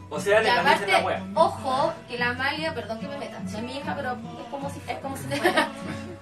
O 0.09 0.21
sea, 0.21 0.41
le 0.41 0.51
aparte, 0.51 0.91
la 0.93 1.05
wea. 1.05 1.25
ojo, 1.35 1.93
que 2.09 2.19
la 2.19 2.31
Amalia, 2.31 2.73
perdón 2.75 3.01
que 3.01 3.09
me 3.09 3.19
meta, 3.19 3.41
soy 3.51 3.63
mi 3.63 3.77
hija, 3.77 3.95
pero 3.97 4.13
es 4.13 4.49
como 4.51 4.71
si, 4.71 4.81
es 4.87 4.99
como 4.99 5.17
si 5.17 5.25
fuera. 5.25 5.69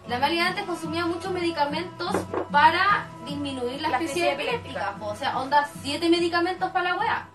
La 0.09 0.17
Amalia 0.17 0.49
antes 0.49 0.65
consumía 0.65 1.07
muchos 1.07 1.33
medicamentos 1.33 2.15
para 2.51 3.07
disminuir 3.25 3.81
las 3.81 3.93
Las 3.93 3.99
crisis 4.01 4.17
crisis 4.17 4.33
epilépticas. 4.35 4.91
O 5.01 5.17
sea, 5.17 5.39
onda, 5.41 5.67
siete 5.83 6.11
medicamentos 6.11 6.71
para 6.73 6.91
la 6.91 6.97
wea. 6.99 7.29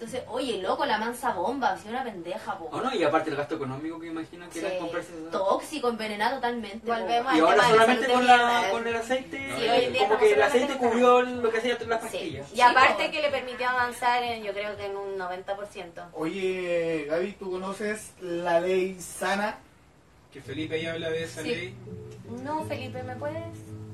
Entonces, 0.00 0.22
oye, 0.28 0.62
loco, 0.62 0.86
la 0.86 0.96
mansa 0.96 1.34
bomba, 1.34 1.76
si 1.76 1.86
una 1.88 2.02
pendeja, 2.02 2.56
po. 2.56 2.70
Oh, 2.72 2.80
no, 2.80 2.94
y 2.94 3.04
aparte 3.04 3.28
el 3.28 3.36
gasto 3.36 3.56
económico 3.56 4.00
que 4.00 4.06
imagino 4.06 4.48
que 4.48 4.60
era 4.60 4.70
Sí, 4.70 4.76
comprarse 4.78 5.12
eso. 5.12 5.28
tóxico, 5.30 5.88
envenenado 5.90 6.36
totalmente. 6.36 6.86
Volvemos 6.90 7.34
Y 7.34 7.36
al 7.38 7.44
ahora 7.44 7.54
tema 7.56 7.68
solamente 7.68 8.02
salud 8.06 8.14
con, 8.14 8.22
de 8.22 8.26
la, 8.28 8.36
mierda. 8.46 8.70
con 8.70 8.86
el 8.86 8.96
aceite, 8.96 9.36
Sí, 9.58 9.68
hoy 9.68 9.84
en 9.84 9.92
día 9.92 10.02
como 10.08 10.14
estamos 10.14 10.18
que 10.20 10.24
el 10.24 10.30
solamente 10.36 10.46
aceite 10.64 10.78
con 10.78 10.88
cubrió 10.88 11.20
lo 11.22 11.50
que 11.50 11.58
hacía 11.58 11.72
las 11.74 11.80
Sí. 11.82 11.86
pastillas. 12.06 12.50
Y 12.50 12.54
Sí, 12.54 12.60
aparte 12.62 13.04
po. 13.04 13.10
que 13.10 13.20
le 13.20 13.30
permitió 13.30 13.68
avanzar 13.68 14.22
en, 14.22 14.42
yo 14.42 14.52
creo 14.54 14.74
que 14.78 14.86
en 14.86 14.96
un 14.96 15.18
90%. 15.18 16.02
Oye, 16.14 17.04
Gaby, 17.06 17.32
¿tú 17.38 17.50
conoces 17.50 18.12
la 18.22 18.58
ley 18.58 18.98
sana? 18.98 19.58
Que 20.32 20.40
Felipe 20.40 20.80
ya 20.82 20.92
habla 20.94 21.10
de 21.10 21.24
esa 21.24 21.42
Sí. 21.42 21.48
ley. 21.54 21.74
No, 22.42 22.64
Felipe, 22.64 23.02
¿me 23.02 23.16
puedes 23.16 23.44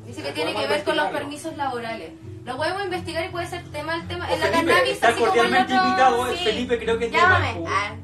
Dice 0.07 0.22
que 0.22 0.32
tiene 0.32 0.54
que 0.54 0.66
ver 0.66 0.84
con 0.84 0.96
los 0.96 1.07
permisos 1.09 1.57
laborales. 1.57 2.11
Lo 2.44 2.57
podemos 2.57 2.84
investigar 2.84 3.24
y 3.24 3.28
puede 3.30 3.46
ser 3.48 3.64
tema 3.70 3.96
el 3.96 4.07
tema. 4.07 4.32
En 4.32 4.38
la 4.40 4.50
cannabis, 4.50 4.92
está 4.92 5.09
así 5.09 5.18
como 5.18 5.26
en 5.32 5.34
cordialmente 5.40 5.74
invitado. 5.74 6.26
El 6.30 6.38
sí. 6.38 6.44
Felipe 6.44 6.78
creo 6.78 6.98
que 6.98 7.07
es 7.07 7.12
de. 7.12 7.18
Maipú. 7.18 7.64
Ah, 7.68 7.94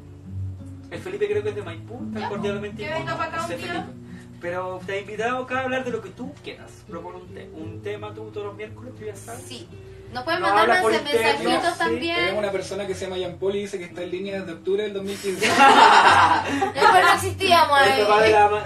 El 0.91 0.99
Felipe 0.99 1.27
creo 1.29 1.43
que 1.43 1.49
es 1.49 1.55
de 1.55 1.61
Maipú. 1.63 2.11
Está 2.13 2.29
cordialmente 2.29 2.81
invitado. 2.83 3.17
para 3.17 3.29
acá 3.37 3.45
un 3.45 3.57
día. 3.57 3.87
Pero 4.41 4.81
te 4.85 4.97
he 4.97 5.01
invitado 5.01 5.37
acá 5.43 5.59
a 5.59 5.63
hablar 5.63 5.85
de 5.85 5.91
lo 5.91 6.01
que 6.01 6.09
tú 6.09 6.33
quieras. 6.43 6.83
Propone 6.89 7.19
un, 7.19 7.27
te- 7.33 7.49
un 7.53 7.81
tema 7.81 8.13
tú 8.13 8.29
todos 8.31 8.47
los 8.47 8.55
miércoles, 8.57 8.93
tú 8.99 9.05
ya 9.05 9.15
sabes. 9.15 9.43
Sí. 9.47 9.69
Nos 10.13 10.23
pueden 10.23 10.41
No, 10.41 10.47
mandar 10.53 10.67
mensa- 10.83 10.97
interno, 10.97 11.21
mensajitos 11.43 11.73
sí. 11.73 11.79
también. 11.79 12.15
Tenemos 12.15 12.39
una 12.43 12.51
persona 12.51 12.87
que 12.87 12.93
se 12.95 13.05
llama 13.05 13.17
Jean 13.17 13.37
Paul 13.39 13.55
y 13.55 13.59
dice 13.61 13.77
que 13.79 13.85
está 13.85 14.01
en 14.03 14.11
línea 14.11 14.39
desde 14.39 14.51
octubre 14.53 14.83
del 14.83 14.93
2015. 14.99 15.45
Después 15.47 17.03
no 17.05 17.13
existíamos 17.15 17.77
ahí. 17.79 18.05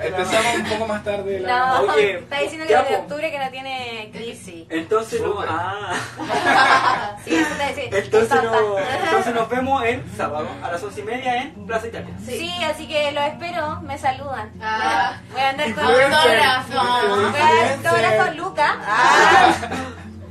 Empezamos 0.03 0.55
un 0.55 0.65
poco 0.65 0.87
más 0.87 1.03
tarde. 1.03 1.39
La... 1.39 1.67
No, 1.67 1.93
Oye, 1.93 2.19
está 2.19 2.39
diciendo 2.39 2.67
que 2.67 2.75
desde 2.75 2.95
octubre 2.97 3.31
que 3.31 3.39
no 3.39 3.49
tiene 3.49 4.09
crisis. 4.13 4.65
Entonces 4.69 5.21
no. 5.21 5.35
Ah. 5.47 5.93
Sí, 7.25 7.35
eso 7.35 7.49
te 7.57 7.65
decía. 7.65 7.99
Entonces, 7.99 8.43
no, 8.43 8.77
entonces 8.77 9.33
nos 9.33 9.49
vemos 9.57 9.83
el 9.83 10.03
sábado 10.15 10.47
a 10.63 10.71
las 10.71 10.81
once 10.83 11.01
y 11.01 11.03
media 11.03 11.41
en 11.43 11.65
Plaza 11.65 11.87
Italia. 11.87 12.09
Sí, 12.25 12.51
así 12.63 12.87
que 12.87 13.11
los 13.11 13.23
espero, 13.25 13.81
me 13.81 13.97
saludan. 13.97 14.51
Ah. 14.61 15.17
Voy 15.31 15.41
a 15.41 15.49
andar 15.49 15.73
con 15.73 15.83
autógrafo. 15.83 16.73
Voy 16.73 16.79
a 16.79 17.43
dar 17.43 17.75
Influencer. 17.75 17.85
autógrafo 17.85 18.31
Luca. 18.35 18.77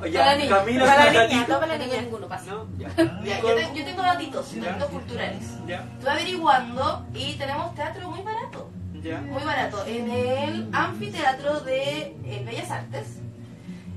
Oye, 0.02 0.18
Para 0.18 0.32
la 0.32 0.38
niña, 0.38 0.56
Camilo 0.58 0.84
para 0.84 1.04
la 1.04 1.10
niña, 1.10 1.22
gatito. 1.22 1.54
toma 1.54 1.66
la 1.66 1.78
No 1.78 1.84
niña. 1.86 2.00
ninguno, 2.02 2.28
pasa. 2.28 2.50
¿No? 2.50 2.66
Ya. 2.78 2.88
Ya, 3.24 3.40
yo, 3.40 3.54
te- 3.54 3.78
yo 3.78 3.84
tengo 3.84 4.02
datitos, 4.02 4.60
datitos 4.60 4.90
culturales. 4.90 5.42
Ya. 5.66 5.84
Estuve 5.94 6.10
averiguando 6.10 7.06
y 7.14 7.34
tenemos 7.34 7.74
teatro 7.74 8.10
muy 8.10 8.20
barato. 8.22 8.70
Ya. 9.02 9.20
Muy 9.20 9.42
barato. 9.42 9.84
En 9.86 10.10
el 10.10 10.68
anfiteatro 10.72 11.60
de 11.60 12.00
eh, 12.24 12.42
Bellas 12.44 12.70
Artes. 12.70 13.06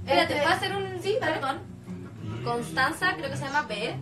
Espérate, 0.05 0.33
Entre- 0.33 0.41
¿puedo 0.41 0.55
hacer 0.55 0.75
un 0.75 1.01
sí, 1.03 1.15
perdón? 1.19 1.57
Constanza, 2.53 3.13
creo 3.15 3.29
que 3.29 3.37
se 3.37 3.45
llama 3.45 3.61
B, 3.67 3.95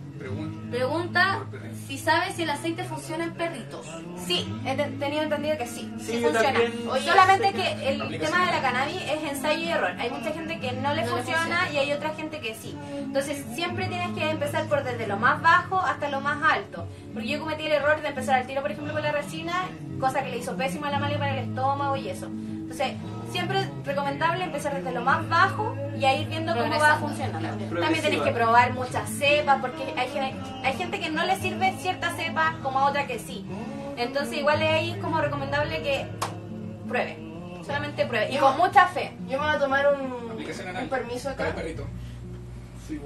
Pregunta. 0.70 1.40
si 1.86 1.96
sabe 1.98 2.32
si 2.32 2.42
el 2.42 2.50
aceite 2.50 2.84
funciona 2.84 3.24
en 3.24 3.34
perritos. 3.34 3.86
Sí, 4.26 4.46
he 4.66 4.74
te- 4.74 4.84
tenido 4.84 5.22
entendido 5.22 5.56
que 5.58 5.66
sí, 5.66 5.90
sí, 5.98 6.12
Sí, 6.18 6.20
funciona. 6.22 6.58
Oye, 6.90 7.04
solamente 7.10 7.52
que 7.52 7.88
el 7.90 8.18
tema 8.18 8.44
de 8.46 8.52
la 8.52 8.60
cannabis 8.62 8.96
es 9.02 9.30
ensayo 9.32 9.60
y 9.62 9.68
error. 9.68 9.92
Hay 9.98 10.10
mucha 10.10 10.30
gente 10.32 10.58
que 10.60 10.72
no 10.72 10.94
le 10.94 11.02
No 11.02 11.06
le 11.06 11.22
funciona 11.22 11.38
funciona. 11.38 11.72
y 11.72 11.76
hay 11.78 11.92
otra 11.92 12.10
gente 12.14 12.40
que 12.40 12.54
sí. 12.54 12.76
Entonces 12.98 13.44
siempre 13.54 13.86
tienes 13.86 14.10
que 14.16 14.30
empezar 14.30 14.64
por 14.66 14.82
desde 14.84 15.06
lo 15.06 15.16
más 15.16 15.40
bajo 15.40 15.78
hasta 15.80 16.08
lo 16.10 16.20
más 16.20 16.38
alto. 16.42 16.86
Porque 17.12 17.28
yo 17.28 17.40
cometí 17.40 17.66
el 17.66 17.72
error 17.72 18.00
de 18.02 18.08
empezar 18.08 18.36
al 18.40 18.46
tiro, 18.46 18.60
por 18.62 18.70
ejemplo, 18.72 18.92
con 18.92 19.02
la 19.02 19.12
resina, 19.12 19.52
cosa 20.00 20.22
que 20.22 20.30
le 20.30 20.38
hizo 20.38 20.56
pésimo 20.56 20.86
a 20.86 20.90
la 20.90 20.98
mala 20.98 21.18
para 21.18 21.38
el 21.38 21.48
estómago 21.48 21.96
y 21.96 22.08
eso. 22.08 22.26
Entonces, 22.26 22.92
siempre 23.32 23.60
es 23.60 23.68
recomendable 23.84 24.44
empezar 24.44 24.74
desde 24.74 24.92
lo 24.92 25.00
más 25.02 25.26
bajo 25.28 25.74
y 25.98 26.04
a 26.04 26.14
ir 26.14 26.28
viendo 26.28 26.54
cómo 26.56 26.78
va 26.78 26.96
funcionando. 26.96 27.38
Progresiva. 27.48 27.80
También 27.80 28.04
tenés 28.04 28.20
que 28.22 28.30
probar 28.30 28.72
muchas 28.74 29.10
cepas, 29.10 29.58
porque 29.60 29.94
hay, 29.96 30.34
hay 30.64 30.72
gente 30.74 31.00
que 31.00 31.10
no 31.10 31.24
le 31.26 31.36
sirve 31.36 31.74
cierta 31.80 32.10
cepa 32.14 32.56
como 32.62 32.78
a 32.78 32.88
otra 32.88 33.06
que 33.06 33.18
sí. 33.18 33.44
Entonces, 33.96 34.38
igual 34.38 34.62
ahí 34.62 34.92
es 34.92 34.98
como 34.98 35.20
recomendable 35.20 35.82
que 35.82 36.06
pruebe. 36.86 37.18
Solamente 37.66 38.06
pruebe. 38.06 38.32
Y 38.32 38.38
con 38.38 38.56
mucha 38.56 38.86
fe. 38.86 39.12
Yo 39.28 39.38
me 39.38 39.46
voy 39.46 39.56
a 39.56 39.58
tomar 39.58 39.86
un, 39.92 40.30
un 40.30 40.88
permiso 40.88 41.34
Para 41.34 41.50
acá. 41.50 41.62
Sí. 42.86 42.98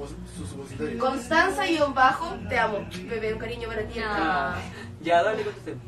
Constanza 0.99 1.67
y 1.67 1.81
un 1.81 1.93
bajo, 1.93 2.37
te 2.49 2.57
amo, 2.59 2.87
bebé, 3.09 3.33
un 3.33 3.41
cariño 3.41 3.69
para 3.69 3.83
ti. 3.83 3.99
Ah, 4.05 4.55
Ya, 5.01 5.23
dale 5.25 5.43
con 5.43 5.53
tu 5.55 5.61
tema. 5.61 5.81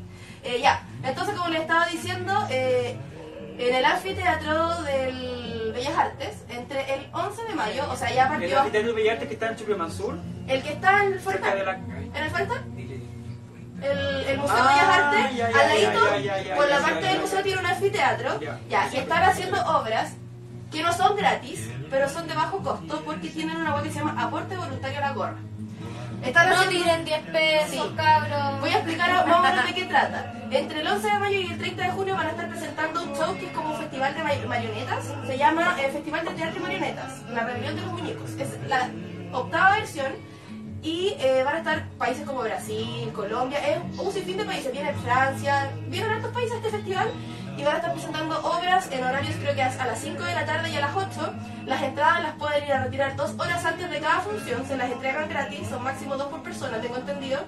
Eh, 0.43 0.61
ya, 0.61 0.83
entonces 1.05 1.37
como 1.37 1.49
les 1.51 1.61
estaba 1.63 1.87
diciendo, 1.87 2.33
eh, 2.51 2.97
en 3.59 3.75
el 3.75 3.85
anfiteatro 3.85 4.83
del 4.83 5.73
Bellas 5.75 5.97
Artes, 5.97 6.45
entre 6.49 6.95
el 6.95 7.09
11 7.13 7.43
de 7.45 7.55
mayo, 7.55 7.85
o 7.91 7.97
sea, 7.97 8.13
ya 8.13 8.25
El 8.25 8.29
partió 8.29 8.59
anfiteatro 8.61 8.89
de 8.89 8.95
Bellas 8.95 9.13
Artes 9.15 9.29
que 9.29 9.35
está 9.35 9.49
en 9.49 9.57
Chuplemansur, 9.57 10.19
el 10.47 10.63
que 10.63 10.73
está 10.73 11.05
en 11.05 11.13
el 11.15 11.25
de 11.25 11.65
la... 11.65 11.75
¿en 11.75 12.17
el 12.17 12.77
dile. 12.77 13.01
El, 13.83 13.99
el 13.99 14.39
Museo 14.39 14.57
Ah, 14.59 14.69
Bellas 14.69 14.89
Artes, 14.89 15.37
ya, 15.37 15.51
ya, 15.51 15.61
al 15.61 15.69
ladito, 15.69 16.57
por 16.57 16.69
la 16.69 16.79
parte 16.79 17.07
del 17.07 17.21
museo 17.21 17.43
tiene 17.43 17.61
un 17.61 17.67
anfiteatro, 17.67 18.41
ya, 18.69 18.91
que 18.91 18.99
están 18.99 19.23
haciendo 19.25 19.61
obras 19.67 20.15
que 20.71 20.83
no 20.83 20.93
son 20.93 21.17
gratis, 21.17 21.71
pero 21.91 22.09
son 22.09 22.27
de 22.27 22.35
bajo 22.35 22.59
costo 22.63 23.03
porque 23.05 23.29
tienen 23.29 23.57
una 23.57 23.75
web 23.75 23.85
que 23.85 23.91
se 23.93 23.99
llama 23.99 24.21
Aporte 24.21 24.57
Voluntario 24.57 24.99
a 24.99 25.01
la 25.01 25.13
Gorra. 25.13 25.37
Están 26.25 26.49
No 26.49 26.55
haciendo- 26.57 26.85
tiren 26.85 27.05
10 27.05 27.21
pesos, 27.27 27.89
Sí. 27.89 27.95
cabros. 27.97 28.61
Voy 28.61 28.71
a 28.71 28.75
explicar 28.75 29.27
más 29.27 29.37
o 29.37 29.43
menos 29.43 29.67
de 29.67 29.75
qué 29.75 29.85
trata. 29.85 30.33
Entre 30.51 30.81
el 30.81 30.87
11 30.87 31.07
de 31.11 31.19
mayo 31.19 31.41
y 31.41 31.47
el 31.53 31.59
30 31.59 31.83
de 31.85 31.91
junio 31.91 32.17
van 32.17 32.27
a 32.27 32.31
estar 32.31 32.49
presentando 32.49 33.03
un 33.03 33.15
show 33.15 33.37
que 33.39 33.47
es 33.47 33.53
como 33.53 33.71
un 33.71 33.77
festival 33.77 34.15
de 34.15 34.23
ma- 34.23 34.47
marionetas. 34.49 35.05
Se 35.27 35.37
llama 35.39 35.77
el 35.81 35.93
Festival 35.93 36.25
de 36.25 36.31
Teatro 36.35 36.61
y 36.61 36.63
Marionetas, 36.63 37.23
la 37.31 37.45
rebelión 37.45 37.77
de 37.77 37.83
los 37.83 37.93
muñecos. 37.93 38.31
Es 38.39 38.49
la 38.69 38.89
octava 39.33 39.73
versión 39.77 40.13
y 40.83 41.15
eh, 41.19 41.43
van 41.45 41.57
a 41.57 41.59
estar 41.59 41.89
países 41.99 42.27
como 42.27 42.41
Brasil, 42.43 43.11
Colombia, 43.15 43.59
es 43.67 43.79
un 43.99 44.13
sinfín 44.13 44.37
de 44.37 44.45
países. 44.45 44.71
Viene 44.73 44.93
Francia, 44.95 45.71
vienen 45.89 46.11
hartos 46.11 46.31
países 46.33 46.53
a 46.53 46.57
este 46.57 46.71
festival 46.71 47.09
y 47.57 47.63
van 47.63 47.75
a 47.75 47.77
estar 47.79 47.93
presentando 47.93 48.39
obras 48.41 48.89
en 48.91 49.05
horarios 49.05 49.37
creo 49.41 49.55
que 49.55 49.63
a 49.63 49.87
las 49.87 49.99
5 50.01 50.23
de 50.23 50.35
la 50.35 50.45
tarde 50.45 50.71
y 50.71 50.77
a 50.77 50.81
las 50.81 50.95
8. 50.97 51.35
Las 51.67 51.83
entradas 51.83 52.23
las 52.23 52.33
pueden 52.35 52.65
ir 52.65 52.73
a 52.73 52.85
retirar 52.85 53.17
dos 53.17 53.33
horas 53.39 53.65
antes 53.65 53.89
de 53.91 54.01
cada 54.01 54.21
función, 54.21 54.67
se 54.67 54.77
las 54.77 54.91
entregan 54.91 55.29
gratis, 55.29 55.69
son 55.69 55.83
máximo 55.83 56.17
dos 56.17 56.29
por 56.29 56.43
persona, 56.43 56.79
tengo 56.79 56.97
entendido. 56.97 57.41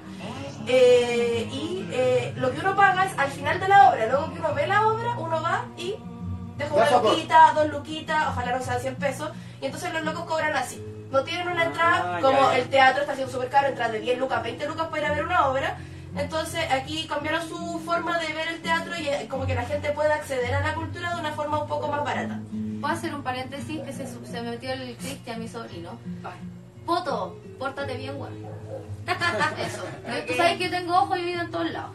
Eh, 0.66 1.48
y 1.52 1.86
eh, 1.92 2.32
lo 2.36 2.50
que 2.50 2.60
uno 2.60 2.74
paga 2.74 3.04
es 3.04 3.18
al 3.18 3.30
final 3.30 3.60
de 3.60 3.68
la 3.68 3.90
obra, 3.90 4.06
luego 4.06 4.32
que 4.32 4.38
uno 4.40 4.54
ve 4.54 4.66
la 4.66 4.86
obra, 4.86 5.12
uno 5.18 5.42
va 5.42 5.64
y 5.76 5.94
deja 6.56 6.74
una 6.74 6.90
luquita, 6.90 7.52
dos 7.54 7.68
luquitas, 7.68 8.28
ojalá 8.28 8.56
no 8.58 8.64
sean 8.64 8.80
100 8.80 8.94
pesos, 8.96 9.30
y 9.60 9.66
entonces 9.66 9.92
los 9.92 10.02
locos 10.02 10.24
cobran 10.24 10.56
así. 10.56 10.82
No 11.10 11.22
tienen 11.22 11.48
una 11.48 11.64
entrada, 11.66 12.16
Ah, 12.16 12.20
como 12.20 12.40
ya, 12.40 12.50
ya. 12.52 12.58
el 12.58 12.68
teatro 12.68 13.02
está 13.02 13.14
siendo 13.14 13.32
súper 13.32 13.48
caro, 13.50 13.68
entras 13.68 13.92
de 13.92 14.00
10 14.00 14.18
lucas, 14.18 14.42
20 14.42 14.66
lucas 14.66 14.86
para 14.88 15.02
ir 15.02 15.06
a 15.06 15.14
ver 15.14 15.24
una 15.24 15.46
obra. 15.48 15.76
Entonces 16.16 16.64
aquí 16.72 17.06
cambiaron 17.06 17.46
su 17.46 17.78
forma 17.84 18.18
de 18.18 18.32
ver 18.32 18.48
el 18.48 18.62
teatro 18.62 18.95
como 19.46 19.54
que 19.54 19.54
la 19.54 19.64
gente 19.68 19.92
puede 19.92 20.12
acceder 20.12 20.54
a 20.54 20.60
la 20.60 20.74
cultura 20.74 21.14
de 21.14 21.20
una 21.20 21.32
forma 21.32 21.62
un 21.62 21.68
poco 21.68 21.88
más 21.88 22.04
barata. 22.04 22.40
Puedo 22.80 22.92
hacer 22.92 23.14
un 23.14 23.22
paréntesis 23.22 23.80
que 23.80 23.92
se, 23.92 24.06
se 24.06 24.42
metió 24.42 24.72
el 24.72 24.96
Cristian, 24.96 25.38
mi 25.40 25.46
sobrino. 25.48 25.98
Poto, 26.84 27.36
pórtate 27.58 27.96
bien, 27.96 28.16
güey. 28.16 28.32
Eso. 29.66 29.84
Tú 30.26 30.34
sabes 30.34 30.58
que 30.58 30.68
tengo 30.68 30.94
ojos 30.94 31.18
y 31.18 31.24
vivo 31.24 31.40
en 31.42 31.50
todos 31.50 31.70
lados. 31.70 31.92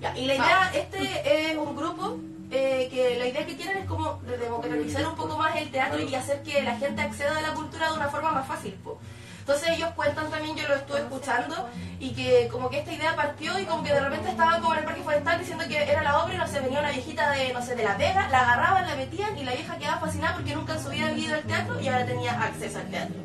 Ya, 0.00 0.16
y 0.16 0.26
la 0.26 0.34
idea, 0.34 0.70
este 0.74 1.50
es 1.50 1.56
un 1.56 1.74
grupo 1.74 2.18
eh, 2.50 2.88
que 2.92 3.18
la 3.18 3.26
idea 3.26 3.44
que 3.44 3.54
tienen 3.54 3.78
es 3.78 3.86
como 3.86 4.20
de 4.26 4.38
democratizar 4.38 5.06
un 5.06 5.16
poco 5.16 5.36
más 5.36 5.56
el 5.56 5.70
teatro 5.70 6.00
y 6.00 6.14
hacer 6.14 6.42
que 6.42 6.62
la 6.62 6.76
gente 6.76 7.02
acceda 7.02 7.38
a 7.38 7.42
la 7.42 7.54
cultura 7.54 7.90
de 7.90 7.96
una 7.96 8.08
forma 8.08 8.30
más 8.30 8.46
fácil. 8.46 8.74
po. 8.84 8.98
Entonces 9.44 9.68
ellos 9.76 9.90
cuentan 9.94 10.30
también, 10.30 10.56
yo 10.56 10.66
lo 10.66 10.74
estuve 10.74 11.00
escuchando, 11.00 11.68
y 12.00 12.14
que 12.14 12.48
como 12.50 12.70
que 12.70 12.78
esta 12.78 12.94
idea 12.94 13.14
partió 13.14 13.58
y 13.58 13.66
como 13.66 13.82
que 13.82 13.92
de 13.92 14.00
repente 14.00 14.30
estaban 14.30 14.62
como 14.62 14.72
en 14.72 14.78
el 14.78 14.86
parque 14.86 15.02
forestal 15.02 15.38
diciendo 15.38 15.64
que 15.68 15.82
era 15.82 16.02
la 16.02 16.24
obra 16.24 16.32
y 16.32 16.38
no 16.38 16.46
sé, 16.46 16.60
venía 16.60 16.80
una 16.80 16.90
viejita 16.90 17.30
de, 17.30 17.52
no 17.52 17.60
sé, 17.60 17.74
de 17.74 17.84
La 17.84 17.94
Vega, 17.98 18.26
la 18.30 18.40
agarraban, 18.40 18.86
la 18.86 18.96
metían 18.96 19.36
y 19.36 19.44
la 19.44 19.52
vieja 19.52 19.76
quedaba 19.76 20.00
fascinada 20.00 20.32
porque 20.36 20.54
nunca 20.54 20.72
en 20.72 20.82
su 20.82 20.88
vida 20.88 21.08
había 21.08 21.26
ido 21.26 21.34
al 21.34 21.42
teatro 21.42 21.78
y 21.78 21.88
ahora 21.88 22.06
tenía 22.06 22.32
acceso 22.40 22.78
al 22.78 22.86
teatro. 22.86 23.16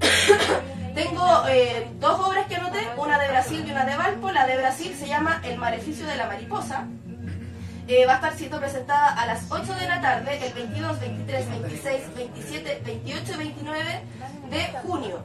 Tengo 0.96 1.44
eh, 1.48 1.88
dos 2.00 2.18
obras 2.18 2.48
que 2.48 2.56
anoté, 2.56 2.80
una 2.96 3.16
de 3.16 3.28
Brasil 3.28 3.64
y 3.64 3.70
una 3.70 3.84
de 3.84 3.96
Valpo. 3.96 4.32
La 4.32 4.48
de 4.48 4.56
Brasil 4.56 4.96
se 4.98 5.06
llama 5.06 5.40
El 5.44 5.58
maleficio 5.58 6.06
de 6.06 6.16
la 6.16 6.26
mariposa. 6.26 6.88
Eh, 7.90 8.06
va 8.06 8.12
a 8.12 8.16
estar 8.16 8.36
siendo 8.36 8.60
presentada 8.60 9.20
a 9.20 9.26
las 9.26 9.50
8 9.50 9.74
de 9.74 9.88
la 9.88 10.00
tarde, 10.00 10.38
el 10.46 10.52
22, 10.52 11.00
23, 11.00 11.50
26, 11.50 12.14
27, 12.14 12.82
28 12.84 13.32
y 13.32 13.36
29 13.36 13.82
de 14.48 14.78
junio. 14.78 15.24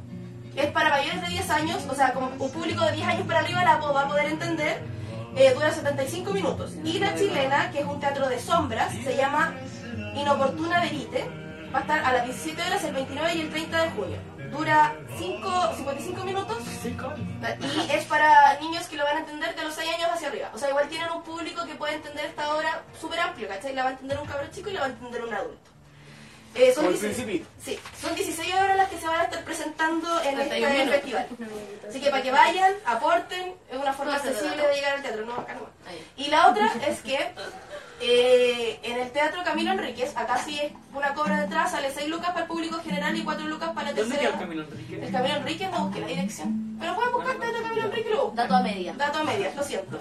Es 0.55 0.71
para 0.71 0.89
mayores 0.89 1.21
de 1.21 1.27
10 1.27 1.49
años, 1.51 1.85
o 1.87 1.93
sea, 1.93 2.11
como 2.13 2.25
un 2.25 2.49
público 2.49 2.83
de 2.85 2.93
10 2.93 3.07
años 3.07 3.27
para 3.27 3.41
arriba 3.41 3.63
la 3.63 3.75
va 3.75 4.01
a 4.01 4.07
poder 4.07 4.25
entender. 4.31 4.81
Eh, 5.35 5.53
dura 5.53 5.69
75 5.69 6.33
minutos. 6.33 6.73
Y 6.83 6.97
la 6.97 7.13
chilena, 7.13 7.69
que 7.69 7.81
es 7.81 7.85
un 7.85 7.99
teatro 7.99 8.27
de 8.29 8.39
sombras, 8.39 8.91
se 8.93 9.15
llama 9.15 9.53
Inoportuna 10.15 10.79
Verite. 10.81 11.23
Va 11.71 11.77
a 11.77 11.81
estar 11.81 12.03
a 12.03 12.13
las 12.13 12.25
17 12.25 12.63
horas 12.63 12.83
el 12.83 12.93
29 12.95 13.35
y 13.35 13.41
el 13.41 13.49
30 13.51 13.83
de 13.83 13.89
junio. 13.91 14.17
Dura 14.51 14.95
5, 15.17 15.73
55 15.77 16.23
minutos 16.23 16.57
y 16.83 17.91
es 17.91 18.05
para 18.05 18.57
niños 18.59 18.87
que 18.87 18.95
lo 18.97 19.03
van 19.03 19.17
a 19.17 19.19
entender 19.21 19.55
de 19.55 19.63
los 19.63 19.73
6 19.75 19.93
años 19.95 20.09
hacia 20.13 20.27
arriba. 20.29 20.51
O 20.53 20.57
sea, 20.57 20.69
igual 20.69 20.87
tienen 20.87 21.09
un 21.11 21.23
público 21.23 21.65
que 21.65 21.75
puede 21.75 21.95
entender 21.95 22.25
esta 22.25 22.55
obra 22.55 22.83
súper 22.99 23.19
amplio, 23.19 23.47
¿cachai? 23.47 23.73
La 23.73 23.83
va 23.83 23.89
a 23.89 23.91
entender 23.93 24.19
un 24.19 24.27
cabrón 24.27 24.49
chico 24.51 24.69
y 24.69 24.73
la 24.73 24.81
va 24.81 24.85
a 24.87 24.89
entender 24.89 25.23
un 25.23 25.33
adulto. 25.33 25.71
Eh, 26.55 26.73
son 26.73 26.85
Como 26.85 26.95
el 26.95 27.01
16 27.01 27.15
Principito. 27.25 27.49
Sí, 27.61 27.79
son 28.01 28.15
16 28.15 28.53
obras 28.55 28.77
las 28.77 28.89
que 28.89 28.97
se 28.97 29.07
van 29.07 29.19
a 29.19 29.23
estar 29.25 29.43
presentando 29.43 30.21
en 30.21 30.39
este 30.39 30.49
31 30.61 30.73
minutos. 30.73 30.93
festival. 30.95 31.27
Así 31.89 32.01
que 32.01 32.09
para 32.09 32.23
que 32.23 32.31
vayan, 32.31 32.73
aporten, 32.85 33.55
es 33.69 33.77
una 33.77 33.93
forma 33.93 34.13
No, 34.13 34.17
accesible 34.19 34.65
de 34.67 34.73
llegar 34.75 34.93
al 34.95 35.01
teatro, 35.01 35.25
no 35.25 35.33
acá 35.33 35.53
no. 35.55 35.67
Y 36.15 36.27
la 36.29 36.47
otra 36.49 36.71
es 36.87 37.01
que 37.01 37.33
eh, 38.01 38.79
en 38.83 38.99
el 38.99 39.11
Teatro 39.11 39.43
Camilo 39.43 39.71
Enríquez, 39.71 40.15
acá 40.17 40.37
sí 40.43 40.59
es 40.59 40.71
una 40.93 41.13
cobra 41.13 41.37
de 41.37 41.43
entrada, 41.45 41.67
sale 41.67 41.91
6 41.93 42.09
lucas 42.09 42.29
para 42.29 42.41
el 42.41 42.47
público 42.47 42.79
general 42.83 43.15
y 43.15 43.23
4 43.23 43.47
lucas 43.47 43.69
para 43.69 43.91
la 43.91 43.97
¿Dónde 43.97 44.15
tercera. 44.15 44.19
queda 44.19 44.33
el 44.33 44.39
Camilo 44.39 44.63
Enrique? 44.63 45.05
El 45.05 45.11
Camilo 45.11 45.35
Enríquez, 45.35 45.71
no 45.71 45.85
busqué 45.85 46.01
la 46.01 46.07
dirección. 46.07 46.77
Pero 46.79 46.95
pueden 46.95 47.11
buscar 47.13 47.37
Teatro 47.37 47.63
Camilo 47.63 47.85
Enrique 47.85 48.09
y 48.09 48.13
lo. 48.13 48.31
Dato 48.35 48.55
a 48.55 48.61
media. 48.61 48.93
Dato 48.97 49.19
a 49.19 49.23
medias, 49.23 49.55
lo 49.55 49.63
siento. 49.63 49.99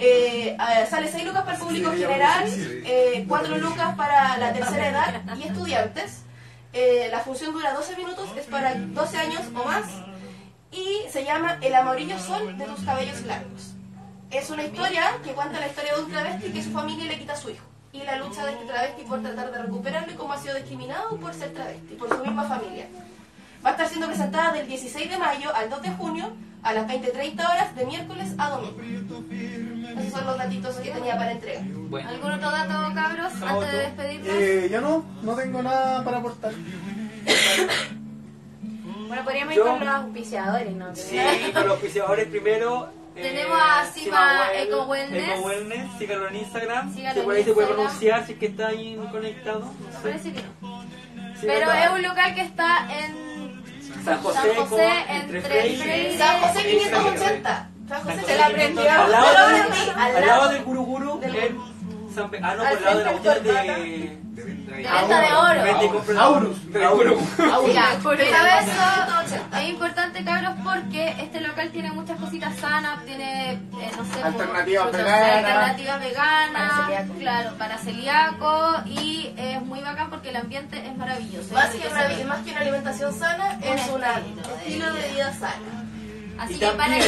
Eh, 0.00 0.56
eh, 0.56 0.86
sale 0.88 1.10
6 1.10 1.24
lucas 1.24 1.42
para 1.42 1.56
el 1.56 1.62
público 1.62 1.90
general, 1.90 2.44
eh, 2.46 3.24
4 3.28 3.58
lucas 3.58 3.96
para 3.96 4.38
la 4.38 4.52
tercera 4.52 4.88
edad 4.88 5.22
y 5.36 5.42
estudiantes. 5.42 6.22
Eh, 6.72 7.08
la 7.10 7.20
función 7.20 7.52
dura 7.52 7.72
12 7.72 7.96
minutos, 7.96 8.28
es 8.36 8.46
para 8.46 8.74
12 8.74 9.16
años 9.18 9.42
o 9.54 9.64
más. 9.64 9.86
Y 10.70 11.00
se 11.10 11.24
llama 11.24 11.58
El 11.62 11.74
amarillo 11.74 12.18
sol 12.18 12.56
de 12.56 12.64
tus 12.66 12.84
cabellos 12.84 13.22
largos. 13.22 13.74
Es 14.30 14.50
una 14.50 14.64
historia 14.64 15.18
que 15.24 15.32
cuenta 15.32 15.58
la 15.58 15.68
historia 15.68 15.94
de 15.96 16.02
un 16.02 16.10
travesti 16.10 16.50
que 16.50 16.62
su 16.62 16.70
familia 16.70 17.06
le 17.06 17.18
quita 17.18 17.32
a 17.32 17.36
su 17.36 17.50
hijo. 17.50 17.64
Y 17.92 18.02
la 18.02 18.16
lucha 18.18 18.44
de 18.44 18.52
este 18.52 18.66
travesti 18.66 19.02
por 19.02 19.22
tratar 19.22 19.50
de 19.50 19.62
recuperarlo 19.62 20.12
y 20.12 20.16
cómo 20.16 20.32
ha 20.34 20.38
sido 20.38 20.54
discriminado 20.56 21.16
por 21.16 21.32
ser 21.34 21.52
travesti, 21.54 21.94
por 21.94 22.08
su 22.10 22.18
misma 22.22 22.44
familia. 22.44 22.86
Va 23.64 23.70
a 23.70 23.72
estar 23.72 23.88
siendo 23.88 24.06
presentada 24.06 24.52
del 24.52 24.66
16 24.68 25.10
de 25.10 25.16
mayo 25.18 25.54
al 25.54 25.70
2 25.70 25.82
de 25.82 25.90
junio 25.92 26.32
a 26.62 26.72
las 26.74 26.86
20.30 26.86 27.34
horas 27.40 27.74
de 27.74 27.86
miércoles 27.86 28.34
a 28.36 28.50
domingo. 28.50 28.78
Esos 29.98 30.12
son 30.12 30.26
los 30.26 30.36
datitos 30.36 30.76
que 30.76 30.90
tenía 30.90 31.16
para 31.16 31.32
entregar. 31.32 31.64
Bueno, 31.64 32.08
¿Algún 32.10 32.32
otro 32.32 32.50
dato, 32.50 32.94
cabros, 32.94 33.32
antes 33.42 33.72
de 33.72 33.78
despedirnos? 33.78 34.28
Eh, 34.28 34.68
yo 34.70 34.80
no, 34.82 35.04
no 35.22 35.34
tengo 35.34 35.62
nada 35.62 36.04
para 36.04 36.18
aportar. 36.18 36.52
Bueno, 39.08 39.24
podríamos 39.24 39.54
Yo- 39.54 39.62
ir 39.64 39.68
con 39.78 39.86
los 39.86 39.94
auspiciadores, 39.94 40.76
¿no? 40.76 40.94
sí, 40.94 41.18
con 41.54 41.62
los 41.62 41.72
auspiciadores 41.72 42.26
primero. 42.28 42.90
Eh, 43.18 43.22
Tenemos 43.22 43.58
a 43.60 43.84
Cima 43.86 44.50
Well- 44.52 44.62
Eco 44.68 44.82
Wellness. 44.84 45.28
Eco 45.38 45.46
Wellness, 45.48 45.98
síganlo 45.98 46.28
en 46.28 46.36
Instagram. 46.36 46.94
Síganlo 46.94 47.14
Se 47.14 47.18
en 47.20 47.24
puede, 47.24 47.44
se 47.44 47.52
puede 47.52 47.68
pronunciar 47.68 48.26
si 48.26 48.32
es 48.32 48.38
que 48.38 48.46
está 48.46 48.68
ahí 48.68 48.96
conectado. 49.10 49.60
No 49.60 49.98
parece 50.02 50.32
que 50.32 50.42
no. 50.42 50.82
Sí, 51.40 51.46
Pero 51.46 51.66
¿verdad? 51.68 51.84
es 51.84 51.90
un 51.92 52.02
local 52.02 52.34
que 52.34 52.40
está 52.42 52.88
en 52.98 53.62
San 54.04 54.18
José, 54.22 54.38
San 54.38 54.48
José, 54.48 54.68
como 54.68 54.78
entre 55.10 55.40
Freire. 55.42 56.18
San 56.18 56.40
José 56.40 56.64
580. 56.68 57.70
San 57.88 58.02
José 58.02 58.22
se 58.26 58.36
la 58.36 58.46
aprendió. 58.46 58.90
Al 58.90 59.10
lado, 59.10 59.26
lo 59.32 59.48
del- 59.48 59.62
aprendí. 59.62 59.90
al 59.96 60.26
lado 60.26 60.48
del 60.50 60.64
Guru 60.64 60.84
Guru, 60.84 61.18
del- 61.20 61.36
en 61.36 61.58
San 62.14 62.30
Pe- 62.30 62.40
Ah, 62.42 62.54
no, 62.56 62.62
al 62.64 62.68
por 62.70 62.78
el 62.78 62.84
lado 62.84 62.98
de 62.98 63.04
la 63.04 63.10
frente 63.12 63.28
cuestión 63.44 64.27
de 64.44 64.54
venta 64.82 65.20
de 65.20 65.32
oro. 65.32 66.20
Aurus. 66.20 66.58
Aurus. 66.82 67.18
Es 69.58 69.68
importante, 69.68 70.24
cabros, 70.24 70.54
porque 70.64 71.14
este 71.20 71.40
local 71.40 71.70
tiene 71.70 71.90
muchas 71.92 72.18
cositas 72.18 72.54
sanas, 72.56 73.04
tiene, 73.04 73.52
eh, 73.52 73.60
no 73.96 74.04
sé, 74.04 74.22
Alternativas 74.22 74.82
frutas, 74.88 75.04
veganas. 75.04 75.34
alternativas 75.38 76.00
veganas, 76.00 76.70
Para 76.72 76.84
celíaco. 76.86 77.14
claro, 77.18 77.50
para 77.58 77.78
celíaco 77.78 78.74
y 78.86 79.34
es 79.36 79.62
muy 79.62 79.80
bacán 79.80 80.10
porque 80.10 80.30
el 80.30 80.36
ambiente 80.36 80.86
es 80.86 80.96
maravilloso. 80.96 81.54
Más 81.54 81.74
es 81.74 81.80
que, 81.80 81.88
una, 81.88 82.02
enriquecedor. 82.04 82.28
más 82.36 82.44
que 82.44 82.50
una 82.52 82.60
alimentación 82.60 83.18
sana, 83.18 83.58
es 83.62 83.88
un 83.90 84.02
estilo 84.04 84.92
de 84.94 85.08
vida 85.08 85.32
sana. 85.34 85.84
Así 86.38 86.54
Y 86.54 86.58
que 86.58 86.66
para 86.66 86.76
también 86.78 87.02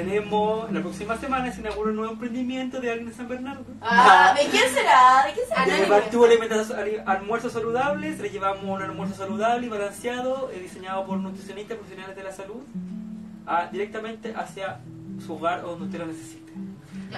tenemos, 0.00 0.70
la 0.72 0.80
próxima 0.82 1.16
semana 1.16 1.50
se 1.50 1.60
inaugura 1.60 1.88
un 1.90 1.96
nuevo 1.96 2.12
emprendimiento 2.12 2.80
de 2.80 2.90
alguien 2.90 3.08
de 3.08 3.14
San 3.14 3.28
Bernardo. 3.28 3.64
Ah, 3.80 4.34
¿De 4.36 4.46
quién 4.50 4.68
será? 4.74 5.24
¿De 5.26 5.32
quién 5.32 5.46
será? 5.48 5.64
Ali- 6.70 6.98
almuerzos 7.06 7.52
saludables, 7.52 8.18
le 8.20 8.28
llevamos 8.28 8.64
un 8.64 8.82
almuerzo 8.82 9.14
saludable 9.14 9.66
y 9.66 9.70
balanceado, 9.70 10.50
eh, 10.52 10.60
diseñado 10.60 11.06
por 11.06 11.16
nutricionistas 11.16 11.78
profesionales 11.78 12.14
de 12.14 12.22
la 12.22 12.32
salud, 12.32 12.62
directamente 13.72 14.34
hacia 14.36 14.80
su 15.24 15.34
hogar 15.34 15.64
o 15.64 15.70
donde 15.70 15.86
usted 15.86 15.98
lo 16.00 16.06
necesite. 16.06 16.52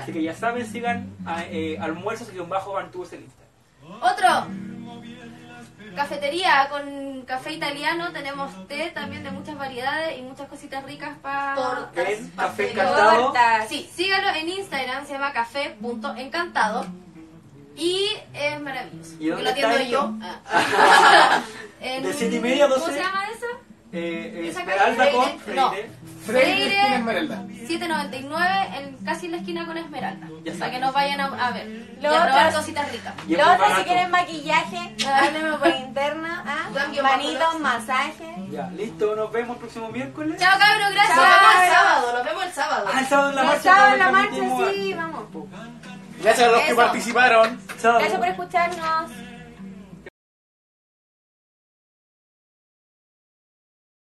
Así 0.01 0.13
que 0.13 0.23
ya 0.23 0.35
saben, 0.35 0.65
sigan 0.65 1.11
a, 1.27 1.45
eh, 1.47 1.79
almuerzos 1.81 2.33
y 2.33 2.39
un 2.39 2.49
bajo 2.49 2.79
en 3.13 3.23
Instagram. 3.23 4.03
Otro. 4.03 4.29
Cafetería 5.99 6.69
con 6.71 7.23
café 7.27 7.53
italiano, 7.55 8.13
tenemos 8.13 8.51
té 8.69 8.91
también 8.95 9.25
de 9.25 9.33
muchas 9.33 9.59
variedades 9.59 10.17
y 10.17 10.23
muchas 10.23 10.49
cositas 10.49 10.85
ricas 10.85 11.11
para... 11.21 11.57
Tortas, 11.57 12.09
En 12.09 12.31
Café. 12.31 12.71
Encantado. 12.71 13.23
Tortas. 13.25 13.69
Sí, 13.69 13.91
sígalo 13.95 14.29
en 14.31 14.49
Instagram, 14.49 15.05
se 15.07 15.15
llama 15.15 15.33
café.encantado 15.33 16.87
y 17.77 18.07
es 18.33 18.61
maravilloso. 18.61 19.15
¿Y 19.19 19.27
dónde 19.29 19.43
lo 19.45 19.51
atiendo 19.51 19.77
está 19.77 19.89
yo. 19.89 19.99
esto? 20.01 20.15
Ah. 20.47 21.41
En- 21.81 22.03
De 22.05 22.13
siete 22.15 22.37
y 22.37 22.41
media 22.41 22.65
a 22.67 22.69
¿Cómo 22.69 22.81
doce. 22.81 22.93
se 22.95 23.01
llama 23.01 23.25
eso? 23.37 23.47
Eh, 23.91 24.49
Esa 24.51 24.61
Esmeralda 24.61 24.97
calle 25.05 25.13
con 25.17 25.39
Freire. 25.41 25.61
No. 25.61 25.71
Freire. 25.71 25.91
Freire, 26.27 26.57
Freire. 26.69 26.95
Esmeralda. 26.97 27.37
799 27.67 28.69
en 28.77 28.97
casi 29.05 29.27
en 29.27 29.33
la 29.33 29.39
esquina 29.39 29.67
con 29.67 29.79
Esmeralda. 29.79 30.27
Ya 30.45 30.53
para 30.59 30.71
que 30.71 30.79
nos 30.79 30.93
vayan 30.93 31.21
a, 31.21 31.25
a 31.47 31.51
ver. 31.53 31.67
Y 31.69 32.03
Lo 32.03 32.15
a 32.15 32.23
probar 32.27 32.53
cositas 32.53 32.93
ricas. 32.93 33.15
Y 33.27 33.37
Lo 33.37 33.51
otro, 33.51 33.65
si 33.77 33.85
quieren 33.85 34.11
maquillaje, 34.11 34.95
háblenme 35.07 35.57
por 35.57 35.69
interno. 35.69 36.29
¿ah? 36.29 36.69
Manitos, 37.03 37.61
masaje. 37.61 38.35
Ya, 38.51 38.69
listo, 38.77 39.17
nos 39.17 39.33
vemos 39.33 39.57
el 39.57 39.61
próximo 39.61 39.89
miércoles. 39.91 40.39
Chao 40.39 40.59
cabros, 40.59 40.81
Nos 40.81 40.93
gracias. 40.93 41.17
vemos 41.17 41.63
el 41.65 41.71
sábado, 41.73 42.13
nos 42.13 42.25
vemos 42.25 42.45
el 42.45 42.53
sábado. 42.53 42.87
Ah, 42.93 43.01
el 43.01 43.07
sábado 43.07 43.31
en 43.31 43.37
la 43.37 43.43
marcha. 43.45 43.63
sábados 43.63 43.93
en 43.95 43.99
la 43.99 44.05
nos 44.05 44.13
marcha, 44.13 44.73
sí, 44.75 44.93
a- 44.93 44.97
vamos. 44.97 45.25
Gracias 46.23 46.49
a 46.49 46.53
los 46.53 46.61
que 46.63 46.67
Eso. 46.69 46.77
participaron. 46.77 47.61
Chao. 47.81 47.99
Gracias 47.99 48.19
por 48.19 48.29
escucharnos. 48.29 49.11